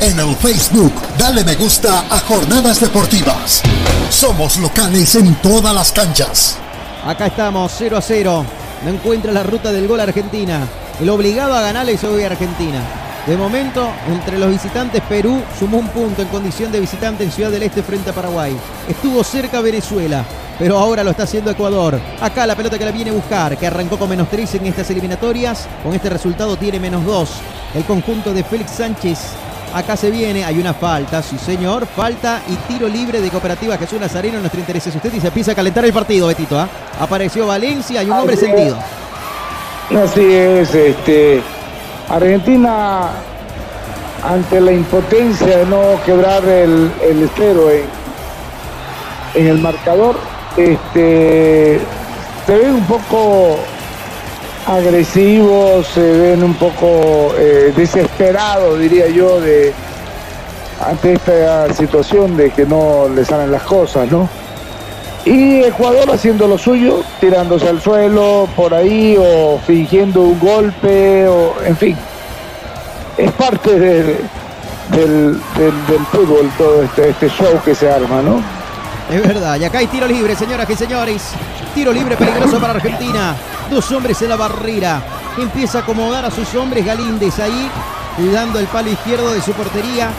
En 0.00 0.18
el 0.18 0.34
Facebook, 0.36 0.92
dale 1.16 1.44
me 1.44 1.54
gusta 1.54 2.00
a 2.10 2.18
Jornadas 2.20 2.80
Deportivas. 2.80 3.62
Somos 4.10 4.58
locales 4.58 5.14
en 5.14 5.34
todas 5.36 5.74
las 5.74 5.92
canchas. 5.92 6.58
Acá 7.06 7.26
estamos, 7.26 7.72
0 7.78 7.96
a 7.96 8.02
0. 8.02 8.44
No 8.84 8.90
encuentra 8.90 9.32
la 9.32 9.42
ruta 9.42 9.72
del 9.72 9.86
gol 9.86 10.00
Argentina. 10.00 10.66
El 11.00 11.08
obligado 11.08 11.54
a 11.54 11.62
ganarle 11.62 11.92
es 11.92 12.04
hoy 12.04 12.22
Argentina. 12.22 13.03
De 13.26 13.38
momento, 13.38 13.90
entre 14.06 14.38
los 14.38 14.50
visitantes, 14.50 15.00
Perú 15.08 15.40
sumó 15.58 15.78
un 15.78 15.88
punto 15.88 16.20
en 16.20 16.28
condición 16.28 16.70
de 16.70 16.78
visitante 16.78 17.24
en 17.24 17.32
Ciudad 17.32 17.50
del 17.50 17.62
Este 17.62 17.82
frente 17.82 18.10
a 18.10 18.12
Paraguay. 18.12 18.54
Estuvo 18.86 19.24
cerca 19.24 19.62
Venezuela, 19.62 20.22
pero 20.58 20.78
ahora 20.78 21.02
lo 21.02 21.10
está 21.10 21.22
haciendo 21.22 21.50
Ecuador. 21.50 21.98
Acá 22.20 22.46
la 22.46 22.54
pelota 22.54 22.78
que 22.78 22.84
la 22.84 22.90
viene 22.90 23.12
a 23.12 23.14
buscar, 23.14 23.56
que 23.56 23.66
arrancó 23.66 23.98
con 23.98 24.10
menos 24.10 24.28
3 24.28 24.56
en 24.56 24.66
estas 24.66 24.90
eliminatorias. 24.90 25.66
Con 25.82 25.94
este 25.94 26.10
resultado 26.10 26.58
tiene 26.58 26.78
menos 26.78 27.02
2. 27.06 27.30
El 27.76 27.84
conjunto 27.84 28.34
de 28.34 28.44
Félix 28.44 28.72
Sánchez. 28.72 29.18
Acá 29.72 29.96
se 29.96 30.10
viene, 30.10 30.44
hay 30.44 30.58
una 30.58 30.74
falta, 30.74 31.22
sí 31.22 31.38
señor, 31.38 31.86
falta 31.86 32.42
y 32.46 32.54
tiro 32.72 32.86
libre 32.86 33.20
de 33.20 33.28
Cooperativa 33.28 33.76
Jesús 33.76 33.98
Nazareno 33.98 34.36
en 34.36 34.42
nuestro 34.42 34.60
interés 34.60 34.86
es 34.86 34.94
usted 34.94 35.12
y 35.12 35.20
se 35.20 35.28
empieza 35.28 35.50
a 35.50 35.54
calentar 35.54 35.84
el 35.84 35.92
partido, 35.92 36.28
Betito. 36.28 36.60
¿ah? 36.60 36.68
Apareció 37.00 37.46
Valencia 37.46 38.02
y 38.02 38.06
un 38.06 38.12
hombre 38.12 38.36
sentido. 38.36 38.78
Así 39.90 40.32
es, 40.32 40.74
este, 40.74 41.42
Argentina 42.08 43.10
ante 44.22 44.60
la 44.60 44.72
impotencia 44.72 45.58
de 45.58 45.66
no 45.66 46.00
quebrar 46.04 46.44
el, 46.44 46.90
en, 47.02 47.84
en 49.34 49.46
el 49.46 49.58
marcador, 49.58 50.16
este, 50.56 51.80
se 52.46 52.56
ven 52.56 52.74
un 52.74 52.86
poco 52.86 53.58
agresivos, 54.66 55.86
se 55.88 56.00
ven 56.00 56.42
un 56.42 56.54
poco 56.54 57.34
eh, 57.36 57.72
desesperados, 57.76 58.78
diría 58.78 59.08
yo, 59.08 59.40
de 59.40 59.74
ante 60.80 61.14
esta 61.14 61.72
situación 61.74 62.36
de 62.36 62.50
que 62.50 62.66
no 62.66 63.08
le 63.08 63.24
salen 63.24 63.50
las 63.50 63.62
cosas, 63.62 64.10
¿no? 64.10 64.28
Y 65.24 65.62
Ecuador 65.64 66.10
haciendo 66.10 66.46
lo 66.46 66.58
suyo, 66.58 67.02
tirándose 67.20 67.68
al 67.68 67.80
suelo 67.80 68.46
por 68.54 68.74
ahí 68.74 69.16
o 69.18 69.58
fingiendo 69.66 70.20
un 70.22 70.38
golpe, 70.38 71.26
o 71.26 71.54
en 71.64 71.76
fin. 71.76 71.96
Es 73.16 73.32
parte 73.32 73.78
del, 73.78 74.18
del, 74.90 75.40
del- 75.56 76.06
fútbol 76.12 76.50
todo 76.58 76.82
este, 76.82 77.08
este 77.10 77.28
show 77.30 77.58
que 77.64 77.74
se 77.74 77.90
arma, 77.90 78.20
¿no? 78.20 78.42
Es 79.10 79.22
verdad, 79.22 79.56
y 79.58 79.64
acá 79.64 79.78
hay 79.78 79.86
tiro 79.86 80.06
libre, 80.06 80.34
señoras 80.36 80.68
y 80.68 80.76
señores. 80.76 81.22
Tiro 81.74 81.92
libre 81.92 82.16
peligroso 82.16 82.58
para 82.58 82.74
Argentina. 82.74 83.34
Dos 83.70 83.90
hombres 83.92 84.20
en 84.22 84.28
la 84.28 84.36
barrera. 84.36 85.02
Empieza 85.38 85.78
a 85.78 85.80
acomodar 85.82 86.24
a 86.24 86.30
sus 86.30 86.54
hombres 86.54 86.84
Galíndez 86.84 87.38
ahí, 87.38 87.70
cuidando 88.16 88.58
el 88.58 88.66
palo 88.66 88.90
izquierdo 88.90 89.32
de 89.32 89.40
su 89.42 89.52
portería. 89.52 90.10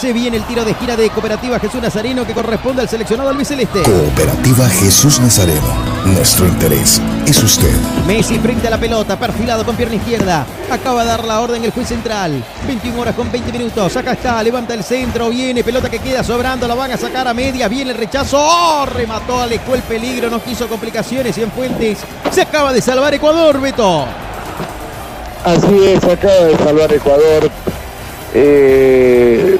Se 0.00 0.12
viene 0.12 0.36
el 0.36 0.44
tiro 0.44 0.64
de 0.64 0.70
esquina 0.70 0.96
de 0.96 1.10
Cooperativa 1.10 1.58
Jesús 1.58 1.82
Nazareno 1.82 2.24
que 2.24 2.32
corresponde 2.32 2.82
al 2.82 2.88
seleccionado 2.88 3.30
albiceleste. 3.30 3.82
Cooperativa 3.82 4.68
Jesús 4.68 5.18
Nazareno. 5.18 5.66
Nuestro 6.06 6.46
interés 6.46 7.02
es 7.26 7.42
usted. 7.42 7.74
Messi 8.06 8.38
frente 8.38 8.68
a 8.68 8.70
la 8.70 8.78
pelota, 8.78 9.18
perfilado 9.18 9.64
con 9.64 9.74
pierna 9.74 9.96
izquierda. 9.96 10.46
Acaba 10.70 11.02
de 11.02 11.08
dar 11.08 11.24
la 11.24 11.40
orden 11.40 11.64
el 11.64 11.72
juez 11.72 11.88
central. 11.88 12.44
21 12.68 13.00
horas 13.00 13.16
con 13.16 13.32
20 13.32 13.50
minutos. 13.50 13.96
Acá 13.96 14.12
está, 14.12 14.40
levanta 14.40 14.72
el 14.72 14.84
centro. 14.84 15.30
Viene, 15.30 15.64
pelota 15.64 15.90
que 15.90 15.98
queda 15.98 16.22
sobrando. 16.22 16.68
La 16.68 16.76
van 16.76 16.92
a 16.92 16.96
sacar 16.96 17.26
a 17.26 17.34
media. 17.34 17.66
Viene 17.66 17.90
el 17.90 17.98
rechazo. 17.98 18.38
¡Oh! 18.40 18.86
Remató, 18.86 19.42
alejó 19.42 19.74
el 19.74 19.82
peligro. 19.82 20.30
No 20.30 20.40
quiso 20.40 20.68
complicaciones. 20.68 21.36
Y 21.38 21.42
en 21.42 21.50
Fuentes 21.50 21.98
se 22.30 22.42
acaba 22.42 22.72
de 22.72 22.80
salvar 22.80 23.14
Ecuador, 23.14 23.60
Beto. 23.60 24.04
Así 25.44 25.84
es, 25.84 26.04
acaba 26.04 26.34
de 26.34 26.56
salvar 26.56 26.92
Ecuador. 26.92 27.50
Eh, 28.32 29.58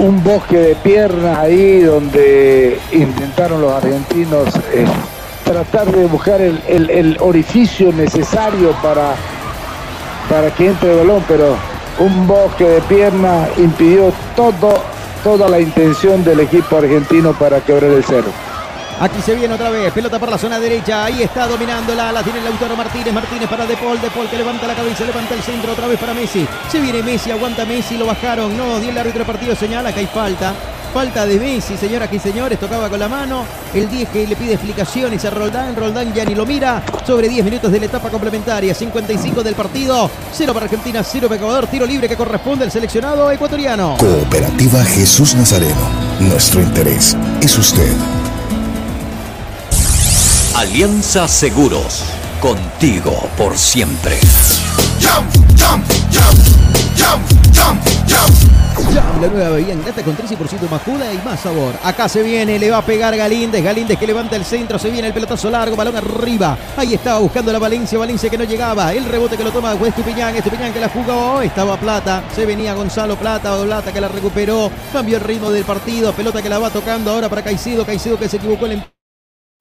un 0.00 0.22
bosque 0.24 0.56
de 0.58 0.74
piernas 0.76 1.38
ahí 1.38 1.80
donde 1.80 2.78
intentaron 2.92 3.60
los 3.60 3.72
argentinos 3.72 4.48
eh, 4.72 4.84
tratar 5.44 5.86
de 5.92 6.06
buscar 6.06 6.40
el, 6.40 6.60
el- 6.66 7.16
orificio 7.20 7.92
necesario 7.92 8.72
para, 8.82 9.14
para 10.28 10.50
que 10.54 10.68
entre 10.68 10.92
el 10.92 10.98
balón, 10.98 11.24
pero 11.28 11.54
un 11.98 12.26
bosque 12.26 12.64
de 12.64 12.80
piernas 12.82 13.48
impidió 13.58 14.12
todo, 14.34 14.74
toda 15.22 15.48
la 15.48 15.60
intención 15.60 16.24
del 16.24 16.40
equipo 16.40 16.78
argentino 16.78 17.32
para 17.34 17.60
quebrar 17.60 17.90
el 17.90 18.02
cero. 18.04 18.28
Aquí 19.00 19.22
se 19.22 19.34
viene 19.34 19.54
otra 19.54 19.70
vez, 19.70 19.90
pelota 19.94 20.18
por 20.18 20.30
la 20.30 20.36
zona 20.36 20.60
derecha, 20.60 21.06
ahí 21.06 21.22
está 21.22 21.46
dominándola, 21.46 22.12
la 22.12 22.22
tiene 22.22 22.40
el 22.40 22.44
Lautaro 22.44 22.76
Martínez, 22.76 23.14
Martínez 23.14 23.48
para 23.48 23.64
De 23.64 23.74
Paul, 23.74 23.98
De 23.98 24.10
Paul 24.10 24.28
que 24.28 24.36
levanta 24.36 24.66
la 24.66 24.74
cabeza, 24.74 25.06
levanta 25.06 25.32
el 25.34 25.42
centro 25.42 25.72
otra 25.72 25.86
vez 25.86 25.98
para 25.98 26.12
Messi, 26.12 26.46
se 26.70 26.78
viene 26.80 27.02
Messi, 27.02 27.30
aguanta 27.30 27.64
Messi, 27.64 27.96
lo 27.96 28.04
bajaron, 28.04 28.54
no, 28.54 28.78
dio 28.78 28.90
el 28.90 28.98
árbitro 28.98 29.24
partido, 29.24 29.56
señala 29.56 29.90
que 29.90 30.00
hay 30.00 30.06
falta, 30.06 30.52
falta 30.92 31.24
de 31.24 31.40
Messi, 31.40 31.78
señoras 31.78 32.12
y 32.12 32.18
señores, 32.18 32.60
tocaba 32.60 32.90
con 32.90 33.00
la 33.00 33.08
mano, 33.08 33.46
el 33.72 33.88
10 33.88 34.10
que 34.10 34.26
le 34.26 34.36
pide 34.36 34.52
explicaciones 34.52 35.24
a 35.24 35.30
Roldán, 35.30 35.74
Roldán 35.74 36.12
ya 36.12 36.26
ni 36.26 36.34
lo 36.34 36.44
mira, 36.44 36.82
sobre 37.06 37.30
10 37.30 37.42
minutos 37.46 37.72
de 37.72 37.80
la 37.80 37.86
etapa 37.86 38.10
complementaria, 38.10 38.74
55 38.74 39.42
del 39.42 39.54
partido, 39.54 40.10
0 40.30 40.52
para 40.52 40.64
Argentina, 40.64 41.02
0 41.02 41.26
para 41.26 41.40
Ecuador, 41.40 41.66
tiro 41.68 41.86
libre 41.86 42.06
que 42.06 42.16
corresponde 42.18 42.66
al 42.66 42.70
seleccionado 42.70 43.30
ecuatoriano. 43.30 43.96
Cooperativa 43.98 44.84
Jesús 44.84 45.34
Nazareno. 45.34 45.88
Nuestro 46.20 46.60
interés 46.60 47.16
es 47.40 47.56
usted. 47.56 48.19
Alianza 50.56 51.28
Seguros, 51.28 52.04
contigo 52.40 53.28
por 53.38 53.56
siempre. 53.56 54.18
Jam, 55.00 55.24
la 59.20 59.28
nueva 59.28 59.50
bebida 59.50 59.72
en 59.72 59.84
lata 59.84 60.02
con 60.02 60.16
13% 60.16 60.68
más 60.68 60.82
juda 60.82 61.12
y 61.12 61.18
más 61.24 61.40
sabor. 61.40 61.74
Acá 61.84 62.08
se 62.08 62.22
viene, 62.22 62.58
le 62.58 62.70
va 62.70 62.78
a 62.78 62.84
pegar 62.84 63.16
Galíndez. 63.16 63.62
Galíndez 63.62 63.98
que 63.98 64.06
levanta 64.06 64.34
el 64.36 64.44
centro, 64.44 64.78
se 64.78 64.90
viene 64.90 65.08
el 65.08 65.14
pelotazo 65.14 65.50
largo, 65.50 65.76
balón 65.76 65.96
arriba. 65.96 66.58
Ahí 66.76 66.94
estaba 66.94 67.20
buscando 67.20 67.52
la 67.52 67.58
Valencia, 67.58 67.98
Valencia 67.98 68.28
que 68.28 68.36
no 68.36 68.44
llegaba. 68.44 68.92
El 68.92 69.04
rebote 69.04 69.36
que 69.36 69.44
lo 69.44 69.52
toma 69.52 69.74
Estupiñán, 69.74 70.34
Estupiñán 70.34 70.72
que 70.72 70.80
la 70.80 70.88
jugó. 70.88 71.40
Estaba 71.42 71.76
Plata, 71.78 72.24
se 72.34 72.44
venía 72.44 72.74
Gonzalo 72.74 73.16
Plata, 73.16 73.56
o 73.56 73.64
Plata 73.64 73.92
que 73.92 74.00
la 74.00 74.08
recuperó. 74.08 74.70
Cambió 74.92 75.18
el 75.18 75.22
ritmo 75.22 75.50
del 75.50 75.64
partido, 75.64 76.12
pelota 76.12 76.42
que 76.42 76.48
la 76.48 76.58
va 76.58 76.70
tocando 76.70 77.12
ahora 77.12 77.28
para 77.28 77.42
Caicedo. 77.42 77.86
Caicedo 77.86 78.18
que 78.18 78.28
se 78.28 78.38
equivocó 78.38 78.66
en 78.66 78.72
el 78.72 78.99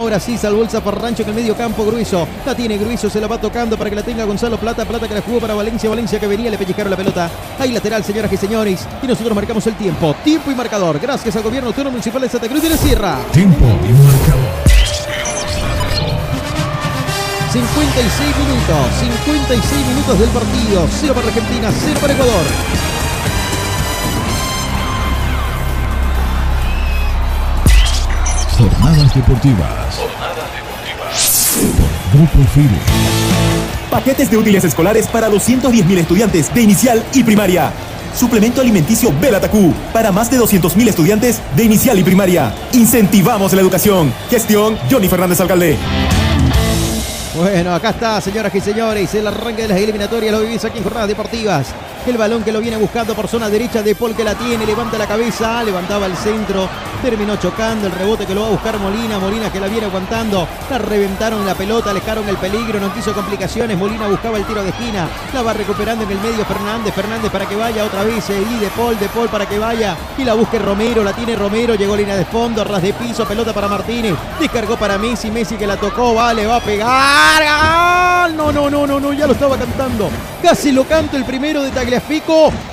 Ahora 0.02 0.18
sí, 0.18 0.38
salvó 0.38 0.64
el 0.64 0.70
zafarrancho 0.70 1.24
en 1.24 1.30
el 1.30 1.36
medio 1.36 1.58
campo, 1.58 1.84
Gruizo. 1.84 2.26
La 2.46 2.56
tiene 2.56 2.78
Gruizo, 2.78 3.10
se 3.10 3.20
la 3.20 3.28
va 3.28 3.38
tocando 3.38 3.78
para 3.78 3.90
que 3.90 3.98
la 3.98 4.02
tenga 4.02 4.24
Gonzalo 4.24 4.58
Plata. 4.58 4.86
Plata 4.86 5.10
que 5.10 5.14
la 5.14 5.22
jugó 5.22 5.42
para 5.42 5.56
Valencia. 5.56 5.90
Valencia 5.90 6.18
que 6.18 6.26
venía, 6.26 6.50
le 6.50 6.58
pellizcaron 6.58 6.90
la 6.90 6.96
pelota. 6.96 7.30
Ahí 7.60 7.74
lateral, 7.74 8.02
señoras 8.02 8.32
y 8.32 8.38
señores. 8.38 8.88
Y 9.04 9.08
nosotros 9.08 9.36
marcamos 9.36 9.68
el 9.68 9.76
tiempo. 9.76 10.16
Tiempo 10.24 10.52
y 10.52 10.56
marcador. 10.56 11.00
Gracias 11.02 11.36
al 11.36 11.44
gobierno 11.44 11.68
autónomo 11.68 11.92
municipal 11.92 12.22
de 12.22 12.30
Santa 12.30 12.48
Cruz 12.48 12.64
de 12.64 12.70
la 12.70 12.78
Sierra. 12.78 13.20
Tiempo 13.34 13.66
y 13.66 13.92
marcador. 13.92 14.70
56 17.52 18.38
minutos. 18.38 18.78
56 19.02 19.88
minutos 19.88 20.18
del 20.18 20.30
partido. 20.30 20.88
0 21.02 21.14
para 21.14 21.28
Argentina, 21.28 21.72
0 21.78 21.98
para 22.00 22.14
Ecuador. 22.14 22.46
Jornadas 28.60 29.16
deportivas. 29.16 29.96
Por 31.78 32.20
Grupo 32.20 32.52
Fide. 32.54 32.78
Paquetes 33.90 34.30
de 34.30 34.36
útiles 34.36 34.66
escolares 34.66 35.08
para 35.08 35.30
210.000 35.30 35.98
estudiantes 36.00 36.54
de 36.54 36.62
inicial 36.64 37.02
y 37.14 37.24
primaria. 37.24 37.72
Suplemento 38.14 38.60
alimenticio 38.60 39.14
Belatacú 39.18 39.74
para 39.94 40.12
más 40.12 40.30
de 40.30 40.38
200.000 40.38 40.90
estudiantes 40.90 41.42
de 41.56 41.64
inicial 41.64 42.00
y 42.00 42.04
primaria. 42.04 42.54
Incentivamos 42.74 43.54
la 43.54 43.62
educación. 43.62 44.14
Gestión 44.30 44.78
Johnny 44.92 45.08
Fernández 45.08 45.40
Alcalde. 45.40 45.78
Bueno, 47.38 47.74
acá 47.74 47.92
está, 47.92 48.20
señoras 48.20 48.54
y 48.54 48.60
señores, 48.60 49.16
el 49.16 49.26
arranque 49.26 49.62
de 49.62 49.68
las 49.70 49.78
eliminatorias 49.78 50.34
lo 50.34 50.42
vivís 50.42 50.66
aquí 50.66 50.80
en 50.80 50.84
Jornadas 50.84 51.08
Deportivas. 51.08 51.68
El 52.10 52.18
balón 52.18 52.44
que 52.44 52.52
lo 52.52 52.60
viene 52.60 52.76
buscando 52.76 53.14
por 53.14 53.28
zona 53.28 53.50
derecha 53.50 53.84
de 53.84 53.94
Paul 53.94 54.16
que 54.16 54.24
la 54.24 54.34
tiene, 54.34 54.66
levanta 54.66 54.98
la 54.98 55.06
cabeza, 55.06 55.64
levantaba 55.64 56.08
el 56.08 56.18
centro, 56.18 56.68
terminó 57.04 57.36
chocando 57.36 57.86
el 57.86 57.94
rebote 57.94 58.26
que 58.26 58.34
lo 58.34 58.42
va 58.42 58.48
a 58.48 58.50
buscar 58.50 58.80
Molina, 58.80 59.20
Molina 59.20 59.52
que 59.52 59.60
la 59.60 59.68
viene 59.68 59.86
aguantando, 59.86 60.48
la 60.72 60.80
reventaron 60.80 61.46
la 61.46 61.54
pelota, 61.54 61.92
alejaron 61.92 62.28
el 62.28 62.38
peligro, 62.38 62.80
no 62.80 62.92
quiso 62.96 63.14
complicaciones, 63.14 63.78
Molina 63.78 64.08
buscaba 64.08 64.38
el 64.40 64.46
tiro 64.46 64.64
de 64.64 64.70
esquina, 64.70 65.08
la 65.36 65.44
va 65.44 65.54
recuperando 65.54 66.04
en 66.04 66.10
el 66.10 66.20
medio 66.20 66.44
Fernández, 66.46 66.96
Fernández 66.96 67.32
para 67.32 67.48
que 67.48 67.56
vaya 67.56 67.86
otra 67.86 68.04
vez, 68.04 68.28
y 68.30 68.60
de 68.60 68.68
Paul, 68.76 68.98
de 68.98 69.08
Paul 69.10 69.30
para 69.30 69.48
que 69.48 69.60
vaya, 69.60 69.96
y 70.18 70.24
la 70.24 70.34
busque 70.34 70.58
Romero, 70.58 71.04
la 71.04 71.14
tiene 71.14 71.36
Romero, 71.36 71.76
llegó 71.76 71.96
línea 71.96 72.16
de 72.16 72.26
fondo, 72.26 72.64
ras 72.64 72.82
de 72.82 72.92
piso, 72.92 73.24
pelota 73.26 73.54
para 73.54 73.68
Martínez, 73.68 74.16
descargó 74.40 74.78
para 74.78 74.98
Messi, 74.98 75.30
Messi 75.30 75.58
que 75.58 75.68
la 75.68 75.78
tocó, 75.78 76.16
vale, 76.16 76.48
va 76.48 76.56
a 76.56 76.62
pegar, 76.62 78.32
no, 78.32 78.52
no, 78.52 78.68
no, 78.68 78.88
no, 78.88 79.00
no, 79.00 79.14
ya 79.14 79.28
lo 79.28 79.34
estaba 79.34 79.58
cantando, 79.58 80.10
casi 80.42 80.72
lo 80.72 80.86
canto 80.86 81.16
el 81.16 81.24
primero 81.24 81.62
de 81.62 81.70
Tagliafico, 81.70 81.99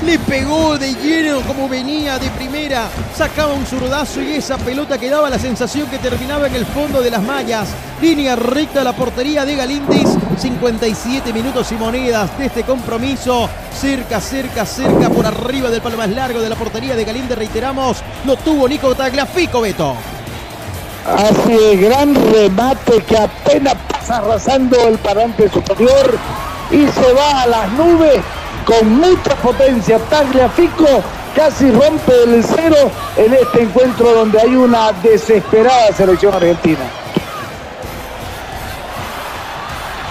le 0.04 0.18
pegó 0.20 0.78
de 0.78 0.94
lleno 0.94 1.40
como 1.42 1.68
venía 1.68 2.18
de 2.18 2.28
primera, 2.30 2.88
sacaba 3.14 3.54
un 3.54 3.66
zurdazo 3.66 4.22
y 4.22 4.34
esa 4.34 4.56
pelota 4.56 4.98
que 4.98 5.10
daba 5.10 5.28
la 5.28 5.38
sensación 5.38 5.88
que 5.88 5.98
terminaba 5.98 6.46
en 6.46 6.54
el 6.54 6.64
fondo 6.64 7.02
de 7.02 7.10
las 7.10 7.22
mallas, 7.22 7.68
línea 8.00 8.36
recta 8.36 8.80
a 8.80 8.84
la 8.84 8.92
portería 8.94 9.44
de 9.44 9.56
Galíndez, 9.56 10.08
57 10.38 11.32
minutos 11.32 11.70
y 11.72 11.74
monedas 11.74 12.38
de 12.38 12.46
este 12.46 12.62
compromiso, 12.62 13.48
cerca, 13.78 14.20
cerca, 14.20 14.64
cerca, 14.64 15.10
por 15.10 15.26
arriba 15.26 15.70
del 15.70 15.82
palo 15.82 15.96
más 15.96 16.10
largo 16.10 16.40
de 16.40 16.48
la 16.48 16.56
portería 16.56 16.94
de 16.94 17.04
Galíndez, 17.04 17.36
reiteramos, 17.36 17.98
lo 18.24 18.36
tuvo 18.36 18.68
Nico 18.68 18.94
Tagliafico, 18.94 19.60
Beto. 19.60 19.94
Hace 21.06 21.76
gran 21.76 22.14
remate 22.32 23.02
que 23.02 23.16
apenas 23.16 23.74
pasa 23.88 24.18
arrasando 24.18 24.76
el 24.88 24.98
parante 24.98 25.48
superior 25.50 26.18
y 26.70 26.86
se 26.86 27.12
va 27.12 27.42
a 27.42 27.46
las 27.46 27.72
nubes 27.72 28.20
con 28.66 28.98
mucha 28.98 29.34
potencia. 29.36 29.98
Tagliafico 30.10 31.02
casi 31.34 31.70
rompe 31.70 32.12
el 32.24 32.44
cero 32.44 32.90
en 33.16 33.32
este 33.32 33.62
encuentro 33.62 34.12
donde 34.12 34.38
hay 34.40 34.54
una 34.54 34.92
desesperada 34.92 35.92
selección 35.96 36.34
argentina. 36.34 36.84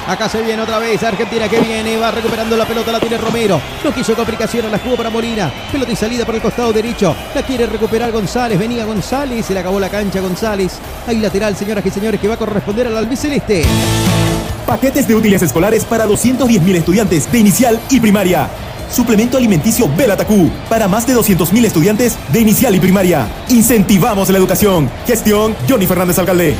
Acá 0.08 0.30
se 0.30 0.40
viene 0.44 0.62
otra 0.62 0.78
vez 0.78 1.02
Argentina 1.02 1.50
que 1.50 1.60
viene, 1.60 1.98
va 1.98 2.12
recuperando 2.12 2.56
la 2.56 2.66
pelota, 2.66 2.92
la 2.92 3.00
tiene 3.00 3.18
Romero. 3.18 3.60
No 3.84 3.92
quiso 3.92 4.16
complicaciones, 4.16 4.72
la 4.72 4.78
jugó 4.78 4.96
para 4.96 5.10
Molina. 5.10 5.52
Pelota 5.72 5.92
y 5.92 5.96
salida 5.96 6.24
por 6.26 6.36
el 6.36 6.42
costado 6.42 6.72
derecho. 6.72 7.16
La 7.34 7.42
quiere 7.42 7.66
recuperar 7.66 8.12
González, 8.12 8.60
venía 8.60 8.86
González, 8.86 9.48
se 9.48 9.56
le 9.56 9.62
acabó 9.62 9.80
la 9.80 9.90
cancha 9.90 10.22
González. 10.22 10.78
Ahí 11.08 11.18
lateral, 11.18 11.56
señoras 11.56 11.84
y 11.84 11.90
señores, 11.90 12.22
que 12.22 12.28
va 12.28 12.36
a 12.36 12.38
corresponder 12.38 12.86
al 12.86 12.98
albiceleste. 12.98 13.66
Paquetes 14.66 15.08
de 15.08 15.14
útiles 15.14 15.42
escolares 15.44 15.86
para 15.86 16.08
210.000 16.08 16.76
estudiantes 16.76 17.32
de 17.32 17.38
inicial 17.38 17.80
y 17.90 18.00
primaria. 18.00 18.50
Suplemento 18.92 19.38
alimenticio 19.38 19.90
Belatacú 19.96 20.50
para 20.70 20.88
más 20.88 21.06
de 21.06 21.16
200.000 21.16 21.66
estudiantes 21.66 22.18
de 22.32 22.40
inicial 22.40 22.74
y 22.74 22.80
primaria. 22.80 23.28
Incentivamos 23.50 24.30
la 24.30 24.38
educación. 24.38 24.90
Gestión 25.06 25.56
Johnny 25.70 25.86
Fernández 25.86 26.18
Alcalde. 26.18 26.56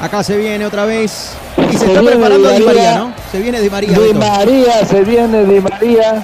Acá 0.00 0.22
se 0.22 0.36
viene 0.36 0.64
otra 0.66 0.84
vez. 0.84 1.32
Y 1.72 1.76
se, 1.76 1.86
está 1.86 2.02
preparando 2.02 2.50
Di 2.50 2.62
María, 2.62 2.98
¿no? 2.98 3.12
Se 3.32 3.40
viene 3.40 3.60
Di 3.60 3.70
María. 3.70 3.98
Di 3.98 3.98
Beto. 3.98 4.18
María, 4.18 4.86
se 4.86 5.02
viene 5.02 5.44
Di 5.44 5.60
María. 5.60 6.22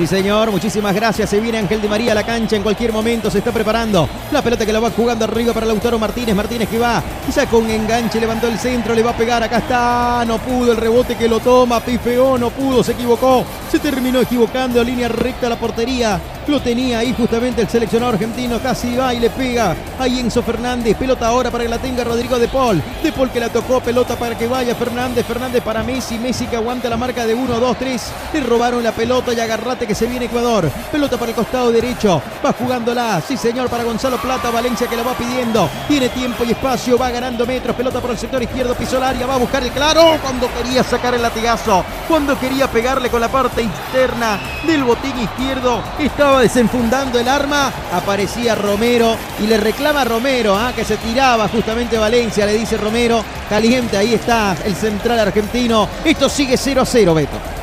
Sí, 0.00 0.06
señor, 0.06 0.50
muchísimas 0.50 0.94
gracias. 0.94 1.28
Se 1.28 1.40
viene 1.40 1.58
Ángel 1.58 1.82
Di 1.82 1.86
María 1.86 2.12
a 2.12 2.14
la 2.14 2.22
cancha 2.22 2.56
en 2.56 2.62
cualquier 2.62 2.90
momento. 2.90 3.30
Se 3.30 3.36
está 3.36 3.52
preparando. 3.52 4.08
La 4.32 4.40
pelota 4.40 4.64
que 4.64 4.72
la 4.72 4.80
va 4.80 4.90
jugando 4.90 5.26
arriba 5.26 5.52
para 5.52 5.66
Lautaro 5.66 5.98
Martínez. 5.98 6.34
Martínez 6.34 6.70
que 6.70 6.78
va. 6.78 7.02
Sacó 7.30 7.58
un 7.58 7.68
enganche, 7.68 8.18
levantó 8.18 8.48
el 8.48 8.58
centro, 8.58 8.94
le 8.94 9.02
va 9.02 9.10
a 9.10 9.16
pegar. 9.16 9.42
Acá 9.42 9.58
está. 9.58 10.24
No 10.26 10.38
pudo 10.38 10.72
el 10.72 10.78
rebote 10.78 11.16
que 11.16 11.28
lo 11.28 11.40
toma. 11.40 11.80
Pifeó, 11.80 12.38
no 12.38 12.48
pudo, 12.48 12.82
se 12.82 12.92
equivocó. 12.92 13.44
Se 13.70 13.78
terminó 13.78 14.22
equivocando. 14.22 14.82
Línea 14.82 15.08
recta 15.08 15.48
a 15.48 15.50
la 15.50 15.56
portería. 15.56 16.18
Lo 16.46 16.62
tenía 16.62 17.00
ahí 17.00 17.12
justamente 17.12 17.60
el 17.60 17.68
seleccionado 17.68 18.14
argentino. 18.14 18.58
Casi 18.58 18.96
va 18.96 19.12
y 19.12 19.20
le 19.20 19.28
pega. 19.28 19.76
Ahí 19.98 20.18
Enzo 20.18 20.42
Fernández. 20.42 20.96
Pelota 20.96 21.26
ahora 21.26 21.50
para 21.50 21.64
que 21.64 21.70
la 21.70 21.78
tenga 21.78 22.04
Rodrigo 22.04 22.38
De 22.38 22.48
Paul. 22.48 22.82
De 23.02 23.12
Paul 23.12 23.30
que 23.30 23.38
la 23.38 23.50
tocó. 23.50 23.80
Pelota 23.80 24.16
para 24.16 24.38
que 24.38 24.46
vaya 24.46 24.74
Fernández. 24.74 25.26
Fernández 25.26 25.62
para 25.62 25.82
Messi. 25.82 26.18
Messi 26.18 26.46
que 26.46 26.56
aguanta 26.56 26.88
la 26.88 26.96
marca 26.96 27.26
de 27.26 27.34
1, 27.34 27.60
2, 27.60 27.76
3. 27.78 28.02
Le 28.32 28.40
robaron 28.40 28.82
la 28.82 28.92
pelota 28.92 29.34
y 29.34 29.40
agarrate 29.40 29.89
que 29.90 29.94
se 29.96 30.06
viene 30.06 30.26
Ecuador. 30.26 30.70
Pelota 30.92 31.16
para 31.16 31.30
el 31.30 31.34
costado 31.34 31.72
derecho. 31.72 32.22
Va 32.46 32.52
jugándola. 32.52 33.20
Sí, 33.26 33.36
señor, 33.36 33.68
para 33.68 33.82
Gonzalo 33.82 34.18
Plata. 34.18 34.48
Valencia 34.48 34.86
que 34.86 34.94
la 34.94 35.02
va 35.02 35.14
pidiendo. 35.14 35.68
Tiene 35.88 36.08
tiempo 36.10 36.44
y 36.44 36.52
espacio. 36.52 36.96
Va 36.96 37.10
ganando 37.10 37.44
metros. 37.44 37.74
Pelota 37.74 38.00
por 38.00 38.12
el 38.12 38.16
sector 38.16 38.40
izquierdo. 38.40 38.76
Área. 39.02 39.26
Va 39.26 39.34
a 39.34 39.38
buscar 39.38 39.64
el 39.64 39.72
claro. 39.72 40.16
Cuando 40.22 40.48
quería 40.54 40.84
sacar 40.84 41.14
el 41.14 41.22
latigazo. 41.22 41.84
Cuando 42.06 42.38
quería 42.38 42.70
pegarle 42.70 43.10
con 43.10 43.20
la 43.20 43.26
parte 43.26 43.62
externa 43.62 44.38
del 44.64 44.84
botín 44.84 45.18
izquierdo. 45.18 45.82
Estaba 45.98 46.40
desenfundando 46.40 47.18
el 47.18 47.26
arma. 47.26 47.72
Aparecía 47.92 48.54
Romero. 48.54 49.16
Y 49.42 49.48
le 49.48 49.56
reclama 49.56 50.04
Romero. 50.04 50.56
ah, 50.56 50.72
que 50.72 50.84
se 50.84 50.98
tiraba 50.98 51.48
justamente 51.48 51.98
Valencia. 51.98 52.46
Le 52.46 52.52
dice 52.52 52.76
Romero. 52.76 53.24
Caliente. 53.48 53.96
Ahí 53.96 54.14
está 54.14 54.56
el 54.64 54.76
central 54.76 55.18
argentino. 55.18 55.88
Esto 56.04 56.28
sigue 56.28 56.56
0 56.56 56.82
a 56.82 56.86
0, 56.86 57.12
Beto. 57.12 57.59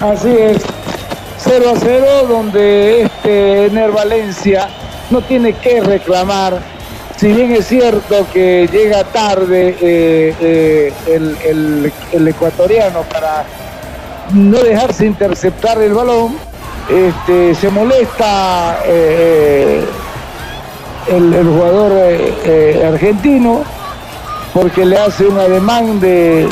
Así 0.00 0.28
es. 0.36 0.58
0 1.38 1.72
a 1.76 1.78
0, 1.78 2.06
donde 2.28 3.02
este 3.02 3.66
Ener 3.66 3.90
Valencia 3.92 4.68
no 5.10 5.20
tiene 5.22 5.52
que 5.54 5.80
reclamar. 5.80 6.58
Si 7.16 7.28
bien 7.32 7.52
es 7.52 7.66
cierto 7.68 8.26
que 8.32 8.68
llega 8.72 9.04
tarde 9.04 9.76
eh, 9.80 10.34
eh, 10.40 10.92
el, 11.06 11.92
el- 12.12 12.28
ecuatoriano 12.28 13.02
para 13.02 13.44
no 14.32 14.58
dejarse 14.58 15.06
interceptar 15.06 15.80
el 15.80 15.92
balón, 15.94 16.36
este, 16.88 17.54
se 17.54 17.70
molesta 17.70 18.80
eh, 18.86 19.84
el, 21.08 21.46
jugador 21.46 21.92
argentino 22.86 23.62
porque 24.52 24.84
le 24.84 24.98
hace 24.98 25.26
un 25.26 25.38
ademán 25.38 26.00
de, 26.00 26.48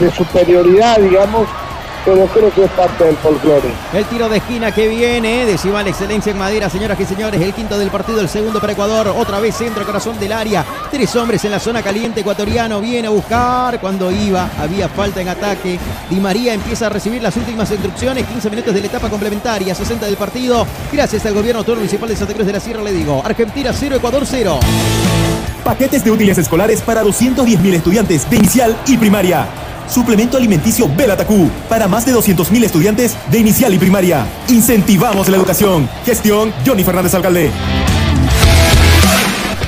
de 0.00 0.10
superioridad, 0.10 0.98
digamos, 0.98 1.46
pero 2.06 2.24
creo 2.28 2.54
que 2.54 2.64
es 2.64 2.70
parte 2.70 3.04
del 3.04 3.16
folclore. 3.16 3.68
El 3.92 4.04
tiro 4.04 4.28
de 4.28 4.36
esquina 4.36 4.72
que 4.72 4.86
viene, 4.86 5.44
decima 5.44 5.82
la 5.82 5.90
excelencia 5.90 6.30
en 6.30 6.38
madera, 6.38 6.70
señoras 6.70 6.98
y 7.00 7.04
señores. 7.04 7.40
El 7.40 7.52
quinto 7.52 7.76
del 7.76 7.90
partido, 7.90 8.20
el 8.20 8.28
segundo 8.28 8.60
para 8.60 8.72
Ecuador. 8.72 9.08
Otra 9.08 9.40
vez 9.40 9.56
centro, 9.56 9.84
corazón 9.84 10.18
del 10.20 10.32
área. 10.32 10.64
Tres 10.90 11.14
hombres 11.16 11.44
en 11.44 11.50
la 11.50 11.58
zona 11.58 11.82
caliente 11.82 12.20
ecuatoriano. 12.20 12.80
Viene 12.80 13.08
a 13.08 13.10
buscar 13.10 13.80
cuando 13.80 14.12
iba. 14.12 14.48
Había 14.58 14.88
falta 14.88 15.20
en 15.20 15.28
ataque. 15.28 15.80
Di 16.08 16.20
María 16.20 16.54
empieza 16.54 16.86
a 16.86 16.90
recibir 16.90 17.20
las 17.20 17.36
últimas 17.36 17.68
instrucciones. 17.72 18.24
15 18.24 18.50
minutos 18.50 18.72
de 18.72 18.80
la 18.80 18.86
etapa 18.86 19.10
complementaria, 19.10 19.74
60 19.74 20.06
del 20.06 20.16
partido. 20.16 20.64
Gracias 20.92 21.26
al 21.26 21.34
gobierno 21.34 21.58
autónomo 21.58 21.80
municipal 21.80 22.08
de 22.08 22.14
Santa 22.14 22.34
Cruz 22.34 22.46
de 22.46 22.52
la 22.52 22.60
Sierra, 22.60 22.82
le 22.82 22.92
digo. 22.92 23.20
Argentina 23.24 23.72
0, 23.72 23.96
Ecuador 23.96 24.22
0. 24.24 24.60
Paquetes 25.64 26.04
de 26.04 26.12
útiles 26.12 26.38
escolares 26.38 26.80
para 26.82 27.02
210.000 27.02 27.74
estudiantes 27.74 28.30
de 28.30 28.36
inicial 28.36 28.76
y 28.86 28.96
primaria. 28.96 29.48
Suplemento 29.88 30.36
alimenticio 30.36 30.88
Belatacú 30.94 31.50
para 31.68 31.88
más 31.88 32.04
de 32.06 32.14
200.000 32.14 32.64
estudiantes 32.64 33.16
de 33.30 33.38
inicial 33.38 33.72
y 33.74 33.78
primaria. 33.78 34.26
Incentivamos 34.48 35.28
la 35.28 35.36
educación. 35.36 35.88
Gestión 36.04 36.52
Johnny 36.64 36.84
Fernández 36.84 37.14
Alcalde. 37.14 37.50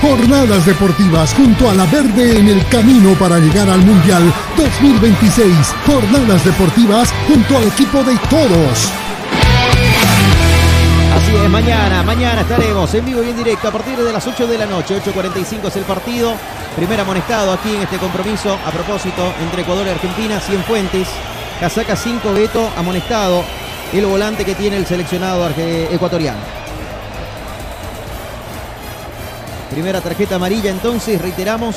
Jornadas 0.01 0.65
deportivas 0.65 1.35
junto 1.35 1.69
a 1.69 1.75
la 1.75 1.85
verde 1.87 2.39
en 2.39 2.49
el 2.49 2.65
camino 2.69 3.15
para 3.15 3.39
llegar 3.39 3.69
al 3.69 3.81
Mundial 3.85 4.33
2026. 4.57 5.53
Jornadas 5.87 6.45
deportivas 6.45 7.13
junto 7.27 7.57
al 7.57 7.65
equipo 7.65 8.05
de 8.05 8.17
todos. 8.31 9.08
Así 11.29 11.49
mañana, 11.49 12.03
mañana 12.03 12.41
estaremos 12.41 12.95
en 12.95 13.05
vivo 13.05 13.23
y 13.23 13.29
en 13.29 13.37
directo 13.37 13.69
a 13.69 13.71
partir 13.71 13.99
de 13.99 14.13
las 14.15 14.27
8 14.27 14.47
de 14.47 14.57
la 14.57 14.65
noche. 14.65 14.99
8.45 14.99 15.67
es 15.67 15.77
el 15.77 15.83
partido. 15.85 16.33
Primer 16.75 16.99
amonestado 17.01 17.53
aquí 17.53 17.75
en 17.75 17.83
este 17.83 17.99
compromiso 17.99 18.59
a 18.65 18.71
propósito 18.71 19.35
entre 19.43 19.61
Ecuador 19.61 19.87
y 19.87 19.91
Argentina. 19.91 20.41
Cienfuentes, 20.41 21.07
casaca 21.61 21.97
5, 21.97 22.33
Beto, 22.33 22.71
amonestado. 22.79 23.45
El 23.93 24.07
volante 24.07 24.43
que 24.47 24.55
tiene 24.55 24.79
el 24.79 24.87
seleccionado 24.87 25.47
ecuatoriano. 25.51 26.41
Primera 29.71 30.01
tarjeta 30.01 30.37
amarilla 30.37 30.71
entonces, 30.71 31.21
reiteramos. 31.21 31.77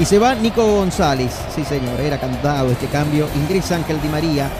Y 0.00 0.06
se 0.06 0.18
va 0.18 0.34
Nico 0.34 0.64
González. 0.64 1.32
Sí, 1.54 1.64
señor, 1.64 2.00
era 2.00 2.18
cantado 2.18 2.72
este 2.72 2.86
cambio. 2.86 3.28
Ingresa 3.36 3.76
Ángel 3.76 4.02
Di 4.02 4.08
María. 4.08 4.50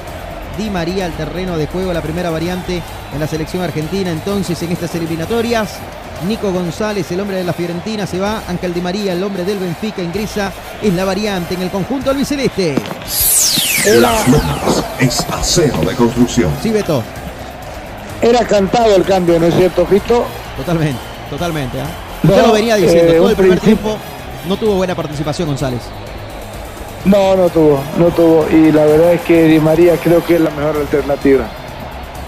Di 0.59 0.69
María 0.69 1.07
al 1.07 1.13
terreno 1.13 1.57
de 1.57 1.67
juego, 1.69 1.93
la 1.93 2.03
primera 2.03 2.29
variante 2.31 2.83
en 3.15 3.21
la 3.21 3.27
selección 3.27 3.63
argentina. 3.63 4.11
Entonces, 4.11 4.61
en 4.63 4.73
estas 4.73 4.95
eliminatorias, 4.97 5.71
Nico 6.27 6.51
González, 6.53 7.11
el 7.13 7.21
hombre 7.21 7.37
de 7.39 7.45
la 7.45 7.53
Fiorentina, 7.53 8.07
se 8.07 8.19
va. 8.19 8.43
Ángel 8.49 8.75
Di 8.75 8.81
María, 8.81 9.13
el 9.13 9.23
hombre 9.23 9.45
del 9.45 9.59
Benfica, 9.59 10.03
ingresa. 10.03 10.53
Es 10.83 10.93
la 10.93 11.05
variante 11.05 11.55
en 11.55 11.63
el 11.63 11.71
conjunto 11.71 12.11
albiceleste. 12.11 12.75
Las 14.01 14.29
Lomas 14.29 14.85
es 14.99 15.21
acero 15.31 15.79
de 15.79 15.95
construcción. 15.95 16.51
Sí, 16.63 16.71
Beto. 16.71 17.03
Era 18.21 18.45
cantado 18.45 18.97
el 18.97 19.05
cambio, 19.05 19.39
¿no 19.39 19.47
es 19.47 19.55
cierto, 19.55 19.87
Fito? 19.87 20.25
Totalmente, 20.57 20.99
totalmente. 21.31 21.79
No, 22.25 22.31
Usted 22.33 22.47
lo 22.49 22.53
venía 22.53 22.75
diciendo, 22.77 23.13
eh, 23.13 23.17
todo 23.19 23.31
el 23.31 23.37
primer 23.37 23.61
principio- 23.61 23.85
tiempo 23.91 24.03
no 24.49 24.57
tuvo 24.57 24.75
buena 24.75 24.97
participación 24.97 25.47
González. 25.49 25.83
No, 27.05 27.37
no 27.37 27.49
tuvo, 27.49 27.81
no 27.99 28.07
tuvo. 28.07 28.47
Y 28.51 28.73
la 28.73 28.85
verdad 28.85 29.15
es 29.15 29.21
que 29.23 29.45
Di 29.45 29.61
María 29.61 29.97
creo 29.97 30.25
que 30.25 30.35
es 30.37 30.41
la 30.41 30.51
mejor 30.51 30.77
alternativa. 30.77 31.47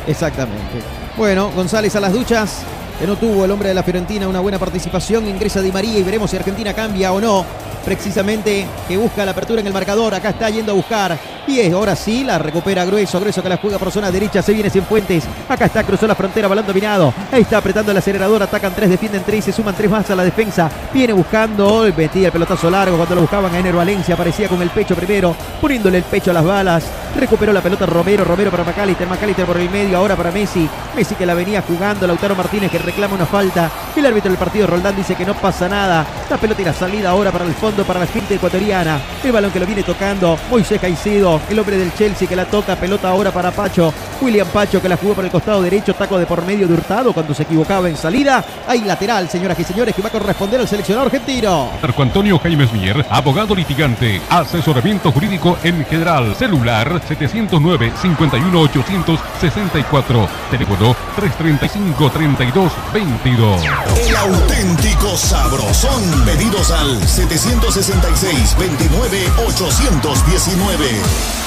Exactamente. 0.07 0.81
Bueno, 1.17 1.51
González 1.55 1.95
a 1.97 2.01
las 2.01 2.13
duchas. 2.13 2.63
Que 3.01 3.07
no 3.07 3.17
tuvo 3.17 3.47
el 3.47 3.51
hombre 3.51 3.71
de 3.71 3.75
la 3.75 3.83
Fiorentina 3.83 4.29
una 4.29 4.41
buena 4.41 4.59
participación. 4.59 5.27
Ingresa 5.27 5.63
Di 5.63 5.73
María 5.73 5.99
y 5.99 6.03
veremos 6.03 6.31
si 6.31 6.37
Argentina 6.37 6.75
cambia 6.75 7.15
o 7.15 7.21
no. 7.21 7.47
Precisamente 7.83 8.67
que 8.87 8.99
busca 8.99 9.25
la 9.25 9.31
apertura 9.31 9.63
en 9.63 9.67
el 9.67 9.73
marcador. 9.73 10.15
Acá 10.15 10.29
está 10.29 10.51
yendo 10.51 10.73
a 10.73 10.75
buscar. 10.75 11.19
Y 11.47 11.61
es, 11.61 11.73
ahora 11.73 11.97
sí 11.97 12.25
la 12.25 12.39
recupera 12.39 12.85
Grueso. 12.85 13.19
Grueso 13.19 13.43
que 13.43 13.49
la 13.49 13.57
juega 13.57 13.79
por 13.79 13.91
zona 13.91 14.11
derecha. 14.11 14.43
Se 14.43 14.53
viene 14.53 14.69
Cienfuentes. 14.69 15.25
Acá 15.49 15.65
está, 15.65 15.83
cruzó 15.83 16.07
la 16.07 16.15
frontera, 16.15 16.47
balón 16.47 16.67
dominado. 16.67 17.15
Ahí 17.33 17.41
está 17.41 17.57
apretando 17.57 17.91
el 17.91 17.97
acelerador. 17.97 18.43
Atacan 18.43 18.75
tres, 18.75 18.91
defienden 18.91 19.23
tres. 19.25 19.47
Se 19.47 19.53
suman 19.53 19.75
tres 19.75 19.91
más 19.91 20.11
a 20.11 20.15
la 20.15 20.23
defensa. 20.23 20.71
Viene 20.93 21.15
buscando. 21.15 21.91
Metía 21.97 22.27
el 22.27 22.33
pelotazo 22.33 22.71
largo 22.71 22.99
cuando 22.99 23.15
lo 23.15 23.23
buscaban 23.23 23.55
a 23.55 23.59
Ener 23.59 23.75
Valencia. 23.75 24.15
Aparecía 24.15 24.47
con 24.47 24.61
el 24.61 24.69
pecho 24.69 24.95
primero. 24.95 25.35
Poniéndole 25.59 25.97
el 25.97 26.05
pecho 26.05 26.33
a 26.33 26.35
las 26.35 26.45
balas. 26.45 26.85
Recuperó 27.19 27.51
la 27.55 27.63
pelota 27.63 27.87
Romero. 27.87 28.27
Romero 28.27 28.51
para 28.51 28.63
Macalister. 28.63 29.09
Macalister 29.09 29.47
por 29.47 29.57
el 29.57 29.71
medio. 29.71 29.97
Ahora 29.97 30.17
para 30.17 30.31
Messi. 30.31 30.69
Messi 30.95 31.15
que 31.15 31.25
la 31.25 31.33
venía 31.33 31.63
jugando. 31.63 32.07
Lautaro 32.07 32.37
Martínez 32.37 32.71
que 32.71 32.79
reclama 32.91 33.15
una 33.15 33.27
falta. 33.27 33.71
El 33.95 34.05
árbitro 34.07 34.31
del 34.31 34.39
partido 34.39 34.67
Roldán 34.67 34.97
dice 34.97 35.15
que 35.15 35.25
no 35.25 35.35
pasa 35.35 35.69
nada. 35.69 36.05
La 36.29 36.37
pelota 36.37 36.63
y 36.63 36.65
la 36.65 36.73
salida 36.73 37.11
ahora 37.11 37.31
para 37.31 37.45
el 37.45 37.55
fondo 37.55 37.85
para 37.85 38.01
la 38.01 38.07
gente 38.07 38.35
ecuatoriana. 38.35 39.01
El 39.23 39.33
balón 39.33 39.53
que 39.53 39.61
lo 39.61 39.67
viene 39.67 39.83
tocando 39.83 40.37
Moisés 40.51 40.81
Caicedo. 40.81 41.41
El 41.49 41.59
hombre 41.59 41.77
del 41.77 41.95
Chelsea 41.95 42.27
que 42.29 42.35
la 42.35 42.47
toca, 42.47 42.77
pelota 42.77 43.09
ahora 43.09 43.31
para 43.31 43.53
Pacho. 43.53 43.93
William 44.21 44.49
Pacho 44.49 44.83
que 44.83 44.89
la 44.89 44.97
jugó 44.97 45.15
por 45.15 45.25
el 45.25 45.31
costado 45.31 45.63
derecho, 45.63 45.95
taco 45.95 46.19
de 46.19 46.27
por 46.27 46.45
medio 46.45 46.67
de 46.67 46.75
Hurtado 46.75 47.13
cuando 47.13 47.33
se 47.33 47.45
equivocaba 47.45 47.89
en 47.89 47.97
salida. 47.97 48.45
Hay 48.67 48.81
lateral, 48.83 49.29
señoras 49.29 49.59
y 49.59 49.65
señores, 49.65 49.95
que 49.95 50.03
va 50.03 50.09
a 50.09 50.13
corresponder 50.13 50.61
al 50.61 50.69
seleccionador 50.69 51.07
argentino. 51.13 51.71
Marco 51.81 52.03
Antonio 52.03 52.39
Jaimes 52.39 52.73
Mier, 52.73 53.07
abogado 53.09 53.55
litigante, 53.55 54.21
asesoramiento 54.29 55.13
jurídico 55.13 55.57
en 55.63 55.85
general, 55.87 56.35
celular 56.35 57.01
709 57.07 57.93
51 58.01 58.61
864, 58.61 60.29
teléfono 60.51 60.97
335 61.17 62.11
32 62.11 62.73
22. 62.93 63.63
El 63.97 64.17
auténtico 64.17 65.17
sabrosón. 65.17 66.25
Pedidos 66.25 66.71
al 66.71 67.07
766 67.07 68.57
29 68.59 69.33
819. 69.47 70.87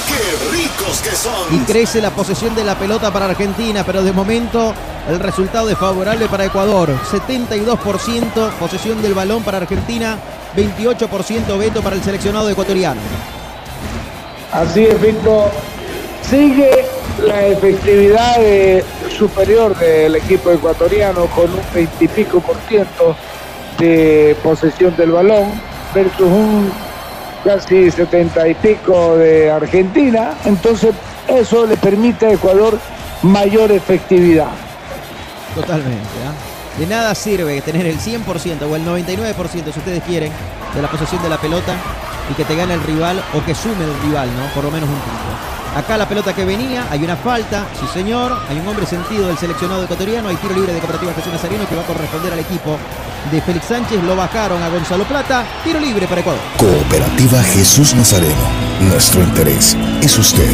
¡Qué 0.06 0.56
ricos 0.56 1.00
que 1.00 1.10
son! 1.16 1.54
Y 1.54 1.58
crece 1.64 2.00
la 2.00 2.10
posesión 2.10 2.54
de 2.54 2.64
la 2.64 2.78
pelota 2.78 3.12
para 3.12 3.26
Argentina, 3.26 3.84
pero 3.84 4.02
de 4.02 4.12
momento 4.12 4.74
el 5.08 5.20
resultado 5.20 5.68
es 5.70 5.78
favorable 5.78 6.28
para 6.28 6.44
Ecuador. 6.44 6.90
72% 7.10 8.50
posesión 8.58 9.02
del 9.02 9.14
balón 9.14 9.42
para 9.42 9.58
Argentina, 9.58 10.18
28% 10.56 11.58
veto 11.58 11.82
para 11.82 11.96
el 11.96 12.02
seleccionado 12.02 12.48
ecuatoriano. 12.50 13.00
Así 14.52 14.84
es, 14.84 15.00
Víctor. 15.00 15.50
Sigue 16.28 16.86
la 17.26 17.46
efectividad 17.46 18.36
superior 19.16 19.76
del 19.78 20.16
equipo 20.16 20.50
ecuatoriano 20.50 21.26
con 21.26 21.50
un 21.50 21.60
20 21.74 22.04
y 22.04 22.08
pico 22.08 22.40
por 22.40 22.56
ciento 22.68 23.16
de 23.78 24.36
posesión 24.42 24.96
del 24.96 25.12
balón 25.12 25.52
versus 25.94 26.26
un 26.26 26.72
casi 27.44 27.90
70 27.90 28.48
y 28.48 28.54
pico 28.54 29.16
de 29.16 29.50
Argentina. 29.50 30.34
Entonces 30.44 30.94
eso 31.28 31.66
le 31.66 31.76
permite 31.76 32.26
a 32.26 32.32
Ecuador 32.32 32.78
mayor 33.22 33.70
efectividad. 33.70 34.50
Totalmente. 35.54 36.08
¿ah? 36.26 36.78
De 36.78 36.86
nada 36.86 37.14
sirve 37.14 37.60
tener 37.60 37.86
el 37.86 37.98
100% 37.98 38.62
o 38.68 38.76
el 38.76 38.84
99% 38.84 39.72
si 39.72 39.78
ustedes 39.78 40.02
quieren 40.02 40.32
de 40.74 40.82
la 40.82 40.88
posesión 40.88 41.22
de 41.22 41.28
la 41.28 41.38
pelota 41.38 41.76
y 42.30 42.34
que 42.34 42.44
te 42.44 42.56
gane 42.56 42.74
el 42.74 42.82
rival 42.82 43.22
o 43.34 43.44
que 43.44 43.54
sume 43.54 43.84
el 43.84 44.00
rival, 44.02 44.28
¿no? 44.36 44.52
Por 44.54 44.64
lo 44.64 44.70
menos 44.70 44.88
un 44.88 44.96
punto. 44.96 45.53
Acá 45.74 45.96
la 45.96 46.08
pelota 46.08 46.32
que 46.32 46.44
venía, 46.44 46.86
hay 46.88 47.02
una 47.02 47.16
falta, 47.16 47.66
sí 47.80 47.86
señor, 47.92 48.32
hay 48.48 48.60
un 48.60 48.68
hombre 48.68 48.86
sentido 48.86 49.26
del 49.26 49.36
seleccionado 49.36 49.82
ecuatoriano, 49.82 50.28
hay 50.28 50.36
tiro 50.36 50.54
libre 50.54 50.72
de 50.72 50.78
Cooperativa 50.78 51.12
Jesús 51.14 51.32
Nazareno 51.32 51.68
que 51.68 51.74
va 51.74 51.82
a 51.82 51.86
corresponder 51.86 52.32
al 52.32 52.38
equipo 52.38 52.78
de 53.32 53.40
Félix 53.40 53.66
Sánchez, 53.66 54.00
lo 54.04 54.14
bajaron 54.14 54.62
a 54.62 54.68
Gonzalo 54.68 55.02
Plata, 55.02 55.44
tiro 55.64 55.80
libre 55.80 56.06
para 56.06 56.20
Ecuador. 56.20 56.40
Cooperativa 56.58 57.42
Jesús 57.42 57.92
Nazareno. 57.94 58.34
Nuestro 58.82 59.20
interés 59.24 59.76
es 60.00 60.16
usted. 60.16 60.48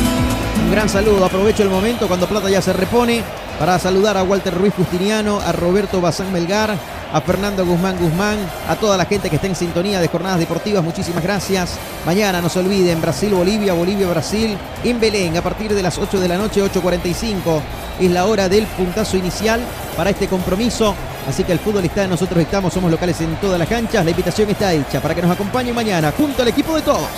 Un 0.64 0.70
gran 0.70 0.88
saludo, 0.88 1.26
aprovecho 1.26 1.64
el 1.64 1.68
momento 1.68 2.08
cuando 2.08 2.26
Plata 2.26 2.48
ya 2.48 2.62
se 2.62 2.72
repone 2.72 3.22
para 3.58 3.78
saludar 3.78 4.16
a 4.16 4.22
Walter 4.22 4.54
Ruiz 4.54 4.72
Justiniano, 4.74 5.38
a 5.38 5.52
Roberto 5.52 6.00
Bazán 6.00 6.32
Melgar, 6.32 6.74
a 7.12 7.20
Fernando 7.20 7.64
Guzmán 7.66 7.96
Guzmán, 7.98 8.38
a 8.68 8.76
toda 8.76 8.96
la 8.96 9.04
gente 9.04 9.28
que 9.28 9.36
está 9.36 9.46
en 9.46 9.56
sintonía 9.56 10.00
de 10.00 10.08
jornadas 10.08 10.38
deportivas, 10.38 10.82
muchísimas 10.84 11.22
gracias. 11.22 11.78
Mañana 12.06 12.40
no 12.40 12.48
se 12.48 12.60
olviden, 12.60 13.00
Brasil-Bolivia, 13.00 13.72
Bolivia-Brasil, 13.72 14.56
en 14.84 15.00
Belén, 15.00 15.36
a 15.36 15.42
partir 15.42 15.74
de 15.74 15.82
las 15.82 15.98
8 15.98 16.20
de 16.20 16.28
la 16.28 16.36
noche, 16.36 16.62
8.45, 16.62 17.60
es 18.00 18.10
la 18.10 18.26
hora 18.26 18.48
del 18.48 18.66
puntazo 18.66 19.16
inicial 19.16 19.60
para 19.96 20.10
este 20.10 20.28
compromiso. 20.28 20.94
Así 21.28 21.44
que 21.44 21.52
el 21.52 21.58
fútbol 21.58 21.84
está, 21.84 22.06
nosotros 22.06 22.40
estamos, 22.40 22.72
somos 22.72 22.90
locales 22.90 23.20
en 23.20 23.36
todas 23.36 23.58
las 23.58 23.68
canchas, 23.68 24.04
la 24.04 24.10
invitación 24.10 24.48
está 24.48 24.72
hecha 24.72 25.00
para 25.00 25.14
que 25.14 25.22
nos 25.22 25.30
acompañen 25.30 25.74
mañana 25.74 26.12
junto 26.16 26.42
al 26.42 26.48
equipo 26.48 26.74
de 26.76 26.82
todos. 26.82 27.08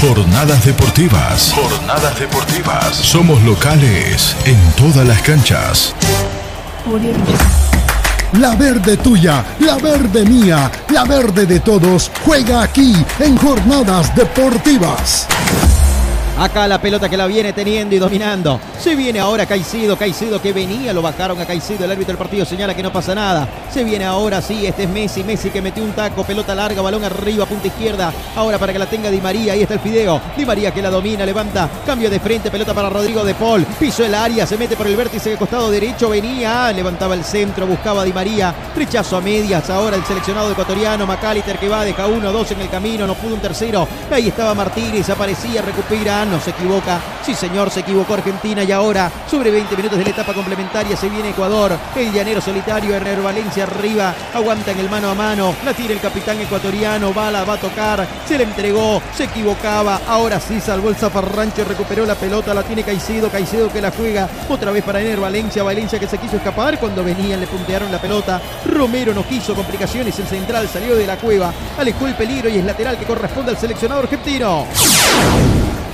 Jornadas 0.00 0.64
deportivas. 0.64 1.52
Jornadas 1.54 2.18
deportivas. 2.20 2.94
Somos 2.94 3.42
locales 3.42 4.36
en 4.44 4.58
todas 4.76 5.06
las 5.06 5.20
canchas. 5.22 5.94
La 8.32 8.54
verde 8.54 8.98
tuya, 8.98 9.42
la 9.60 9.76
verde 9.78 10.24
mía, 10.26 10.70
la 10.90 11.04
verde 11.04 11.46
de 11.46 11.60
todos 11.60 12.10
juega 12.26 12.62
aquí 12.62 12.94
en 13.20 13.36
Jornadas 13.38 14.14
Deportivas. 14.14 15.26
Acá 16.38 16.68
la 16.68 16.80
pelota 16.80 17.08
que 17.08 17.16
la 17.16 17.26
viene 17.26 17.52
teniendo 17.52 17.96
y 17.96 17.98
dominando. 17.98 18.60
Se 18.78 18.94
viene 18.94 19.18
ahora 19.18 19.44
Caicedo, 19.44 19.96
Caicedo 19.96 20.40
que 20.40 20.52
venía, 20.52 20.92
lo 20.92 21.02
bajaron 21.02 21.40
a 21.40 21.44
Caicedo, 21.44 21.84
el 21.84 21.90
árbitro 21.90 22.12
del 22.12 22.16
partido 22.16 22.44
señala 22.44 22.76
que 22.76 22.82
no 22.82 22.92
pasa 22.92 23.12
nada. 23.12 23.48
Se 23.74 23.82
viene 23.82 24.04
ahora, 24.04 24.40
sí, 24.40 24.64
este 24.64 24.84
es 24.84 24.88
Messi, 24.88 25.24
Messi 25.24 25.50
que 25.50 25.60
metió 25.60 25.82
un 25.82 25.94
taco, 25.94 26.22
pelota 26.22 26.54
larga, 26.54 26.80
balón 26.80 27.02
arriba, 27.02 27.44
punta 27.44 27.66
izquierda. 27.66 28.12
Ahora 28.36 28.56
para 28.56 28.72
que 28.72 28.78
la 28.78 28.86
tenga 28.86 29.10
Di 29.10 29.20
María, 29.20 29.54
ahí 29.54 29.62
está 29.62 29.74
el 29.74 29.80
fideo. 29.80 30.20
Di 30.36 30.46
María 30.46 30.70
que 30.70 30.80
la 30.80 30.90
domina, 30.90 31.26
levanta, 31.26 31.68
cambio 31.84 32.08
de 32.08 32.20
frente, 32.20 32.52
pelota 32.52 32.72
para 32.72 32.88
Rodrigo 32.88 33.24
de 33.24 33.34
Paul. 33.34 33.66
Piso 33.80 34.04
el 34.04 34.14
área, 34.14 34.46
se 34.46 34.56
mete 34.56 34.76
por 34.76 34.86
el 34.86 34.94
vértice 34.94 35.30
de 35.30 35.36
costado 35.36 35.72
derecho, 35.72 36.08
venía, 36.08 36.72
levantaba 36.72 37.14
el 37.14 37.24
centro, 37.24 37.66
buscaba 37.66 38.02
a 38.02 38.04
Di 38.04 38.12
María. 38.12 38.54
Rechazo 38.76 39.16
a 39.16 39.20
medias, 39.20 39.68
ahora 39.70 39.96
el 39.96 40.04
seleccionado 40.04 40.52
ecuatoriano, 40.52 41.04
Macalister 41.04 41.58
que 41.58 41.68
va, 41.68 41.84
deja 41.84 42.06
uno, 42.06 42.30
dos 42.30 42.52
en 42.52 42.60
el 42.60 42.70
camino, 42.70 43.08
no 43.08 43.14
pudo 43.14 43.34
un 43.34 43.40
tercero. 43.40 43.88
Ahí 44.12 44.28
estaba 44.28 44.54
Martínez, 44.54 45.10
aparecía, 45.10 45.62
recupera, 45.62 46.27
no 46.28 46.40
se 46.40 46.50
equivoca. 46.50 47.00
Sí, 47.24 47.34
señor, 47.34 47.70
se 47.70 47.80
equivocó 47.80 48.14
Argentina 48.14 48.62
y 48.62 48.72
ahora, 48.72 49.10
sobre 49.30 49.50
20 49.50 49.76
minutos 49.76 49.98
de 49.98 50.04
la 50.04 50.10
etapa 50.10 50.32
complementaria, 50.32 50.96
se 50.96 51.08
viene 51.08 51.30
Ecuador. 51.30 51.76
El 51.94 52.12
llanero 52.12 52.40
solitario, 52.40 52.94
Herrero 52.94 53.22
Valencia 53.22 53.64
arriba, 53.64 54.14
aguanta 54.34 54.72
en 54.72 54.80
el 54.80 54.90
mano 54.90 55.10
a 55.10 55.14
mano. 55.14 55.54
La 55.64 55.74
tira 55.74 55.92
el 55.92 56.00
capitán 56.00 56.40
ecuatoriano, 56.40 57.12
Bala 57.12 57.44
va 57.44 57.54
a 57.54 57.58
tocar, 57.58 58.06
se 58.26 58.38
le 58.38 58.44
entregó, 58.44 59.02
se 59.14 59.24
equivocaba. 59.24 60.00
Ahora 60.08 60.40
sí 60.40 60.60
salvó 60.60 60.88
el 60.88 60.96
zafarrancho, 60.96 61.64
recuperó 61.64 62.06
la 62.06 62.14
pelota, 62.14 62.54
la 62.54 62.62
tiene 62.62 62.82
Caicedo, 62.82 63.30
Caicedo 63.30 63.72
que 63.72 63.80
la 63.80 63.90
juega 63.90 64.28
otra 64.48 64.70
vez 64.70 64.84
para 64.84 65.00
Ener 65.00 65.20
Valencia, 65.20 65.62
Valencia 65.62 65.98
que 65.98 66.06
se 66.06 66.18
quiso 66.18 66.36
escapar 66.36 66.78
cuando 66.78 67.04
venían, 67.04 67.40
le 67.40 67.46
puntearon 67.46 67.90
la 67.90 68.00
pelota. 68.00 68.40
Romero 68.66 69.14
no 69.14 69.26
quiso 69.26 69.54
complicaciones, 69.54 70.18
el 70.18 70.26
central 70.26 70.68
salió 70.68 70.96
de 70.96 71.06
la 71.06 71.16
cueva, 71.16 71.52
alejó 71.78 72.06
el 72.06 72.14
peligro 72.14 72.48
y 72.48 72.58
es 72.58 72.64
lateral 72.64 72.98
que 72.98 73.04
corresponde 73.04 73.52
al 73.52 73.58
seleccionado 73.58 74.02
argentino. 74.02 74.66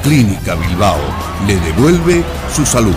Clínica 0.04 0.54
Bilbao 0.54 0.98
le 1.46 1.56
devuelve 1.60 2.22
su 2.54 2.66
salud. 2.66 2.94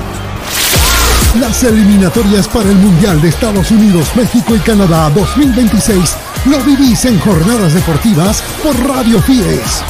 Las 1.40 1.64
eliminatorias 1.64 2.50
para 2.50 2.70
el 2.70 2.76
Mundial 2.76 3.22
de 3.22 3.30
Estados 3.30 3.72
Unidos, 3.72 4.10
México 4.14 4.54
y 4.54 4.60
Canadá 4.60 5.10
2026 5.12 6.18
lo 6.48 6.60
vivís 6.60 7.06
en 7.06 7.18
Jornadas 7.22 7.74
Deportivas 7.74 8.44
por 8.62 8.78
Radio 8.86 9.22
Fides. 9.22 9.82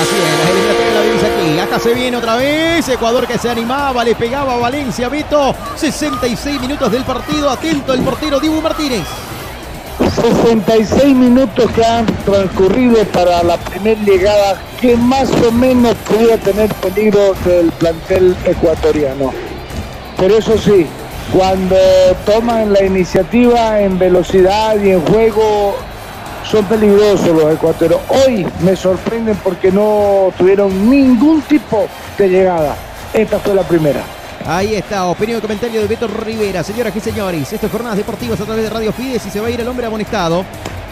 Así 0.00 0.16
es, 0.16 0.44
la 0.44 0.50
eliminatoria 0.50 0.94
la 0.94 1.00
vivís 1.02 1.24
aquí. 1.24 1.58
Acá 1.58 1.78
se 1.78 1.92
viene 1.92 2.16
otra 2.16 2.36
vez. 2.36 2.88
Ecuador 2.88 3.26
que 3.26 3.36
se 3.36 3.50
animaba, 3.50 4.02
le 4.02 4.14
pegaba 4.14 4.54
a 4.54 4.56
Valencia. 4.56 5.10
Beto, 5.10 5.54
66 5.76 6.58
minutos 6.58 6.90
del 6.90 7.04
partido. 7.04 7.50
Atento 7.50 7.92
el 7.92 8.00
portero 8.00 8.40
Dibu 8.40 8.62
Martínez. 8.62 9.04
66 9.98 11.14
minutos 11.14 11.70
que 11.72 11.84
han 11.84 12.06
transcurrido 12.24 13.04
para 13.06 13.42
la 13.42 13.56
primera 13.56 14.00
llegada 14.02 14.60
que 14.80 14.96
más 14.96 15.30
o 15.46 15.52
menos 15.52 15.94
podía 16.08 16.36
tener 16.38 16.72
peligro 16.74 17.34
del 17.44 17.70
plantel 17.72 18.36
ecuatoriano. 18.44 19.32
Pero 20.16 20.38
eso 20.38 20.56
sí, 20.56 20.86
cuando 21.32 21.76
toman 22.24 22.72
la 22.72 22.84
iniciativa 22.84 23.80
en 23.80 23.98
velocidad 23.98 24.76
y 24.80 24.90
en 24.90 25.00
juego, 25.00 25.76
son 26.50 26.64
peligrosos 26.66 27.28
los 27.28 27.54
ecuatorianos. 27.54 28.06
Hoy 28.08 28.46
me 28.60 28.76
sorprenden 28.76 29.36
porque 29.42 29.70
no 29.70 30.32
tuvieron 30.38 30.90
ningún 30.90 31.42
tipo 31.42 31.86
de 32.16 32.28
llegada. 32.28 32.76
Esta 33.12 33.38
fue 33.38 33.54
la 33.54 33.62
primera. 33.62 34.17
Ahí 34.46 34.74
está, 34.74 35.06
opinión 35.06 35.38
y 35.38 35.42
comentario 35.42 35.80
de 35.80 35.86
Beto 35.86 36.06
Rivera. 36.06 36.62
Señoras 36.62 36.94
y 36.96 37.00
señores, 37.00 37.52
esto 37.52 37.66
es 37.66 37.72
Jornadas 37.72 37.98
Deportivas 37.98 38.40
a 38.40 38.44
través 38.44 38.64
de 38.64 38.70
Radio 38.70 38.92
Fides 38.92 39.24
y 39.26 39.30
se 39.30 39.40
va 39.40 39.48
a 39.48 39.50
ir 39.50 39.60
el 39.60 39.68
hombre 39.68 39.86
amonestado. 39.86 40.44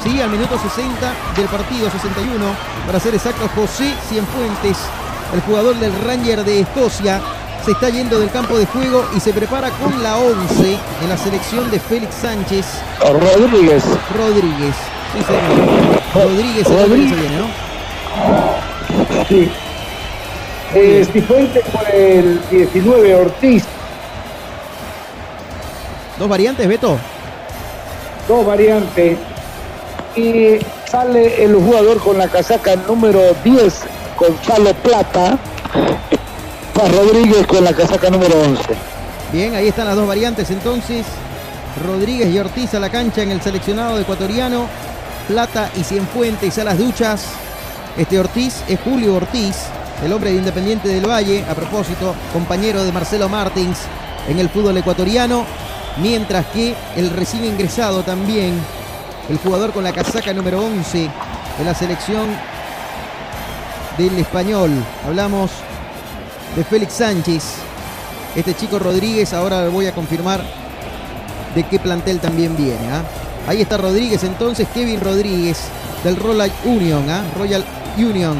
Sí, 0.02 0.20
al 0.20 0.31
minuto 0.31 0.59
60 0.59 1.14
del 1.36 1.47
partido, 1.47 1.90
61, 1.90 2.44
para 2.86 3.01
ser 3.01 3.14
exacto, 3.14 3.48
José 3.55 3.94
Cienfuentes, 4.09 4.77
el 5.35 5.40
jugador 5.40 5.74
del 5.77 5.93
Ranger 6.05 6.44
de 6.44 6.60
Escocia, 6.60 7.20
se 7.64 7.73
está 7.73 7.89
yendo 7.89 8.20
del 8.20 8.31
campo 8.31 8.59
de 8.59 8.66
juego 8.66 9.05
y 9.16 9.20
se 9.20 9.32
prepara 9.32 9.70
con 9.70 10.02
la 10.02 10.18
11 10.18 10.78
en 11.02 11.09
la 11.09 11.16
selección 11.16 11.70
de 11.70 11.81
Félix 11.81 12.14
Sánchez. 12.14 12.66
Rodríguez. 13.01 13.82
Rodríguez. 14.16 14.77
Sí, 15.12 15.24
señor. 15.24 16.02
Rodríguez, 16.14 16.68
que 16.68 16.74
se 16.74 16.86
viene, 16.89 17.39
¿no? 17.39 17.47
Sí. 19.28 19.51
Eh, 20.74 21.06
Cifuentes 21.12 21.64
por 21.68 21.88
el 21.94 22.40
19, 22.51 23.14
Ortiz. 23.14 23.64
Dos 26.18 26.28
variantes, 26.28 26.66
Beto. 26.66 26.98
Dos 28.28 28.47
variantes. 28.47 29.18
Y 30.16 30.59
sale 30.90 31.44
el 31.44 31.55
jugador 31.55 31.98
con 32.01 32.18
la 32.18 32.28
casaca 32.28 32.74
número 32.76 33.20
10, 33.44 33.82
Gonzalo 34.18 34.74
Plata. 34.74 35.38
Para 36.74 36.88
Rodríguez 36.88 37.47
con 37.47 37.64
la 37.64 37.72
casaca 37.72 38.10
número 38.10 38.38
11. 38.40 38.62
Bien, 39.32 39.55
ahí 39.55 39.68
están 39.68 39.86
las 39.86 39.97
dos 39.97 40.06
variantes 40.06 40.51
entonces. 40.51 41.06
Rodríguez 41.84 42.28
y 42.28 42.38
Ortiz 42.38 42.74
a 42.74 42.80
la 42.80 42.90
cancha 42.90 43.22
en 43.22 43.30
el 43.30 43.40
seleccionado 43.40 43.98
ecuatoriano. 43.98 44.66
Plata 45.28 45.70
y 45.76 45.84
Cienfuentes 45.84 46.59
a 46.59 46.64
las 46.64 46.78
duchas. 46.78 47.26
Este 47.97 48.18
Ortiz 48.18 48.62
es 48.68 48.78
Julio 48.80 49.16
Ortiz. 49.16 49.56
El 50.05 50.12
hombre 50.12 50.31
de 50.31 50.39
Independiente 50.39 50.89
del 50.89 51.09
Valle, 51.09 51.44
a 51.48 51.55
propósito, 51.55 52.14
compañero 52.32 52.85
de 52.85 52.93
Marcelo 52.93 53.28
Martins 53.28 53.78
en 54.28 54.39
el 54.39 54.48
fútbol 54.48 54.77
ecuatoriano, 54.77 55.44
mientras 56.02 56.47
que 56.47 56.74
el 56.97 57.10
recién 57.10 57.44
ingresado 57.44 58.02
también, 58.02 58.55
el 59.28 59.39
jugador 59.39 59.73
con 59.73 59.85
la 59.85 59.93
casaca 59.93 60.32
número 60.32 60.64
11 60.64 60.98
de 61.59 61.64
la 61.64 61.74
selección 61.74 62.27
del 63.97 64.18
español. 64.18 64.70
Hablamos 65.06 65.51
de 66.55 66.64
Félix 66.64 66.94
Sánchez. 66.94 67.44
Este 68.35 68.55
chico 68.55 68.78
Rodríguez, 68.78 69.32
ahora 69.32 69.68
voy 69.68 69.86
a 69.86 69.94
confirmar 69.94 70.43
de 71.55 71.62
qué 71.64 71.78
plantel 71.78 72.20
también 72.20 72.55
viene. 72.56 72.90
¿ah? 72.93 73.02
Ahí 73.48 73.62
está 73.62 73.78
Rodríguez 73.78 74.23
entonces, 74.24 74.68
Kevin 74.74 75.01
Rodríguez 75.01 75.59
del 76.05 76.16
Royal 76.16 76.52
Union, 76.64 77.09
¿ah? 77.09 77.24
Royal 77.39 77.64
Union, 77.97 78.36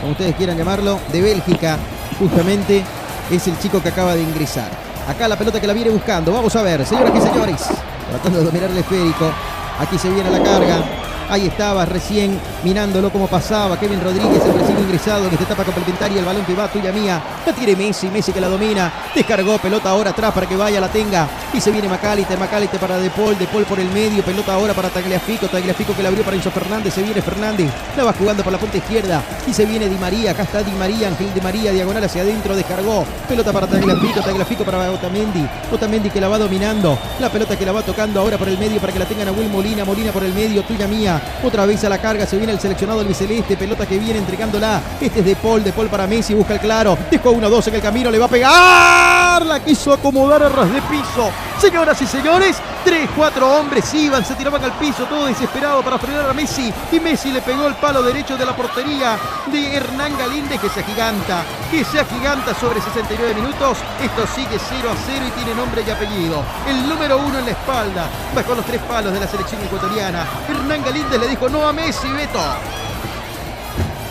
como 0.00 0.12
ustedes 0.12 0.34
quieran 0.36 0.56
llamarlo, 0.56 0.98
de 1.12 1.22
Bélgica, 1.22 1.78
justamente 2.18 2.84
es 3.30 3.46
el 3.46 3.58
chico 3.58 3.82
que 3.82 3.88
acaba 3.88 4.14
de 4.14 4.22
ingresar. 4.22 4.70
Acá 5.08 5.26
la 5.28 5.36
pelota 5.36 5.60
que 5.60 5.66
la 5.66 5.72
viene 5.72 5.90
buscando, 5.90 6.32
vamos 6.32 6.54
a 6.56 6.62
ver, 6.62 6.84
señoras 6.84 7.12
y 7.16 7.20
señores, 7.20 7.62
tratando 8.10 8.38
de 8.38 8.44
dominar 8.44 8.70
el 8.70 8.78
esférico, 8.78 9.30
aquí 9.78 9.98
se 9.98 10.10
viene 10.10 10.30
la 10.30 10.42
carga, 10.42 10.82
Ahí 11.30 11.46
estaba 11.46 11.84
recién 11.84 12.40
mirándolo 12.64 13.10
como 13.10 13.26
pasaba. 13.26 13.78
Kevin 13.78 14.00
Rodríguez, 14.02 14.42
el 14.44 14.54
recién 14.54 14.78
ingresado 14.78 15.26
en 15.26 15.32
esta 15.32 15.44
etapa 15.44 15.64
complementaria. 15.64 16.20
El 16.20 16.24
balón 16.24 16.44
que 16.44 16.54
va, 16.54 16.68
tuya 16.68 16.90
mía. 16.90 17.20
La 17.44 17.52
tiene 17.52 17.76
Messi, 17.76 18.08
Messi 18.08 18.32
que 18.32 18.40
la 18.40 18.48
domina. 18.48 18.92
Descargó 19.14 19.58
pelota 19.58 19.90
ahora 19.90 20.10
atrás 20.10 20.32
para 20.32 20.46
que 20.48 20.56
vaya, 20.56 20.80
la 20.80 20.88
tenga. 20.88 21.28
Y 21.52 21.60
se 21.60 21.70
viene 21.70 21.88
Macalite, 21.88 22.36
Macalite 22.36 22.78
para 22.78 22.98
De 22.98 23.10
Paul, 23.10 23.36
De 23.38 23.46
Paul 23.46 23.64
por 23.64 23.78
el 23.78 23.90
medio. 23.90 24.22
Pelota 24.22 24.54
ahora 24.54 24.72
para 24.72 24.88
Tagliafico, 24.88 25.48
Tagliafico 25.48 25.94
que 25.94 26.02
la 26.02 26.08
abrió 26.08 26.24
para 26.24 26.36
Enzo 26.36 26.50
Fernández. 26.50 26.94
Se 26.94 27.02
viene 27.02 27.20
Fernández, 27.20 27.70
la 27.96 28.04
va 28.04 28.12
jugando 28.14 28.42
por 28.42 28.52
la 28.52 28.58
punta 28.58 28.78
izquierda. 28.78 29.22
Y 29.46 29.52
se 29.52 29.66
viene 29.66 29.88
Di 29.88 29.96
María, 29.96 30.30
acá 30.30 30.44
está 30.44 30.62
Di 30.62 30.72
María, 30.72 31.08
Ángel 31.08 31.32
Di 31.34 31.40
María, 31.40 31.72
diagonal 31.72 32.04
hacia 32.04 32.22
adentro, 32.22 32.56
descargó. 32.56 33.04
Pelota 33.28 33.52
para 33.52 33.66
Tagliafico, 33.66 34.20
Tagliafico 34.20 34.64
para 34.64 34.90
Otamendi. 34.90 35.46
Otamendi 35.70 36.10
que 36.10 36.20
la 36.20 36.28
va 36.28 36.38
dominando. 36.38 36.98
La 37.20 37.28
pelota 37.28 37.56
que 37.56 37.66
la 37.66 37.72
va 37.72 37.82
tocando 37.82 38.20
ahora 38.20 38.38
por 38.38 38.48
el 38.48 38.56
medio 38.56 38.80
para 38.80 38.92
que 38.92 38.98
la 38.98 39.04
tengan 39.04 39.28
a 39.28 39.32
Will 39.32 39.50
Molina, 39.50 39.84
Molina 39.84 40.10
por 40.10 40.24
el 40.24 40.32
medio, 40.32 40.62
tuya 40.62 40.86
mía. 40.86 41.17
Otra 41.42 41.66
vez 41.66 41.84
a 41.84 41.88
la 41.88 41.98
carga, 41.98 42.26
se 42.26 42.36
viene 42.36 42.52
el 42.52 42.60
seleccionado 42.60 43.00
del 43.00 43.08
Biceleste, 43.08 43.56
pelota 43.56 43.86
que 43.86 43.98
viene 43.98 44.18
entregándola. 44.18 44.80
Este 45.00 45.20
es 45.20 45.24
de 45.24 45.36
Paul, 45.36 45.64
de 45.64 45.72
Paul 45.72 45.88
para 45.88 46.06
Messi, 46.06 46.34
busca 46.34 46.54
el 46.54 46.60
claro. 46.60 46.98
Dejó 47.10 47.32
1-2 47.32 47.68
en 47.68 47.74
el 47.74 47.82
camino, 47.82 48.10
le 48.10 48.18
va 48.18 48.26
a 48.26 48.28
pegar. 48.28 49.17
La 49.46 49.60
quiso 49.64 49.92
acomodar 49.92 50.42
a 50.42 50.48
ras 50.48 50.70
de 50.72 50.82
piso. 50.82 51.30
Señoras 51.60 52.02
y 52.02 52.06
señores, 52.06 52.56
3, 52.84 53.08
4 53.16 53.58
hombres 53.58 53.94
iban, 53.94 54.24
se 54.24 54.34
tiraban 54.34 54.62
al 54.64 54.72
piso, 54.72 55.04
todo 55.04 55.26
desesperado 55.26 55.80
para 55.82 55.96
frenar 55.98 56.28
a 56.28 56.32
Messi. 56.34 56.72
Y 56.90 56.98
Messi 56.98 57.30
le 57.30 57.40
pegó 57.40 57.66
el 57.68 57.74
palo 57.74 58.02
derecho 58.02 58.36
de 58.36 58.44
la 58.44 58.56
portería 58.56 59.16
de 59.46 59.76
Hernán 59.76 60.18
Galíndez, 60.18 60.60
que 60.60 60.68
se 60.68 60.80
agiganta, 60.80 61.44
que 61.70 61.84
se 61.84 62.00
agiganta 62.00 62.52
sobre 62.54 62.80
69 62.80 63.34
minutos. 63.34 63.78
Esto 64.02 64.26
sigue 64.34 64.58
0 64.58 64.90
a 64.90 64.96
0 65.06 65.24
y 65.28 65.30
tiene 65.30 65.54
nombre 65.54 65.84
y 65.86 65.90
apellido. 65.90 66.42
El 66.68 66.88
número 66.88 67.18
uno 67.18 67.38
en 67.38 67.44
la 67.44 67.52
espalda, 67.52 68.08
bajo 68.34 68.54
los 68.54 68.64
tres 68.64 68.80
palos 68.82 69.12
de 69.12 69.20
la 69.20 69.28
selección 69.28 69.62
ecuatoriana. 69.62 70.26
Hernán 70.48 70.82
Galíndez 70.84 71.20
le 71.20 71.28
dijo 71.28 71.48
no 71.48 71.66
a 71.66 71.72
Messi, 71.72 72.08
Beto. 72.08 72.40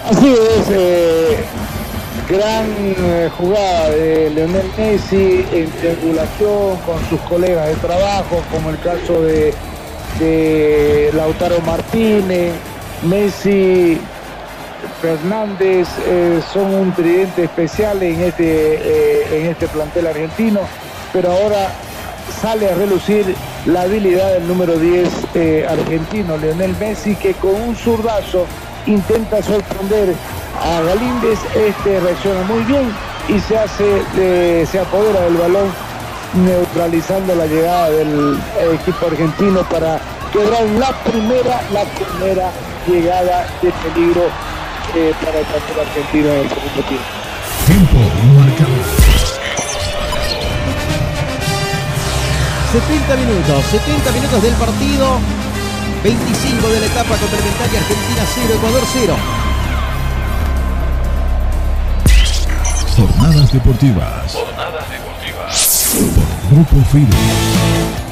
Así 0.10 0.30
es, 0.30 0.68
eh, 0.70 1.46
gran 2.30 2.66
eh, 2.80 3.30
jugada 3.38 3.90
de 3.90 4.30
Leonel 4.32 4.70
Messi 4.78 5.46
en 5.52 5.70
triangulación 5.72 6.78
con 6.86 7.04
sus 7.10 7.20
colegas 7.22 7.68
de 7.68 7.76
trabajo, 7.76 8.42
como 8.52 8.70
el 8.70 8.80
caso 8.80 9.22
de, 9.22 9.54
de 10.20 11.12
Lautaro 11.14 11.62
Martínez, 11.62 12.54
Messi, 13.04 14.00
Fernández, 15.02 15.88
eh, 16.06 16.42
son 16.52 16.74
un 16.74 16.94
tridente 16.94 17.44
especial 17.44 18.02
en 18.02 18.22
este, 18.22 18.76
eh, 18.76 19.40
en 19.40 19.46
este 19.48 19.68
plantel 19.68 20.08
argentino, 20.08 20.62
pero 21.14 21.32
ahora 21.32 21.72
sale 22.42 22.70
a 22.70 22.76
relucir 22.76 23.36
la 23.66 23.82
habilidad 23.82 24.34
del 24.34 24.48
número 24.48 24.78
10 24.78 25.10
eh, 25.34 25.68
argentino, 25.70 26.38
Leonel 26.38 26.76
Messi, 26.80 27.16
que 27.16 27.34
con 27.34 27.56
un 27.56 27.76
zurdazo 27.76 28.46
intenta 28.86 29.42
sorprender 29.42 30.14
a 30.64 30.82
Galíndez, 30.82 31.40
este 31.56 32.00
reacciona 32.00 32.42
muy 32.44 32.64
bien 32.64 32.92
y 33.28 33.40
se 33.40 33.58
hace, 33.58 34.02
eh, 34.18 34.68
se 34.70 34.80
apodera 34.80 35.22
del 35.22 35.36
balón 35.36 35.72
neutralizando 36.34 37.36
la 37.36 37.46
llegada 37.46 37.90
del 37.90 38.38
equipo 38.74 39.08
argentino 39.08 39.64
para 39.70 40.00
quebrar 40.32 40.64
la 40.80 40.92
primera, 41.04 41.62
la 41.72 41.84
primera 41.84 42.52
llegada 42.88 43.48
de 43.62 43.72
peligro 43.72 44.24
eh, 44.96 45.14
para 45.24 45.40
el 45.40 45.46
partido 45.46 45.82
argentino 45.82 46.30
en 46.30 46.40
el 46.40 46.50
segundo 46.50 46.82
tiempo. 46.88 47.06
Tiempo 47.66 47.98
marcado. 48.36 49.18
70 52.72 53.16
minutos, 53.16 53.66
70 53.72 54.12
minutos 54.12 54.42
del 54.44 54.54
partido. 54.56 55.20
25 56.04 56.70
de 56.70 56.80
la 56.80 56.86
etapa 56.86 57.16
complementaria 57.18 57.80
Argentina 57.80 58.24
0, 58.36 58.54
Ecuador 58.56 58.84
0. 58.94 59.16
Jornadas 63.28 63.52
deportivas. 63.52 64.34
Jornadas 64.34 64.86
deportivas. 64.90 65.96
Grupo 66.50 66.78
FIDE. 66.90 67.08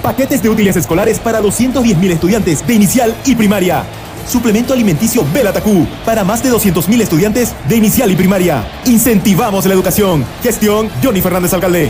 Paquetes 0.03 0.43
de 0.43 0.49
útiles 0.49 0.75
escolares 0.75 1.19
para 1.19 1.41
210.000 1.41 2.11
estudiantes 2.11 2.67
de 2.67 2.73
inicial 2.73 3.15
y 3.23 3.33
primaria. 3.33 3.85
Suplemento 4.27 4.73
alimenticio 4.73 5.25
Belatacú 5.33 5.87
para 6.03 6.25
más 6.25 6.43
de 6.43 6.51
200.000 6.51 6.99
estudiantes 6.99 7.55
de 7.69 7.77
inicial 7.77 8.11
y 8.11 8.15
primaria. 8.17 8.67
Incentivamos 8.87 9.65
la 9.65 9.73
educación. 9.73 10.25
Gestión 10.43 10.89
Johnny 11.01 11.21
Fernández 11.21 11.53
Alcalde. 11.53 11.89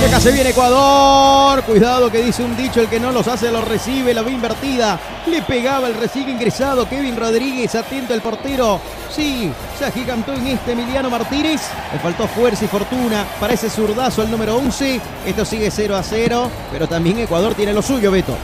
Y 0.00 0.04
acá 0.04 0.20
se 0.20 0.30
viene 0.30 0.50
Ecuador. 0.50 1.62
Cuidado 1.62 2.10
que 2.10 2.22
dice 2.22 2.42
un 2.42 2.56
dicho, 2.56 2.80
el 2.80 2.88
que 2.88 3.00
no 3.00 3.12
los 3.12 3.26
hace 3.28 3.50
los 3.50 3.66
recibe, 3.66 4.12
la 4.12 4.22
va 4.22 4.30
invertida. 4.30 4.98
Le 5.26 5.42
pegaba 5.42 5.88
el 5.88 5.94
recibe 5.94 6.30
ingresado 6.30 6.88
Kevin 6.88 7.16
Rodríguez, 7.16 7.74
atento 7.74 8.12
el 8.12 8.20
portero. 8.20 8.80
Sí, 9.10 9.50
se 9.78 9.86
agigantó 9.86 10.34
en 10.34 10.48
este 10.48 10.72
Emiliano 10.72 11.08
Martínez. 11.08 11.62
Le 11.92 11.98
faltó 11.98 12.26
fuerza 12.26 12.64
y 12.64 12.68
fortuna 12.68 13.24
para 13.40 13.54
ese 13.54 13.70
zurdazo 13.70 14.22
al 14.22 14.30
número 14.30 14.56
11. 14.56 15.00
Esto 15.26 15.44
sigue 15.44 15.70
0 15.70 15.96
a 15.96 16.02
0, 16.02 16.50
pero 16.70 16.86
también 16.86 17.18
Ecuador 17.18 17.54
tiene 17.54 17.72
lo 17.72 17.82
suyo, 17.82 18.10
Beto. 18.10 18.36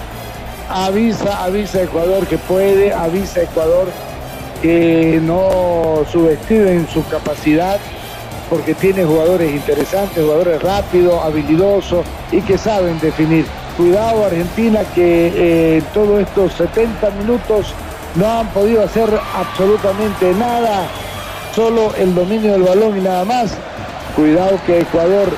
Avisa, 0.71 1.45
avisa 1.45 1.83
Ecuador 1.83 2.27
que 2.27 2.39
puede, 2.39 2.95
avisa 2.95 3.43
Ecuador 3.43 3.89
que 4.63 5.21
no 5.23 6.05
subestimen 6.11 6.89
su 6.89 7.05
capacidad 7.09 7.79
porque 8.53 8.75
tiene 8.75 9.03
jugadores 9.03 9.51
interesantes, 9.51 10.23
jugadores 10.23 10.61
rápidos, 10.61 11.25
habilidosos 11.25 12.05
y 12.31 12.43
que 12.43 12.59
saben 12.59 13.01
definir. 13.01 13.47
Cuidado 13.79 14.27
Argentina 14.27 14.81
que 14.95 15.33
eh, 15.35 15.83
todos 15.95 16.21
estos 16.21 16.53
70 16.53 17.11
minutos 17.13 17.73
no 18.15 18.27
han 18.31 18.47
podido 18.49 18.85
hacer 18.85 19.09
absolutamente 19.35 20.35
nada, 20.35 20.87
solo 21.57 21.95
el 21.97 22.15
dominio 22.15 22.53
del 22.53 22.65
balón 22.65 22.99
y 22.99 23.01
nada 23.01 23.25
más. 23.25 23.55
Cuidado 24.15 24.61
que 24.67 24.81
Ecuador 24.81 25.31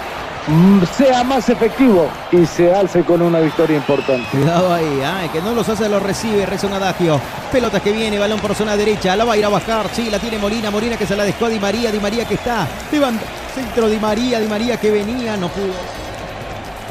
sea 0.97 1.25
más 1.25 1.49
efectivo 1.49 2.09
y 2.31 2.45
se 2.45 2.73
alce 2.73 3.03
con 3.03 3.23
una 3.23 3.41
victoria 3.41 3.77
importante. 3.77 4.29
Cuidado 4.31 4.73
ahí, 4.73 5.01
¿ah? 5.05 5.23
que 5.33 5.41
no 5.41 5.55
los 5.55 5.69
hace, 5.69 5.89
los 5.89 6.03
recibe, 6.03 6.45
reza 6.45 6.67
un 6.67 6.75
adagio. 6.75 7.21
Pelota 7.51 7.81
que 7.81 7.93
viene, 7.93 8.19
balón 8.19 8.41
por 8.41 8.55
zona 8.55 8.77
derecha, 8.77 9.17
la 9.17 9.25
va 9.25 9.35
a 9.35 9.37
ir 9.37 9.45
a 9.45 9.49
bajar, 9.49 9.89
sí, 9.93 10.11
la 10.11 10.19
tiene 10.19 10.39
Molina, 10.39 10.71
Molina 10.71 10.97
que 10.97 11.07
se 11.07 11.17
la 11.17 11.25
dejó 11.25 11.47
a 11.47 11.49
Di 11.49 11.59
María, 11.59 11.91
Di 11.91 11.99
María 11.99 12.27
que 12.27 12.35
está, 12.35 12.67
levanta, 12.93 13.25
centro 13.55 13.89
Di 13.89 13.99
María, 13.99 14.39
Di 14.39 14.47
María 14.47 14.77
que 14.79 14.91
venía, 14.91 15.37
no 15.37 15.49
pudo, 15.49 15.73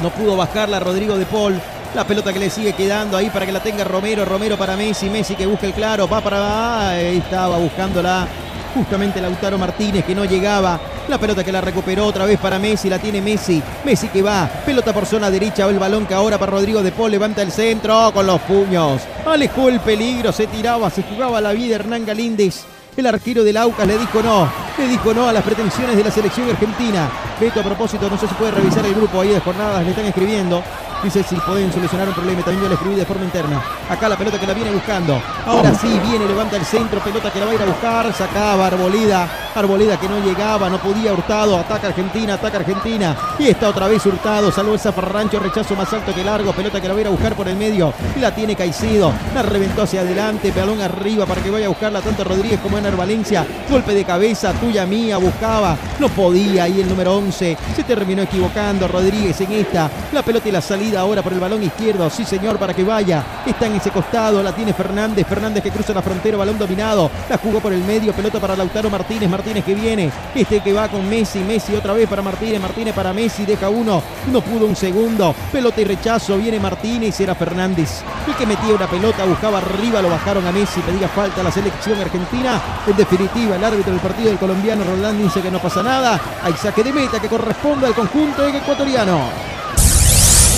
no 0.01 0.09
pudo 0.09 0.35
bajarla 0.35 0.79
Rodrigo 0.79 1.17
de 1.17 1.25
Paul. 1.25 1.59
La 1.93 2.07
pelota 2.07 2.33
que 2.33 2.39
le 2.39 2.49
sigue 2.49 2.73
quedando 2.73 3.15
ahí 3.17 3.29
para 3.29 3.45
que 3.45 3.51
la 3.51 3.59
tenga 3.61 3.83
Romero, 3.83 4.25
Romero 4.25 4.57
para 4.57 4.75
Messi, 4.75 5.11
Messi 5.11 5.35
que 5.35 5.45
busca 5.45 5.67
el 5.67 5.73
claro, 5.73 6.07
va 6.07 6.21
para 6.21 6.89
ahí 6.89 7.17
estaba 7.17 7.57
buscándola 7.57 8.27
justamente 8.73 9.21
Lautaro 9.21 9.57
Martínez 9.57 10.05
que 10.05 10.15
no 10.15 10.25
llegaba. 10.25 10.79
La 11.07 11.17
pelota 11.17 11.43
que 11.43 11.51
la 11.51 11.61
recuperó 11.61 12.05
otra 12.05 12.25
vez 12.25 12.39
para 12.39 12.59
Messi, 12.59 12.89
la 12.89 12.99
tiene 12.99 13.21
Messi. 13.21 13.61
Messi 13.85 14.07
que 14.07 14.21
va, 14.21 14.49
pelota 14.65 14.93
por 14.93 15.05
zona 15.05 15.29
derecha, 15.29 15.65
el 15.67 15.79
balón 15.79 16.05
que 16.05 16.13
ahora 16.13 16.37
para 16.37 16.51
Rodrigo 16.53 16.81
de 16.81 16.91
Paul, 16.91 17.11
levanta 17.11 17.41
el 17.41 17.51
centro 17.51 18.11
con 18.13 18.25
los 18.25 18.41
puños. 18.41 19.01
Alejó 19.25 19.69
el 19.69 19.79
peligro, 19.79 20.31
se 20.31 20.47
tiraba, 20.47 20.89
se 20.89 21.03
jugaba 21.03 21.41
la 21.41 21.51
vida 21.51 21.75
Hernán 21.75 22.05
Galíndez. 22.05 22.63
El 22.95 23.07
arquero 23.07 23.43
del 23.43 23.57
Aucas 23.57 23.87
le 23.87 23.97
dijo 23.97 24.21
no, 24.21 24.47
le 24.77 24.87
dijo 24.87 25.13
no 25.13 25.27
a 25.27 25.33
las 25.33 25.43
pretensiones 25.43 25.97
de 25.97 26.03
la 26.03 26.11
selección 26.11 26.49
argentina. 26.49 27.09
Beto, 27.39 27.59
a 27.59 27.63
propósito, 27.63 28.07
no 28.09 28.17
sé 28.17 28.27
si 28.27 28.35
puede 28.35 28.51
revisar 28.51 28.85
el 28.85 28.93
grupo 28.93 29.19
ahí 29.19 29.29
de 29.29 29.39
jornadas, 29.39 29.83
le 29.83 29.89
están 29.89 30.05
escribiendo. 30.05 30.61
Dice 31.03 31.21
si 31.21 31.35
pueden 31.35 31.71
solucionar 31.73 32.07
un 32.07 32.13
problema. 32.13 32.41
También 32.43 32.69
le 32.69 32.75
escribí 32.75 32.95
de 32.95 33.05
forma 33.05 33.25
interna. 33.25 33.61
Acá 33.89 34.07
la 34.07 34.17
pelota 34.17 34.39
que 34.39 34.47
la 34.47 34.53
viene 34.53 34.71
buscando. 34.71 35.21
Ahora 35.45 35.75
sí, 35.75 35.99
viene, 36.07 36.25
levanta 36.25 36.55
el 36.55 36.63
centro. 36.63 37.01
Pelota 37.01 37.29
que 37.29 37.39
la 37.39 37.45
va 37.45 37.51
a 37.51 37.55
ir 37.55 37.61
a 37.61 37.65
buscar. 37.65 38.13
Sacaba 38.13 38.67
Arbolida. 38.67 39.27
Arboleda 39.53 39.99
que 39.99 40.07
no 40.07 40.19
llegaba, 40.19 40.69
no 40.69 40.79
podía 40.79 41.11
Hurtado. 41.11 41.57
Ataca 41.57 41.87
Argentina, 41.87 42.35
ataca 42.35 42.59
Argentina. 42.59 43.15
Y 43.37 43.47
está 43.49 43.67
otra 43.67 43.89
vez 43.89 44.05
Hurtado. 44.05 44.49
Salvo 44.49 44.73
el 44.73 44.79
zafarrancho, 44.79 45.39
rechazo 45.39 45.75
más 45.75 45.91
alto 45.91 46.15
que 46.15 46.23
largo. 46.23 46.53
Pelota 46.53 46.79
que 46.79 46.87
la 46.87 46.93
va 46.93 46.99
a 46.99 47.01
ir 47.01 47.07
a 47.07 47.11
buscar 47.11 47.35
por 47.35 47.49
el 47.49 47.57
medio. 47.57 47.93
La 48.21 48.33
tiene 48.33 48.55
Caicedo. 48.55 49.11
La 49.35 49.41
reventó 49.41 49.81
hacia 49.81 50.01
adelante. 50.01 50.51
Balón 50.51 50.81
arriba 50.81 51.25
para 51.25 51.43
que 51.43 51.51
vaya 51.51 51.65
a 51.65 51.69
buscarla 51.69 51.99
tanto 51.99 52.23
Rodríguez 52.23 52.61
como 52.61 52.77
Ener 52.77 52.95
Valencia. 52.95 53.45
Golpe 53.69 53.93
de 53.93 54.05
cabeza, 54.05 54.53
tuya 54.53 54.85
mía, 54.85 55.17
buscaba. 55.17 55.75
No 55.99 56.07
podía. 56.07 56.67
Y 56.69 56.79
el 56.79 56.87
número 56.87 57.17
11 57.17 57.57
se 57.75 57.83
terminó 57.83 58.21
equivocando. 58.21 58.87
Rodríguez 58.87 59.39
en 59.41 59.51
esta. 59.51 59.91
La 60.13 60.23
pelota 60.23 60.47
y 60.47 60.51
la 60.53 60.61
salida 60.61 60.92
ahora 60.97 61.21
por 61.21 61.33
el 61.33 61.39
balón 61.39 61.63
izquierdo. 61.63 62.09
Sí, 62.09 62.25
señor, 62.25 62.57
para 62.57 62.73
que 62.73 62.83
vaya. 62.83 63.23
Está 63.45 63.67
en 63.67 63.75
ese 63.75 63.91
costado. 63.91 64.41
La 64.41 64.53
tiene 64.53 64.73
Fernández. 64.73 65.27
Fernández 65.27 65.63
que 65.63 65.71
cruza 65.71 65.93
la 65.93 66.01
frontera. 66.01 66.37
Balón 66.37 66.57
dominado. 66.57 67.09
La 67.29 67.37
jugó 67.37 67.59
por 67.59 67.73
el 67.73 67.83
medio. 67.83 68.13
Pelota 68.13 68.39
para 68.39 68.55
Lautaro 68.55 68.89
Martínez. 68.89 69.29
Martínez 69.29 69.63
que 69.63 69.75
viene. 69.75 70.11
Este 70.33 70.59
que 70.61 70.73
va 70.73 70.87
con 70.87 71.07
Messi. 71.09 71.39
Messi 71.39 71.75
otra 71.75 71.93
vez 71.93 72.07
para 72.07 72.21
Martínez. 72.21 72.61
Martínez 72.61 72.93
para 72.93 73.13
Messi. 73.13 73.45
Deja 73.45 73.69
uno. 73.69 74.01
No 74.31 74.41
pudo 74.41 74.65
un 74.65 74.75
segundo. 74.75 75.35
Pelota 75.51 75.81
y 75.81 75.85
rechazo. 75.85 76.37
Viene 76.37 76.59
Martínez. 76.59 77.19
Era 77.19 77.35
Fernández. 77.35 78.03
El 78.27 78.35
que 78.35 78.45
metía 78.45 78.75
una 78.75 78.87
pelota. 78.87 79.25
Buscaba 79.25 79.59
arriba. 79.59 80.01
Lo 80.01 80.09
bajaron 80.09 80.45
a 80.47 80.51
Messi. 80.51 80.81
Pedía 80.81 81.07
falta 81.07 81.41
a 81.41 81.43
la 81.43 81.51
selección 81.51 81.99
argentina. 81.99 82.61
En 82.87 82.97
definitiva, 82.97 83.55
el 83.55 83.63
árbitro 83.63 83.91
del 83.91 84.01
partido 84.01 84.29
del 84.29 84.37
colombiano 84.37 84.83
Roland 84.83 85.21
dice 85.21 85.41
que 85.41 85.51
no 85.51 85.59
pasa 85.59 85.83
nada. 85.83 86.19
Hay 86.43 86.53
saque 86.53 86.83
de 86.83 86.93
meta 86.93 87.19
que 87.19 87.27
corresponde 87.27 87.87
al 87.87 87.93
conjunto 87.93 88.45
ecuatoriano. 88.45 89.53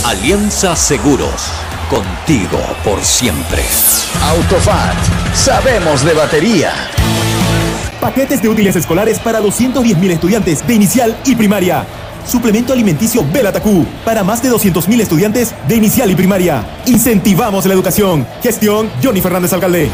Alianza 0.05 0.75
Seguros. 0.75 1.51
Contigo 1.89 2.59
por 2.83 3.03
siempre. 3.03 3.63
Autofat. 4.21 4.93
Sabemos 5.33 6.05
de 6.05 6.13
batería. 6.13 6.71
Paquetes 7.99 8.39
de 8.39 8.47
útiles 8.47 8.75
escolares 8.75 9.17
para 9.17 9.41
210.000 9.41 10.11
estudiantes 10.11 10.67
de 10.67 10.75
inicial 10.75 11.17
y 11.25 11.35
primaria. 11.35 11.87
Suplemento 12.27 12.71
alimenticio 12.71 13.25
Belatacú 13.33 13.83
para 14.05 14.23
más 14.23 14.43
de 14.43 14.51
200.000 14.51 15.01
estudiantes 15.01 15.55
de 15.67 15.75
inicial 15.75 16.11
y 16.11 16.15
primaria. 16.15 16.63
Incentivamos 16.85 17.65
la 17.65 17.73
educación. 17.73 18.27
Gestión 18.43 18.91
Johnny 19.01 19.21
Fernández 19.21 19.53
Alcalde. 19.53 19.89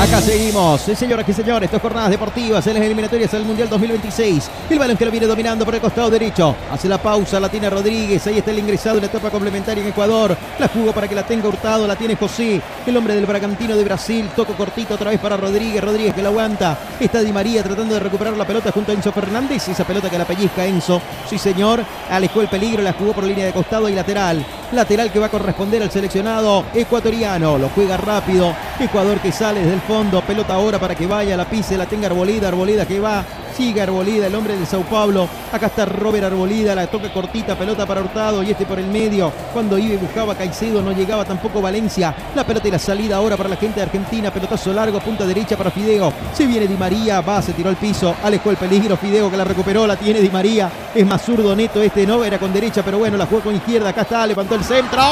Acá 0.00 0.20
seguimos, 0.20 0.80
señoras 0.80 1.28
y 1.28 1.32
señores, 1.32 1.68
estas 1.68 1.80
jornadas 1.80 2.10
deportivas 2.10 2.66
en 2.66 2.74
las 2.74 2.82
eliminatorias 2.82 3.30
del 3.30 3.44
Mundial 3.44 3.68
2026. 3.68 4.50
El 4.68 4.78
balón 4.78 4.96
que 4.96 5.04
lo 5.04 5.12
viene 5.12 5.28
dominando 5.28 5.64
por 5.64 5.76
el 5.76 5.80
costado 5.80 6.10
derecho. 6.10 6.56
Hace 6.72 6.88
la 6.88 6.98
pausa, 6.98 7.38
la 7.38 7.48
tiene 7.48 7.70
Rodríguez. 7.70 8.26
Ahí 8.26 8.38
está 8.38 8.50
el 8.50 8.58
ingresado 8.58 8.96
en 8.96 9.02
la 9.02 9.06
etapa 9.06 9.30
complementaria 9.30 9.80
en 9.80 9.90
Ecuador. 9.90 10.36
La 10.58 10.66
jugó 10.66 10.92
para 10.92 11.06
que 11.06 11.14
la 11.14 11.22
tenga 11.22 11.46
Hurtado, 11.46 11.86
la 11.86 11.94
tiene 11.94 12.16
José, 12.16 12.60
el 12.84 12.96
hombre 12.96 13.14
del 13.14 13.26
Bragantino 13.26 13.76
de 13.76 13.84
Brasil. 13.84 14.28
Toco 14.34 14.54
cortito 14.54 14.94
otra 14.94 15.10
vez 15.10 15.20
para 15.20 15.36
Rodríguez. 15.36 15.84
Rodríguez 15.84 16.14
que 16.14 16.22
la 16.22 16.30
aguanta. 16.30 16.76
Está 16.98 17.20
Di 17.20 17.32
María 17.32 17.62
tratando 17.62 17.94
de 17.94 18.00
recuperar 18.00 18.36
la 18.36 18.46
pelota 18.46 18.72
junto 18.72 18.90
a 18.90 18.94
Enzo 18.96 19.12
Fernández. 19.12 19.68
Esa 19.68 19.84
pelota 19.84 20.10
que 20.10 20.18
la 20.18 20.24
pellizca 20.24 20.64
Enzo. 20.64 21.00
Sí, 21.30 21.38
señor. 21.38 21.84
Alejó 22.10 22.40
el 22.40 22.48
peligro, 22.48 22.82
la 22.82 22.94
jugó 22.94 23.12
por 23.12 23.24
línea 23.24 23.46
de 23.46 23.52
costado 23.52 23.88
y 23.88 23.94
lateral. 23.94 24.44
Lateral 24.72 25.12
que 25.12 25.18
va 25.18 25.26
a 25.26 25.30
corresponder 25.30 25.82
al 25.82 25.92
seleccionado 25.92 26.64
ecuatoriano. 26.74 27.56
Lo 27.56 27.68
juega 27.68 27.96
rápido. 27.98 28.52
Ecuador 28.80 29.20
que 29.20 29.30
sale 29.30 29.60
desde 29.60 29.74
el 29.74 29.81
fondo. 29.82 30.20
Pelota 30.22 30.54
ahora 30.54 30.78
para 30.78 30.94
que 30.94 31.06
vaya, 31.06 31.36
la 31.36 31.44
pise, 31.44 31.76
la 31.76 31.86
tenga 31.86 32.06
Arbolida. 32.06 32.48
Arbolida 32.48 32.86
que 32.86 33.00
va. 33.00 33.24
Sigue 33.56 33.82
Arbolida, 33.82 34.26
el 34.26 34.34
hombre 34.34 34.56
de 34.56 34.64
Sao 34.64 34.82
Paulo. 34.82 35.28
Acá 35.52 35.66
está 35.66 35.84
Robert 35.84 36.24
Arbolida, 36.24 36.74
la 36.74 36.86
toca 36.86 37.12
cortita, 37.12 37.54
pelota 37.54 37.84
para 37.84 38.00
Hurtado 38.00 38.42
y 38.42 38.50
este 38.50 38.64
por 38.64 38.78
el 38.78 38.86
medio. 38.86 39.30
Cuando 39.52 39.76
iba 39.76 39.94
y 39.94 39.98
buscaba 39.98 40.34
Caicedo, 40.34 40.80
no 40.80 40.92
llegaba 40.92 41.24
tampoco 41.24 41.60
Valencia. 41.60 42.14
La 42.34 42.44
pelota 42.44 42.68
y 42.68 42.70
la 42.70 42.78
salida 42.78 43.16
ahora 43.16 43.36
para 43.36 43.50
la 43.50 43.56
gente 43.56 43.76
de 43.76 43.82
Argentina. 43.82 44.30
Pelotazo 44.30 44.72
largo, 44.72 45.00
punta 45.00 45.26
derecha 45.26 45.56
para 45.56 45.70
Fideo. 45.70 46.12
Se 46.32 46.46
viene 46.46 46.66
Di 46.66 46.76
María, 46.76 47.20
va, 47.20 47.42
se 47.42 47.52
tiró 47.52 47.68
al 47.68 47.76
piso. 47.76 48.14
Alejó 48.22 48.50
el 48.50 48.56
peligro. 48.56 48.96
Fideo 48.96 49.30
que 49.30 49.36
la 49.36 49.44
recuperó, 49.44 49.86
la 49.86 49.96
tiene 49.96 50.20
Di 50.20 50.30
María. 50.30 50.70
Es 50.94 51.06
más 51.06 51.22
zurdo 51.22 51.54
neto 51.54 51.82
este, 51.82 52.06
no, 52.06 52.24
era 52.24 52.38
con 52.38 52.52
derecha, 52.52 52.82
pero 52.82 52.98
bueno, 52.98 53.18
la 53.18 53.26
jugó 53.26 53.42
con 53.42 53.54
izquierda. 53.54 53.90
Acá 53.90 54.02
está, 54.02 54.26
levantó 54.26 54.54
el 54.54 54.64
centro. 54.64 55.02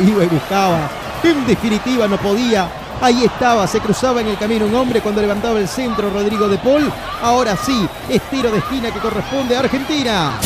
Y 0.00 0.10
buscaba. 0.26 0.90
En 1.22 1.46
definitiva 1.46 2.06
no 2.06 2.18
podía. 2.18 2.81
Ahí 3.02 3.24
estaba, 3.24 3.66
se 3.66 3.80
cruzaba 3.80 4.20
en 4.20 4.28
el 4.28 4.38
camino 4.38 4.64
un 4.64 4.76
hombre 4.76 5.00
cuando 5.00 5.20
levantaba 5.20 5.58
el 5.58 5.66
centro 5.66 6.08
Rodrigo 6.08 6.48
de 6.48 6.56
Paul. 6.58 6.88
Ahora 7.20 7.56
sí, 7.56 7.88
estiro 8.08 8.52
de 8.52 8.58
esquina 8.58 8.92
que 8.92 9.00
corresponde 9.00 9.56
a 9.56 9.58
Argentina. 9.58 10.38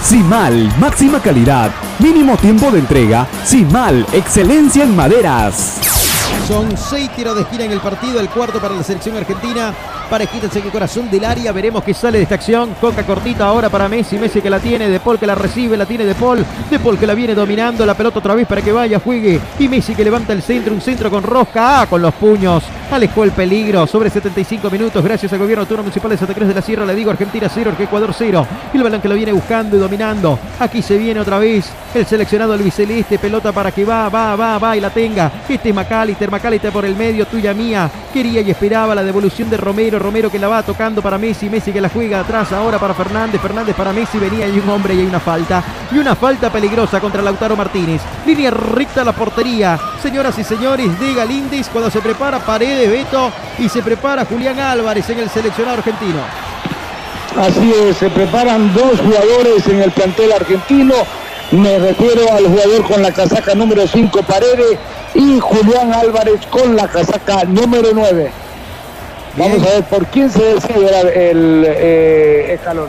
Simal, 0.00 0.72
máxima 0.78 1.20
calidad, 1.20 1.72
mínimo 1.98 2.36
tiempo 2.36 2.70
de 2.70 2.78
entrega. 2.78 3.26
Simal, 3.44 4.06
excelencia 4.12 4.84
en 4.84 4.94
maderas. 4.94 6.03
Son 6.46 6.76
seis 6.76 7.10
tiros 7.16 7.34
de 7.34 7.42
esquina 7.42 7.64
en 7.64 7.72
el 7.72 7.80
partido, 7.80 8.20
el 8.20 8.28
cuarto 8.28 8.60
para 8.60 8.74
la 8.74 8.82
selección 8.82 9.16
argentina. 9.16 9.72
Parejita 10.10 10.46
en 10.54 10.66
el 10.66 10.70
corazón 10.70 11.10
del 11.10 11.24
área, 11.24 11.50
veremos 11.52 11.82
qué 11.82 11.94
sale 11.94 12.18
de 12.18 12.24
esta 12.24 12.34
acción. 12.34 12.74
Coca 12.80 13.02
cortita 13.04 13.46
ahora 13.46 13.70
para 13.70 13.88
Messi, 13.88 14.18
Messi 14.18 14.42
que 14.42 14.50
la 14.50 14.60
tiene, 14.60 14.90
De 14.90 15.00
Paul 15.00 15.18
que 15.18 15.26
la 15.26 15.34
recibe, 15.34 15.76
la 15.76 15.86
tiene 15.86 16.04
De 16.04 16.14
Paul, 16.14 16.44
De 16.70 16.78
Paul 16.78 16.98
que 16.98 17.06
la 17.06 17.14
viene 17.14 17.34
dominando, 17.34 17.86
la 17.86 17.94
pelota 17.94 18.18
otra 18.18 18.34
vez 18.34 18.46
para 18.46 18.60
que 18.60 18.72
vaya, 18.72 19.00
juegue. 19.00 19.40
Y 19.58 19.68
Messi 19.68 19.94
que 19.94 20.04
levanta 20.04 20.34
el 20.34 20.42
centro, 20.42 20.74
un 20.74 20.82
centro 20.82 21.10
con 21.10 21.22
rosca, 21.22 21.80
ah, 21.80 21.86
con 21.86 22.02
los 22.02 22.12
puños. 22.14 22.62
Alejó 22.92 23.24
el 23.24 23.32
peligro 23.32 23.86
sobre 23.86 24.10
75 24.10 24.70
minutos, 24.70 25.02
gracias 25.02 25.32
al 25.32 25.38
gobierno 25.38 25.62
autónomo 25.62 25.84
municipal 25.84 26.10
de 26.10 26.18
Santa 26.18 26.34
Cruz 26.34 26.48
de 26.48 26.54
la 26.54 26.62
Sierra. 26.62 26.84
Le 26.84 26.94
digo 26.94 27.10
Argentina 27.10 27.48
0, 27.52 27.72
Ecuador 27.78 28.14
0. 28.16 28.46
Y 28.72 28.76
el 28.76 28.82
balón 28.82 29.00
que 29.00 29.08
lo 29.08 29.14
viene 29.14 29.32
buscando 29.32 29.76
y 29.76 29.80
dominando. 29.80 30.38
Aquí 30.60 30.82
se 30.82 30.98
viene 30.98 31.18
otra 31.18 31.38
vez 31.38 31.64
el 31.94 32.06
seleccionado 32.06 32.52
albiceleste, 32.52 33.18
pelota 33.18 33.52
para 33.52 33.72
que 33.72 33.84
va, 33.84 34.08
va, 34.08 34.36
va, 34.36 34.58
va 34.58 34.76
y 34.76 34.80
la 34.80 34.90
tenga. 34.90 35.30
Este 35.48 35.70
es 35.70 35.74
Macalister 36.30 36.72
por 36.72 36.84
el 36.84 36.96
medio, 36.96 37.26
tuya 37.26 37.52
mía. 37.52 37.90
Quería 38.12 38.40
y 38.40 38.50
esperaba 38.50 38.94
la 38.94 39.02
devolución 39.02 39.50
de 39.50 39.56
Romero, 39.56 39.98
Romero 39.98 40.30
que 40.30 40.38
la 40.38 40.48
va 40.48 40.62
tocando 40.62 41.02
para 41.02 41.18
Messi, 41.18 41.50
Messi 41.50 41.72
que 41.72 41.80
la 41.80 41.88
juega 41.88 42.20
atrás 42.20 42.52
ahora 42.52 42.78
para 42.78 42.94
Fernández, 42.94 43.40
Fernández 43.40 43.74
para 43.74 43.92
Messi, 43.92 44.18
venía 44.18 44.48
y 44.48 44.58
un 44.58 44.68
hombre 44.68 44.94
y 44.94 45.00
hay 45.00 45.06
una 45.06 45.20
falta. 45.20 45.62
Y 45.92 45.98
una 45.98 46.14
falta 46.14 46.50
peligrosa 46.50 47.00
contra 47.00 47.22
Lautaro 47.22 47.56
Martínez. 47.56 48.00
Línea 48.26 48.50
recta 48.50 49.02
a 49.02 49.04
la 49.04 49.12
portería. 49.12 49.78
Señoras 50.02 50.38
y 50.38 50.44
señores, 50.44 50.98
de 50.98 51.14
Galindis 51.14 51.68
cuando 51.68 51.90
se 51.90 52.00
prepara 52.00 52.38
Paredes, 52.38 52.90
Beto 52.90 53.32
y 53.58 53.68
se 53.68 53.82
prepara 53.82 54.24
Julián 54.24 54.58
Álvarez 54.58 55.08
en 55.10 55.18
el 55.18 55.28
seleccionado 55.28 55.78
argentino. 55.78 56.20
Así 57.36 57.72
es, 57.72 57.96
se 57.96 58.10
preparan 58.10 58.72
dos 58.72 59.00
jugadores 59.00 59.66
en 59.66 59.82
el 59.82 59.90
plantel 59.90 60.32
argentino. 60.32 60.94
Me 61.52 61.78
refiero 61.78 62.32
al 62.32 62.46
jugador 62.46 62.84
con 62.84 63.02
la 63.02 63.12
casaca 63.12 63.54
número 63.54 63.86
5 63.86 64.22
Paredes 64.22 64.78
y 65.14 65.38
Julián 65.38 65.92
Álvarez 65.92 66.40
con 66.50 66.74
la 66.74 66.88
casaca 66.88 67.44
número 67.44 67.90
9. 67.92 68.30
Vamos 69.36 69.62
a 69.62 69.70
ver 69.74 69.84
por 69.84 70.06
quién 70.06 70.30
se 70.30 70.42
decide 70.42 71.30
el 71.30 71.64
eh, 71.66 72.54
escalón. 72.54 72.88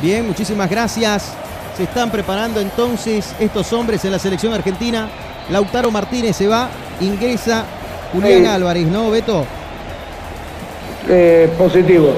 Bien, 0.00 0.26
muchísimas 0.26 0.68
gracias. 0.70 1.32
Se 1.76 1.84
están 1.84 2.10
preparando 2.10 2.60
entonces 2.60 3.34
estos 3.38 3.72
hombres 3.72 4.04
en 4.04 4.12
la 4.12 4.18
selección 4.18 4.52
argentina. 4.52 5.08
Lautaro 5.50 5.90
Martínez 5.90 6.36
se 6.36 6.48
va, 6.48 6.68
ingresa 7.00 7.64
Julián 8.12 8.42
Sí. 8.42 8.46
Álvarez, 8.46 8.86
¿no, 8.86 9.10
Beto? 9.10 9.44
Eh, 11.08 11.52
positivo. 11.58 12.14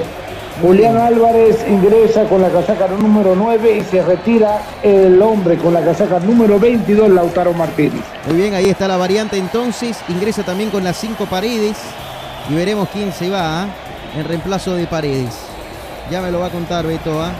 Julián 0.62 0.96
Álvarez 0.96 1.64
ingresa 1.68 2.24
con 2.24 2.40
la 2.40 2.48
casaca 2.48 2.88
número 2.88 3.34
9 3.36 3.76
y 3.76 3.82
se 3.82 4.02
retira 4.02 4.62
el 4.82 5.20
hombre 5.20 5.58
con 5.58 5.74
la 5.74 5.82
casaca 5.84 6.18
número 6.18 6.58
22, 6.58 7.10
Lautaro 7.10 7.52
Martínez. 7.52 8.02
Muy 8.26 8.36
bien, 8.36 8.54
ahí 8.54 8.70
está 8.70 8.88
la 8.88 8.96
variante 8.96 9.36
entonces. 9.36 9.98
Ingresa 10.08 10.44
también 10.44 10.70
con 10.70 10.82
las 10.82 10.96
cinco 10.96 11.26
paredes. 11.26 11.76
Y 12.48 12.54
veremos 12.54 12.88
quién 12.90 13.12
se 13.12 13.28
va 13.28 13.64
¿ah? 13.64 13.66
en 14.16 14.24
reemplazo 14.24 14.74
de 14.74 14.86
paredes. 14.86 15.34
Ya 16.10 16.22
me 16.22 16.30
lo 16.30 16.40
va 16.40 16.46
a 16.46 16.50
contar 16.50 16.86
Beto, 16.86 17.20
¿ah? 17.20 17.32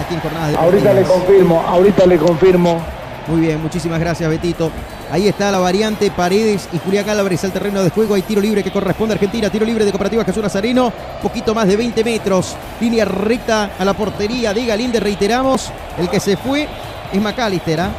aquí 0.00 0.14
en 0.14 0.20
jornadas 0.20 0.52
de 0.52 0.56
Ahorita 0.56 0.92
le 0.92 1.02
confirmo, 1.02 1.64
ahorita 1.66 2.06
le 2.06 2.16
confirmo. 2.16 2.80
Muy 3.26 3.40
bien, 3.40 3.60
muchísimas 3.60 3.98
gracias, 3.98 4.30
Betito. 4.30 4.70
Ahí 5.10 5.28
está 5.28 5.52
la 5.52 5.58
variante 5.58 6.10
Paredes 6.10 6.68
y 6.72 6.78
Julián 6.78 7.08
Álvarez 7.08 7.44
al 7.44 7.52
terreno 7.52 7.82
de 7.82 7.90
juego. 7.90 8.14
Hay 8.14 8.22
tiro 8.22 8.40
libre 8.40 8.62
que 8.62 8.72
corresponde 8.72 9.12
a 9.12 9.16
Argentina. 9.16 9.50
Tiro 9.50 9.64
libre 9.64 9.84
de 9.84 9.92
Cooperativa 9.92 10.24
Jesús 10.24 10.42
Nazareno. 10.42 10.92
Poquito 11.22 11.54
más 11.54 11.68
de 11.68 11.76
20 11.76 12.02
metros. 12.02 12.56
Línea 12.80 13.04
recta 13.04 13.70
a 13.78 13.84
la 13.84 13.94
portería 13.94 14.52
de 14.52 14.66
Galíndez. 14.66 15.02
Reiteramos, 15.02 15.70
el 15.98 16.08
que 16.08 16.18
se 16.18 16.36
fue 16.36 16.66
es 17.12 17.20
McAllister, 17.20 17.80
¿ah? 17.80 17.90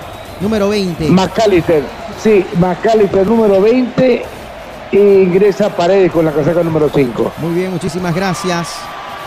número 0.42 0.70
20. 0.70 1.10
Macalister, 1.10 1.84
sí, 2.22 2.46
Macalister 2.60 3.26
número 3.26 3.62
20 3.62 4.26
e 4.92 4.98
ingresa 4.98 5.70
Paredes 5.70 6.12
con 6.12 6.26
la 6.26 6.32
casaca 6.32 6.64
número 6.64 6.90
5. 6.94 7.34
Muy 7.38 7.54
bien, 7.54 7.72
muchísimas 7.72 8.14
gracias. 8.14 8.76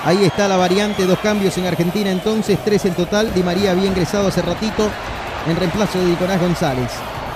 Ahí 0.05 0.25
está 0.25 0.49
la 0.49 0.57
variante, 0.57 1.05
dos 1.05 1.19
cambios 1.19 1.57
en 1.59 1.67
Argentina 1.67 2.11
entonces, 2.11 2.59
tres 2.65 2.85
en 2.87 2.95
total. 2.95 3.33
Di 3.35 3.43
María 3.43 3.73
había 3.73 3.87
ingresado 3.87 4.29
hace 4.29 4.41
ratito 4.41 4.89
en 5.47 5.57
reemplazo 5.57 5.99
de 5.99 6.07
Nicolás 6.07 6.41
González. 6.41 6.91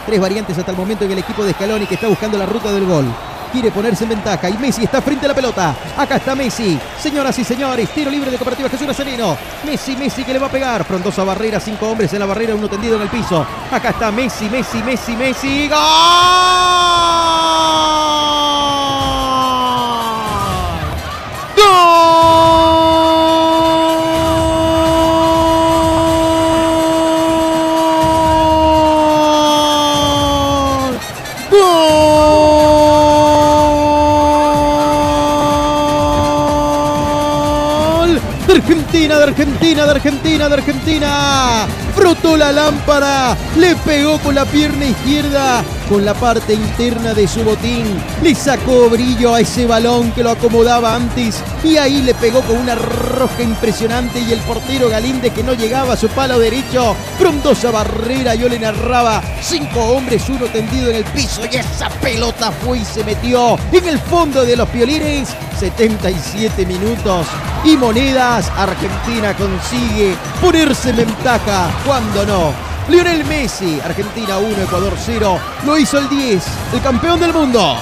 Tres 0.06 0.20
variantes 0.20 0.59
hasta 0.59 0.70
el 0.70 0.76
momento 0.76 1.05
en 1.05 1.12
el 1.12 1.18
equipo 1.18 1.44
de 1.44 1.52
Scaloni 1.52 1.86
que 1.86 1.94
está 1.94 2.09
buscando 2.09 2.36
la 2.39 2.47
ruta 2.47 2.72
del 2.72 2.85
gol. 2.85 3.06
Quiere 3.52 3.70
ponerse 3.70 4.02
en 4.02 4.10
ventaja 4.10 4.51
y 4.51 4.59
Messi 4.59 4.85
está 4.85 5.01
frente 5.01 5.26
a 5.26 5.28
la 5.28 5.35
pelota. 5.35 5.76
Acá 5.97 6.16
está 6.16 6.35
Messi. 6.35 6.78
Señoras 6.98 7.39
y 7.39 7.44
señores, 7.44 7.89
tiro 7.90 8.10
libre 8.10 8.31
de 8.31 8.36
Cooperativa 8.36 8.68
Jesús 8.68 8.86
Nazareno. 8.86 9.36
Messi, 9.64 9.97
Messi 9.97 10.24
que 10.24 10.32
le 10.32 10.40
va 10.40 10.48
a 10.48 10.51
pegar. 10.51 10.85
Frondosa 10.85 11.22
barrera, 11.22 11.60
cinco 11.60 11.89
hombres 11.89 12.12
en 12.12 12.18
la 12.18 12.26
barrera, 12.26 12.55
uno 12.55 12.68
tendido 12.68 12.97
en 12.97 13.02
el 13.02 13.09
piso. 13.09 13.47
Acá 13.70 13.90
está 13.90 14.10
Messi, 14.10 14.48
Messi, 14.51 14.82
Messi, 14.82 15.16
Messi. 15.16 15.68
¡Gol! 15.68 16.94
Argentina, 38.55 39.18
de 39.18 39.24
Argentina, 39.24 39.85
de 39.85 39.90
Argentina, 39.90 40.48
de 40.48 40.55
Argentina. 40.55 41.66
Frotó 41.94 42.36
la 42.36 42.52
lámpara, 42.52 43.36
le 43.56 43.74
pegó 43.76 44.18
con 44.20 44.35
la 44.35 44.44
pierna 44.44 44.85
izquierda, 44.86 45.64
con 45.89 46.05
la 46.05 46.14
parte 46.14 46.55
interna 46.55 47.14
de 47.14 47.26
su 47.26 47.43
botín. 47.43 47.85
Le 48.22 48.35
sacó 48.35 48.89
brillo 48.89 49.35
a 49.35 49.40
ese 49.40 49.66
balón 49.66 50.12
que 50.12 50.22
lo 50.22 50.31
acomodaba 50.31 50.94
antes 50.94 51.43
y 51.64 51.76
ahí 51.78 52.02
le 52.02 52.14
pegó 52.14 52.43
con 52.43 52.59
una 52.59 52.76
roja 52.76 53.43
impresionante 53.43 54.20
y 54.20 54.32
el 54.32 54.40
portero 54.40 54.89
Galíndez 54.89 55.32
que 55.32 55.43
no 55.43 55.55
llegaba 55.55 55.94
a 55.94 55.97
su 55.97 56.09
palo 56.09 56.39
derecho. 56.39 56.94
Frondosa 57.18 57.72
barrera, 57.72 58.36
yo 58.36 58.48
le 58.48 58.60
narraba 58.60 59.20
cinco 59.43 59.81
hombres, 59.81 60.28
uno 60.28 60.47
tendido 60.47 60.90
en 60.90 60.97
el 60.97 61.05
piso 61.05 61.43
y 61.51 61.56
esa 61.56 61.89
pelota 61.89 62.52
fue 62.52 62.78
y 62.78 62.85
se 62.85 63.02
metió 63.02 63.59
en 63.72 63.89
el 63.89 63.98
fondo 63.98 64.44
de 64.44 64.56
los 64.56 64.68
piolines. 64.68 65.35
77 65.65 66.66
minutos 66.66 67.27
y 67.65 67.74
monedas. 67.78 68.53
Argentina 68.55 69.35
consigue 69.35 70.15
ponerse 70.39 70.91
en 70.91 70.97
ventaja 70.97 71.70
cuando 71.86 72.27
no. 72.27 72.53
Lionel 72.91 73.24
Messi, 73.24 73.81
Argentina 73.82 74.36
1, 74.36 74.62
Ecuador 74.62 74.93
0, 74.95 75.39
lo 75.65 75.78
hizo 75.78 75.99
el 75.99 76.09
10, 76.11 76.45
el 76.74 76.82
campeón 76.82 77.19
del 77.19 77.32
mundo. 77.32 77.78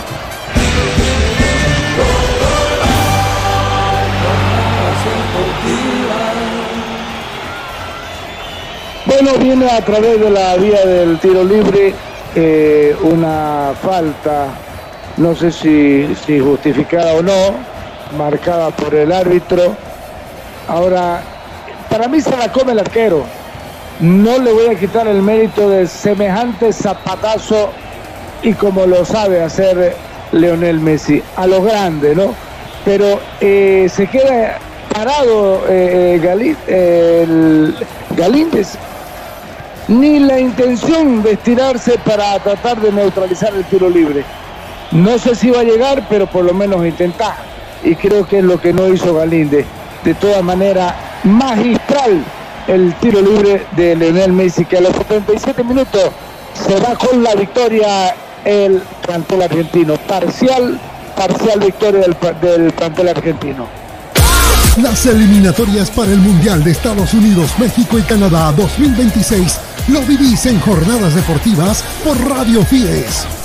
Bueno, 9.06 9.32
viene 9.40 9.70
a 9.70 9.84
través 9.84 10.20
de 10.20 10.30
la 10.30 10.56
vía 10.56 10.86
del 10.86 11.18
tiro 11.18 11.42
libre 11.42 11.92
eh, 12.36 12.94
una 13.02 13.72
falta, 13.82 14.50
no 15.16 15.34
sé 15.34 15.50
si, 15.50 16.14
si 16.14 16.38
justificada 16.38 17.14
o 17.14 17.22
no, 17.22 17.71
marcada 18.12 18.70
por 18.70 18.94
el 18.94 19.12
árbitro. 19.12 19.76
Ahora, 20.68 21.22
para 21.90 22.09
mí 22.09 22.20
se 22.20 22.36
la 22.36 22.51
come 22.52 22.72
el 22.72 22.78
arquero. 22.78 23.24
No 24.01 24.39
le 24.39 24.52
voy 24.52 24.66
a 24.74 24.78
quitar 24.78 25.06
el 25.06 25.22
mérito 25.22 25.68
de 25.68 25.86
semejante 25.86 26.72
zapatazo 26.72 27.70
y 28.43 28.55
como 28.55 28.86
lo 28.86 29.05
sabe 29.05 29.43
hacer 29.43 29.94
Leonel 30.32 30.80
Messi, 30.80 31.22
a 31.36 31.47
lo 31.47 31.62
grande, 31.62 32.14
¿no? 32.14 32.34
Pero 32.84 33.20
eh, 33.40 33.89
se 33.94 34.06
queda 34.09 34.59
parado 34.93 35.62
eh, 35.68 36.20
eh, 36.66 37.22
el 37.22 37.76
Galíndez. 38.16 38.76
Ni 39.89 40.20
la 40.20 40.39
intención 40.39 41.22
de 41.22 41.32
estirarse 41.32 41.98
para 41.98 42.39
tratar 42.39 42.80
de 42.80 42.93
neutralizar 42.93 43.52
el 43.55 43.64
tiro 43.64 43.90
libre. 43.90 44.24
No 44.93 45.18
sé 45.18 45.34
si 45.34 45.51
va 45.51 45.60
a 45.60 45.64
llegar, 45.64 46.06
pero 46.09 46.26
por 46.26 46.44
lo 46.44 46.55
menos 46.55 46.84
intentar. 46.86 47.51
Y 47.84 47.94
creo 47.96 48.26
que 48.26 48.38
es 48.38 48.44
lo 48.44 48.60
que 48.60 48.72
no 48.72 48.88
hizo 48.88 49.14
Galíndez. 49.14 49.66
De 50.04 50.14
todas 50.14 50.42
maneras, 50.42 50.94
magistral 51.24 52.24
el 52.66 52.94
tiro 52.94 53.20
libre 53.20 53.66
de 53.76 53.96
Leonel 53.96 54.32
Messi, 54.32 54.64
que 54.64 54.78
a 54.78 54.80
los 54.80 54.94
77 54.96 55.64
minutos 55.64 56.10
se 56.54 56.74
va 56.80 56.94
con 56.96 57.22
la 57.22 57.34
victoria 57.34 58.14
el 58.44 58.82
plantel 59.04 59.42
argentino. 59.42 59.94
Parcial, 59.96 60.78
parcial 61.16 61.60
victoria 61.60 62.00
del, 62.00 62.16
del 62.40 62.72
plantel 62.72 63.09
argentino. 63.09 63.66
Las 64.80 65.04
eliminatorias 65.06 65.90
para 65.90 66.12
el 66.12 66.18
Mundial 66.18 66.64
de 66.64 66.70
Estados 66.70 67.12
Unidos, 67.12 67.50
México 67.59 67.98
y 67.98 68.02
Canadá 68.02 68.52
2026 68.52 69.59
lo 69.88 70.00
vivís 70.02 70.46
en 70.46 70.60
jornadas 70.60 71.14
deportivas 71.14 71.84
por 72.04 72.18
Radio 72.26 72.64
Fides. 72.64 73.41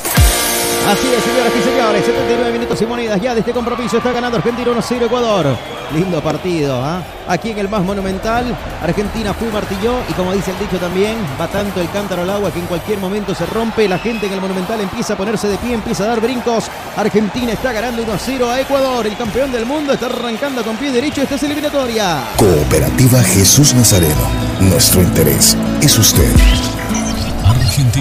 Así 0.87 1.05
es, 1.13 1.21
señoras 1.21 1.51
y 1.53 1.63
señores, 1.63 2.05
79 2.05 2.51
minutos 2.53 2.81
y 2.81 2.85
monedas 2.85 3.19
ya 3.19 3.33
de 3.33 3.41
este 3.41 3.51
compromiso. 3.51 3.97
Está 3.97 4.13
ganando 4.13 4.37
Argentina 4.37 4.71
1-0 4.71 5.05
Ecuador. 5.05 5.45
Lindo 5.93 6.21
partido, 6.23 6.81
¿ah? 6.81 7.03
Aquí 7.27 7.51
en 7.51 7.59
el 7.59 7.67
más 7.67 7.83
monumental, 7.83 8.57
Argentina 8.81 9.33
fue 9.33 9.51
martilló 9.51 9.95
y 10.09 10.13
como 10.13 10.31
dice 10.31 10.51
el 10.51 10.59
dicho 10.59 10.77
también, 10.77 11.17
va 11.39 11.49
tanto 11.49 11.81
el 11.81 11.89
cántaro 11.89 12.21
al 12.21 12.29
agua 12.29 12.53
que 12.53 12.59
en 12.59 12.67
cualquier 12.67 12.99
momento 12.99 13.35
se 13.35 13.45
rompe. 13.47 13.85
La 13.89 13.99
gente 13.99 14.27
en 14.27 14.33
el 14.33 14.39
monumental 14.39 14.79
empieza 14.79 15.15
a 15.15 15.17
ponerse 15.17 15.49
de 15.49 15.57
pie, 15.57 15.73
empieza 15.73 16.05
a 16.05 16.07
dar 16.07 16.21
brincos. 16.21 16.71
Argentina 16.95 17.51
está 17.51 17.73
ganando 17.73 18.05
1-0 18.05 18.49
a 18.49 18.61
Ecuador. 18.61 19.07
El 19.07 19.17
campeón 19.17 19.51
del 19.51 19.65
mundo 19.65 19.91
está 19.91 20.05
arrancando 20.05 20.63
con 20.63 20.77
pie 20.77 20.89
derecho 20.93 21.21
esta 21.21 21.35
es 21.35 21.43
eliminatoria. 21.43 22.19
Cooperativa 22.37 23.21
Jesús 23.23 23.73
Nazareno. 23.73 24.29
Nuestro 24.61 25.01
interés 25.01 25.57
es 25.81 25.99
usted. 25.99 26.31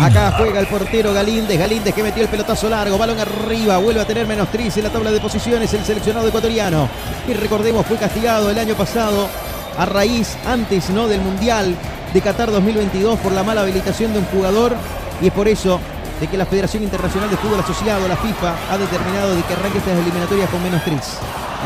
Acá 0.02 0.34
juega 0.38 0.60
el 0.60 0.66
portero 0.66 1.12
Galíndez, 1.12 1.58
Galíndez 1.58 1.94
que 1.94 2.02
metió 2.02 2.22
el 2.22 2.28
pelotazo 2.28 2.68
largo, 2.68 2.98
balón 2.98 3.18
arriba, 3.20 3.78
vuelve 3.78 4.00
a 4.00 4.06
tener 4.06 4.26
menos 4.26 4.48
3 4.50 4.76
en 4.76 4.84
la 4.84 4.90
tabla 4.90 5.10
de 5.10 5.20
posiciones 5.20 5.72
el 5.74 5.84
seleccionado 5.84 6.28
ecuatoriano. 6.28 6.88
Y 7.28 7.32
recordemos, 7.32 7.86
fue 7.86 7.96
castigado 7.96 8.50
el 8.50 8.58
año 8.58 8.74
pasado 8.74 9.28
a 9.76 9.84
raíz, 9.84 10.36
antes 10.46 10.90
no 10.90 11.08
del 11.08 11.20
Mundial 11.20 11.74
de 12.12 12.20
Qatar 12.20 12.50
2022 12.50 13.18
por 13.18 13.32
la 13.32 13.42
mala 13.42 13.62
habilitación 13.62 14.12
de 14.12 14.20
un 14.20 14.24
jugador 14.26 14.74
y 15.20 15.26
es 15.26 15.32
por 15.32 15.48
eso 15.48 15.80
de 16.20 16.26
que 16.26 16.36
la 16.36 16.46
Federación 16.46 16.82
Internacional 16.82 17.30
de 17.30 17.36
Fútbol 17.36 17.60
Asociado, 17.60 18.06
la 18.08 18.16
FIFA, 18.16 18.54
ha 18.70 18.78
determinado 18.78 19.34
de 19.34 19.42
que 19.42 19.52
arranque 19.52 19.78
estas 19.78 19.98
eliminatorias 19.98 20.48
con 20.50 20.62
menos 20.62 20.82
3. 20.84 21.00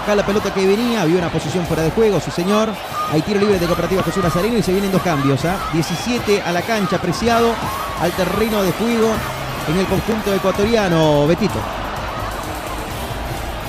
Acá 0.02 0.14
la 0.14 0.24
pelota 0.24 0.52
que 0.52 0.66
venía, 0.66 1.02
había 1.02 1.18
una 1.18 1.30
posición 1.30 1.66
fuera 1.66 1.82
de 1.82 1.90
juego, 1.90 2.20
sí 2.20 2.30
señor. 2.30 2.68
Hay 3.12 3.22
tiro 3.22 3.40
libre 3.40 3.58
de 3.58 3.66
Cooperativa 3.66 4.02
Jesús 4.02 4.22
Nazareno 4.22 4.56
y 4.56 4.62
se 4.62 4.72
vienen 4.72 4.92
dos 4.92 5.02
cambios. 5.02 5.44
¿ah? 5.44 5.58
17 5.72 6.42
a 6.42 6.52
la 6.52 6.62
cancha, 6.62 6.96
apreciado 6.96 7.52
al 8.00 8.12
terreno 8.12 8.62
de 8.62 8.72
juego 8.72 9.08
en 9.68 9.78
el 9.78 9.86
conjunto 9.86 10.34
ecuatoriano. 10.34 11.26
Betito. 11.26 11.58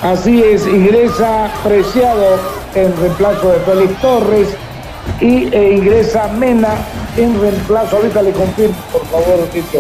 Así 0.02 0.42
es, 0.42 0.66
ingresa 0.66 1.52
Preciado 1.64 2.40
en 2.74 2.96
reemplazo 2.98 3.50
de 3.50 3.60
Félix 3.60 4.02
Torres 4.02 4.50
y 5.20 5.54
e 5.54 5.74
ingresa 5.74 6.28
Mena 6.30 6.76
en 7.18 7.40
reemplazo. 7.40 7.98
Ahorita 7.98 8.22
le 8.22 8.32
confirmo, 8.32 8.76
por 8.92 9.06
favor, 9.08 9.48
Tito. 9.52 9.80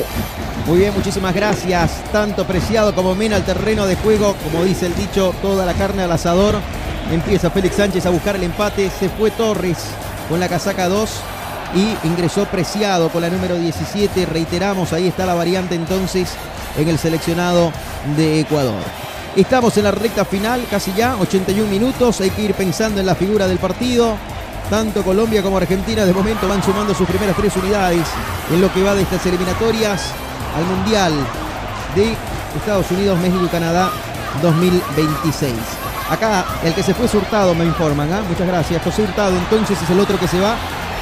Muy 0.67 0.79
bien, 0.79 0.93
muchísimas 0.93 1.33
gracias. 1.33 1.91
Tanto 2.11 2.45
Preciado 2.45 2.93
como 2.93 3.15
Mena 3.15 3.35
al 3.35 3.43
terreno 3.43 3.87
de 3.87 3.95
juego. 3.95 4.35
Como 4.43 4.63
dice 4.63 4.85
el 4.85 4.95
dicho, 4.95 5.33
toda 5.41 5.65
la 5.65 5.73
carne 5.73 6.03
al 6.03 6.11
asador. 6.11 6.55
Empieza 7.11 7.49
Félix 7.49 7.75
Sánchez 7.75 8.05
a 8.05 8.11
buscar 8.11 8.35
el 8.35 8.43
empate. 8.43 8.89
Se 8.89 9.09
fue 9.09 9.31
Torres 9.31 9.77
con 10.29 10.39
la 10.39 10.47
casaca 10.47 10.87
2 10.87 11.09
y 11.75 12.07
ingresó 12.07 12.45
Preciado 12.45 13.09
con 13.09 13.23
la 13.23 13.29
número 13.29 13.57
17. 13.57 14.25
Reiteramos, 14.27 14.93
ahí 14.93 15.07
está 15.07 15.25
la 15.25 15.33
variante 15.33 15.75
entonces 15.75 16.29
en 16.77 16.87
el 16.87 16.99
seleccionado 16.99 17.73
de 18.15 18.41
Ecuador. 18.41 18.81
Estamos 19.35 19.75
en 19.77 19.85
la 19.85 19.91
recta 19.91 20.25
final, 20.25 20.65
casi 20.69 20.93
ya, 20.93 21.15
81 21.15 21.69
minutos. 21.69 22.21
Hay 22.21 22.29
que 22.29 22.43
ir 22.43 22.53
pensando 22.53 22.99
en 22.99 23.07
la 23.07 23.15
figura 23.15 23.47
del 23.47 23.57
partido. 23.57 24.15
Tanto 24.69 25.03
Colombia 25.03 25.41
como 25.41 25.57
Argentina 25.57 26.05
de 26.05 26.13
momento 26.13 26.47
van 26.47 26.63
sumando 26.63 26.93
sus 26.93 27.07
primeras 27.07 27.35
tres 27.35 27.55
unidades 27.57 28.05
en 28.53 28.61
lo 28.61 28.71
que 28.71 28.83
va 28.83 28.93
de 28.93 29.01
estas 29.01 29.25
eliminatorias 29.25 30.13
al 30.55 30.65
Mundial 30.65 31.13
de 31.95 32.15
Estados 32.57 32.89
Unidos, 32.91 33.19
México 33.19 33.43
y 33.45 33.49
Canadá 33.49 33.91
2026. 34.41 35.53
Acá 36.09 36.45
el 36.63 36.73
que 36.73 36.83
se 36.83 36.93
fue 36.93 37.05
es 37.05 37.13
Hurtado, 37.13 37.55
me 37.55 37.65
informan. 37.65 38.11
¿ah? 38.11 38.21
Muchas 38.27 38.47
gracias. 38.47 38.83
José 38.83 39.03
Hurtado 39.03 39.35
entonces 39.37 39.81
es 39.81 39.89
el 39.89 39.99
otro 39.99 40.19
que 40.19 40.27
se 40.27 40.39
va 40.39 40.55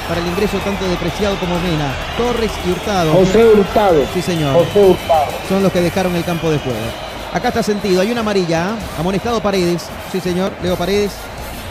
para 0.08 0.22
el 0.22 0.28
ingreso 0.28 0.58
tanto 0.60 0.88
de 0.88 0.96
Preciado 0.98 1.36
como 1.40 1.60
Mena. 1.60 1.94
Torres 2.18 2.52
y 2.66 2.72
Hurtado. 2.72 3.14
José 3.14 3.46
Hurtado. 3.46 4.04
Sí, 4.14 4.22
señor. 4.22 4.54
José 4.54 4.86
Hurtado. 4.86 5.32
Son 5.48 5.64
los 5.64 5.72
que 5.72 5.82
dejaron 5.82 6.16
el 6.16 6.24
campo 6.24 6.50
de 6.52 6.60
juego. 6.60 6.78
Acá 7.34 7.50
está 7.50 7.64
sentido. 7.64 8.02
Hay 8.02 8.12
una 8.12 8.22
amarilla. 8.22 8.70
¿ah? 8.70 9.00
Amonestado 9.00 9.42
Paredes. 9.42 9.86
Sí, 10.12 10.20
señor. 10.20 10.52
Leo 10.62 10.76
Paredes. 10.76 11.12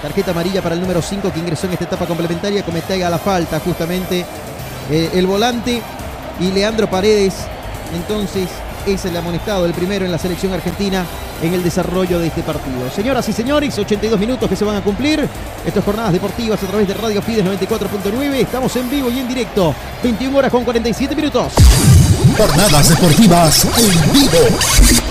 Tarjeta 0.03 0.31
amarilla 0.31 0.63
para 0.63 0.77
el 0.77 0.81
número 0.81 1.03
5 1.03 1.33
que 1.33 1.41
ingresó 1.41 1.67
en 1.67 1.73
esta 1.73 1.85
etapa 1.85 2.07
complementaria. 2.07 2.65
Comete 2.65 3.05
a 3.05 3.11
la 3.11 3.19
falta 3.19 3.61
justamente 3.61 4.25
eh, 4.91 5.11
el 5.15 5.27
volante. 5.27 5.81
Y 6.41 6.51
Leandro 6.53 6.89
Paredes. 6.89 7.35
Entonces 7.95 8.49
es 8.87 9.05
el 9.05 9.17
amonestado, 9.17 9.67
el 9.67 9.73
primero 9.73 10.05
en 10.05 10.13
la 10.13 10.19
selección 10.19 10.53
argentina 10.53 11.05
en 11.43 11.55
el 11.55 11.63
desarrollo 11.63 12.19
de 12.19 12.29
este 12.29 12.43
partido. 12.43 12.91
Señoras 12.95 13.29
y 13.29 13.33
señores, 13.33 13.79
82 13.79 14.19
minutos 14.19 14.49
que 14.49 14.57
se 14.57 14.65
van 14.65 14.77
a 14.77 14.83
cumplir. 14.83 15.29
Estas 15.65 15.85
jornadas 15.85 16.13
deportivas 16.13 16.63
a 16.63 16.67
través 16.67 16.89
de 16.89 16.95
Radio 16.95 17.23
Fides 17.23 17.45
94.9. 17.45 18.35
Estamos 18.35 18.75
en 18.77 18.91
vivo 18.91 19.11
y 19.11 19.19
en 19.19 19.29
directo. 19.29 19.75
21 20.03 20.37
horas 20.37 20.51
con 20.51 20.65
47 20.65 21.15
minutos. 21.15 21.53
Jornadas 22.37 22.89
deportivas 22.89 23.67
en 23.79 24.13
vivo. 24.13 25.08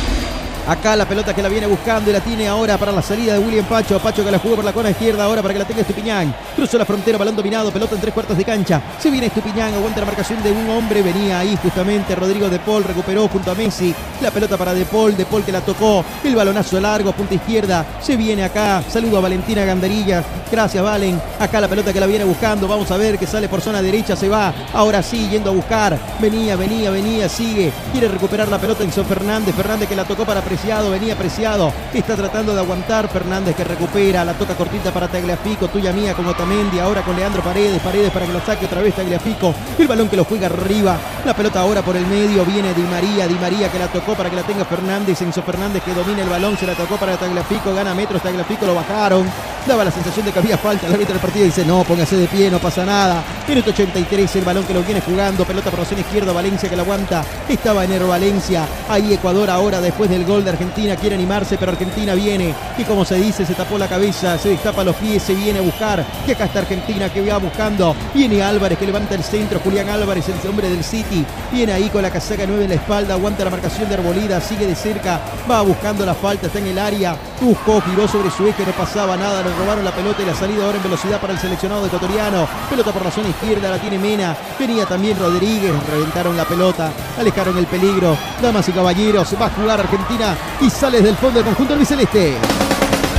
Acá 0.68 0.98
la 0.98 1.08
pelota 1.08 1.34
que 1.34 1.42
la 1.42 1.48
viene 1.48 1.66
buscando 1.66 2.10
y 2.10 2.14
la 2.14 2.20
tiene 2.20 2.46
ahora 2.46 2.78
para 2.78 2.92
la 2.92 3.02
salida 3.02 3.32
de 3.32 3.40
William 3.40 3.66
Pacho. 3.66 3.98
Pacho 4.00 4.26
que 4.26 4.30
la 4.30 4.38
jugó 4.38 4.58
por 4.58 4.66
la 4.66 4.74
cona 4.74 4.90
izquierda 4.90 5.24
ahora 5.24 5.42
para 5.42 5.54
que 5.54 5.60
la 5.60 5.66
tenga 5.66 5.80
Estupiñán. 5.80 6.36
Cruzó 6.58 6.78
la 6.78 6.84
frontera, 6.84 7.18
balón 7.18 7.38
dominado, 7.38 7.72
pelota 7.72 7.96
en 7.96 8.02
tres 8.02 8.14
cuartos 8.14 8.38
de 8.38 8.44
cancha. 8.44 8.82
Se 9.00 9.10
viene 9.10 9.28
Estupiñán, 9.28 9.74
aguanta 9.74 10.02
la 10.02 10.08
marcación 10.08 10.44
de 10.44 10.52
un 10.52 10.70
hombre. 10.70 11.02
Venía 11.02 11.40
ahí 11.40 11.58
justamente 11.64 12.16
Rodrigo 12.16 12.50
De 12.50 12.60
Paul, 12.60 12.84
recuperó 12.84 13.30
junto 13.30 13.50
a 13.50 13.56
Messi. 13.56 13.96
La 14.22 14.30
pelota 14.30 14.58
para 14.58 14.74
De 14.74 14.84
Paul, 14.84 15.16
De 15.16 15.26
Paul 15.26 15.46
que 15.46 15.54
la 15.54 15.62
tocó. 15.62 16.04
El 16.22 16.36
balonazo 16.36 16.82
largo, 16.82 17.14
punta 17.14 17.36
izquierda. 17.36 17.86
Se 18.02 18.18
viene 18.18 18.44
acá. 18.44 18.84
Saludo 18.90 19.20
a 19.20 19.22
Valentina 19.22 19.64
Gandarilla. 19.64 20.22
Gracias, 20.52 20.84
Valen. 20.84 21.22
Acá 21.40 21.62
la 21.62 21.70
pelota 21.70 21.94
que 21.94 22.00
la 22.02 22.08
viene 22.08 22.26
buscando. 22.26 22.68
Vamos 22.68 22.92
a 22.92 22.98
ver 22.98 23.18
que 23.18 23.26
sale 23.26 23.48
por 23.48 23.62
zona 23.62 23.82
derecha. 23.82 24.18
Se 24.18 24.28
va. 24.28 24.54
Ahora 24.74 25.02
sí, 25.02 25.30
yendo 25.30 25.50
a 25.50 25.54
buscar. 25.54 25.98
Venía, 26.20 26.58
venía, 26.58 26.90
venía. 26.90 27.30
Sigue. 27.30 27.72
Quiere 27.94 28.10
recuperar 28.10 28.50
la 28.50 28.60
pelota 28.60 28.84
Enzo 28.84 29.06
Fernández. 29.06 29.56
Fernández 29.56 29.88
que 29.88 29.96
la 29.96 30.04
tocó 30.04 30.26
para 30.26 30.42
Preciado, 30.58 30.90
venía 30.90 31.16
Preciado, 31.16 31.72
está 31.94 32.16
tratando 32.16 32.56
de 32.56 32.60
aguantar. 32.60 33.08
Fernández 33.10 33.56
que 33.56 33.64
recupera, 33.64 34.26
la 34.26 34.34
toca 34.34 34.56
cortita 34.56 34.92
para 34.92 35.08
Tagliafico, 35.08 35.68
tuya 35.68 35.94
mía 35.94 36.16
con 36.16 36.26
Otamendi, 36.26 36.80
ahora 36.80 37.04
con 37.04 37.16
Leandro 37.16 37.44
Paredes, 37.44 37.80
Paredes 37.80 38.12
para 38.12 38.26
que 38.26 38.34
lo 38.34 38.42
saque 38.42 38.66
otra 38.66 38.82
vez 38.82 38.96
Tagliafico. 38.96 39.54
El 39.78 39.88
balón 39.88 40.10
que 40.10 40.18
lo 40.18 40.24
juega 40.24 40.48
arriba, 40.48 40.98
la 41.24 41.36
pelota 41.36 41.62
ahora 41.62 41.84
por 41.84 41.96
el 41.96 42.08
medio, 42.08 42.44
viene 42.44 42.74
Di 42.74 42.82
María, 42.82 43.28
Di 43.28 43.36
María 43.36 43.72
que 43.72 43.78
la 43.78 43.88
tocó 43.88 44.16
para 44.16 44.32
que 44.32 44.36
la 44.36 44.42
tenga 44.42 44.66
Fernández, 44.66 45.22
Enzo 45.22 45.44
Fernández 45.44 45.84
que 45.84 45.94
domina 45.94 46.24
el 46.24 46.30
balón, 46.30 46.58
se 46.58 46.66
la 46.66 46.74
tocó 46.74 46.96
para 46.96 47.18
Tagliafico, 47.18 47.76
gana 47.76 47.94
metros, 47.94 48.24
Tagliafico 48.24 48.66
lo 48.66 48.74
bajaron. 48.74 49.30
Daba 49.68 49.84
la 49.84 49.92
sensación 49.92 50.26
de 50.26 50.32
que 50.32 50.40
había 50.40 50.58
falta, 50.58 50.88
el 50.88 50.94
árbitro 50.94 51.14
del 51.14 51.22
partido 51.22 51.46
dice, 51.46 51.66
no, 51.66 51.84
póngase 51.84 52.16
de 52.16 52.28
pie, 52.28 52.50
no 52.50 52.58
pasa 52.58 52.86
nada. 52.86 53.22
Minuto 53.48 53.70
83, 53.70 54.38
el 54.38 54.46
balón 54.46 54.64
que 54.64 54.74
lo 54.74 54.82
viene 54.82 55.02
jugando, 55.02 55.46
pelota 55.46 55.70
por 55.70 55.80
la 55.80 55.86
zona 55.86 56.02
izquierda, 56.02 56.32
Valencia 56.32 56.70
que 56.70 56.76
la 56.76 56.84
aguanta, 56.84 57.24
estaba 57.48 57.84
en 57.84 58.08
Valencia, 58.08 58.66
ahí 58.88 59.14
Ecuador 59.14 59.50
ahora 59.50 59.82
después 59.82 60.10
del 60.10 60.24
gol 60.24 60.46
Argentina 60.50 60.96
quiere 60.96 61.16
animarse, 61.16 61.58
pero 61.58 61.72
Argentina 61.72 62.14
viene. 62.14 62.54
Y 62.78 62.84
como 62.84 63.06
se 63.06 63.16
dice, 63.16 63.46
se 63.46 63.54
tapó 63.54 63.78
la 63.78 63.88
cabeza, 63.88 64.38
se 64.38 64.50
destapa 64.50 64.84
los 64.84 64.96
pies, 64.96 65.24
se 65.24 65.34
viene 65.34 65.60
a 65.60 65.62
buscar, 65.62 66.06
y 66.28 66.32
acá 66.32 66.46
está 66.46 66.60
Argentina 66.60 67.10
que 67.10 67.22
va 67.22 67.38
buscando, 67.38 67.96
viene 68.14 68.42
Álvarez 68.42 68.78
que 68.78 68.86
levanta 68.86 69.16
el 69.16 69.24
centro, 69.24 69.60
Julián 69.60 69.90
Álvarez, 69.90 70.26
el 70.30 70.50
hombre 70.50 70.70
del 70.70 70.84
City, 70.84 71.26
viene 71.52 71.74
ahí 71.74 71.90
con 71.90 72.02
la 72.02 72.12
casaca 72.12 72.46
9 72.48 72.64
en 72.64 72.70
la 72.70 72.76
espalda, 72.76 73.14
aguanta 73.14 73.44
la 73.44 73.50
marcación 73.50 73.90
de 73.90 73.96
Arbolida, 73.96 74.40
sigue 74.42 74.68
de 74.68 74.76
cerca, 74.76 75.20
va 75.50 75.62
buscando 75.62 76.06
la 76.06 76.14
falta, 76.14 76.48
está 76.48 76.60
en 76.60 76.68
el 76.68 76.80
área, 76.80 77.16
buscó, 77.42 77.82
giró 77.82 78.08
sobre 78.08 78.32
su 78.32 78.48
eje, 78.48 78.66
no 78.66 78.72
pasaba 78.72 79.18
nada, 79.18 79.44
le 79.44 79.54
robaron 79.56 79.84
la 79.84 79.92
pelota 79.92 80.22
y 80.22 80.26
la 80.26 80.36
salida 80.36 80.66
ahora 80.66 80.78
en 80.78 80.84
velocidad 80.84 81.20
para 81.20 81.34
el 81.34 81.40
seleccionado 81.40 81.86
ecuatoriano, 81.86 82.48
pelota 82.70 82.92
por 82.92 83.04
la 83.04 83.12
zona 83.12 83.30
izquierda, 83.30 83.72
la 83.72 83.80
tiene 83.80 83.98
Mena, 83.98 84.36
venía 84.60 84.86
también 84.86 85.18
Rodríguez, 85.20 85.74
reventaron 85.90 86.38
la 86.38 86.46
pelota, 86.46 86.92
alejaron 87.20 87.58
el 87.58 87.66
peligro, 87.66 88.18
damas 88.42 88.68
y 88.70 88.72
caballeros, 88.72 89.36
va 89.42 89.48
a 89.48 89.50
jugar 89.50 89.80
Argentina 89.80 90.37
y 90.62 90.70
sale 90.70 91.02
del 91.02 91.16
fondo 91.16 91.40
del 91.40 91.46
conjunto 91.46 91.74
albiceleste. 91.74 92.67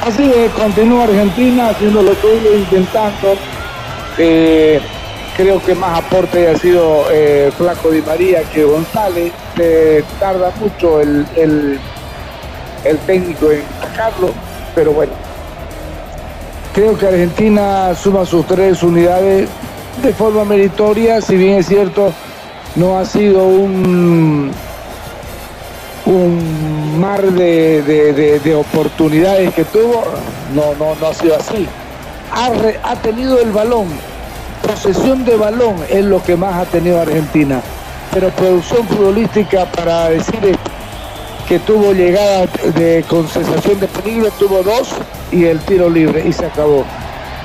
Así 0.05 0.29
es, 0.29 0.51
continúa 0.51 1.05
Argentina 1.05 1.69
haciendo 1.69 2.01
lo 2.01 2.13
suyo, 2.15 2.53
intentando. 2.53 3.58
Eh, 4.19 4.79
creo 5.37 5.61
que 5.63 5.73
más 5.73 5.97
aporte 5.99 6.47
ha 6.49 6.57
sido 6.57 7.05
eh, 7.11 7.49
Flaco 7.57 7.89
Di 7.89 8.01
María 8.01 8.43
que 8.53 8.63
González. 8.63 9.31
Tarda 10.19 10.51
mucho 10.59 11.01
el, 11.01 11.25
el, 11.35 11.79
técnico 13.05 13.49
en 13.51 13.61
sacarlo, 13.81 14.29
pero 14.75 14.91
bueno. 14.93 15.11
Creo 16.73 16.97
que 16.97 17.07
Argentina 17.07 17.93
suma 17.95 18.25
sus 18.25 18.45
tres 18.45 18.83
unidades 18.83 19.49
de 20.03 20.13
forma 20.13 20.45
meritoria, 20.45 21.19
si 21.21 21.35
bien 21.35 21.57
es 21.59 21.65
cierto, 21.67 22.13
no 22.75 22.97
ha 22.97 23.05
sido 23.05 23.47
un, 23.47 24.51
un 26.05 26.99
mar 26.99 27.21
de, 27.21 27.81
de- 27.81 28.13
de- 28.13 28.39
de 28.39 28.55
oportunidades 28.55 29.53
que 29.53 29.65
tuvo, 29.65 30.03
no, 30.53 30.73
no, 30.75 30.95
no 30.95 31.07
ha 31.07 31.13
sido 31.13 31.35
así. 31.35 31.67
Ha, 32.31 32.51
ha 32.83 32.95
tenido 32.97 33.39
el 33.41 33.51
balón, 33.51 33.87
posesión 34.65 35.25
de 35.25 35.35
balón 35.35 35.75
es 35.89 36.05
lo 36.05 36.21
que 36.23 36.35
más 36.35 36.55
ha 36.55 36.65
tenido 36.65 37.01
Argentina, 37.01 37.61
pero 38.13 38.29
producción 38.29 38.87
futbolística 38.87 39.65
para 39.65 40.09
decir 40.09 40.57
que 41.47 41.59
tuvo 41.59 41.93
llegada 41.93 42.45
de, 42.75 43.03
con 43.07 43.27
sensación 43.27 43.79
de 43.79 43.87
peligro, 43.87 44.29
tuvo 44.37 44.61
dos 44.61 44.89
y 45.31 45.45
el 45.45 45.59
tiro 45.61 45.89
libre 45.89 46.23
y 46.27 46.31
se 46.31 46.45
acabó. 46.45 46.85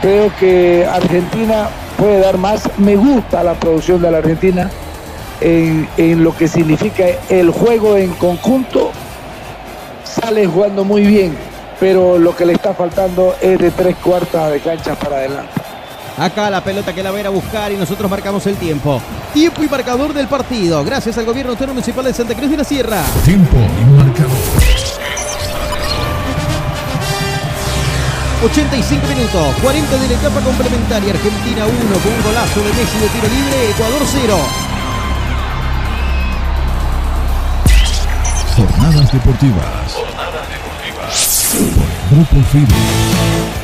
Creo 0.03 0.31
que 0.39 0.87
Argentina 0.87 1.69
puede 1.97 2.21
dar 2.21 2.37
más, 2.37 2.69
me 2.77 2.97
gusta 2.97 3.43
la 3.43 3.55
producción 3.55 4.03
de 4.03 4.11
la 4.11 4.19
Argentina 4.19 4.71
en, 5.41 5.89
en 5.97 6.23
lo 6.23 6.37
que 6.37 6.49
significa 6.49 7.05
el 7.31 7.51
juego 7.51 7.97
en 7.97 8.11
conjunto, 8.15 8.91
sale 10.05 10.47
jugando 10.47 10.85
muy 10.85 11.07
bien, 11.07 11.35
pero 11.85 12.19
lo 12.19 12.35
que 12.35 12.47
le 12.47 12.55
está 12.55 12.73
faltando 12.73 13.37
es 13.43 13.59
de 13.59 13.71
tres 13.71 13.97
cuartas 13.97 14.51
de 14.51 14.61
cancha 14.61 14.95
para 14.95 15.17
adelante. 15.17 15.53
Acá 16.17 16.49
la 16.49 16.65
pelota 16.65 16.95
que 16.95 17.03
la 17.03 17.11
va 17.11 17.19
a 17.19 17.21
ir 17.21 17.27
a 17.27 17.31
buscar 17.31 17.71
y 17.73 17.77
nosotros 17.77 18.11
marcamos 18.11 18.47
el 18.47 18.57
tiempo. 18.57 19.03
Tiempo 19.35 19.63
y 19.63 19.69
marcador 19.69 20.15
del 20.15 20.27
partido. 20.27 20.83
Gracias 20.83 21.19
al 21.19 21.27
gobierno 21.27 21.53
autónomo 21.53 21.75
municipal 21.75 22.03
de 22.07 22.15
Santa 22.15 22.35
Cruz 22.35 22.51
de 22.51 22.57
la 22.57 22.65
Sierra. 22.65 23.03
Tiempo 23.27 23.59
y 23.59 23.85
marcador. 24.03 24.31
85 28.47 29.07
minutos, 29.07 29.55
40 29.61 29.97
de 29.99 30.09
la 30.09 30.15
etapa 30.15 30.41
complementaria. 30.41 31.13
Argentina 31.13 31.67
1 31.67 32.01
con 32.03 32.13
un 32.15 32.23
golazo 32.25 32.61
de 32.61 32.73
Messi 32.73 32.99
de 32.99 33.09
tiro 33.09 33.29
libre, 33.29 33.71
Ecuador 33.73 34.03
0. 34.07 34.39
Jornadas 38.57 39.13
deportivas. 39.13 40.24
Grupo 42.11 42.43
FIDE. 42.51 42.75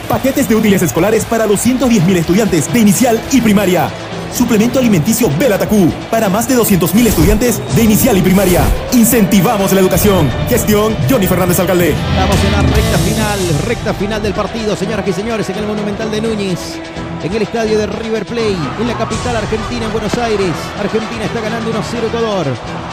Paquetes 0.09 0.49
de 0.49 0.57
útiles 0.57 0.83
escolares 0.83 1.25
para 1.25 1.47
210.000 1.47 2.17
estudiantes 2.17 2.73
de 2.73 2.81
inicial 2.81 3.21
y 3.33 3.41
primaria. 3.41 3.89
Suplemento 4.33 4.79
alimenticio 4.79 5.31
Belatacú 5.39 5.93
para 6.11 6.29
más 6.29 6.49
de 6.49 6.57
200.000 6.57 7.07
estudiantes 7.07 7.61
de 7.75 7.83
inicial 7.83 8.17
y 8.17 8.23
primaria. 8.23 8.63
Incentivamos 8.93 9.73
la 9.73 9.81
educación. 9.81 10.31
Gestión 10.49 10.97
Johnny 11.09 11.27
Fernández 11.27 11.59
Alcalde. 11.59 11.91
Estamos 11.91 12.45
en 12.45 12.53
la 12.53 12.63
recta 12.63 12.99
final, 12.99 13.39
recta 13.67 13.95
final 13.95 14.23
del 14.23 14.35
partido, 14.35 14.77
señoras 14.77 15.07
y 15.09 15.13
señores, 15.13 15.49
en 15.51 15.59
el 15.59 15.67
Monumental 15.67 16.11
de 16.11 16.21
Núñez, 16.21 16.79
en 17.23 17.35
el 17.35 17.43
estadio 17.43 17.79
de 17.79 17.87
River 17.87 18.25
Plate, 18.25 18.57
en 18.81 18.87
la 18.87 18.95
capital 18.97 19.37
argentina, 19.37 19.85
en 19.85 19.93
Buenos 19.93 20.17
Aires. 20.17 20.53
Argentina 20.79 21.25
está 21.25 21.41
ganando 21.41 21.71
1-0 21.71 22.07
Ecuador. 22.07 22.47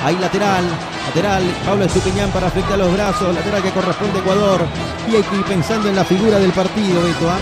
Ahí 0.04 0.18
lateral, 0.18 0.66
lateral, 1.08 1.44
Pablo 1.66 1.86
Estupiñán 1.86 2.30
para 2.32 2.50
frente 2.50 2.74
a 2.74 2.78
los 2.78 2.92
brazos, 2.92 3.34
lateral 3.34 3.64
que 3.64 3.72
corresponde 3.72 4.20
a 4.20 4.22
Ecuador. 4.22 4.66
Y 5.10 5.16
hay 5.16 5.24
que 5.24 5.36
ir 5.36 5.46
pensando 5.46 5.88
en 5.88 5.96
la 5.96 6.04
figura 6.04 6.40
del 6.40 6.52
partido, 6.52 7.02
Beto. 7.04 7.30
¿ah? 7.30 7.38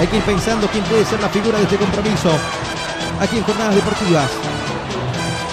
Hay 0.00 0.06
que 0.08 0.16
ir 0.16 0.22
pensando 0.22 0.66
quién 0.68 0.84
puede 0.84 1.04
ser 1.04 1.20
la 1.20 1.28
figura 1.28 1.58
de 1.58 1.64
este 1.64 1.76
compromiso. 1.76 2.30
Aquí 3.20 3.38
en 3.38 3.44
Jornadas 3.44 3.74
Deportivas. 3.74 4.30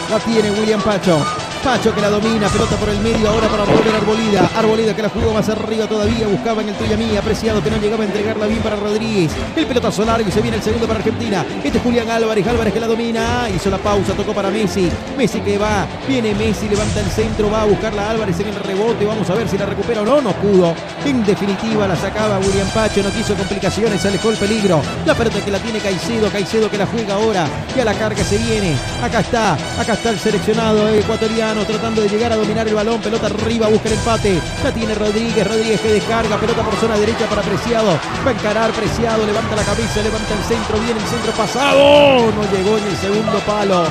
La 0.09 0.19
tiene 0.19 0.51
William 0.51 0.81
Pacho. 0.81 1.46
Pacho 1.67 1.93
que 1.93 1.99
la 1.99 2.09
domina, 2.09 2.47
pelota 2.47 2.77
por 2.77 2.87
el 2.87 2.97
medio, 2.99 3.27
ahora 3.27 3.49
para 3.49 3.65
volver 3.65 3.93
Arbolida. 3.93 4.49
Arbolida 4.55 4.95
que 4.95 5.01
la 5.01 5.09
jugó 5.09 5.33
más 5.33 5.49
arriba 5.49 5.85
todavía, 5.85 6.25
buscaba 6.25 6.61
en 6.61 6.69
el 6.69 6.75
tuya 6.75 6.95
mía, 6.95 7.19
apreciado 7.19 7.61
que 7.61 7.69
no 7.69 7.75
llegaba 7.75 8.05
a 8.05 8.07
entregarla 8.07 8.45
bien 8.45 8.61
para 8.61 8.77
Rodríguez. 8.77 9.33
El 9.53 9.65
pelotazo 9.65 10.05
largo 10.05 10.29
y 10.29 10.31
se 10.31 10.39
viene 10.39 10.55
el 10.55 10.63
segundo 10.63 10.87
para 10.87 10.99
Argentina. 10.99 11.45
Este 11.61 11.77
es 11.77 11.83
Julián 11.83 12.09
Álvarez, 12.09 12.47
Álvarez 12.47 12.73
que 12.73 12.79
la 12.79 12.87
domina, 12.87 13.49
hizo 13.53 13.69
la 13.69 13.79
pausa, 13.79 14.13
tocó 14.13 14.33
para 14.33 14.49
Messi. 14.49 14.89
Messi 15.17 15.41
que 15.41 15.57
va, 15.57 15.85
viene 16.07 16.33
Messi, 16.35 16.69
levanta 16.69 17.01
el 17.01 17.07
centro, 17.07 17.51
va 17.51 17.63
a 17.63 17.65
buscarla 17.65 18.11
Álvarez 18.11 18.39
en 18.39 18.47
el 18.47 18.55
rebote, 18.55 19.05
vamos 19.05 19.29
a 19.29 19.35
ver 19.35 19.49
si 19.49 19.57
la 19.57 19.65
recupera 19.65 20.03
o 20.03 20.05
no, 20.05 20.21
no 20.21 20.31
pudo. 20.31 20.73
En 21.03 21.25
definitiva 21.25 21.85
la 21.85 21.97
sacaba 21.97 22.39
William 22.39 22.69
Pacho, 22.69 23.03
no 23.03 23.11
quiso 23.11 23.35
complicaciones, 23.35 24.01
se 24.01 24.07
alejó 24.07 24.29
el 24.29 24.37
peligro. 24.37 24.81
La 25.05 25.15
pelota 25.15 25.43
que 25.43 25.51
la 25.51 25.59
tiene 25.59 25.79
Caicedo, 25.79 26.31
Caicedo 26.31 26.71
que 26.71 26.77
la 26.77 26.85
juega 26.85 27.15
ahora, 27.15 27.45
que 27.75 27.81
a 27.81 27.85
la 27.85 27.93
carga 27.93 28.23
se 28.23 28.37
viene. 28.37 28.77
Acá 29.03 29.19
está, 29.19 29.57
acá 29.77 29.91
está 29.91 30.11
el 30.11 30.19
seleccionado 30.19 30.87
ecuatoriano 30.87 31.56
tratando 31.65 32.01
de 32.01 32.09
llegar 32.09 32.31
a 32.31 32.35
dominar 32.35 32.67
el 32.67 32.75
balón, 32.75 33.01
pelota 33.01 33.27
arriba, 33.27 33.67
busca 33.67 33.89
el 33.89 33.95
empate. 33.95 34.41
La 34.63 34.71
tiene 34.71 34.93
Rodríguez, 34.95 35.47
Rodríguez 35.47 35.81
que 35.81 35.93
descarga, 35.93 36.37
pelota 36.37 36.61
por 36.61 36.75
zona 36.75 36.97
derecha 36.97 37.25
para 37.27 37.41
Preciado. 37.41 37.99
Va 38.25 38.31
a 38.31 38.33
encarar 38.33 38.71
Preciado, 38.71 39.25
levanta 39.25 39.55
la 39.55 39.63
cabeza, 39.63 40.01
levanta 40.01 40.33
el 40.33 40.43
centro, 40.43 40.79
viene 40.79 40.99
el 40.99 41.07
centro 41.07 41.31
pasado. 41.31 42.31
No 42.31 42.43
llegó 42.51 42.77
en 42.77 42.83
el 42.83 42.97
segundo 42.97 43.39
palo. 43.39 43.85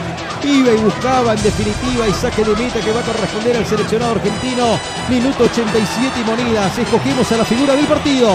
Iba 0.45 0.73
y 0.73 0.77
buscaba 0.77 1.35
en 1.35 1.43
definitiva 1.43 2.09
y 2.09 2.13
saque 2.13 2.45
de 2.45 2.55
meta 2.55 2.81
que 2.81 2.93
va 2.93 3.01
a 3.01 3.05
corresponder 3.05 3.57
al 3.57 3.67
seleccionado 3.67 4.13
argentino. 4.13 4.79
Minuto 5.09 5.45
87 5.45 6.21
y 6.21 6.25
monedas. 6.25 6.79
Escogemos 6.79 7.31
a 7.33 7.37
la 7.39 7.45
figura 7.45 7.75
del 7.75 7.87
partido. 7.87 8.29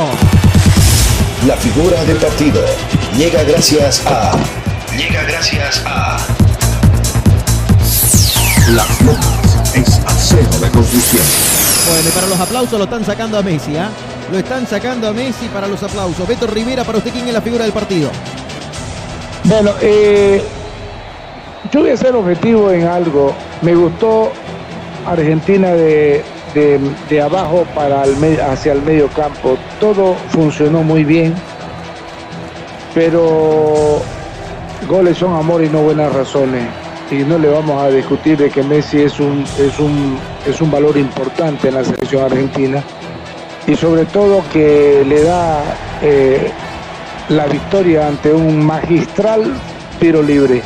La 1.48 1.56
figura 1.58 2.04
del 2.04 2.18
partido. 2.18 2.64
llega 3.18 3.44
gracias 3.44 4.06
a... 4.06 4.32
Llega 4.96 5.24
gracias 5.24 5.84
a... 5.86 6.41
Las 8.76 9.02
Lomas 9.02 9.76
es 9.76 10.00
acero 10.06 10.50
de 10.60 10.70
construcción. 10.70 11.24
Bueno, 11.90 12.08
y 12.08 12.12
para 12.12 12.28
los 12.28 12.40
aplausos 12.40 12.78
lo 12.78 12.86
están 12.86 13.04
sacando 13.04 13.38
a 13.38 13.42
Messi, 13.42 13.76
¿ah? 13.78 13.90
Lo 14.32 14.38
están 14.38 14.68
sacando 14.68 15.08
a 15.08 15.14
Messi 15.14 15.48
para 15.48 15.68
los 15.68 15.82
aplausos. 15.84 16.28
Beto 16.28 16.48
Rivera, 16.48 16.84
para 16.84 17.00
usted, 17.00 17.12
¿quién 17.12 17.28
es 17.28 17.34
la 17.34 17.42
figura 17.42 17.64
del 17.64 17.74
partido? 17.74 18.10
Bueno, 19.44 19.72
eh, 19.82 20.44
yo 21.72 21.82
voy 21.82 21.90
a 21.90 21.98
ser 21.98 22.16
objetivo 22.16 22.72
en 22.72 22.88
algo. 22.88 23.34
Me 23.62 23.76
gustó 23.76 24.32
Argentina 25.06 25.72
de, 25.74 26.24
de- 26.54 26.80
de 27.10 27.22
abajo 27.22 27.66
para 27.76 28.04
el 28.04 28.16
me- 28.18 28.40
hacia 28.42 28.74
el 28.74 28.82
medio 28.84 29.08
campo. 29.10 29.58
Todo 29.80 30.16
funcionó 30.30 30.84
muy 30.84 31.04
bien, 31.04 31.34
pero 32.94 34.02
goles 34.88 35.18
son 35.18 35.34
amor 35.36 35.64
y 35.64 35.70
no 35.70 35.80
buenas 35.82 36.14
razones. 36.14 36.64
Y 37.12 37.16
no 37.26 37.38
le 37.38 37.50
vamos 37.50 37.82
a 37.84 37.90
discutir 37.90 38.38
de 38.38 38.50
que 38.50 38.64
Messi 38.64 39.02
es 39.02 39.20
un, 39.20 39.44
es 39.60 39.78
un, 39.80 40.18
es 40.48 40.62
un 40.62 40.72
valor 40.72 40.98
importante 40.98 41.68
en 41.68 41.76
la 41.76 41.84
selección 41.84 42.24
argentina. 42.24 42.82
Y 43.68 43.76
sobre 43.76 44.06
todo 44.06 44.44
que 44.52 45.04
le 45.06 45.22
da 45.24 45.62
eh, 46.02 46.52
la 47.30 47.46
victoria 47.48 48.08
ante 48.08 48.34
un 48.34 48.66
magistral 48.66 49.54
tiro 50.00 50.24
libre. 50.24 50.62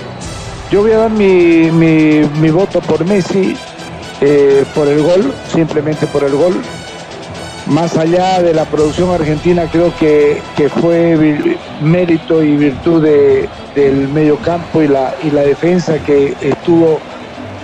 Yo 0.71 0.81
voy 0.81 0.91
a 0.91 0.97
dar 0.99 1.11
mi, 1.11 1.71
mi- 1.71 2.23
mi 2.39 2.49
voto 2.51 2.79
por 2.79 3.03
Messi, 3.05 3.55
eh, 4.21 4.63
por 4.75 4.87
el 4.87 5.01
gol, 5.01 5.33
simplemente 5.51 6.05
por 6.07 6.23
el 6.23 6.35
gol. 6.35 6.55
Más 7.67 7.97
allá 7.97 8.41
de 8.43 8.53
la 8.53 8.65
producción 8.65 9.09
argentina, 9.11 9.67
creo 9.71 9.91
que, 9.97 10.41
que 10.55 10.69
fue 10.69 11.57
mérito 11.81 12.43
y 12.43 12.55
virtud 12.57 13.01
de- 13.03 13.49
del 13.73 14.07
medio 14.09 14.37
campo 14.37 14.81
y 14.83 14.87
la, 14.87 15.15
y 15.23 15.31
la 15.31 15.41
defensa 15.41 15.97
que 15.99 16.35
estuvo 16.41 16.99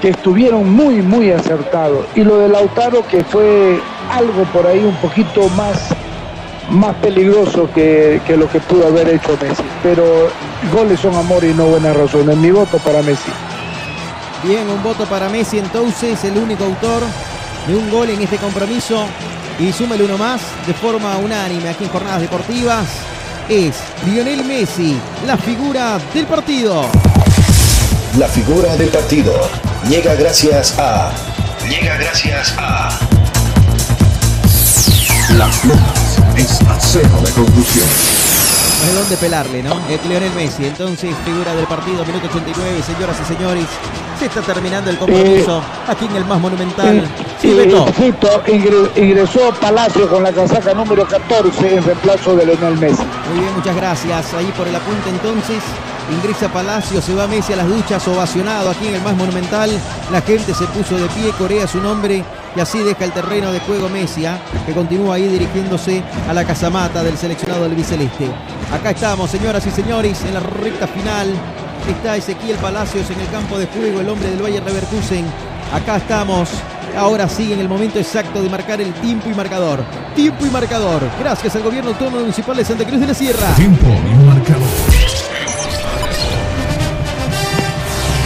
que 0.02 0.10
estuvieron 0.10 0.73
muy, 0.73 0.95
muy 1.03 1.32
acertados. 1.32 2.07
Y 2.15 2.23
lo 2.23 2.40
de 2.40 2.49
Lautaro, 2.49 3.06
que 3.07 3.23
fue 3.23 3.80
algo 4.11 4.44
por 4.45 4.65
ahí 4.65 4.80
un 4.84 4.95
poquito 4.95 5.48
más, 5.49 5.78
más 6.72 6.95
peligroso 6.95 7.69
que, 7.76 8.19
que 8.26 8.36
lo 8.36 8.49
que 8.49 8.60
pudo 8.61 8.88
haber 8.88 9.07
hecho 9.10 9.38
Messi. 9.40 9.61
Pero 9.84 10.03
goles 10.73 10.99
son 10.99 11.14
amor 11.14 11.44
y 11.44 11.53
no 11.53 11.65
buenas 11.65 11.95
razones. 11.95 12.36
Mi 12.38 12.49
voto 12.49 12.80
para 12.80 13.03
Messi. 13.03 13.32
Bien, 14.44 14.68
un 14.68 14.82
voto 14.82 15.06
para 15.06 15.30
Messi 15.30 15.60
entonces, 15.60 16.23
el 16.23 16.36
único 16.36 16.64
autor 16.64 17.03
de 17.68 17.76
un 17.76 17.91
gol 17.91 18.10
en 18.10 18.22
este 18.23 18.38
compromiso. 18.38 19.06
Y 19.62 19.72
súmele 19.72 20.04
uno 20.04 20.18
más 20.18 20.42
de 20.66 20.74
forma 20.74 21.18
unánime 21.18 21.70
aquí 21.70 21.84
en 21.84 21.92
Jornadas 21.92 22.22
Deportivas. 22.22 22.88
Es 23.48 23.76
Lionel 24.08 24.44
Messi, 24.44 24.98
la 25.28 25.38
figura 25.38 26.00
del 26.16 26.26
partido. 26.26 26.88
La 28.18 28.28
figura 28.28 28.76
del 28.76 28.90
partido 28.90 29.32
llega 29.88 30.16
gracias 30.16 30.80
a... 30.80 31.12
Llega 31.70 31.96
gracias 31.98 32.56
a... 32.58 32.90
Las 35.38 35.64
Lomas 35.64 36.18
es 36.36 36.60
acero 36.64 37.22
de 37.22 37.30
conclusión. 37.30 37.88
No 38.80 38.90
hay 38.90 38.96
dónde 38.96 39.18
pelarle, 39.18 39.62
¿no? 39.62 39.80
Es 39.88 40.04
Lionel 40.08 40.34
Messi, 40.34 40.66
entonces 40.66 41.14
figura 41.24 41.54
del 41.54 41.68
partido, 41.68 42.04
minuto 42.04 42.26
89, 42.26 42.82
señoras 42.84 43.18
y 43.22 43.26
señores. 43.32 43.66
Se 44.22 44.27
está 44.27 44.41
terminando 44.53 44.91
el 44.91 44.98
compromiso 44.99 45.64
aquí 45.88 46.06
en 46.06 46.15
el 46.15 46.26
más 46.26 46.39
monumental. 46.39 47.03
Sí, 47.41 47.53
Beto. 47.56 47.85
Ingre- 48.48 48.91
ingresó 48.95 49.52
Palacio 49.60 50.07
con 50.07 50.22
la 50.22 50.31
casaca 50.31 50.76
número 50.76 51.07
14 51.07 51.76
en 51.77 51.84
reemplazo 51.84 52.35
de 52.35 52.45
Leonel 52.45 52.77
Messi. 52.77 53.02
Muy 53.31 53.39
bien, 53.39 53.56
muchas 53.56 53.76
gracias. 53.76 54.31
Ahí 54.35 54.45
por 54.56 54.68
el 54.68 54.76
apunte 54.76 55.10
entonces. 55.10 55.57
Ingresa 56.11 56.49
Palacio, 56.49 57.02
se 57.02 57.15
va 57.15 57.26
Messi 57.26 57.53
a 57.53 57.56
las 57.57 57.68
duchas, 57.68 58.07
ovacionado 58.07 58.69
aquí 58.69 58.88
en 58.89 58.95
el 58.95 59.02
más 59.02 59.15
monumental. 59.15 59.72
La 60.11 60.22
gente 60.22 60.53
se 60.53 60.65
puso 60.65 60.95
de 60.98 61.07
pie, 61.07 61.31
corea 61.38 61.65
su 61.68 61.80
nombre 61.81 62.23
y 62.56 62.60
así 62.60 62.80
deja 62.80 63.06
el 63.06 63.11
terreno 63.14 63.52
de 63.52 63.60
juego 63.61 63.89
Messi, 63.89 64.26
¿ah? 64.27 64.38
que 64.68 64.73
continúa 64.73 65.15
ahí 65.15 65.27
dirigiéndose 65.27 66.03
a 66.30 66.34
la 66.34 66.45
casamata 66.45 67.02
del 67.02 67.18
seleccionado 67.18 67.64
del 67.64 67.73
biceleste. 67.76 68.27
Acá 68.72 68.91
estamos, 68.91 69.31
señoras 69.31 69.65
y 69.65 69.72
señores, 69.72 70.22
en 70.26 70.34
la 70.35 70.41
recta 70.41 70.85
final. 70.88 71.27
Está 71.88 72.16
Ezequiel 72.16 72.58
Palacios 72.58 73.10
en 73.10 73.20
el 73.20 73.30
campo 73.30 73.58
de 73.58 73.66
juego, 73.68 74.02
el 74.02 74.10
hombre 74.10 74.30
del 74.30 74.41
Valle 74.41 74.62
Leverkusen. 74.62 75.26
Acá 75.74 75.98
estamos. 75.98 76.49
Ahora 76.98 77.28
sí, 77.28 77.53
en 77.53 77.60
el 77.60 77.70
momento 77.70 77.99
exacto 77.99 78.41
de 78.41 78.49
marcar 78.49 78.82
el 78.82 78.94
tiempo 78.95 79.30
y 79.30 79.34
marcador. 79.34 79.84
Tiempo 80.16 80.45
y 80.45 80.49
marcador. 80.49 81.02
Gracias 81.20 81.56
al 81.56 81.64
gobierno 81.64 81.91
autónomo 81.91 82.20
municipal 82.20 82.56
de 82.58 82.66
Santa 82.66 82.86
Cruz 82.86 82.99
de 82.99 83.08
la 83.08 83.14
Sierra. 83.14 83.56
Tiempo 83.56 83.88
y 83.88 84.26
marcador. 84.26 84.68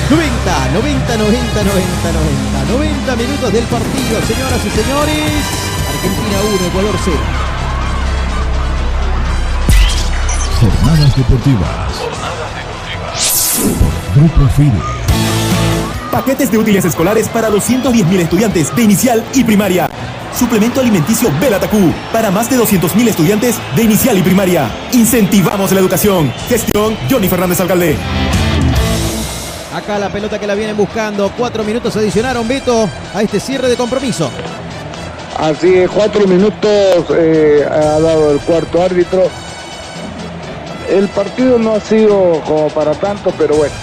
90, 0.10 0.70
90, 0.74 1.18
90, 1.18 1.64
90, 1.64 2.12
90. 2.12 2.74
90 2.74 3.16
minutos 3.16 3.54
del 3.54 3.64
partido, 3.66 4.22
señoras 4.28 4.62
y 4.66 4.70
señores. 4.70 5.44
Argentina 5.90 6.38
1, 6.60 6.68
Ecuador 6.68 6.96
0. 7.04 7.18
Jornadas 10.60 11.16
deportivas. 11.18 12.35
Grupo 14.16 14.48
Fide. 14.56 14.72
Paquetes 16.12 16.52
de 16.52 16.58
útiles 16.58 16.84
escolares 16.86 17.30
para 17.30 17.50
210.000 17.50 18.20
estudiantes 18.20 18.76
de 18.76 18.84
inicial 18.84 19.24
y 19.34 19.44
primaria. 19.44 19.90
Suplemento 20.38 20.82
alimenticio 20.82 21.32
Belatacú 21.40 21.94
para 22.12 22.32
más 22.32 22.50
de 22.50 22.58
200.000 22.58 23.08
estudiantes 23.08 23.56
de 23.76 23.84
inicial 23.84 24.18
y 24.18 24.22
primaria. 24.22 24.70
Incentivamos 24.92 25.72
la 25.72 25.80
educación. 25.80 26.34
Gestión 26.50 26.98
Johnny 27.10 27.28
Fernández 27.30 27.60
Alcalde. 27.62 27.96
Acá 29.74 30.00
la 30.00 30.10
pelota 30.10 30.40
que 30.40 30.48
la 30.48 30.56
vienen 30.56 30.76
buscando. 30.76 31.32
Cuatro 31.38 31.64
minutos 31.64 31.96
adicionaron, 31.96 32.48
Beto, 32.48 32.90
a 33.14 33.22
este 33.22 33.40
cierre 33.40 33.70
de 33.70 33.76
compromiso. 33.76 34.32
Así 35.38 35.74
es, 35.76 35.90
cuatro 35.90 36.26
minutos 36.28 37.06
eh, 37.18 37.66
ha 37.70 38.00
dado 38.00 38.32
el 38.32 38.40
cuarto 38.40 38.82
árbitro. 38.82 39.30
El 40.90 41.08
partido 41.10 41.58
no 41.58 41.76
ha 41.76 41.80
sido 41.80 42.42
como 42.46 42.68
para 42.70 42.94
tanto, 42.94 43.32
pero 43.38 43.56
bueno. 43.56 43.74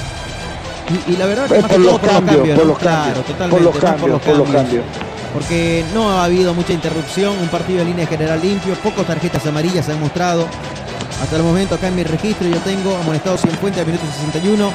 Y, 1.08 1.12
y 1.12 1.16
la 1.16 1.26
verdad 1.26 1.48
que 1.48 1.56
Es 1.56 1.62
más 1.62 1.72
por 1.72 1.80
que 1.80 1.84
todo 1.84 1.92
los 1.92 2.00
por 2.00 2.10
cambios, 2.10 2.66
los 2.66 2.78
cambios, 2.78 3.24
por 3.24 3.36
los 3.36 3.38
cambios, 3.38 3.50
por 3.50 3.62
los 3.62 3.76
cambios, 3.76 4.20
por 4.20 4.36
los 4.38 4.48
cambios. 4.50 4.84
Porque 5.32 5.84
no 5.94 6.10
ha 6.10 6.24
habido 6.24 6.52
mucha 6.52 6.72
interrupción, 6.72 7.38
un 7.38 7.48
partido 7.48 7.78
de 7.78 7.86
línea 7.86 8.06
general 8.06 8.40
limpio, 8.42 8.74
pocas 8.74 9.06
tarjetas 9.06 9.46
amarillas 9.46 9.86
se 9.86 9.92
han 9.92 10.00
mostrado. 10.00 10.46
Hasta 11.22 11.36
el 11.36 11.42
momento 11.42 11.74
acá 11.74 11.88
en 11.88 11.96
mi 11.96 12.02
registro 12.02 12.48
yo 12.48 12.58
tengo 12.58 12.96
amonestado 12.96 13.38
Cienfuentes 13.38 13.80
al 13.80 13.86
minuto 13.86 14.04
61 14.30 14.70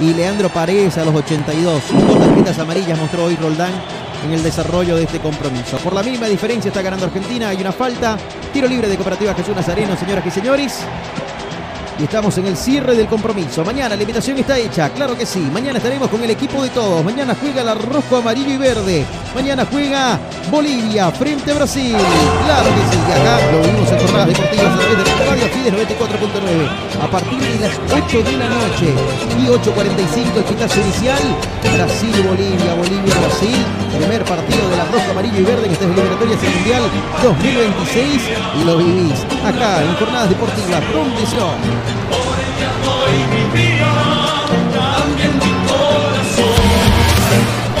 y 0.00 0.14
Leandro 0.14 0.48
Paredes 0.48 0.96
a 0.96 1.04
los 1.04 1.14
82. 1.14 1.82
Dos 1.92 2.18
tarjetas 2.18 2.58
amarillas 2.58 2.98
mostró 2.98 3.24
hoy 3.24 3.36
Roldán 3.36 3.72
en 4.24 4.32
el 4.32 4.42
desarrollo 4.42 4.96
de 4.96 5.04
este 5.04 5.18
compromiso. 5.18 5.76
Por 5.78 5.92
la 5.92 6.02
misma 6.02 6.26
diferencia 6.26 6.68
está 6.68 6.80
ganando 6.80 7.06
Argentina, 7.06 7.48
hay 7.50 7.60
una 7.60 7.72
falta. 7.72 8.16
Tiro 8.52 8.68
libre 8.68 8.88
de 8.88 8.96
Cooperativa 8.96 9.34
Jesús 9.34 9.54
Nazareno, 9.54 9.96
señoras 9.96 10.24
y 10.26 10.30
señores. 10.30 10.78
Y 12.00 12.04
estamos 12.04 12.38
en 12.38 12.46
el 12.46 12.56
cierre 12.56 12.94
del 12.94 13.06
compromiso. 13.08 13.62
Mañana 13.62 13.94
la 13.94 14.02
invitación 14.02 14.38
está 14.38 14.56
hecha, 14.56 14.88
claro 14.88 15.18
que 15.18 15.26
sí. 15.26 15.40
Mañana 15.52 15.76
estaremos 15.76 16.08
con 16.08 16.24
el 16.24 16.30
equipo 16.30 16.62
de 16.62 16.70
todos. 16.70 17.04
Mañana 17.04 17.36
juega 17.38 17.60
el 17.60 17.78
rojo, 17.78 18.16
amarillo 18.16 18.54
y 18.54 18.56
verde. 18.56 19.04
Mañana 19.34 19.66
juega 19.70 20.18
Bolivia 20.50 21.10
frente 21.10 21.50
a 21.50 21.54
Brasil. 21.56 21.94
Claro 22.46 22.70
que 22.70 22.80
sí. 22.90 22.98
Y 23.06 23.12
acá 23.12 23.52
lo 23.52 23.60
vimos 23.60 23.92
en 23.92 23.98
jornadas 23.98 24.28
deportivas 24.28 24.72
a 24.72 24.78
través 24.78 24.96
de 24.96 25.26
Radio 25.26 25.46
Fides 25.48 25.74
94.9. 25.74 27.04
A 27.04 27.10
partir 27.10 27.38
de 27.38 27.68
las 27.68 27.78
8 27.92 28.22
de 28.22 28.32
la 28.38 28.48
noche 28.48 28.94
y 29.38 29.46
8.45 29.46 30.40
el 30.72 30.80
inicial. 30.80 31.22
Brasil-Bolivia, 31.76 32.74
Bolivia-Brasil. 32.74 33.56
Primer 33.98 34.24
partido 34.24 34.70
de 34.70 34.76
la 34.76 34.84
roja, 34.86 35.10
amarillo 35.10 35.38
y 35.38 35.44
verde 35.44 35.66
en 35.66 35.72
estas 35.72 35.90
eliminatorias 35.90 36.40
del 36.40 36.54
Mundial 36.54 36.82
2026. 37.22 38.22
Y 38.58 38.64
lo 38.64 38.78
vivís 38.78 39.20
acá 39.44 39.82
en 39.82 39.94
jornadas 39.96 40.30
deportivas. 40.30 40.82
¿Dónde 40.94 41.26
son? 41.26 41.89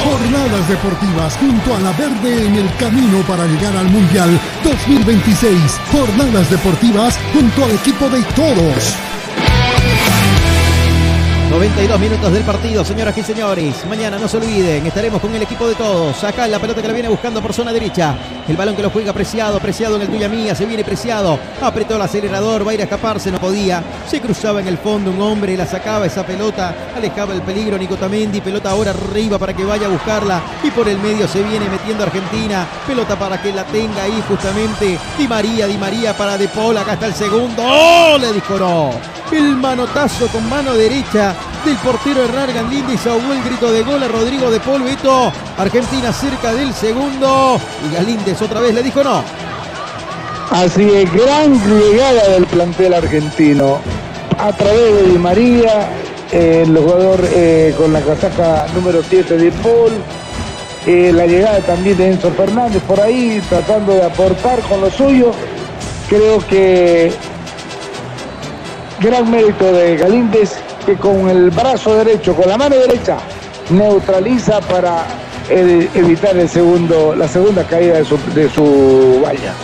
Jornadas 0.04 0.68
deportivas 0.68 1.36
junto 1.36 1.74
a 1.74 1.80
la 1.80 1.92
verde 1.92 2.46
en 2.46 2.56
el 2.56 2.74
camino 2.76 3.20
para 3.26 3.46
llegar 3.46 3.76
al 3.76 3.88
Mundial 3.88 4.40
2026. 4.64 5.80
Jornadas 5.92 6.50
deportivas 6.50 7.18
junto 7.32 7.64
al 7.64 7.72
equipo 7.72 8.08
de 8.08 8.22
todos. 8.34 9.09
92 11.50 11.98
minutos 11.98 12.32
del 12.32 12.44
partido, 12.44 12.84
señoras 12.84 13.18
y 13.18 13.24
señores. 13.24 13.84
Mañana 13.88 14.20
no 14.20 14.28
se 14.28 14.36
olviden, 14.36 14.86
estaremos 14.86 15.20
con 15.20 15.34
el 15.34 15.42
equipo 15.42 15.66
de 15.66 15.74
todos. 15.74 16.22
Acá 16.22 16.46
la 16.46 16.60
pelota 16.60 16.80
que 16.80 16.86
la 16.86 16.94
viene 16.94 17.08
buscando 17.08 17.42
por 17.42 17.52
zona 17.52 17.72
derecha. 17.72 18.16
El 18.46 18.56
balón 18.56 18.76
que 18.76 18.82
lo 18.82 18.90
juega 18.90 19.12
Preciado, 19.12 19.58
Preciado 19.58 19.96
en 19.96 20.02
el 20.02 20.08
tuya 20.08 20.28
mía, 20.28 20.54
se 20.54 20.64
viene 20.64 20.84
Preciado. 20.84 21.40
Apretó 21.60 21.96
el 21.96 22.02
acelerador, 22.02 22.64
va 22.64 22.70
a 22.70 22.74
ir 22.74 22.80
a 22.80 22.84
escaparse, 22.84 23.32
no 23.32 23.40
podía. 23.40 23.82
Se 24.08 24.20
cruzaba 24.20 24.60
en 24.60 24.68
el 24.68 24.78
fondo 24.78 25.10
un 25.10 25.20
hombre, 25.20 25.56
la 25.56 25.66
sacaba 25.66 26.06
esa 26.06 26.24
pelota, 26.24 26.92
alejaba 26.94 27.34
el 27.34 27.42
peligro 27.42 27.76
Nicotamendi. 27.76 28.40
Pelota 28.40 28.70
ahora 28.70 28.92
arriba 28.92 29.36
para 29.36 29.52
que 29.52 29.64
vaya 29.64 29.86
a 29.86 29.90
buscarla. 29.90 30.40
Y 30.62 30.70
por 30.70 30.88
el 30.88 30.98
medio 30.98 31.26
se 31.26 31.42
viene 31.42 31.68
metiendo 31.68 32.04
Argentina. 32.04 32.64
Pelota 32.86 33.18
para 33.18 33.42
que 33.42 33.52
la 33.52 33.64
tenga 33.64 34.04
ahí 34.04 34.22
justamente. 34.28 34.96
Di 35.18 35.26
María, 35.26 35.66
Di 35.66 35.76
María 35.76 36.16
para 36.16 36.38
De 36.38 36.46
Paul. 36.46 36.78
Acá 36.78 36.92
está 36.92 37.06
el 37.06 37.14
segundo. 37.14 37.60
¡Oh! 37.66 38.16
Le 38.18 38.32
discoró. 38.32 38.90
El 39.32 39.54
manotazo 39.54 40.26
con 40.26 40.48
mano 40.48 40.74
derecha 40.74 41.36
del 41.64 41.76
portero 41.76 42.24
Hernán 42.24 42.54
Gandini 42.54 42.96
se 42.96 43.08
ahogó 43.10 43.32
el 43.32 43.42
grito 43.42 43.70
de 43.72 43.82
gol 43.82 44.02
a 44.02 44.08
Rodrigo 44.08 44.50
de 44.50 44.60
Paul 44.60 44.82
Beto. 44.82 45.32
Argentina 45.58 46.12
cerca 46.12 46.52
del 46.54 46.72
segundo. 46.72 47.60
Y 47.88 47.94
Galíndez 47.94 48.40
otra 48.42 48.60
vez 48.60 48.74
le 48.74 48.82
dijo 48.82 49.02
no. 49.02 49.22
Así 50.50 50.82
es, 50.82 51.12
gran 51.12 51.52
llegada 51.68 52.28
del 52.28 52.46
plantel 52.46 52.94
argentino. 52.94 53.78
A 54.38 54.52
través 54.52 54.94
de 54.94 55.02
Di 55.12 55.18
María, 55.18 55.90
eh, 56.32 56.64
el 56.66 56.76
jugador 56.76 57.20
eh, 57.32 57.74
con 57.76 57.92
la 57.92 58.00
casaca 58.00 58.66
número 58.74 59.02
7 59.02 59.36
de 59.36 59.52
Paul. 59.52 59.92
eh, 60.86 61.12
la 61.14 61.26
llegada 61.26 61.60
también 61.60 61.96
de 61.98 62.08
Enzo 62.12 62.30
Fernández 62.32 62.82
por 62.84 63.00
ahí, 63.00 63.42
tratando 63.48 63.92
de 63.94 64.04
aportar 64.04 64.60
con 64.62 64.80
lo 64.80 64.90
suyo. 64.90 65.32
Creo 66.08 66.44
que 66.46 67.12
gran 69.00 69.30
mérito 69.30 69.72
de 69.72 69.96
Galíndez, 69.96 70.56
que 70.90 70.96
con 70.96 71.28
el 71.28 71.50
brazo 71.50 71.94
derecho, 71.94 72.34
con 72.34 72.48
la 72.48 72.56
mano 72.56 72.76
derecha, 72.76 73.18
neutraliza 73.70 74.60
para 74.60 75.04
eh, 75.48 75.88
evitar 75.94 76.36
el 76.36 76.48
segundo, 76.48 77.14
la 77.14 77.28
segunda 77.28 77.64
caída 77.64 77.98
de 77.98 78.04
su, 78.04 78.18
de 78.34 78.50
su 78.50 79.20
valla. 79.22 79.54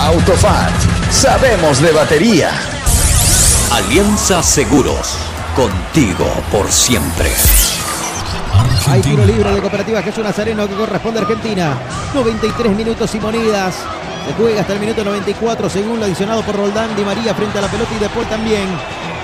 Autofat, 0.00 0.72
sabemos 1.10 1.80
de 1.80 1.92
batería. 1.92 2.50
Alianza 3.72 4.42
Seguros, 4.42 5.16
contigo 5.56 6.26
por 6.52 6.70
siempre. 6.70 7.30
Hay 8.88 9.00
tiro 9.00 9.24
libre 9.24 9.50
de 9.52 9.60
Cooperativa 9.60 10.02
Jesús 10.02 10.22
Nazareno 10.22 10.68
que 10.68 10.74
corresponde 10.74 11.18
a 11.18 11.22
Argentina. 11.22 11.78
93 12.14 12.76
minutos 12.76 13.12
y 13.14 13.18
monedas. 13.20 13.74
Se 14.26 14.32
juega 14.34 14.60
hasta 14.60 14.74
el 14.74 14.80
minuto 14.80 15.02
94, 15.04 15.68
según 15.68 15.98
lo 15.98 16.04
adicionado 16.04 16.42
por 16.42 16.56
Roldán 16.56 16.94
Di 16.94 17.02
María 17.02 17.34
frente 17.34 17.58
a 17.58 17.62
la 17.62 17.68
pelota 17.68 17.90
y 17.94 17.98
después 17.98 18.28
también. 18.28 18.68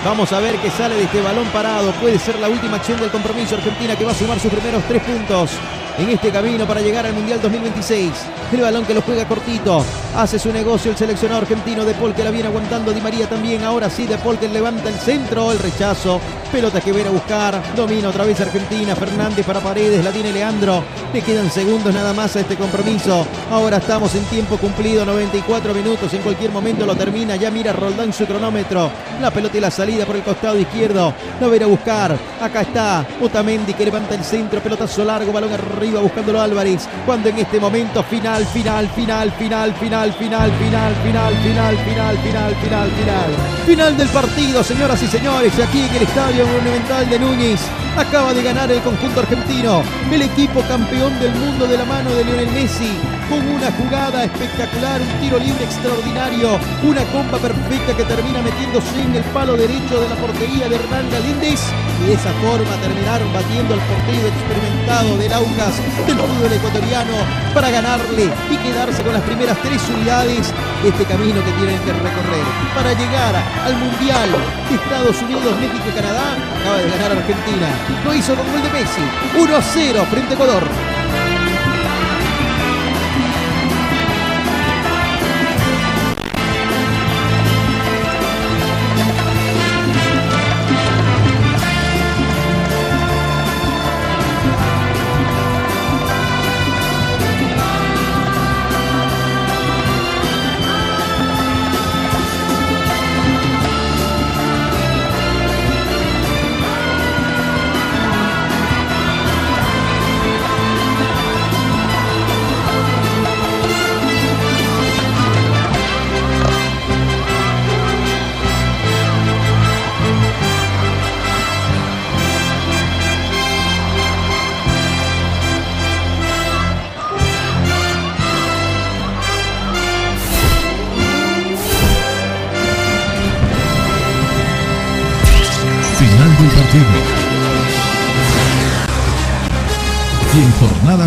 Vamos 0.05 0.33
a 0.33 0.41
ver 0.41 0.57
qué 0.57 0.71
sale 0.71 0.95
de 0.95 1.03
este 1.03 1.21
balón 1.21 1.47
parado. 1.49 1.93
Puede 1.93 2.19
ser 2.19 2.39
la 2.39 2.49
última 2.49 2.77
acción 2.77 2.99
del 2.99 3.11
compromiso 3.11 3.57
Argentina 3.57 3.97
que 3.97 4.05
va 4.05 4.13
a 4.13 4.15
sumar 4.15 4.41
sus 4.41 4.51
primeros 4.51 4.83
tres 4.85 5.03
puntos 5.03 5.51
en 5.99 6.09
este 6.09 6.31
camino 6.31 6.67
para 6.67 6.81
llegar 6.81 7.07
al 7.07 7.13
Mundial 7.13 7.41
2026. 7.41 8.11
El 8.53 8.61
balón 8.61 8.85
que 8.85 8.95
lo 8.95 9.03
juega 9.03 9.27
cortito. 9.27 9.85
Hace 10.17 10.39
su 10.39 10.53
negocio 10.53 10.91
el 10.91 10.97
seleccionado 10.97 11.43
argentino 11.43 11.85
de 11.85 11.95
Paul 11.95 12.15
que 12.15 12.25
la 12.25 12.31
viene 12.31 12.49
aguantando 12.49 12.93
Di 12.93 13.01
María 13.01 13.29
también. 13.29 13.63
Ahora 13.63 13.89
sí, 13.89 14.07
de 14.07 14.19
Paul 14.19 14.39
que 14.39 14.49
levanta 14.49 14.89
el 14.89 14.97
centro, 14.97 15.53
el 15.53 15.59
rechazo. 15.59 16.21
Pelota 16.51 16.81
que 16.81 16.93
viene 16.93 17.09
a 17.09 17.13
buscar. 17.13 17.63
Domina 17.77 18.09
otra 18.09 18.25
vez 18.25 18.41
Argentina. 18.41 18.97
Fernández 18.97 19.47
para 19.47 19.61
Paredes. 19.61 20.05
La 20.05 20.11
tiene 20.11 20.33
Leandro. 20.33 20.83
Le 21.13 21.23
quedan 21.23 21.49
segundos 21.49 21.95
nada 21.95 22.13
más 22.13 22.35
a 22.35 22.41
este 22.41 22.57
compromiso. 22.57 23.25
Ahora 23.53 23.77
estamos 23.77 24.13
en 24.17 24.25
tiempo 24.25 24.57
cumplido. 24.57 25.05
94 25.05 25.73
minutos. 25.73 26.13
En 26.13 26.23
cualquier 26.23 26.51
momento 26.51 26.85
lo 26.85 26.97
termina. 26.97 27.37
Ya 27.37 27.53
mira 27.53 27.73
Roldán 27.73 28.13
su 28.13 28.27
cronómetro. 28.27 28.91
La 29.21 29.31
pelota 29.31 29.59
y 29.59 29.61
la 29.61 29.71
salida 29.71 30.05
por 30.05 30.17
el 30.17 30.23
costado 30.23 30.59
izquierdo. 30.59 31.15
A 31.41 31.55
ir 31.55 31.63
a 31.63 31.67
buscar. 31.69 32.19
Acá 32.41 32.63
está 32.63 33.07
Otamendi 33.21 33.75
que 33.75 33.85
levanta 33.85 34.17
el 34.17 34.25
centro. 34.25 34.61
Pelotazo 34.61 35.05
largo. 35.05 35.33
Balón 35.33 35.53
arriba 35.53 35.80
buscándolo 36.03 36.41
Álvarez. 36.41 36.89
Cuando 37.07 37.29
en 37.29 37.39
este 37.39 37.59
momento 37.59 38.03
final, 38.03 38.45
final, 38.47 38.89
final, 38.89 39.33
final, 39.33 39.73
final, 39.75 40.13
final, 40.13 40.53
final, 40.53 40.95
final, 41.03 41.35
final, 41.37 41.77
final, 41.79 42.19
final, 42.19 42.55
final, 42.57 42.91
final. 42.91 43.31
Final 43.67 43.97
del 43.97 44.09
partido, 44.09 44.63
señoras 44.63 45.03
y 45.03 45.07
señores. 45.07 45.53
Aquí 45.59 45.81
en 45.81 45.95
el 45.95 46.03
Estadio 46.03 46.47
Monumental 46.47 47.09
de 47.09 47.19
Núñez. 47.19 47.61
Acaba 47.97 48.35
de 48.35 48.43
ganar 48.43 48.71
el 48.71 48.81
conjunto 48.81 49.21
argentino. 49.21 49.83
El 50.11 50.23
equipo 50.23 50.61
campeón 50.63 51.19
del 51.19 51.35
mundo 51.35 51.67
de 51.67 51.79
la 51.79 51.85
mano 51.85 52.11
de 52.15 52.25
Lionel 52.25 52.51
Messi. 52.51 52.91
Con 53.31 53.47
una 53.47 53.71
jugada 53.71 54.25
espectacular, 54.25 55.01
un 55.01 55.21
tiro 55.21 55.39
libre 55.39 55.63
extraordinario. 55.63 56.59
Una 56.83 57.05
comba 57.15 57.39
perfecta 57.39 57.97
que 57.97 58.03
termina 58.03 58.43
metiéndose 58.43 58.91
en 59.01 59.15
el 59.15 59.23
palo 59.31 59.55
derecho 59.55 60.01
de 60.03 60.09
la 60.09 60.17
portería 60.17 60.69
de 60.69 60.75
Hernán 60.75 61.09
Galíndez. 61.13 61.63
Y 62.03 62.07
de 62.11 62.15
esa 62.15 62.33
forma 62.43 62.75
terminaron 62.83 63.33
batiendo 63.33 63.75
al 63.75 63.81
portero 63.87 64.27
experimentado 64.27 65.17
del 65.17 65.33
Aucas 65.33 65.79
del 66.11 66.19
fútbol 66.19 66.53
ecuatoriano 66.53 67.15
para 67.55 67.71
ganarle 67.71 68.27
y 68.51 68.57
quedarse 68.67 69.01
con 69.05 69.13
las 69.15 69.23
primeras 69.23 69.57
tres 69.63 69.79
unidades 69.95 70.51
de 70.83 70.89
este 70.89 71.05
camino 71.05 71.39
que 71.39 71.53
tienen 71.55 71.79
que 71.87 71.93
recorrer. 71.95 72.47
Para 72.75 72.99
llegar 72.99 73.39
al 73.63 73.77
Mundial 73.79 74.27
de 74.69 74.75
Estados 74.75 75.23
Unidos, 75.23 75.55
México 75.55 75.87
y 75.87 75.95
Canadá, 75.95 76.35
acaba 76.59 76.79
de 76.83 76.91
ganar 76.91 77.13
Argentina. 77.13 77.69
Lo 78.05 78.13
hizo 78.13 78.35
con 78.35 78.51
gol 78.51 78.61
de 78.61 78.71
Messi. 78.75 79.07
1 79.39 79.57
a 79.57 79.63
0 79.63 80.07
frente 80.11 80.31
a 80.31 80.35
Ecuador. 80.35 81.00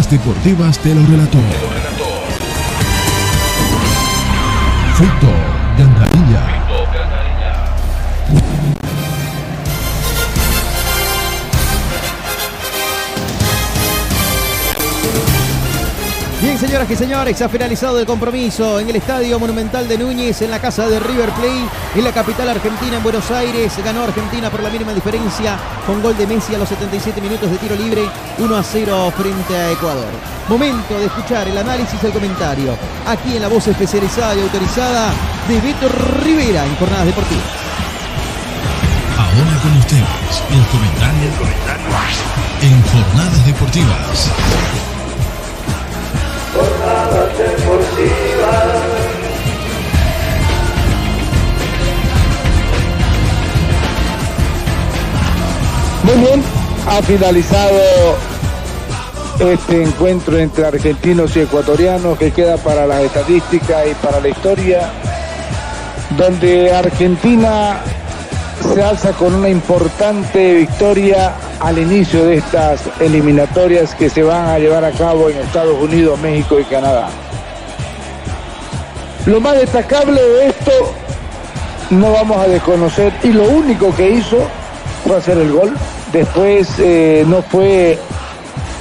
deportivas 0.09 0.79
te 0.79 0.93
lo 0.93 1.05
relató. 1.05 1.39
Fútbol 4.95 5.42
señoras 16.83 16.99
señores, 16.99 17.41
ha 17.41 17.49
finalizado 17.49 17.99
el 17.99 18.05
compromiso 18.05 18.77
en 18.77 18.89
el 18.89 18.97
Estadio 18.97 19.39
Monumental 19.39 19.87
de 19.87 19.97
Núñez, 19.97 20.41
en 20.41 20.51
la 20.51 20.59
casa 20.59 20.85
de 20.87 20.99
River 20.99 21.29
Plate, 21.29 21.65
en 21.95 22.03
la 22.03 22.11
capital 22.11 22.49
argentina, 22.49 22.97
en 22.97 23.03
Buenos 23.03 23.31
Aires. 23.31 23.73
Ganó 23.83 24.03
Argentina 24.03 24.49
por 24.49 24.61
la 24.61 24.69
mínima 24.69 24.93
diferencia 24.93 25.57
con 25.87 26.01
gol 26.01 26.17
de 26.17 26.27
Messi 26.27 26.55
a 26.55 26.57
los 26.57 26.67
77 26.67 27.21
minutos 27.21 27.49
de 27.49 27.57
tiro 27.57 27.75
libre, 27.75 28.01
1 28.37 28.55
a 28.55 28.63
0 28.63 29.13
frente 29.15 29.55
a 29.55 29.71
Ecuador. 29.71 30.07
Momento 30.49 30.99
de 30.99 31.05
escuchar 31.05 31.47
el 31.47 31.57
análisis 31.57 31.97
y 32.03 32.05
el 32.05 32.11
comentario 32.11 32.77
aquí 33.07 33.37
en 33.37 33.41
la 33.43 33.47
voz 33.47 33.65
especializada 33.65 34.35
y 34.35 34.41
autorizada 34.41 35.13
de 35.47 35.61
Beto 35.61 35.87
Rivera 36.21 36.65
en 36.65 36.75
Jornadas 36.75 37.05
Deportivas. 37.05 37.45
Ahora 39.17 39.61
con 39.61 39.77
ustedes, 39.77 40.43
el 40.51 40.65
comentario 40.67 41.31
en 42.61 42.81
jornadas 42.83 43.45
deportivas. 43.45 44.92
Muy 56.03 56.15
bien, 56.15 56.43
ha 56.87 57.01
finalizado 57.01 57.79
este 59.39 59.83
encuentro 59.83 60.37
entre 60.37 60.65
argentinos 60.65 61.35
y 61.35 61.39
ecuatorianos 61.41 62.17
que 62.17 62.31
queda 62.31 62.57
para 62.57 62.85
las 62.85 63.03
estadísticas 63.03 63.87
y 63.89 63.93
para 63.95 64.19
la 64.19 64.27
historia, 64.27 64.91
donde 66.17 66.75
Argentina 66.75 67.81
se 68.63 68.81
alza 68.81 69.11
con 69.13 69.33
una 69.33 69.49
importante 69.49 70.53
victoria 70.53 71.33
al 71.59 71.77
inicio 71.77 72.25
de 72.25 72.35
estas 72.35 72.81
eliminatorias 72.99 73.93
que 73.95 74.09
se 74.09 74.23
van 74.23 74.47
a 74.47 74.59
llevar 74.59 74.85
a 74.85 74.91
cabo 74.91 75.29
en 75.29 75.37
Estados 75.37 75.77
Unidos, 75.81 76.19
México 76.19 76.59
y 76.59 76.63
Canadá. 76.63 77.09
Lo 79.25 79.39
más 79.41 79.57
destacable 79.57 80.21
de 80.21 80.47
esto 80.47 80.71
no 81.89 82.11
vamos 82.11 82.37
a 82.37 82.47
desconocer 82.47 83.13
y 83.23 83.29
lo 83.29 83.43
único 83.43 83.93
que 83.95 84.11
hizo 84.11 84.37
fue 85.05 85.17
hacer 85.17 85.37
el 85.37 85.51
gol. 85.51 85.73
Después 86.11 86.69
eh, 86.79 87.23
no 87.27 87.41
fue 87.41 87.97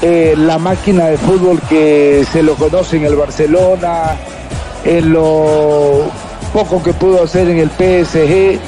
eh, 0.03 0.35
la 0.37 0.59
máquina 0.59 1.07
de 1.07 1.19
fútbol 1.19 1.61
que 1.69 2.25
se 2.33 2.43
lo 2.43 2.55
conoce 2.55 2.97
en 2.97 3.05
el 3.05 3.17
Barcelona, 3.17 4.17
en 4.85 5.13
lo 5.13 6.11
poco 6.53 6.83
que 6.83 6.93
pudo 6.93 7.23
hacer 7.23 7.49
en 7.49 7.59
el 7.59 7.71
PSG, 7.71 8.59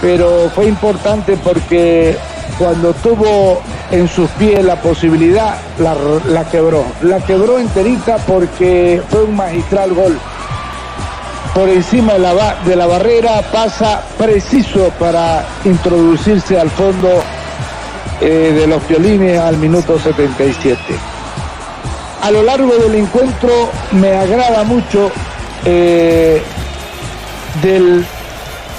pero 0.00 0.50
fue 0.54 0.66
importante 0.66 1.36
porque 1.36 2.16
cuando 2.58 2.92
tuvo 2.94 3.60
en 3.90 4.08
sus 4.08 4.28
pies 4.30 4.64
la 4.64 4.76
posibilidad, 4.76 5.56
la, 5.78 5.94
la 6.28 6.44
quebró. 6.48 6.84
La 7.02 7.20
quebró 7.20 7.58
enterita 7.58 8.16
porque 8.18 9.02
fue 9.08 9.24
un 9.24 9.36
magistral 9.36 9.92
gol. 9.94 10.18
Por 11.54 11.68
encima 11.68 12.14
de 12.14 12.18
la, 12.18 12.56
de 12.66 12.76
la 12.76 12.86
barrera 12.86 13.40
pasa 13.50 14.02
preciso 14.18 14.90
para 14.98 15.46
introducirse 15.64 16.58
al 16.60 16.70
fondo 16.70 17.08
eh, 18.20 18.52
de 18.54 18.66
los 18.66 18.86
violines 18.88 19.38
al 19.38 19.56
minuto 19.56 19.98
77. 19.98 20.78
A 22.22 22.30
lo 22.30 22.42
largo 22.42 22.74
del 22.76 22.94
encuentro 22.94 23.70
me 23.92 24.16
agrada 24.16 24.64
mucho 24.64 25.10
eh, 25.64 26.42
del, 27.62 28.04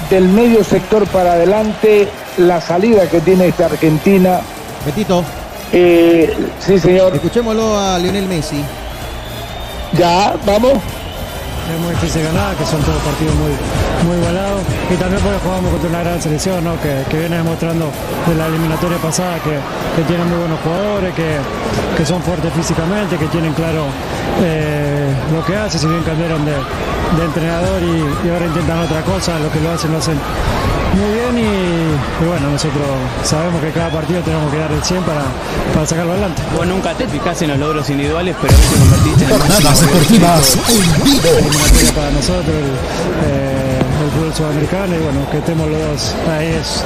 del 0.09 0.27
medio 0.27 0.63
sector 0.63 1.05
para 1.07 1.33
adelante 1.33 2.07
la 2.37 2.61
salida 2.61 3.09
que 3.09 3.19
tiene 3.21 3.47
esta 3.47 3.65
Argentina. 3.65 4.39
Betito. 4.85 5.23
Eh, 5.71 6.33
sí, 6.59 6.79
señor. 6.79 7.13
Escuchémoslo 7.15 7.77
a 7.77 7.97
Lionel 7.99 8.27
Messi. 8.27 8.63
Ya, 9.97 10.35
vamos. 10.45 10.73
Es 10.73 11.79
muy 11.81 11.91
difícil 11.91 12.23
ganar, 12.23 12.55
que 12.55 12.65
son 12.65 12.81
todos 12.81 13.01
partidos 13.03 13.35
muy, 13.35 13.51
muy 14.07 14.17
igualados. 14.17 14.61
Y 14.89 14.95
también 14.95 15.21
porque 15.21 15.37
jugamos 15.39 15.71
contra 15.71 15.89
una 15.89 15.99
gran 15.99 16.21
selección, 16.21 16.63
¿no? 16.63 16.79
que, 16.81 17.03
que 17.09 17.19
viene 17.19 17.35
demostrando 17.37 17.91
de 18.25 18.35
la 18.35 18.47
eliminatoria 18.47 18.97
pasada 18.99 19.35
que, 19.39 19.59
que 19.97 20.07
tienen 20.07 20.29
muy 20.29 20.37
buenos 20.37 20.59
jugadores, 20.61 21.13
que, 21.13 21.35
que 21.97 22.05
son 22.05 22.21
fuertes 22.21 22.53
físicamente, 22.53 23.17
que 23.17 23.27
tienen 23.27 23.53
claro 23.53 23.83
eh, 24.41 25.11
lo 25.33 25.43
que 25.45 25.57
hace, 25.57 25.77
si 25.77 25.87
bien 25.87 26.03
cambiaron 26.03 26.45
de, 26.45 26.53
de 27.15 27.23
entrenador 27.25 27.81
y, 27.81 28.27
y 28.27 28.29
ahora 28.31 28.45
intentan 28.45 28.79
otra 28.79 29.01
cosa, 29.03 29.39
lo 29.39 29.51
que 29.51 29.59
lo 29.61 29.71
hacen 29.71 29.91
lo 29.91 29.97
hacen 29.99 30.17
muy 30.97 31.11
bien 31.13 31.37
y, 31.37 32.23
y 32.23 32.27
bueno, 32.27 32.49
nosotros 32.49 32.81
sabemos 33.23 33.61
que 33.61 33.69
cada 33.71 33.89
partido 33.91 34.21
tenemos 34.21 34.51
que 34.51 34.57
dar 34.57 34.71
el 34.71 34.83
100 34.83 35.03
para, 35.03 35.21
para 35.73 35.85
sacarlo 35.85 36.13
adelante. 36.13 36.41
Vos 36.55 36.65
nunca 36.65 36.93
te 36.95 37.07
fijás 37.07 37.41
en 37.43 37.49
los 37.49 37.59
logros 37.59 37.89
individuales, 37.89 38.35
pero 38.41 38.53
hoy 38.55 38.61
te 38.65 38.79
convertiste 38.79 39.25
en 39.25 39.31
el 39.31 39.37
Jornadas 39.39 39.81
deportivas 39.81 40.57
en 40.69 41.03
vivo. 41.03 41.93
para 41.95 42.09
nosotros, 42.11 42.47
el, 42.49 42.65
eh, 43.29 43.79
el 43.79 44.11
fútbol 44.11 44.33
sudamericano 44.33 44.95
y 44.95 44.99
bueno, 44.99 45.19
que 45.29 45.37
estemos 45.37 45.69
los 45.69 45.79
dos 45.79 46.15
ahí 46.35 46.47
es 46.47 46.83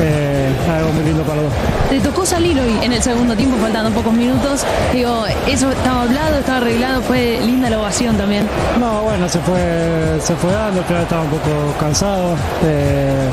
eh, 0.00 0.31
algo 0.70 0.92
muy 0.92 1.04
lindo 1.04 1.22
para 1.22 1.42
los 1.42 1.50
dos. 1.50 1.54
Te 1.90 2.00
tocó 2.00 2.24
salir 2.26 2.58
hoy 2.58 2.78
en 2.82 2.92
el 2.92 3.02
segundo 3.02 3.34
tiempo, 3.36 3.56
faltando 3.60 3.90
pocos 3.90 4.12
minutos. 4.12 4.64
Digo, 4.92 5.24
eso 5.46 5.70
estaba 5.70 6.02
hablado, 6.02 6.38
estaba 6.38 6.58
arreglado, 6.58 7.02
fue 7.02 7.38
linda 7.44 7.70
la 7.70 7.78
ovación 7.80 8.16
también. 8.16 8.46
No, 8.78 9.02
bueno, 9.02 9.28
se 9.28 9.38
fue, 9.40 10.18
se 10.22 10.34
fue 10.36 10.52
dando, 10.52 10.82
claro, 10.82 11.02
estaba 11.02 11.22
un 11.22 11.30
poco 11.30 11.50
cansado 11.78 12.34
eh, 12.64 13.28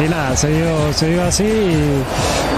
y, 0.00 0.04
y 0.04 0.08
nada, 0.08 0.36
se 0.36 0.48
dio, 0.48 0.92
se 0.92 1.08
dio 1.08 1.22
así 1.24 1.44
y, 1.44 2.02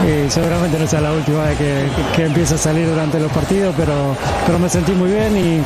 y 0.09 0.31
seguramente 0.31 0.79
no 0.79 0.87
sea 0.87 1.01
la 1.01 1.13
última 1.13 1.45
vez 1.45 1.59
que, 1.59 1.89
que 2.15 2.25
empiece 2.25 2.55
a 2.55 2.59
salir 2.59 2.89
durante 2.89 3.19
los 3.21 3.31
partidos, 3.33 3.75
pero, 3.77 4.17
pero 4.47 4.59
me 4.59 4.69
sentí 4.69 4.93
muy 4.93 5.11
bien 5.11 5.37
y, 5.37 5.63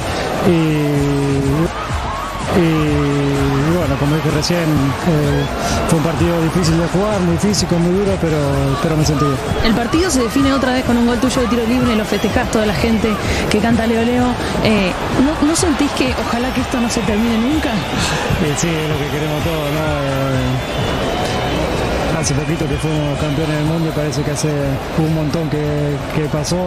como 3.99 4.15
dije 4.17 4.31
recién, 4.31 4.62
eh, 4.62 5.44
fue 5.89 5.99
un 5.99 6.05
partido 6.05 6.41
difícil 6.43 6.78
de 6.78 6.86
jugar, 6.89 7.20
muy 7.20 7.36
físico, 7.36 7.77
muy 7.78 7.93
duro, 7.99 8.17
pero, 8.20 8.39
pero 8.83 8.97
me 8.97 9.05
sentí 9.05 9.25
bien. 9.25 9.36
El 9.65 9.75
partido 9.75 10.10
se 10.10 10.23
define 10.23 10.52
otra 10.52 10.73
vez 10.73 10.85
con 10.85 10.97
un 10.97 11.07
gol 11.07 11.18
tuyo 11.18 11.43
de 11.43 11.49
tiro 11.49 11.67
libre, 11.67 11.97
lo 11.97 12.05
festejás 12.05 12.51
toda 12.51 12.67
la 12.67 12.75
gente 12.75 13.09
que 13.51 13.59
canta 13.59 13.86
Leo 13.86 14.05
Leo. 14.05 14.27
Eh, 14.65 14.93
¿no, 15.25 15.47
no 15.47 15.57
sentís 15.57 15.91
que 15.93 16.15
ojalá 16.27 16.52
que 16.55 16.60
esto 16.60 16.81
no 16.81 16.89
se 16.91 17.01
termine 17.01 17.39
nunca? 17.39 17.70
Y 18.41 18.60
sí, 18.60 18.68
es 18.68 18.89
lo 18.89 18.99
que 18.99 19.09
queremos 19.10 19.43
todos, 19.43 19.70
¿no? 19.73 19.81
Eh, 19.81 20.99
hace 22.20 22.35
poquito 22.35 22.68
que 22.68 22.77
fuimos 22.77 23.18
campeones 23.20 23.57
del 23.57 23.67
mundo 23.67 23.93
parece 23.94 24.23
que 24.23 24.31
hace 24.33 24.49
un 24.99 25.15
montón 25.15 25.49
que, 25.51 25.94
que 26.15 26.25
pasó, 26.28 26.67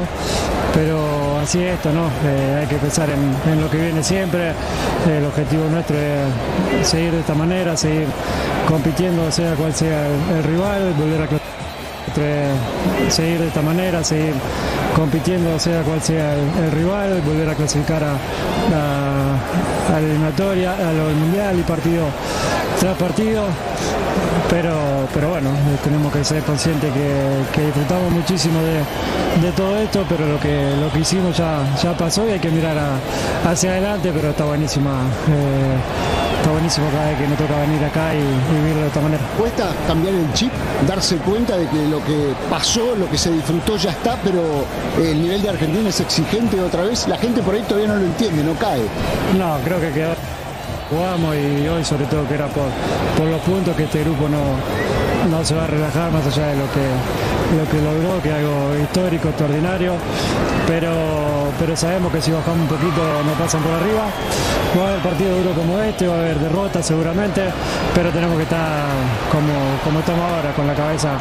pero 0.74 0.98
así 1.42 1.64
es 1.64 1.74
esto, 1.76 1.92
¿no? 1.92 2.08
Eh, 2.26 2.60
hay 2.62 2.68
que 2.68 2.76
pensar 2.78 3.10
en, 3.10 3.62
lo 3.62 3.70
que 3.70 3.78
viene 3.78 4.04
siempre. 4.04 4.54
el 5.10 5.26
objetivo 5.26 5.66
nuestro 5.70 5.98
es 5.98 6.88
seguir 6.88 7.12
de 7.12 7.20
esta 7.20 7.34
manera, 7.34 7.76
seguir 7.76 8.08
compitiendo, 8.68 9.32
sea 9.32 9.54
cual 9.56 9.74
sea 9.74 10.08
el, 10.08 10.44
rival, 10.44 10.94
volver 10.98 11.22
a 11.22 11.28
entre 12.08 12.50
seguir 13.10 13.40
de 13.40 13.48
esta 13.48 13.62
manera, 13.62 14.04
seguir 14.04 14.34
compitiendo, 14.96 15.58
sea 15.60 15.82
cual 15.84 16.02
sea 16.02 16.34
el, 16.34 16.72
rival, 16.72 17.22
volver 17.26 17.50
a 17.50 17.56
clasificar 17.56 18.04
a, 18.04 18.12
a- 18.12 19.38
a 19.90 19.94
la 19.94 20.00
eliminatoria, 20.00 20.74
a 20.74 20.92
lo 20.94 21.08
del 21.08 21.16
mundial 21.16 21.60
y 21.60 21.64
partido 21.64 22.04
tras 22.80 22.98
partido. 22.98 23.44
Pero, 24.50 24.74
pero 25.14 25.30
bueno, 25.30 25.50
tenemos 25.84 26.12
que 26.12 26.24
ser 26.24 26.42
conscientes 26.44 26.92
que, 26.94 27.10
que 27.54 27.66
disfrutamos 27.68 28.12
muchísimo 28.12 28.60
de, 28.62 29.46
de 29.46 29.52
todo 29.54 29.78
esto, 29.78 30.04
pero 30.10 30.26
lo 30.26 30.40
que, 30.40 30.76
lo 30.80 30.92
que 30.92 31.00
hicimos 31.00 31.38
ya, 31.38 31.60
ya 31.82 31.94
pasó 31.94 32.28
y 32.28 32.32
hay 32.32 32.40
que 32.40 32.50
mirar 32.50 32.78
a- 32.78 33.50
hacia 33.52 33.72
adelante, 33.72 34.12
pero 34.14 34.30
está 34.30 34.46
buenísima. 34.46 34.92
eh, 35.30 35.76
está 36.38 36.52
buenísimo 36.52 36.88
cada 36.92 37.08
vez 37.10 37.18
que 37.20 37.28
nos 37.28 37.38
toca 37.38 37.56
venir 37.62 37.84
acá 37.86 38.14
y, 38.16 38.18
y 38.18 38.60
vivirlo 38.62 38.82
de 38.82 38.88
esta 38.88 39.02
manera. 39.02 39.22
Cuesta 39.38 39.70
cambiar 39.88 40.16
el 40.16 40.34
chip, 40.34 40.52
darse 40.88 41.18
cuenta 41.18 41.56
de 41.58 41.68
que 41.68 41.88
lo 41.88 42.04
que 42.04 42.34
pasó, 42.50 42.96
lo 42.96 43.10
que 43.10 43.18
se 43.18 43.32
disfrutó 43.32 43.78
ya 43.78 43.92
está, 43.92 44.18
pero 44.24 44.42
el 45.02 45.22
nivel 45.22 45.42
de 45.44 45.50
Argentina 45.50 45.88
es 45.90 46.00
exigente 46.00 46.60
otra 46.60 46.84
vez. 46.84 47.08
La 47.08 47.18
gente 47.18 47.42
por 47.42 47.54
ahí 47.54 47.62
todavía 47.62 47.90
no 47.90 47.96
lo 47.98 48.06
entiende, 48.06 48.44
no 48.44 48.54
cae. 48.56 48.82
No, 49.38 49.58
creo 49.64 49.80
que 49.80 49.92
quedó. 49.92 50.14
Jugamos 50.92 51.34
y 51.38 51.66
hoy 51.70 51.86
sobre 51.86 52.04
todo 52.06 52.28
que 52.28 52.34
era 52.34 52.48
por, 52.48 52.68
por 53.18 53.26
los 53.26 53.40
puntos 53.44 53.74
que 53.78 53.84
este 53.84 54.04
grupo 54.04 54.28
no, 54.28 54.60
no 55.30 55.46
se 55.46 55.56
va 55.56 55.64
a 55.64 55.68
relajar 55.68 56.12
más 56.12 56.28
allá 56.28 56.48
de 56.48 56.58
lo 56.58 56.68
que, 56.68 56.84
lo 57.56 57.64
que 57.72 57.82
logró, 57.82 58.22
que 58.22 58.28
es 58.28 58.36
algo 58.36 58.76
histórico, 58.84 59.30
extraordinario. 59.30 59.94
Pero, 60.68 60.92
pero 61.58 61.78
sabemos 61.78 62.12
que 62.12 62.22
si 62.22 62.32
bajamos 62.32 62.60
un 62.60 62.68
poquito 62.68 63.02
nos 63.26 63.38
pasan 63.40 63.62
por 63.62 63.72
arriba. 63.72 64.04
Va 64.78 64.84
a 64.84 64.90
haber 64.90 65.02
partido 65.02 65.38
duro 65.38 65.54
como 65.54 65.80
este, 65.80 66.08
va 66.08 66.16
a 66.16 66.20
haber 66.20 66.40
derrotas 66.40 66.86
seguramente, 66.86 67.42
pero 67.96 68.10
tenemos 68.12 68.36
que 68.36 68.44
estar 68.44 68.88
como, 69.32 69.54
como 69.86 70.00
estamos 70.00 70.30
ahora, 70.30 70.54
con 70.54 70.68
la 70.68 70.76
cabeza 70.76 71.12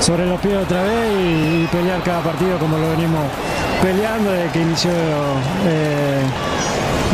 sobre 0.00 0.26
los 0.26 0.38
pies 0.40 0.56
otra 0.56 0.82
vez 0.82 1.12
y, 1.18 1.64
y 1.64 1.68
pelear 1.72 2.02
cada 2.02 2.20
partido 2.20 2.58
como 2.58 2.76
lo 2.76 2.90
venimos 2.90 3.22
peleando 3.82 4.32
desde 4.32 4.50
que 4.50 4.60
inició 4.60 4.90
eh, 5.66 6.22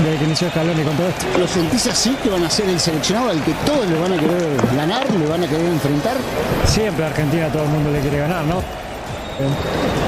desde 0.05 0.19
que 0.19 0.25
inició 0.25 0.51
Scaloni 0.51 0.83
con 0.83 0.97
todo 0.97 1.09
esto. 1.09 1.27
¿Lo 1.39 1.47
sentís 1.47 1.87
así 1.87 2.17
que 2.23 2.29
van 2.29 2.45
a 2.45 2.51
ser 2.51 2.69
el 2.69 2.81
seleccionado 2.81 3.31
al 3.31 3.43
que 3.43 3.53
todos 3.67 3.87
le 3.89 3.99
van 3.99 4.13
a 4.13 4.17
querer 4.17 4.57
ganar, 4.77 5.11
le 5.11 5.27
van 5.27 5.45
a 5.45 5.47
querer 5.47 5.67
enfrentar? 5.67 6.17
Siempre 6.67 7.05
a 7.05 7.09
Argentina 7.09 7.49
todo 7.49 7.65
el 7.65 7.69
mundo 7.71 7.91
le 7.91 8.01
quiere 8.01 8.19
ganar, 8.19 8.45
¿no? 8.45 8.63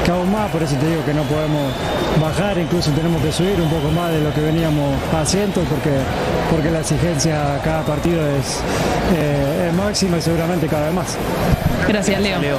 Que 0.05 0.11
aún 0.11 0.31
más, 0.31 0.51
por 0.51 0.63
eso 0.63 0.75
te 0.77 0.87
digo 0.87 1.05
que 1.07 1.15
no 1.15 1.23
podemos 1.23 1.73
bajar, 2.21 2.59
incluso 2.59 2.91
tenemos 2.91 3.23
que 3.23 3.33
subir 3.33 3.59
un 3.61 3.71
poco 3.71 3.91
más 3.91 4.13
de 4.13 4.21
lo 4.21 4.33
que 4.35 4.41
veníamos 4.43 4.95
haciendo 5.15 5.63
porque, 5.63 5.97
porque 6.51 6.71
la 6.71 6.81
exigencia 6.81 7.55
a 7.55 7.59
cada 7.63 7.83
partido 7.83 8.21
es, 8.21 8.61
eh, 9.17 9.69
es 9.69 9.75
máxima 9.75 10.19
y 10.19 10.23
seguramente 10.23 10.67
cada 10.67 10.87
vez 10.87 10.95
más. 10.95 11.17
Gracias, 11.89 12.21
Leo. 12.21 12.59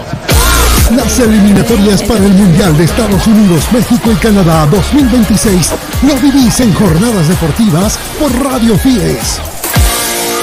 Las 0.92 1.18
eliminatorias 1.18 2.04
para 2.04 2.26
el 2.26 2.34
Mundial 2.34 2.78
de 2.78 2.84
Estados 2.84 3.26
Unidos, 3.26 3.64
México 3.72 4.12
y 4.12 4.16
Canadá 4.16 4.68
2026 4.68 5.72
lo 6.04 6.16
vivís 6.16 6.60
en 6.60 6.74
jornadas 6.74 7.30
deportivas 7.30 7.98
por 8.20 8.32
Radio 8.44 8.78
Fides. 8.78 9.40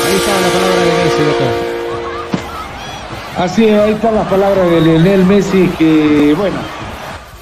Ahí 0.07 0.17
estaba 0.17 0.41
la 0.41 0.49
palabra 0.49 0.81
de 0.81 0.93
Messi, 1.05 1.23
Beto. 1.23 1.45
Así 3.37 3.65
es, 3.67 3.81
ahí 3.81 3.93
están 3.93 4.15
las 4.15 4.29
palabras 4.29 4.71
de 4.71 4.81
Lionel 4.81 5.25
Messi, 5.25 5.71
que 5.79 6.35
bueno, 6.37 6.57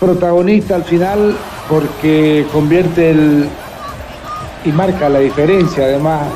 protagonista 0.01 0.75
al 0.75 0.85
final 0.85 1.37
porque 1.69 2.47
convierte 2.53 3.11
el 3.11 3.49
y 4.65 4.73
marca 4.73 5.09
la 5.09 5.21
diferencia, 5.21 5.85
además 5.85 6.27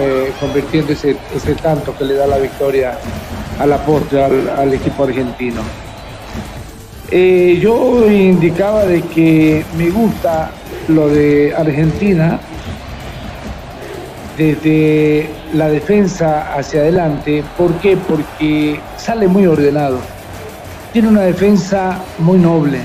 eh, 0.00 0.32
convirtiendo 0.40 0.92
ese, 0.92 1.14
tanto 1.62 1.94
que 1.96 2.04
le 2.04 2.14
da 2.14 2.26
la 2.26 2.38
victoria 2.38 2.98
a 3.60 3.66
la 3.66 3.76
postre 3.84 4.24
al, 4.24 4.48
al 4.48 4.72
equipo 4.72 5.04
argentino. 5.04 5.60
Eh, 7.10 7.58
yo 7.62 8.10
indicaba 8.10 8.84
de 8.84 9.00
que 9.02 9.64
me 9.78 9.90
gusta 9.90 10.50
lo 10.88 11.08
de 11.08 11.54
Argentina 11.54 12.40
desde 14.36 15.30
la 15.54 15.68
defensa 15.68 16.54
hacia 16.56 16.80
adelante. 16.80 17.44
¿Por 17.56 17.74
qué? 17.74 17.96
Porque 17.96 18.80
sale 18.96 19.28
muy 19.28 19.46
ordenado. 19.46 20.00
Tiene 20.92 21.08
una 21.08 21.22
defensa 21.22 22.00
muy 22.18 22.38
noble. 22.38 22.80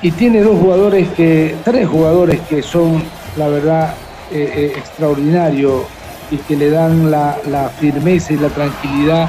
Y 0.00 0.10
tiene 0.12 0.40
dos 0.40 0.58
jugadores 0.58 1.08
que, 1.10 1.54
tres 1.64 1.86
jugadores 1.86 2.40
que 2.48 2.62
son, 2.62 3.02
la 3.36 3.48
verdad, 3.48 3.94
eh, 4.32 4.52
eh, 4.56 4.72
extraordinarios 4.76 5.82
y 6.30 6.38
que 6.38 6.56
le 6.56 6.70
dan 6.70 7.10
la, 7.10 7.36
la 7.46 7.68
firmeza 7.68 8.32
y 8.32 8.38
la 8.38 8.48
tranquilidad 8.48 9.28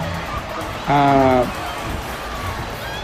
a, 0.88 1.44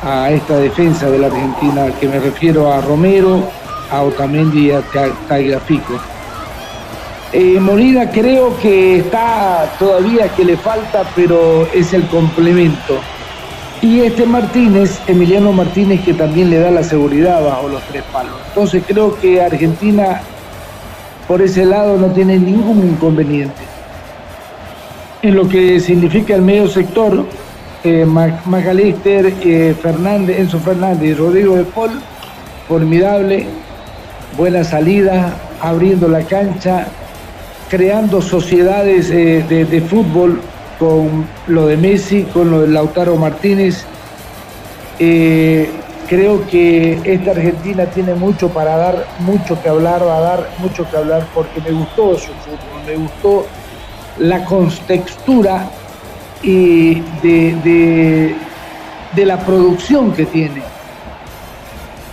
a 0.04 0.32
esta 0.32 0.58
defensa 0.58 1.10
de 1.10 1.20
la 1.20 1.28
Argentina, 1.28 1.88
que 2.00 2.08
me 2.08 2.20
refiero 2.20 2.72
a 2.72 2.82
Romero, 2.82 3.44
a 3.92 4.02
Otamendi 4.02 4.68
y 4.68 4.72
a 4.72 4.82
Ta- 4.82 5.10
Tagliafico. 5.28 5.94
Eh, 7.32 7.60
Molina 7.60 8.10
creo 8.10 8.58
que 8.60 8.98
está 9.00 9.72
todavía 9.78 10.30
que 10.30 10.44
le 10.46 10.58
falta, 10.58 11.04
pero 11.16 11.68
es 11.74 11.94
el 11.94 12.08
complemento. 12.08 13.00
Y 13.82 14.02
este 14.02 14.26
Martínez, 14.26 15.00
Emiliano 15.08 15.52
Martínez, 15.54 16.02
que 16.04 16.14
también 16.14 16.50
le 16.50 16.60
da 16.60 16.72
la 16.72 16.84
seguridad 16.84 17.44
bajo 17.44 17.68
los 17.70 17.82
tres 17.84 18.04
palos. 18.12 18.34
Entonces 18.50 18.84
creo 18.88 19.18
que 19.20 19.42
Argentina 19.42 20.22
por 21.28 21.42
ese 21.42 21.64
lado 21.66 21.98
no 21.98 22.08
tiene 22.08 22.40
ningún 22.40 22.80
inconveniente. 22.90 23.62
En 25.22 25.36
lo 25.36 25.48
que 25.48 25.80
significa 25.80 26.34
el 26.34 26.42
medio 26.42 26.68
sector, 26.68 27.26
eh, 27.84 28.06
Mac- 28.06 28.46
Macalister, 28.46 29.34
eh, 29.44 29.76
Fernández, 29.82 30.40
Enzo 30.40 30.60
Fernández 30.60 31.10
y 31.10 31.14
Rodrigo 31.14 31.56
de 31.56 31.64
Paul, 31.64 31.92
formidable, 32.68 33.46
buena 34.38 34.64
salida, 34.64 35.36
abriendo 35.62 36.08
la 36.08 36.22
cancha, 36.24 36.88
creando 37.70 38.22
sociedades 38.22 39.10
eh, 39.12 39.44
de, 39.48 39.66
de 39.66 39.82
fútbol 39.82 40.42
con 40.78 41.26
lo 41.48 41.68
de 41.68 41.78
Messi, 41.78 42.24
con 42.24 42.52
lo 42.52 42.62
de 42.62 42.68
Lautaro 42.70 43.16
Martínez. 43.16 43.84
Eh, 45.00 45.70
creo 46.08 46.46
que 46.48 47.00
esta 47.04 47.32
Argentina 47.32 47.86
tiene 47.86 48.14
mucho 48.16 48.50
para 48.50 48.76
dar, 48.76 49.06
mucho 49.20 49.62
que 49.62 49.70
hablar, 49.70 50.06
va 50.06 50.18
a 50.18 50.22
dar 50.22 50.50
mucho 50.60 50.90
que 50.90 50.98
hablar 50.98 51.26
porque 51.34 51.62
me 51.62 51.72
gustó 51.72 52.18
su 52.18 52.32
fútbol, 52.34 52.84
me 52.88 52.96
gustó 52.96 53.46
la 54.18 54.44
contextura 54.44 55.70
y 56.44 57.02
de, 57.22 57.56
de- 57.64 58.36
de 59.16 59.26
la 59.26 59.40
producción 59.40 60.12
que 60.14 60.26
tiene. 60.26 60.62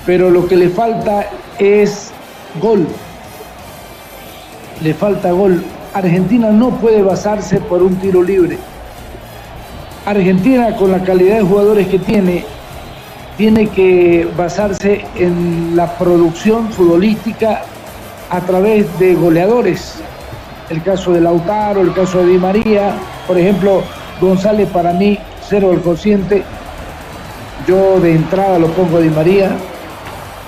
Pero 0.07 0.31
lo 0.31 0.47
que 0.49 0.57
le 0.57 0.69
falta 0.71 1.27
es 1.59 2.11
gol. 2.61 2.87
Le 4.83 4.95
falta 4.95 5.31
gol. 5.33 5.63
Argentina 5.95 6.51
no 6.51 6.71
puede 6.71 7.03
basarse 7.03 7.61
por 7.61 7.83
un 7.83 7.97
tiro 7.97 8.23
libre. 8.23 8.57
Argentina 10.05 10.77
con 10.77 10.93
la 10.93 11.03
calidad 11.03 11.37
de 11.37 11.43
jugadores 11.43 11.89
que 11.89 11.99
tiene, 11.99 12.45
tiene 13.37 13.69
que 13.69 14.29
basarse 14.37 15.05
en 15.17 15.75
la 15.77 15.99
producción 15.99 16.71
futbolística 16.71 17.63
a 18.31 18.41
través 18.41 18.87
de 18.99 19.15
goleadores. 19.15 19.97
El 20.71 20.83
caso 20.83 21.13
de 21.13 21.21
Lautaro, 21.21 21.81
el 21.81 21.93
caso 21.93 22.19
de 22.19 22.27
Di 22.27 22.39
María, 22.39 22.95
por 23.27 23.39
ejemplo, 23.39 23.83
González 24.21 24.69
para 24.73 24.93
mí, 24.93 25.19
cero 25.49 25.71
del 25.71 25.81
consciente. 25.81 26.43
Yo 27.67 28.01
de 28.01 28.13
entrada 28.13 28.59
lo 28.59 28.69
pongo 28.69 28.99
a 28.99 29.01
Di 29.01 29.11
María, 29.11 29.51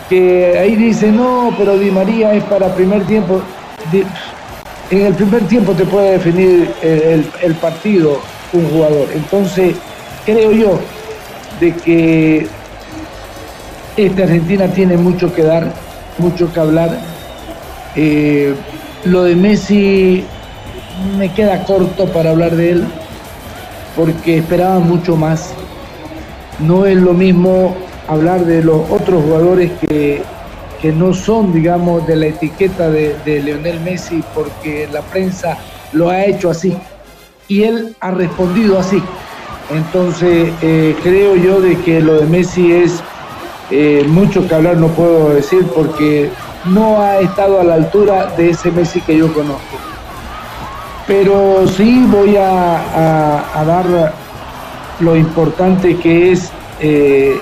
que 0.09 0.57
ahí 0.59 0.77
dice, 0.77 1.11
no, 1.11 1.53
pero 1.59 1.77
Di 1.79 1.91
María 1.91 2.33
es 2.35 2.45
para 2.45 2.69
primer 2.75 3.05
tiempo. 3.05 3.41
En 4.91 5.05
el 5.07 5.15
primer 5.15 5.43
tiempo 5.49 5.73
te 5.73 5.85
puede 5.85 6.13
definir 6.13 6.73
el, 6.83 6.91
el- 7.03 7.31
el 7.43 7.55
partido 7.57 8.21
un 8.53 8.69
jugador. 8.71 9.09
Entonces, 9.15 9.75
creo 10.25 10.53
yo 10.53 10.79
de 11.61 11.75
que 11.75 12.47
esta 13.97 14.23
Argentina 14.23 14.67
tiene 14.69 14.97
mucho 14.97 15.35
que 15.35 15.43
dar, 15.43 15.67
mucho 16.19 16.51
que 16.53 16.61
hablar. 16.61 16.91
Eh, 17.97 18.55
lo 19.05 19.25
de 19.25 19.35
Messi 19.35 20.25
me 21.19 21.31
queda 21.33 21.65
corto 21.65 22.07
para 22.07 22.31
hablar 22.31 22.55
de 22.57 22.71
él, 22.73 22.85
porque 23.99 24.39
esperaba 24.39 24.79
mucho 24.79 25.17
más. 25.17 25.53
No 26.61 26.87
es 26.87 26.97
lo 26.97 27.13
mismo 27.13 27.77
hablar 28.07 28.45
de 28.47 28.63
los 28.63 28.89
otros 28.91 29.25
jugadores 29.25 29.73
que, 29.81 30.23
que 30.81 30.93
no 30.93 31.13
son, 31.13 31.53
digamos, 31.53 32.07
de 32.07 32.15
la 32.15 32.27
etiqueta 32.27 32.89
de, 32.89 33.17
de 33.25 33.43
Leonel 33.43 33.81
Messi, 33.81 34.23
porque 34.35 34.89
la 34.93 35.03
prensa 35.03 35.59
lo 35.93 36.11
ha 36.11 36.25
hecho 36.25 36.49
así 36.49 36.77
y 37.49 37.65
él 37.65 37.97
ha 37.99 38.13
respondido 38.13 38.79
así. 38.79 39.03
Entonces, 39.71 40.53
eh, 40.63 40.95
creo 41.03 41.35
yo 41.35 41.61
de 41.61 41.77
que 41.79 42.01
lo 42.01 42.21
de 42.21 42.27
Messi 42.27 42.73
es 42.73 43.03
eh, 43.73 44.05
mucho 44.07 44.47
que 44.47 44.55
hablar, 44.55 44.77
no 44.77 44.89
puedo 44.89 45.31
decir, 45.31 45.67
porque 45.75 46.31
no 46.67 47.03
ha 47.03 47.19
estado 47.19 47.61
a 47.61 47.65
la 47.65 47.75
altura 47.75 48.33
de 48.37 48.51
ese 48.51 48.71
Messi 48.71 49.01
que 49.01 49.19
yo 49.19 49.33
conozco. 49.35 49.88
Pero 51.09 51.67
sí 51.67 52.05
voy 52.07 52.37
a, 52.37 53.41
a- 53.61 53.65
dar 53.65 54.13
lo 55.01 55.17
importante 55.17 55.97
que 55.97 56.33
es 56.33 56.51
eh, 56.81 57.41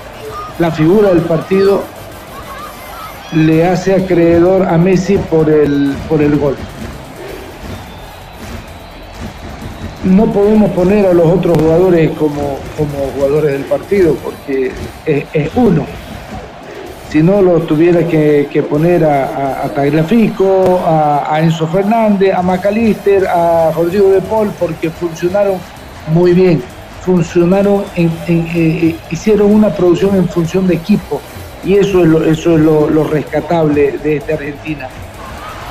la 0.57 0.71
figura 0.71 1.09
del 1.09 1.21
partido, 1.21 1.83
le 3.33 3.67
hace 3.67 3.93
acreedor 3.93 4.63
a 4.67 4.77
Messi 4.77 5.17
por 5.17 5.49
el, 5.49 5.95
por 6.09 6.21
el 6.21 6.37
gol. 6.37 6.55
no 10.03 10.25
podemos 10.31 10.71
poner 10.71 11.05
a 11.05 11.11
los 11.13 11.25
otros 11.27 11.57
jugadores 11.57 12.11
como, 12.11 12.59
como 12.77 13.11
jugadores 13.13 13.51
del 13.51 13.63
partido, 13.65 14.13
porque 14.15 14.71
es 15.05 15.49
uno. 15.55 15.85
Si 17.09 17.23
no, 17.23 17.41
lo 17.41 17.61
tuviera 17.61 18.05
que, 18.05 18.65
poner 18.69 19.05
a, 19.05 19.23
a, 19.25 19.65
a 19.65 21.33
a, 21.33 21.41
Enzo 21.41 21.67
Fernández, 21.67 22.33
a 22.33 22.41
Macalister, 22.41 23.25
a 23.27 23.71
Rodrigo 23.71 24.09
de 24.09 24.19
Paul, 24.21 24.51
porque 24.59 24.89
funcionaron 24.89 25.57
muy 26.13 26.33
bien. 26.33 26.61
Funcionaron, 27.05 27.85
eh, 27.95 28.09
eh, 28.27 28.95
hicieron 29.09 29.53
una 29.53 29.69
producción 29.69 30.17
en 30.17 30.27
función 30.27 30.67
de 30.67 30.75
equipo. 30.75 31.21
Y 31.63 31.75
eso 31.75 32.03
es 32.25 32.45
lo, 32.45 33.03
rescatable 33.05 33.97
de 33.99 34.17
esta 34.17 34.33
Argentina. 34.33 34.89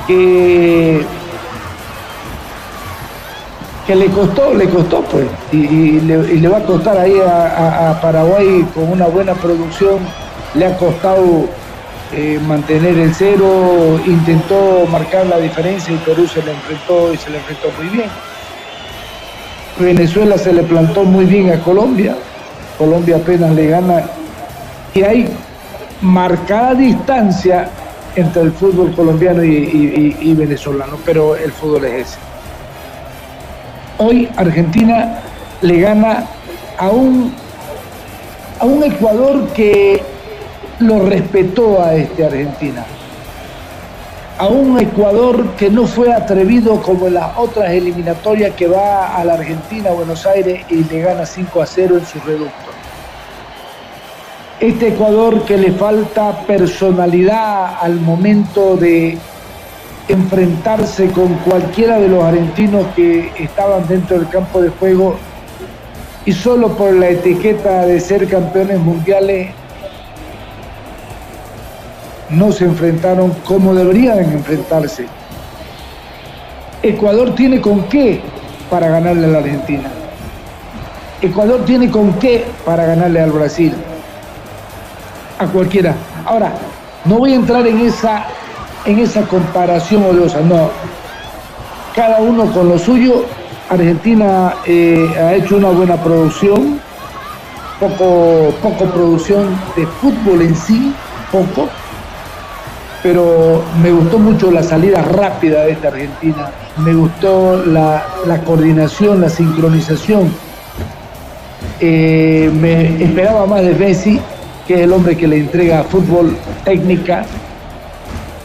Que 0.07 1.05
le 3.95 4.07
costó, 4.07 4.53
le 4.55 4.67
costó 4.69 5.01
pues, 5.03 5.27
y, 5.51 5.99
le, 6.01 6.47
va 6.47 6.57
a 6.57 6.63
costar 6.63 6.97
ahí 6.97 7.13
a 7.23 7.99
Paraguay 8.01 8.65
con 8.73 8.91
una 8.91 9.05
buena 9.05 9.33
producción, 9.35 9.99
le 10.55 10.65
ha 10.65 10.77
costado 10.77 11.45
eh, 12.13 12.39
mantener 12.47 12.97
el 12.97 13.13
cero, 13.13 13.99
intentó 14.05 14.85
marcar 14.91 15.25
la 15.27 15.37
diferencia 15.37 15.93
y 15.93 15.97
Perú 15.97 16.27
se 16.27 16.41
le 16.43 16.51
enfrentó 16.51 17.13
y 17.13 17.17
se 17.17 17.29
le 17.29 17.37
enfrentó 17.37 17.67
muy 17.77 17.87
bien. 17.89 18.09
Venezuela 19.79 20.37
se 20.37 20.53
le 20.53 20.63
plantó 20.63 21.03
muy 21.03 21.25
bien 21.25 21.51
a 21.51 21.59
Colombia, 21.59 22.15
Colombia 22.77 23.17
apenas 23.17 23.51
le 23.51 23.67
gana 23.67 24.03
y 24.93 25.03
hay 25.03 25.29
marcada 26.01 26.73
distancia 26.73 27.69
entre 28.15 28.41
el 28.43 28.51
fútbol 28.51 28.93
colombiano 28.95 29.43
y, 29.43 30.15
y- 30.19 30.33
venezolano, 30.33 30.97
pero 31.05 31.35
el 31.35 31.51
fútbol 31.51 31.85
es 31.85 32.07
ese. 32.07 32.17
Hoy 33.99 34.27
Argentina 34.37 35.19
le 35.61 35.79
gana 35.81 36.23
a 36.79 36.89
un, 36.89 37.31
a 38.59 38.65
un 38.65 38.83
Ecuador 38.83 39.47
que 39.53 40.01
lo 40.79 41.05
respetó 41.05 41.81
a 41.81 41.95
este 41.95 42.25
Argentina. 42.25 42.85
A 44.37 44.47
un 44.47 44.79
Ecuador 44.79 45.55
que 45.55 45.69
no 45.69 45.87
fue 45.87 46.13
atrevido 46.13 46.79
como 46.81 47.07
en 47.07 47.15
las 47.15 47.35
otras 47.37 47.71
eliminatorias 47.71 48.53
que 48.55 48.67
va 48.67 49.15
a 49.15 49.23
la 49.25 49.33
Argentina, 49.33 49.89
Buenos 49.89 50.25
Aires 50.27 50.63
y 50.69 50.83
le 50.83 51.01
gana 51.01 51.25
5 51.25 51.61
a 51.61 51.65
0 51.65 51.97
en 51.97 52.05
su 52.05 52.19
reducto. 52.19 52.51
Este 54.59 54.89
Ecuador 54.89 55.43
que 55.43 55.57
le 55.57 55.71
falta 55.71 56.41
personalidad 56.45 57.77
al 57.81 57.95
momento 57.99 58.75
de 58.75 59.17
enfrentarse 60.07 61.07
con 61.11 61.33
cualquiera 61.39 61.99
de 61.99 62.07
los 62.07 62.23
argentinos 62.23 62.85
que 62.95 63.31
estaban 63.37 63.87
dentro 63.87 64.19
del 64.19 64.29
campo 64.29 64.61
de 64.61 64.69
juego 64.69 65.17
y 66.25 66.31
solo 66.31 66.69
por 66.77 66.93
la 66.93 67.09
etiqueta 67.09 67.85
de 67.85 67.99
ser 67.99 68.27
campeones 68.27 68.79
mundiales 68.79 69.51
no 72.29 72.51
se 72.51 72.65
enfrentaron 72.65 73.31
como 73.45 73.73
deberían 73.73 74.19
enfrentarse. 74.19 75.07
Ecuador 76.83 77.35
tiene 77.35 77.61
con 77.61 77.83
qué 77.83 78.21
para 78.69 78.89
ganarle 78.89 79.25
a 79.25 79.29
la 79.29 79.37
Argentina. 79.39 79.89
Ecuador 81.21 81.65
tiene 81.65 81.89
con 81.89 82.13
qué 82.19 82.45
para 82.65 82.85
ganarle 82.85 83.21
al 83.21 83.31
Brasil. 83.31 83.73
A 85.39 85.47
cualquiera. 85.47 85.95
Ahora, 86.25 86.53
no 87.05 87.17
voy 87.17 87.33
a 87.33 87.35
entrar 87.35 87.65
en 87.65 87.79
esa, 87.79 88.25
en 88.85 88.99
esa 88.99 89.21
comparación 89.23 90.03
odiosa, 90.03 90.41
no. 90.41 90.69
cada 91.95 92.19
uno 92.19 92.51
con 92.51 92.69
lo 92.69 92.77
suyo. 92.77 93.25
Argentina 93.69 94.55
eh, 94.65 95.09
ha 95.19 95.33
hecho 95.33 95.57
una 95.57 95.69
buena 95.69 95.97
producción, 95.97 96.79
poco, 97.79 98.53
poco 98.61 98.85
producción 98.85 99.59
de 99.75 99.85
fútbol 99.85 100.41
en 100.41 100.55
sí, 100.55 100.93
poco, 101.31 101.67
pero 103.07 103.63
me 103.81 103.89
gustó 103.89 104.19
mucho 104.19 104.51
la 104.51 104.61
salida 104.61 105.01
rápida 105.01 105.63
de 105.63 105.71
esta 105.71 105.87
Argentina, 105.87 106.51
me 106.83 106.93
gustó 106.93 107.63
la, 107.65 108.03
coordinación, 108.45 109.21
la 109.21 109.29
sincronización. 109.29 110.29
Eh, 111.79 112.51
me 112.53 113.01
esperaba 113.01 113.45
más 113.45 113.61
de 113.61 113.75
Messi, 113.75 114.19
que 114.67 114.73
es 114.73 114.79
el 114.81 114.91
hombre 114.91 115.15
que 115.15 115.25
le 115.25 115.37
entrega 115.37 115.85
fútbol 115.85 116.35
técnica. 116.65 117.25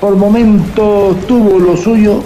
Por 0.01 0.15
momentos 0.15 1.19
tuvo 1.27 1.59
lo 1.59 1.77
suyo. 1.77 2.23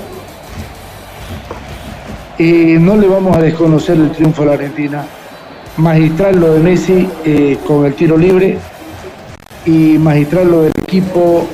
Eh, 2.38 2.76
no 2.78 2.98
le 2.98 3.08
vamos 3.08 3.34
a 3.34 3.40
desconocer 3.40 3.96
el 3.96 4.10
triunfo 4.10 4.42
a 4.42 4.44
la 4.44 4.52
Argentina. 4.52 5.06
Magistral 5.78 6.38
lo 6.38 6.52
de 6.52 6.60
Messi 6.60 7.08
eh, 7.24 7.56
con 7.66 7.86
el 7.86 7.94
tiro 7.94 8.18
libre 8.18 8.58
y 9.64 9.96
magistral 9.96 10.50
lo 10.50 10.62
del 10.64 10.72
equipo 10.82 11.48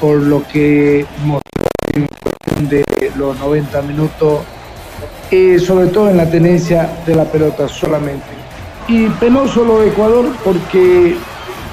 por 0.00 0.16
lo 0.18 0.42
que 0.48 1.06
mostró 1.24 1.64
en 1.94 2.06
cuestión 2.22 2.68
de 2.68 2.84
los 3.16 3.38
90 3.38 3.82
minutos, 3.82 4.40
eh, 5.30 5.58
sobre 5.58 5.88
todo 5.88 6.10
en 6.10 6.16
la 6.16 6.28
tenencia 6.30 6.90
de 7.06 7.14
la 7.14 7.24
pelota 7.24 7.68
solamente. 7.68 8.26
Y 8.88 9.06
penoso 9.08 9.64
lo 9.64 9.80
de 9.80 9.88
Ecuador 9.88 10.26
porque 10.44 11.16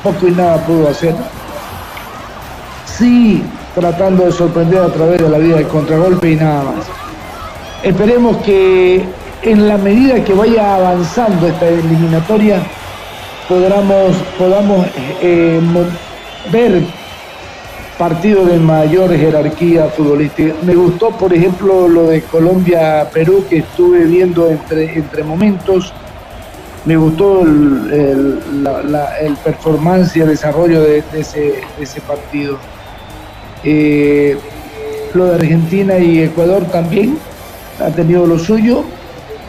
poco 0.04 0.28
y 0.28 0.32
nada 0.32 0.66
pudo 0.66 0.90
hacer. 0.90 1.16
Sí, 2.86 3.44
tratando 3.76 4.26
de 4.26 4.32
sorprender 4.32 4.80
a 4.80 4.94
través 4.94 5.22
de 5.22 5.30
la 5.30 5.38
vía 5.38 5.58
del 5.58 5.68
contragolpe 5.68 6.32
y 6.32 6.36
nada 6.36 6.64
más. 6.64 6.86
Esperemos 7.84 8.38
que 8.38 9.04
en 9.44 9.68
la 9.68 9.78
medida 9.78 10.24
que 10.24 10.34
vaya 10.34 10.76
avanzando 10.76 11.48
esta 11.48 11.68
eliminatoria, 11.68 12.62
podamos, 13.50 14.16
podamos 14.38 14.88
eh, 15.22 15.60
ver 16.52 16.84
partidos 18.02 18.48
de 18.48 18.58
mayor 18.58 19.16
jerarquía 19.16 19.86
futbolística. 19.90 20.56
Me 20.64 20.74
gustó, 20.74 21.12
por 21.12 21.32
ejemplo, 21.32 21.88
lo 21.88 22.08
de 22.08 22.24
Colombia-Perú, 22.24 23.46
que 23.48 23.58
estuve 23.58 24.06
viendo 24.06 24.50
entre, 24.50 24.92
entre 24.98 25.24
momentos. 25.24 25.94
Me 26.86 26.98
gustó 26.98 27.44
el, 27.44 28.42
el, 29.22 29.36
performance 29.44 30.18
y 30.18 30.22
el 30.22 30.30
desarrollo 30.30 30.82
de, 30.82 31.04
ese, 31.14 31.62
ese, 31.80 32.02
partido. 32.02 32.58
Eh, 33.64 34.36
lo 35.14 35.26
de 35.26 35.36
Argentina 35.36 36.00
y 36.00 36.24
Ecuador 36.24 36.64
también 36.72 37.20
ha 37.80 37.92
tenido 37.92 38.26
lo 38.26 38.40
suyo 38.40 38.84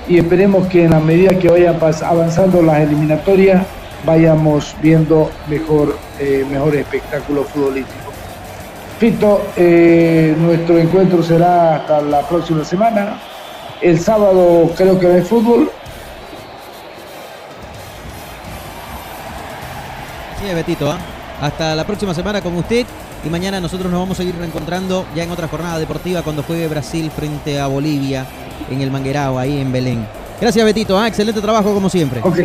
y 0.06 0.18
esperemos 0.18 0.66
que 0.66 0.84
en 0.84 0.90
la 0.90 1.00
medida 1.00 1.38
que 1.38 1.48
vayan 1.48 1.78
avanzando 2.04 2.60
las 2.60 2.80
eliminatorias 2.82 3.64
vayamos 4.04 4.76
viendo 4.82 5.30
mejor, 5.48 5.96
eh, 6.18 6.44
mejor 6.50 6.76
espectáculo 6.76 7.44
futbolístico. 7.44 8.11
Fito, 9.02 9.42
eh, 9.56 10.32
nuestro 10.38 10.78
encuentro 10.78 11.24
será 11.24 11.74
hasta 11.74 12.00
la 12.02 12.20
próxima 12.20 12.64
semana. 12.64 13.18
El 13.80 13.98
sábado 13.98 14.70
creo 14.76 14.96
que 14.96 15.08
hay 15.08 15.22
fútbol. 15.22 15.68
Sí, 20.38 20.54
Betito, 20.54 20.88
¿eh? 20.88 20.96
hasta 21.40 21.74
la 21.74 21.84
próxima 21.84 22.14
semana 22.14 22.40
con 22.42 22.56
usted 22.56 22.86
y 23.24 23.28
mañana 23.28 23.60
nosotros 23.60 23.90
nos 23.90 23.98
vamos 23.98 24.20
a 24.20 24.22
ir 24.22 24.36
reencontrando 24.36 25.04
ya 25.16 25.24
en 25.24 25.32
otra 25.32 25.48
jornada 25.48 25.80
deportiva 25.80 26.22
cuando 26.22 26.44
juegue 26.44 26.68
Brasil 26.68 27.10
frente 27.10 27.58
a 27.58 27.66
Bolivia 27.66 28.24
en 28.70 28.82
el 28.82 28.92
Manguerao, 28.92 29.36
ahí 29.36 29.60
en 29.60 29.72
Belén. 29.72 30.06
Gracias, 30.40 30.64
Betito. 30.64 31.04
¿eh? 31.04 31.08
Excelente 31.08 31.40
trabajo 31.40 31.74
como 31.74 31.88
siempre. 31.88 32.20
Ok. 32.22 32.38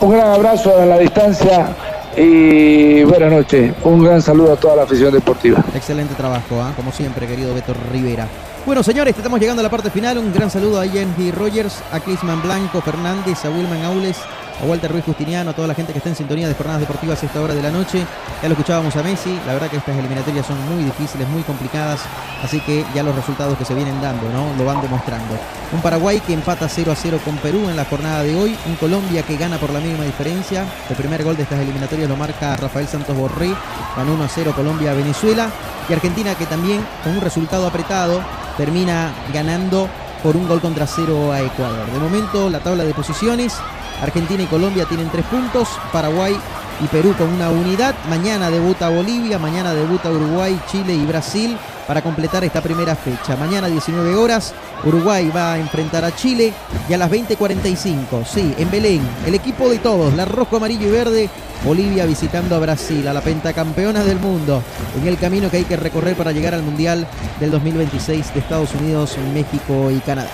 Un 0.00 0.10
gran 0.10 0.32
abrazo 0.32 0.76
a 0.76 0.86
la 0.86 0.98
distancia 0.98 1.72
y 2.16 3.02
buenas 3.04 3.32
noches. 3.32 3.74
Un 3.84 4.04
gran 4.04 4.20
saludo 4.20 4.52
a 4.52 4.56
toda 4.56 4.76
la 4.76 4.82
afición 4.82 5.12
deportiva. 5.12 5.64
Excelente 5.74 6.14
trabajo, 6.14 6.56
¿eh? 6.56 6.72
como 6.76 6.92
siempre, 6.92 7.26
querido 7.26 7.54
Beto 7.54 7.74
Rivera. 7.90 8.28
Bueno, 8.64 8.82
señores, 8.82 9.16
estamos 9.16 9.40
llegando 9.40 9.60
a 9.60 9.64
la 9.64 9.70
parte 9.70 9.90
final. 9.90 10.18
Un 10.18 10.32
gran 10.32 10.50
saludo 10.50 10.78
a 10.78 10.86
Henry 10.86 11.32
Rogers, 11.32 11.82
a 11.90 11.98
Clisman 12.00 12.42
Blanco 12.42 12.80
Fernández, 12.80 13.44
a 13.44 13.50
Wilman 13.50 13.82
Aules, 13.84 14.18
a 14.60 14.64
Walter 14.64 14.90
Ruiz 14.90 15.04
Justiniano, 15.04 15.50
a 15.50 15.54
toda 15.54 15.68
la 15.68 15.74
gente 15.74 15.92
que 15.92 15.98
está 15.98 16.10
en 16.10 16.16
sintonía 16.16 16.48
de 16.48 16.54
jornadas 16.54 16.80
deportivas 16.80 17.22
a 17.22 17.26
esta 17.26 17.40
hora 17.40 17.54
de 17.54 17.62
la 17.62 17.70
noche. 17.70 18.04
Ya 18.42 18.48
lo 18.48 18.54
escuchábamos 18.54 18.94
a 18.96 19.02
Messi, 19.02 19.38
la 19.46 19.54
verdad 19.54 19.68
que 19.68 19.76
estas 19.76 19.96
eliminatorias 19.96 20.46
son 20.46 20.58
muy 20.68 20.84
difíciles, 20.84 21.28
muy 21.28 21.42
complicadas, 21.42 22.00
así 22.42 22.60
que 22.60 22.84
ya 22.94 23.02
los 23.02 23.14
resultados 23.14 23.56
que 23.56 23.64
se 23.64 23.74
vienen 23.74 24.00
dando, 24.00 24.28
¿no? 24.30 24.54
Lo 24.56 24.64
van 24.64 24.82
demostrando. 24.82 25.38
Un 25.72 25.80
Paraguay 25.80 26.20
que 26.20 26.34
empata 26.34 26.68
0 26.68 26.92
a 26.92 26.96
0 26.96 27.20
con 27.24 27.36
Perú 27.38 27.68
en 27.70 27.76
la 27.76 27.84
jornada 27.84 28.22
de 28.22 28.36
hoy, 28.36 28.56
un 28.66 28.76
Colombia 28.76 29.22
que 29.22 29.36
gana 29.36 29.56
por 29.58 29.70
la 29.70 29.80
mínima 29.80 30.04
diferencia. 30.04 30.66
El 30.90 30.96
primer 30.96 31.24
gol 31.24 31.36
de 31.36 31.44
estas 31.44 31.60
eliminatorias 31.60 32.08
lo 32.08 32.16
marca 32.16 32.56
Rafael 32.56 32.86
Santos 32.88 33.16
Borré, 33.16 33.54
ganó 33.96 34.14
1 34.14 34.24
a 34.24 34.28
0 34.28 34.52
Colombia 34.54 34.92
Venezuela 34.92 35.48
y 35.88 35.92
Argentina 35.92 36.34
que 36.34 36.46
también 36.46 36.84
con 37.02 37.14
un 37.14 37.20
resultado 37.20 37.66
apretado 37.66 38.20
termina 38.56 39.12
ganando 39.32 39.88
por 40.22 40.36
un 40.36 40.46
gol 40.46 40.60
contra 40.60 40.86
cero 40.86 41.32
a 41.32 41.40
Ecuador. 41.40 41.90
De 41.90 41.98
momento 41.98 42.48
la 42.48 42.60
tabla 42.60 42.84
de 42.84 42.94
posiciones 42.94 43.56
Argentina 44.00 44.42
y 44.42 44.46
Colombia 44.46 44.86
tienen 44.86 45.10
tres 45.10 45.24
puntos, 45.26 45.68
Paraguay 45.92 46.36
y 46.82 46.86
Perú 46.88 47.14
con 47.16 47.28
una 47.28 47.50
unidad. 47.50 47.94
Mañana 48.08 48.50
debuta 48.50 48.88
Bolivia, 48.88 49.38
mañana 49.38 49.72
debuta 49.74 50.10
Uruguay, 50.10 50.58
Chile 50.70 50.94
y 50.94 51.04
Brasil 51.04 51.56
para 51.86 52.02
completar 52.02 52.44
esta 52.44 52.60
primera 52.60 52.94
fecha. 52.94 53.36
Mañana 53.36 53.68
19 53.68 54.14
horas, 54.14 54.54
Uruguay 54.84 55.30
va 55.34 55.52
a 55.52 55.58
enfrentar 55.58 56.04
a 56.04 56.14
Chile 56.14 56.52
y 56.88 56.92
a 56.92 56.98
las 56.98 57.10
20:45, 57.10 58.24
sí, 58.24 58.54
en 58.58 58.70
Belén, 58.70 59.02
el 59.26 59.34
equipo 59.34 59.68
de 59.68 59.78
todos, 59.78 60.14
la 60.14 60.24
rojo, 60.24 60.56
amarillo 60.56 60.88
y 60.88 60.90
verde, 60.90 61.30
Bolivia 61.64 62.06
visitando 62.06 62.56
a 62.56 62.58
Brasil, 62.58 63.06
a 63.06 63.12
la 63.12 63.20
pentacampeona 63.20 64.02
del 64.02 64.18
mundo, 64.18 64.62
en 65.00 65.06
el 65.06 65.18
camino 65.18 65.50
que 65.50 65.58
hay 65.58 65.64
que 65.64 65.76
recorrer 65.76 66.16
para 66.16 66.32
llegar 66.32 66.54
al 66.54 66.62
Mundial 66.62 67.06
del 67.38 67.50
2026 67.50 68.34
de 68.34 68.40
Estados 68.40 68.74
Unidos, 68.74 69.16
México 69.32 69.90
y 69.90 69.98
Canadá. 70.00 70.30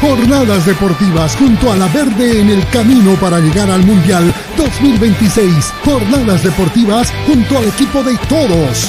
Jornadas 0.00 0.64
deportivas 0.64 1.34
junto 1.34 1.72
a 1.72 1.76
la 1.76 1.88
verde 1.88 2.40
en 2.40 2.50
el 2.50 2.68
camino 2.70 3.14
para 3.16 3.40
llegar 3.40 3.68
al 3.68 3.84
Mundial 3.84 4.32
2026. 4.56 5.72
Jornadas 5.84 6.44
deportivas 6.44 7.12
junto 7.26 7.58
al 7.58 7.64
equipo 7.64 8.04
de 8.04 8.16
todos. 8.28 8.88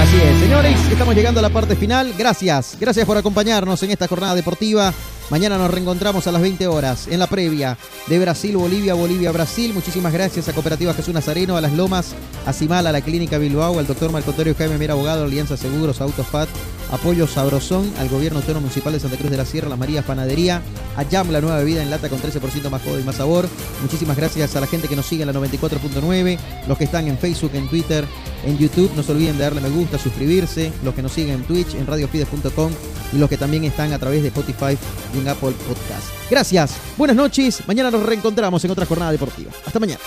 Así 0.00 0.16
es, 0.16 0.40
señores, 0.40 0.78
estamos 0.90 1.14
llegando 1.14 1.40
a 1.40 1.42
la 1.42 1.50
parte 1.50 1.76
final. 1.76 2.14
Gracias, 2.16 2.78
gracias 2.80 3.04
por 3.04 3.18
acompañarnos 3.18 3.82
en 3.82 3.90
esta 3.90 4.08
jornada 4.08 4.34
deportiva. 4.34 4.94
Mañana 5.28 5.58
nos 5.58 5.70
reencontramos 5.70 6.26
a 6.26 6.32
las 6.32 6.40
20 6.40 6.66
horas 6.68 7.08
en 7.08 7.18
la 7.18 7.26
previa 7.26 7.76
de 8.06 8.18
Brasil, 8.18 8.56
Bolivia, 8.56 8.94
Bolivia, 8.94 9.30
Brasil. 9.32 9.74
Muchísimas 9.74 10.14
gracias 10.14 10.48
a 10.48 10.54
Cooperativa 10.54 10.94
Jesús 10.94 11.12
Nazareno, 11.12 11.58
a 11.58 11.60
Las 11.60 11.74
Lomas, 11.74 12.14
a 12.46 12.54
Cimal, 12.54 12.86
a 12.86 12.92
la 12.92 13.02
Clínica 13.02 13.36
Bilbao, 13.36 13.78
al 13.78 13.86
doctor 13.86 14.10
Marco 14.10 14.30
Antonio 14.30 14.54
Jaime 14.56 14.78
Mera 14.78 14.94
Abogado, 14.94 15.24
Alianza 15.24 15.58
Seguros, 15.58 16.00
Autofat, 16.00 16.48
Apoyo 16.90 17.26
Sabrosón, 17.26 17.92
al 17.98 18.08
Gobierno 18.08 18.38
Autónomo 18.38 18.62
Municipal 18.62 18.92
de 18.92 19.00
Santa 19.00 19.16
Cruz 19.16 19.30
de 19.30 19.36
la 19.36 19.44
Sierra, 19.44 19.68
Las 19.68 19.78
Marías 19.78 20.04
Panadería, 20.04 20.62
a 20.96 21.04
Jam, 21.04 21.30
la 21.30 21.40
nueva 21.40 21.58
bebida 21.58 21.82
en 21.82 21.90
lata 21.90 22.08
con 22.08 22.20
13% 22.20 22.70
más 22.70 22.82
jodo 22.82 22.98
y 22.98 23.02
más 23.02 23.16
sabor. 23.16 23.48
Muchísimas 23.82 24.16
gracias 24.16 24.56
a 24.56 24.60
la 24.60 24.66
gente 24.66 24.88
que 24.88 24.96
nos 24.96 25.06
sigue 25.06 25.22
en 25.22 25.28
la 25.28 25.34
94.9, 25.34 26.38
los 26.66 26.78
que 26.78 26.84
están 26.84 27.08
en 27.08 27.18
Facebook, 27.18 27.50
en 27.54 27.68
Twitter, 27.68 28.04
en 28.44 28.58
YouTube. 28.58 28.90
No 28.96 29.02
se 29.02 29.12
olviden 29.12 29.36
de 29.36 29.44
darle 29.44 29.60
me 29.60 29.70
gusta, 29.70 29.98
suscribirse, 29.98 30.72
los 30.82 30.94
que 30.94 31.02
nos 31.02 31.12
siguen 31.12 31.34
en 31.34 31.42
Twitch, 31.44 31.74
en 31.74 31.86
radiofides.com 31.86 32.72
y 33.12 33.18
los 33.18 33.28
que 33.28 33.36
también 33.36 33.64
están 33.64 33.92
a 33.92 33.98
través 33.98 34.22
de 34.22 34.28
Spotify 34.28 34.76
y 35.14 35.18
en 35.18 35.28
Apple 35.28 35.52
Podcast. 35.66 36.08
Gracias, 36.30 36.76
buenas 36.96 37.16
noches. 37.16 37.62
Mañana 37.66 37.90
nos 37.90 38.02
reencontramos 38.02 38.64
en 38.64 38.70
otra 38.70 38.86
jornada 38.86 39.12
deportiva. 39.12 39.50
Hasta 39.66 39.78
mañana. 39.78 40.00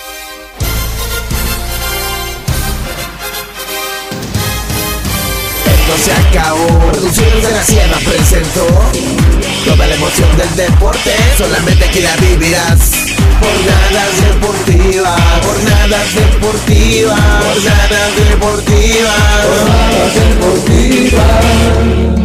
se 6.01 6.13
acabó. 6.13 6.91
Reducidos 6.93 7.43
de 7.43 7.51
la 7.51 7.61
sierra 7.63 7.97
presentó 8.03 8.65
toda 9.65 9.87
la 9.87 9.95
emoción 9.95 10.29
del 10.37 10.55
deporte. 10.55 11.11
Solamente 11.37 11.85
aquí 11.85 12.01
la 12.01 12.15
vivirás. 12.17 12.91
Jornadas 13.39 14.21
deportivas, 14.21 15.19
jornadas 15.45 16.15
deportivas, 16.15 17.19
jornadas 17.19 18.15
deportivas, 18.29 19.45
jornadas 19.45 20.13
deportivas. 20.15 22.20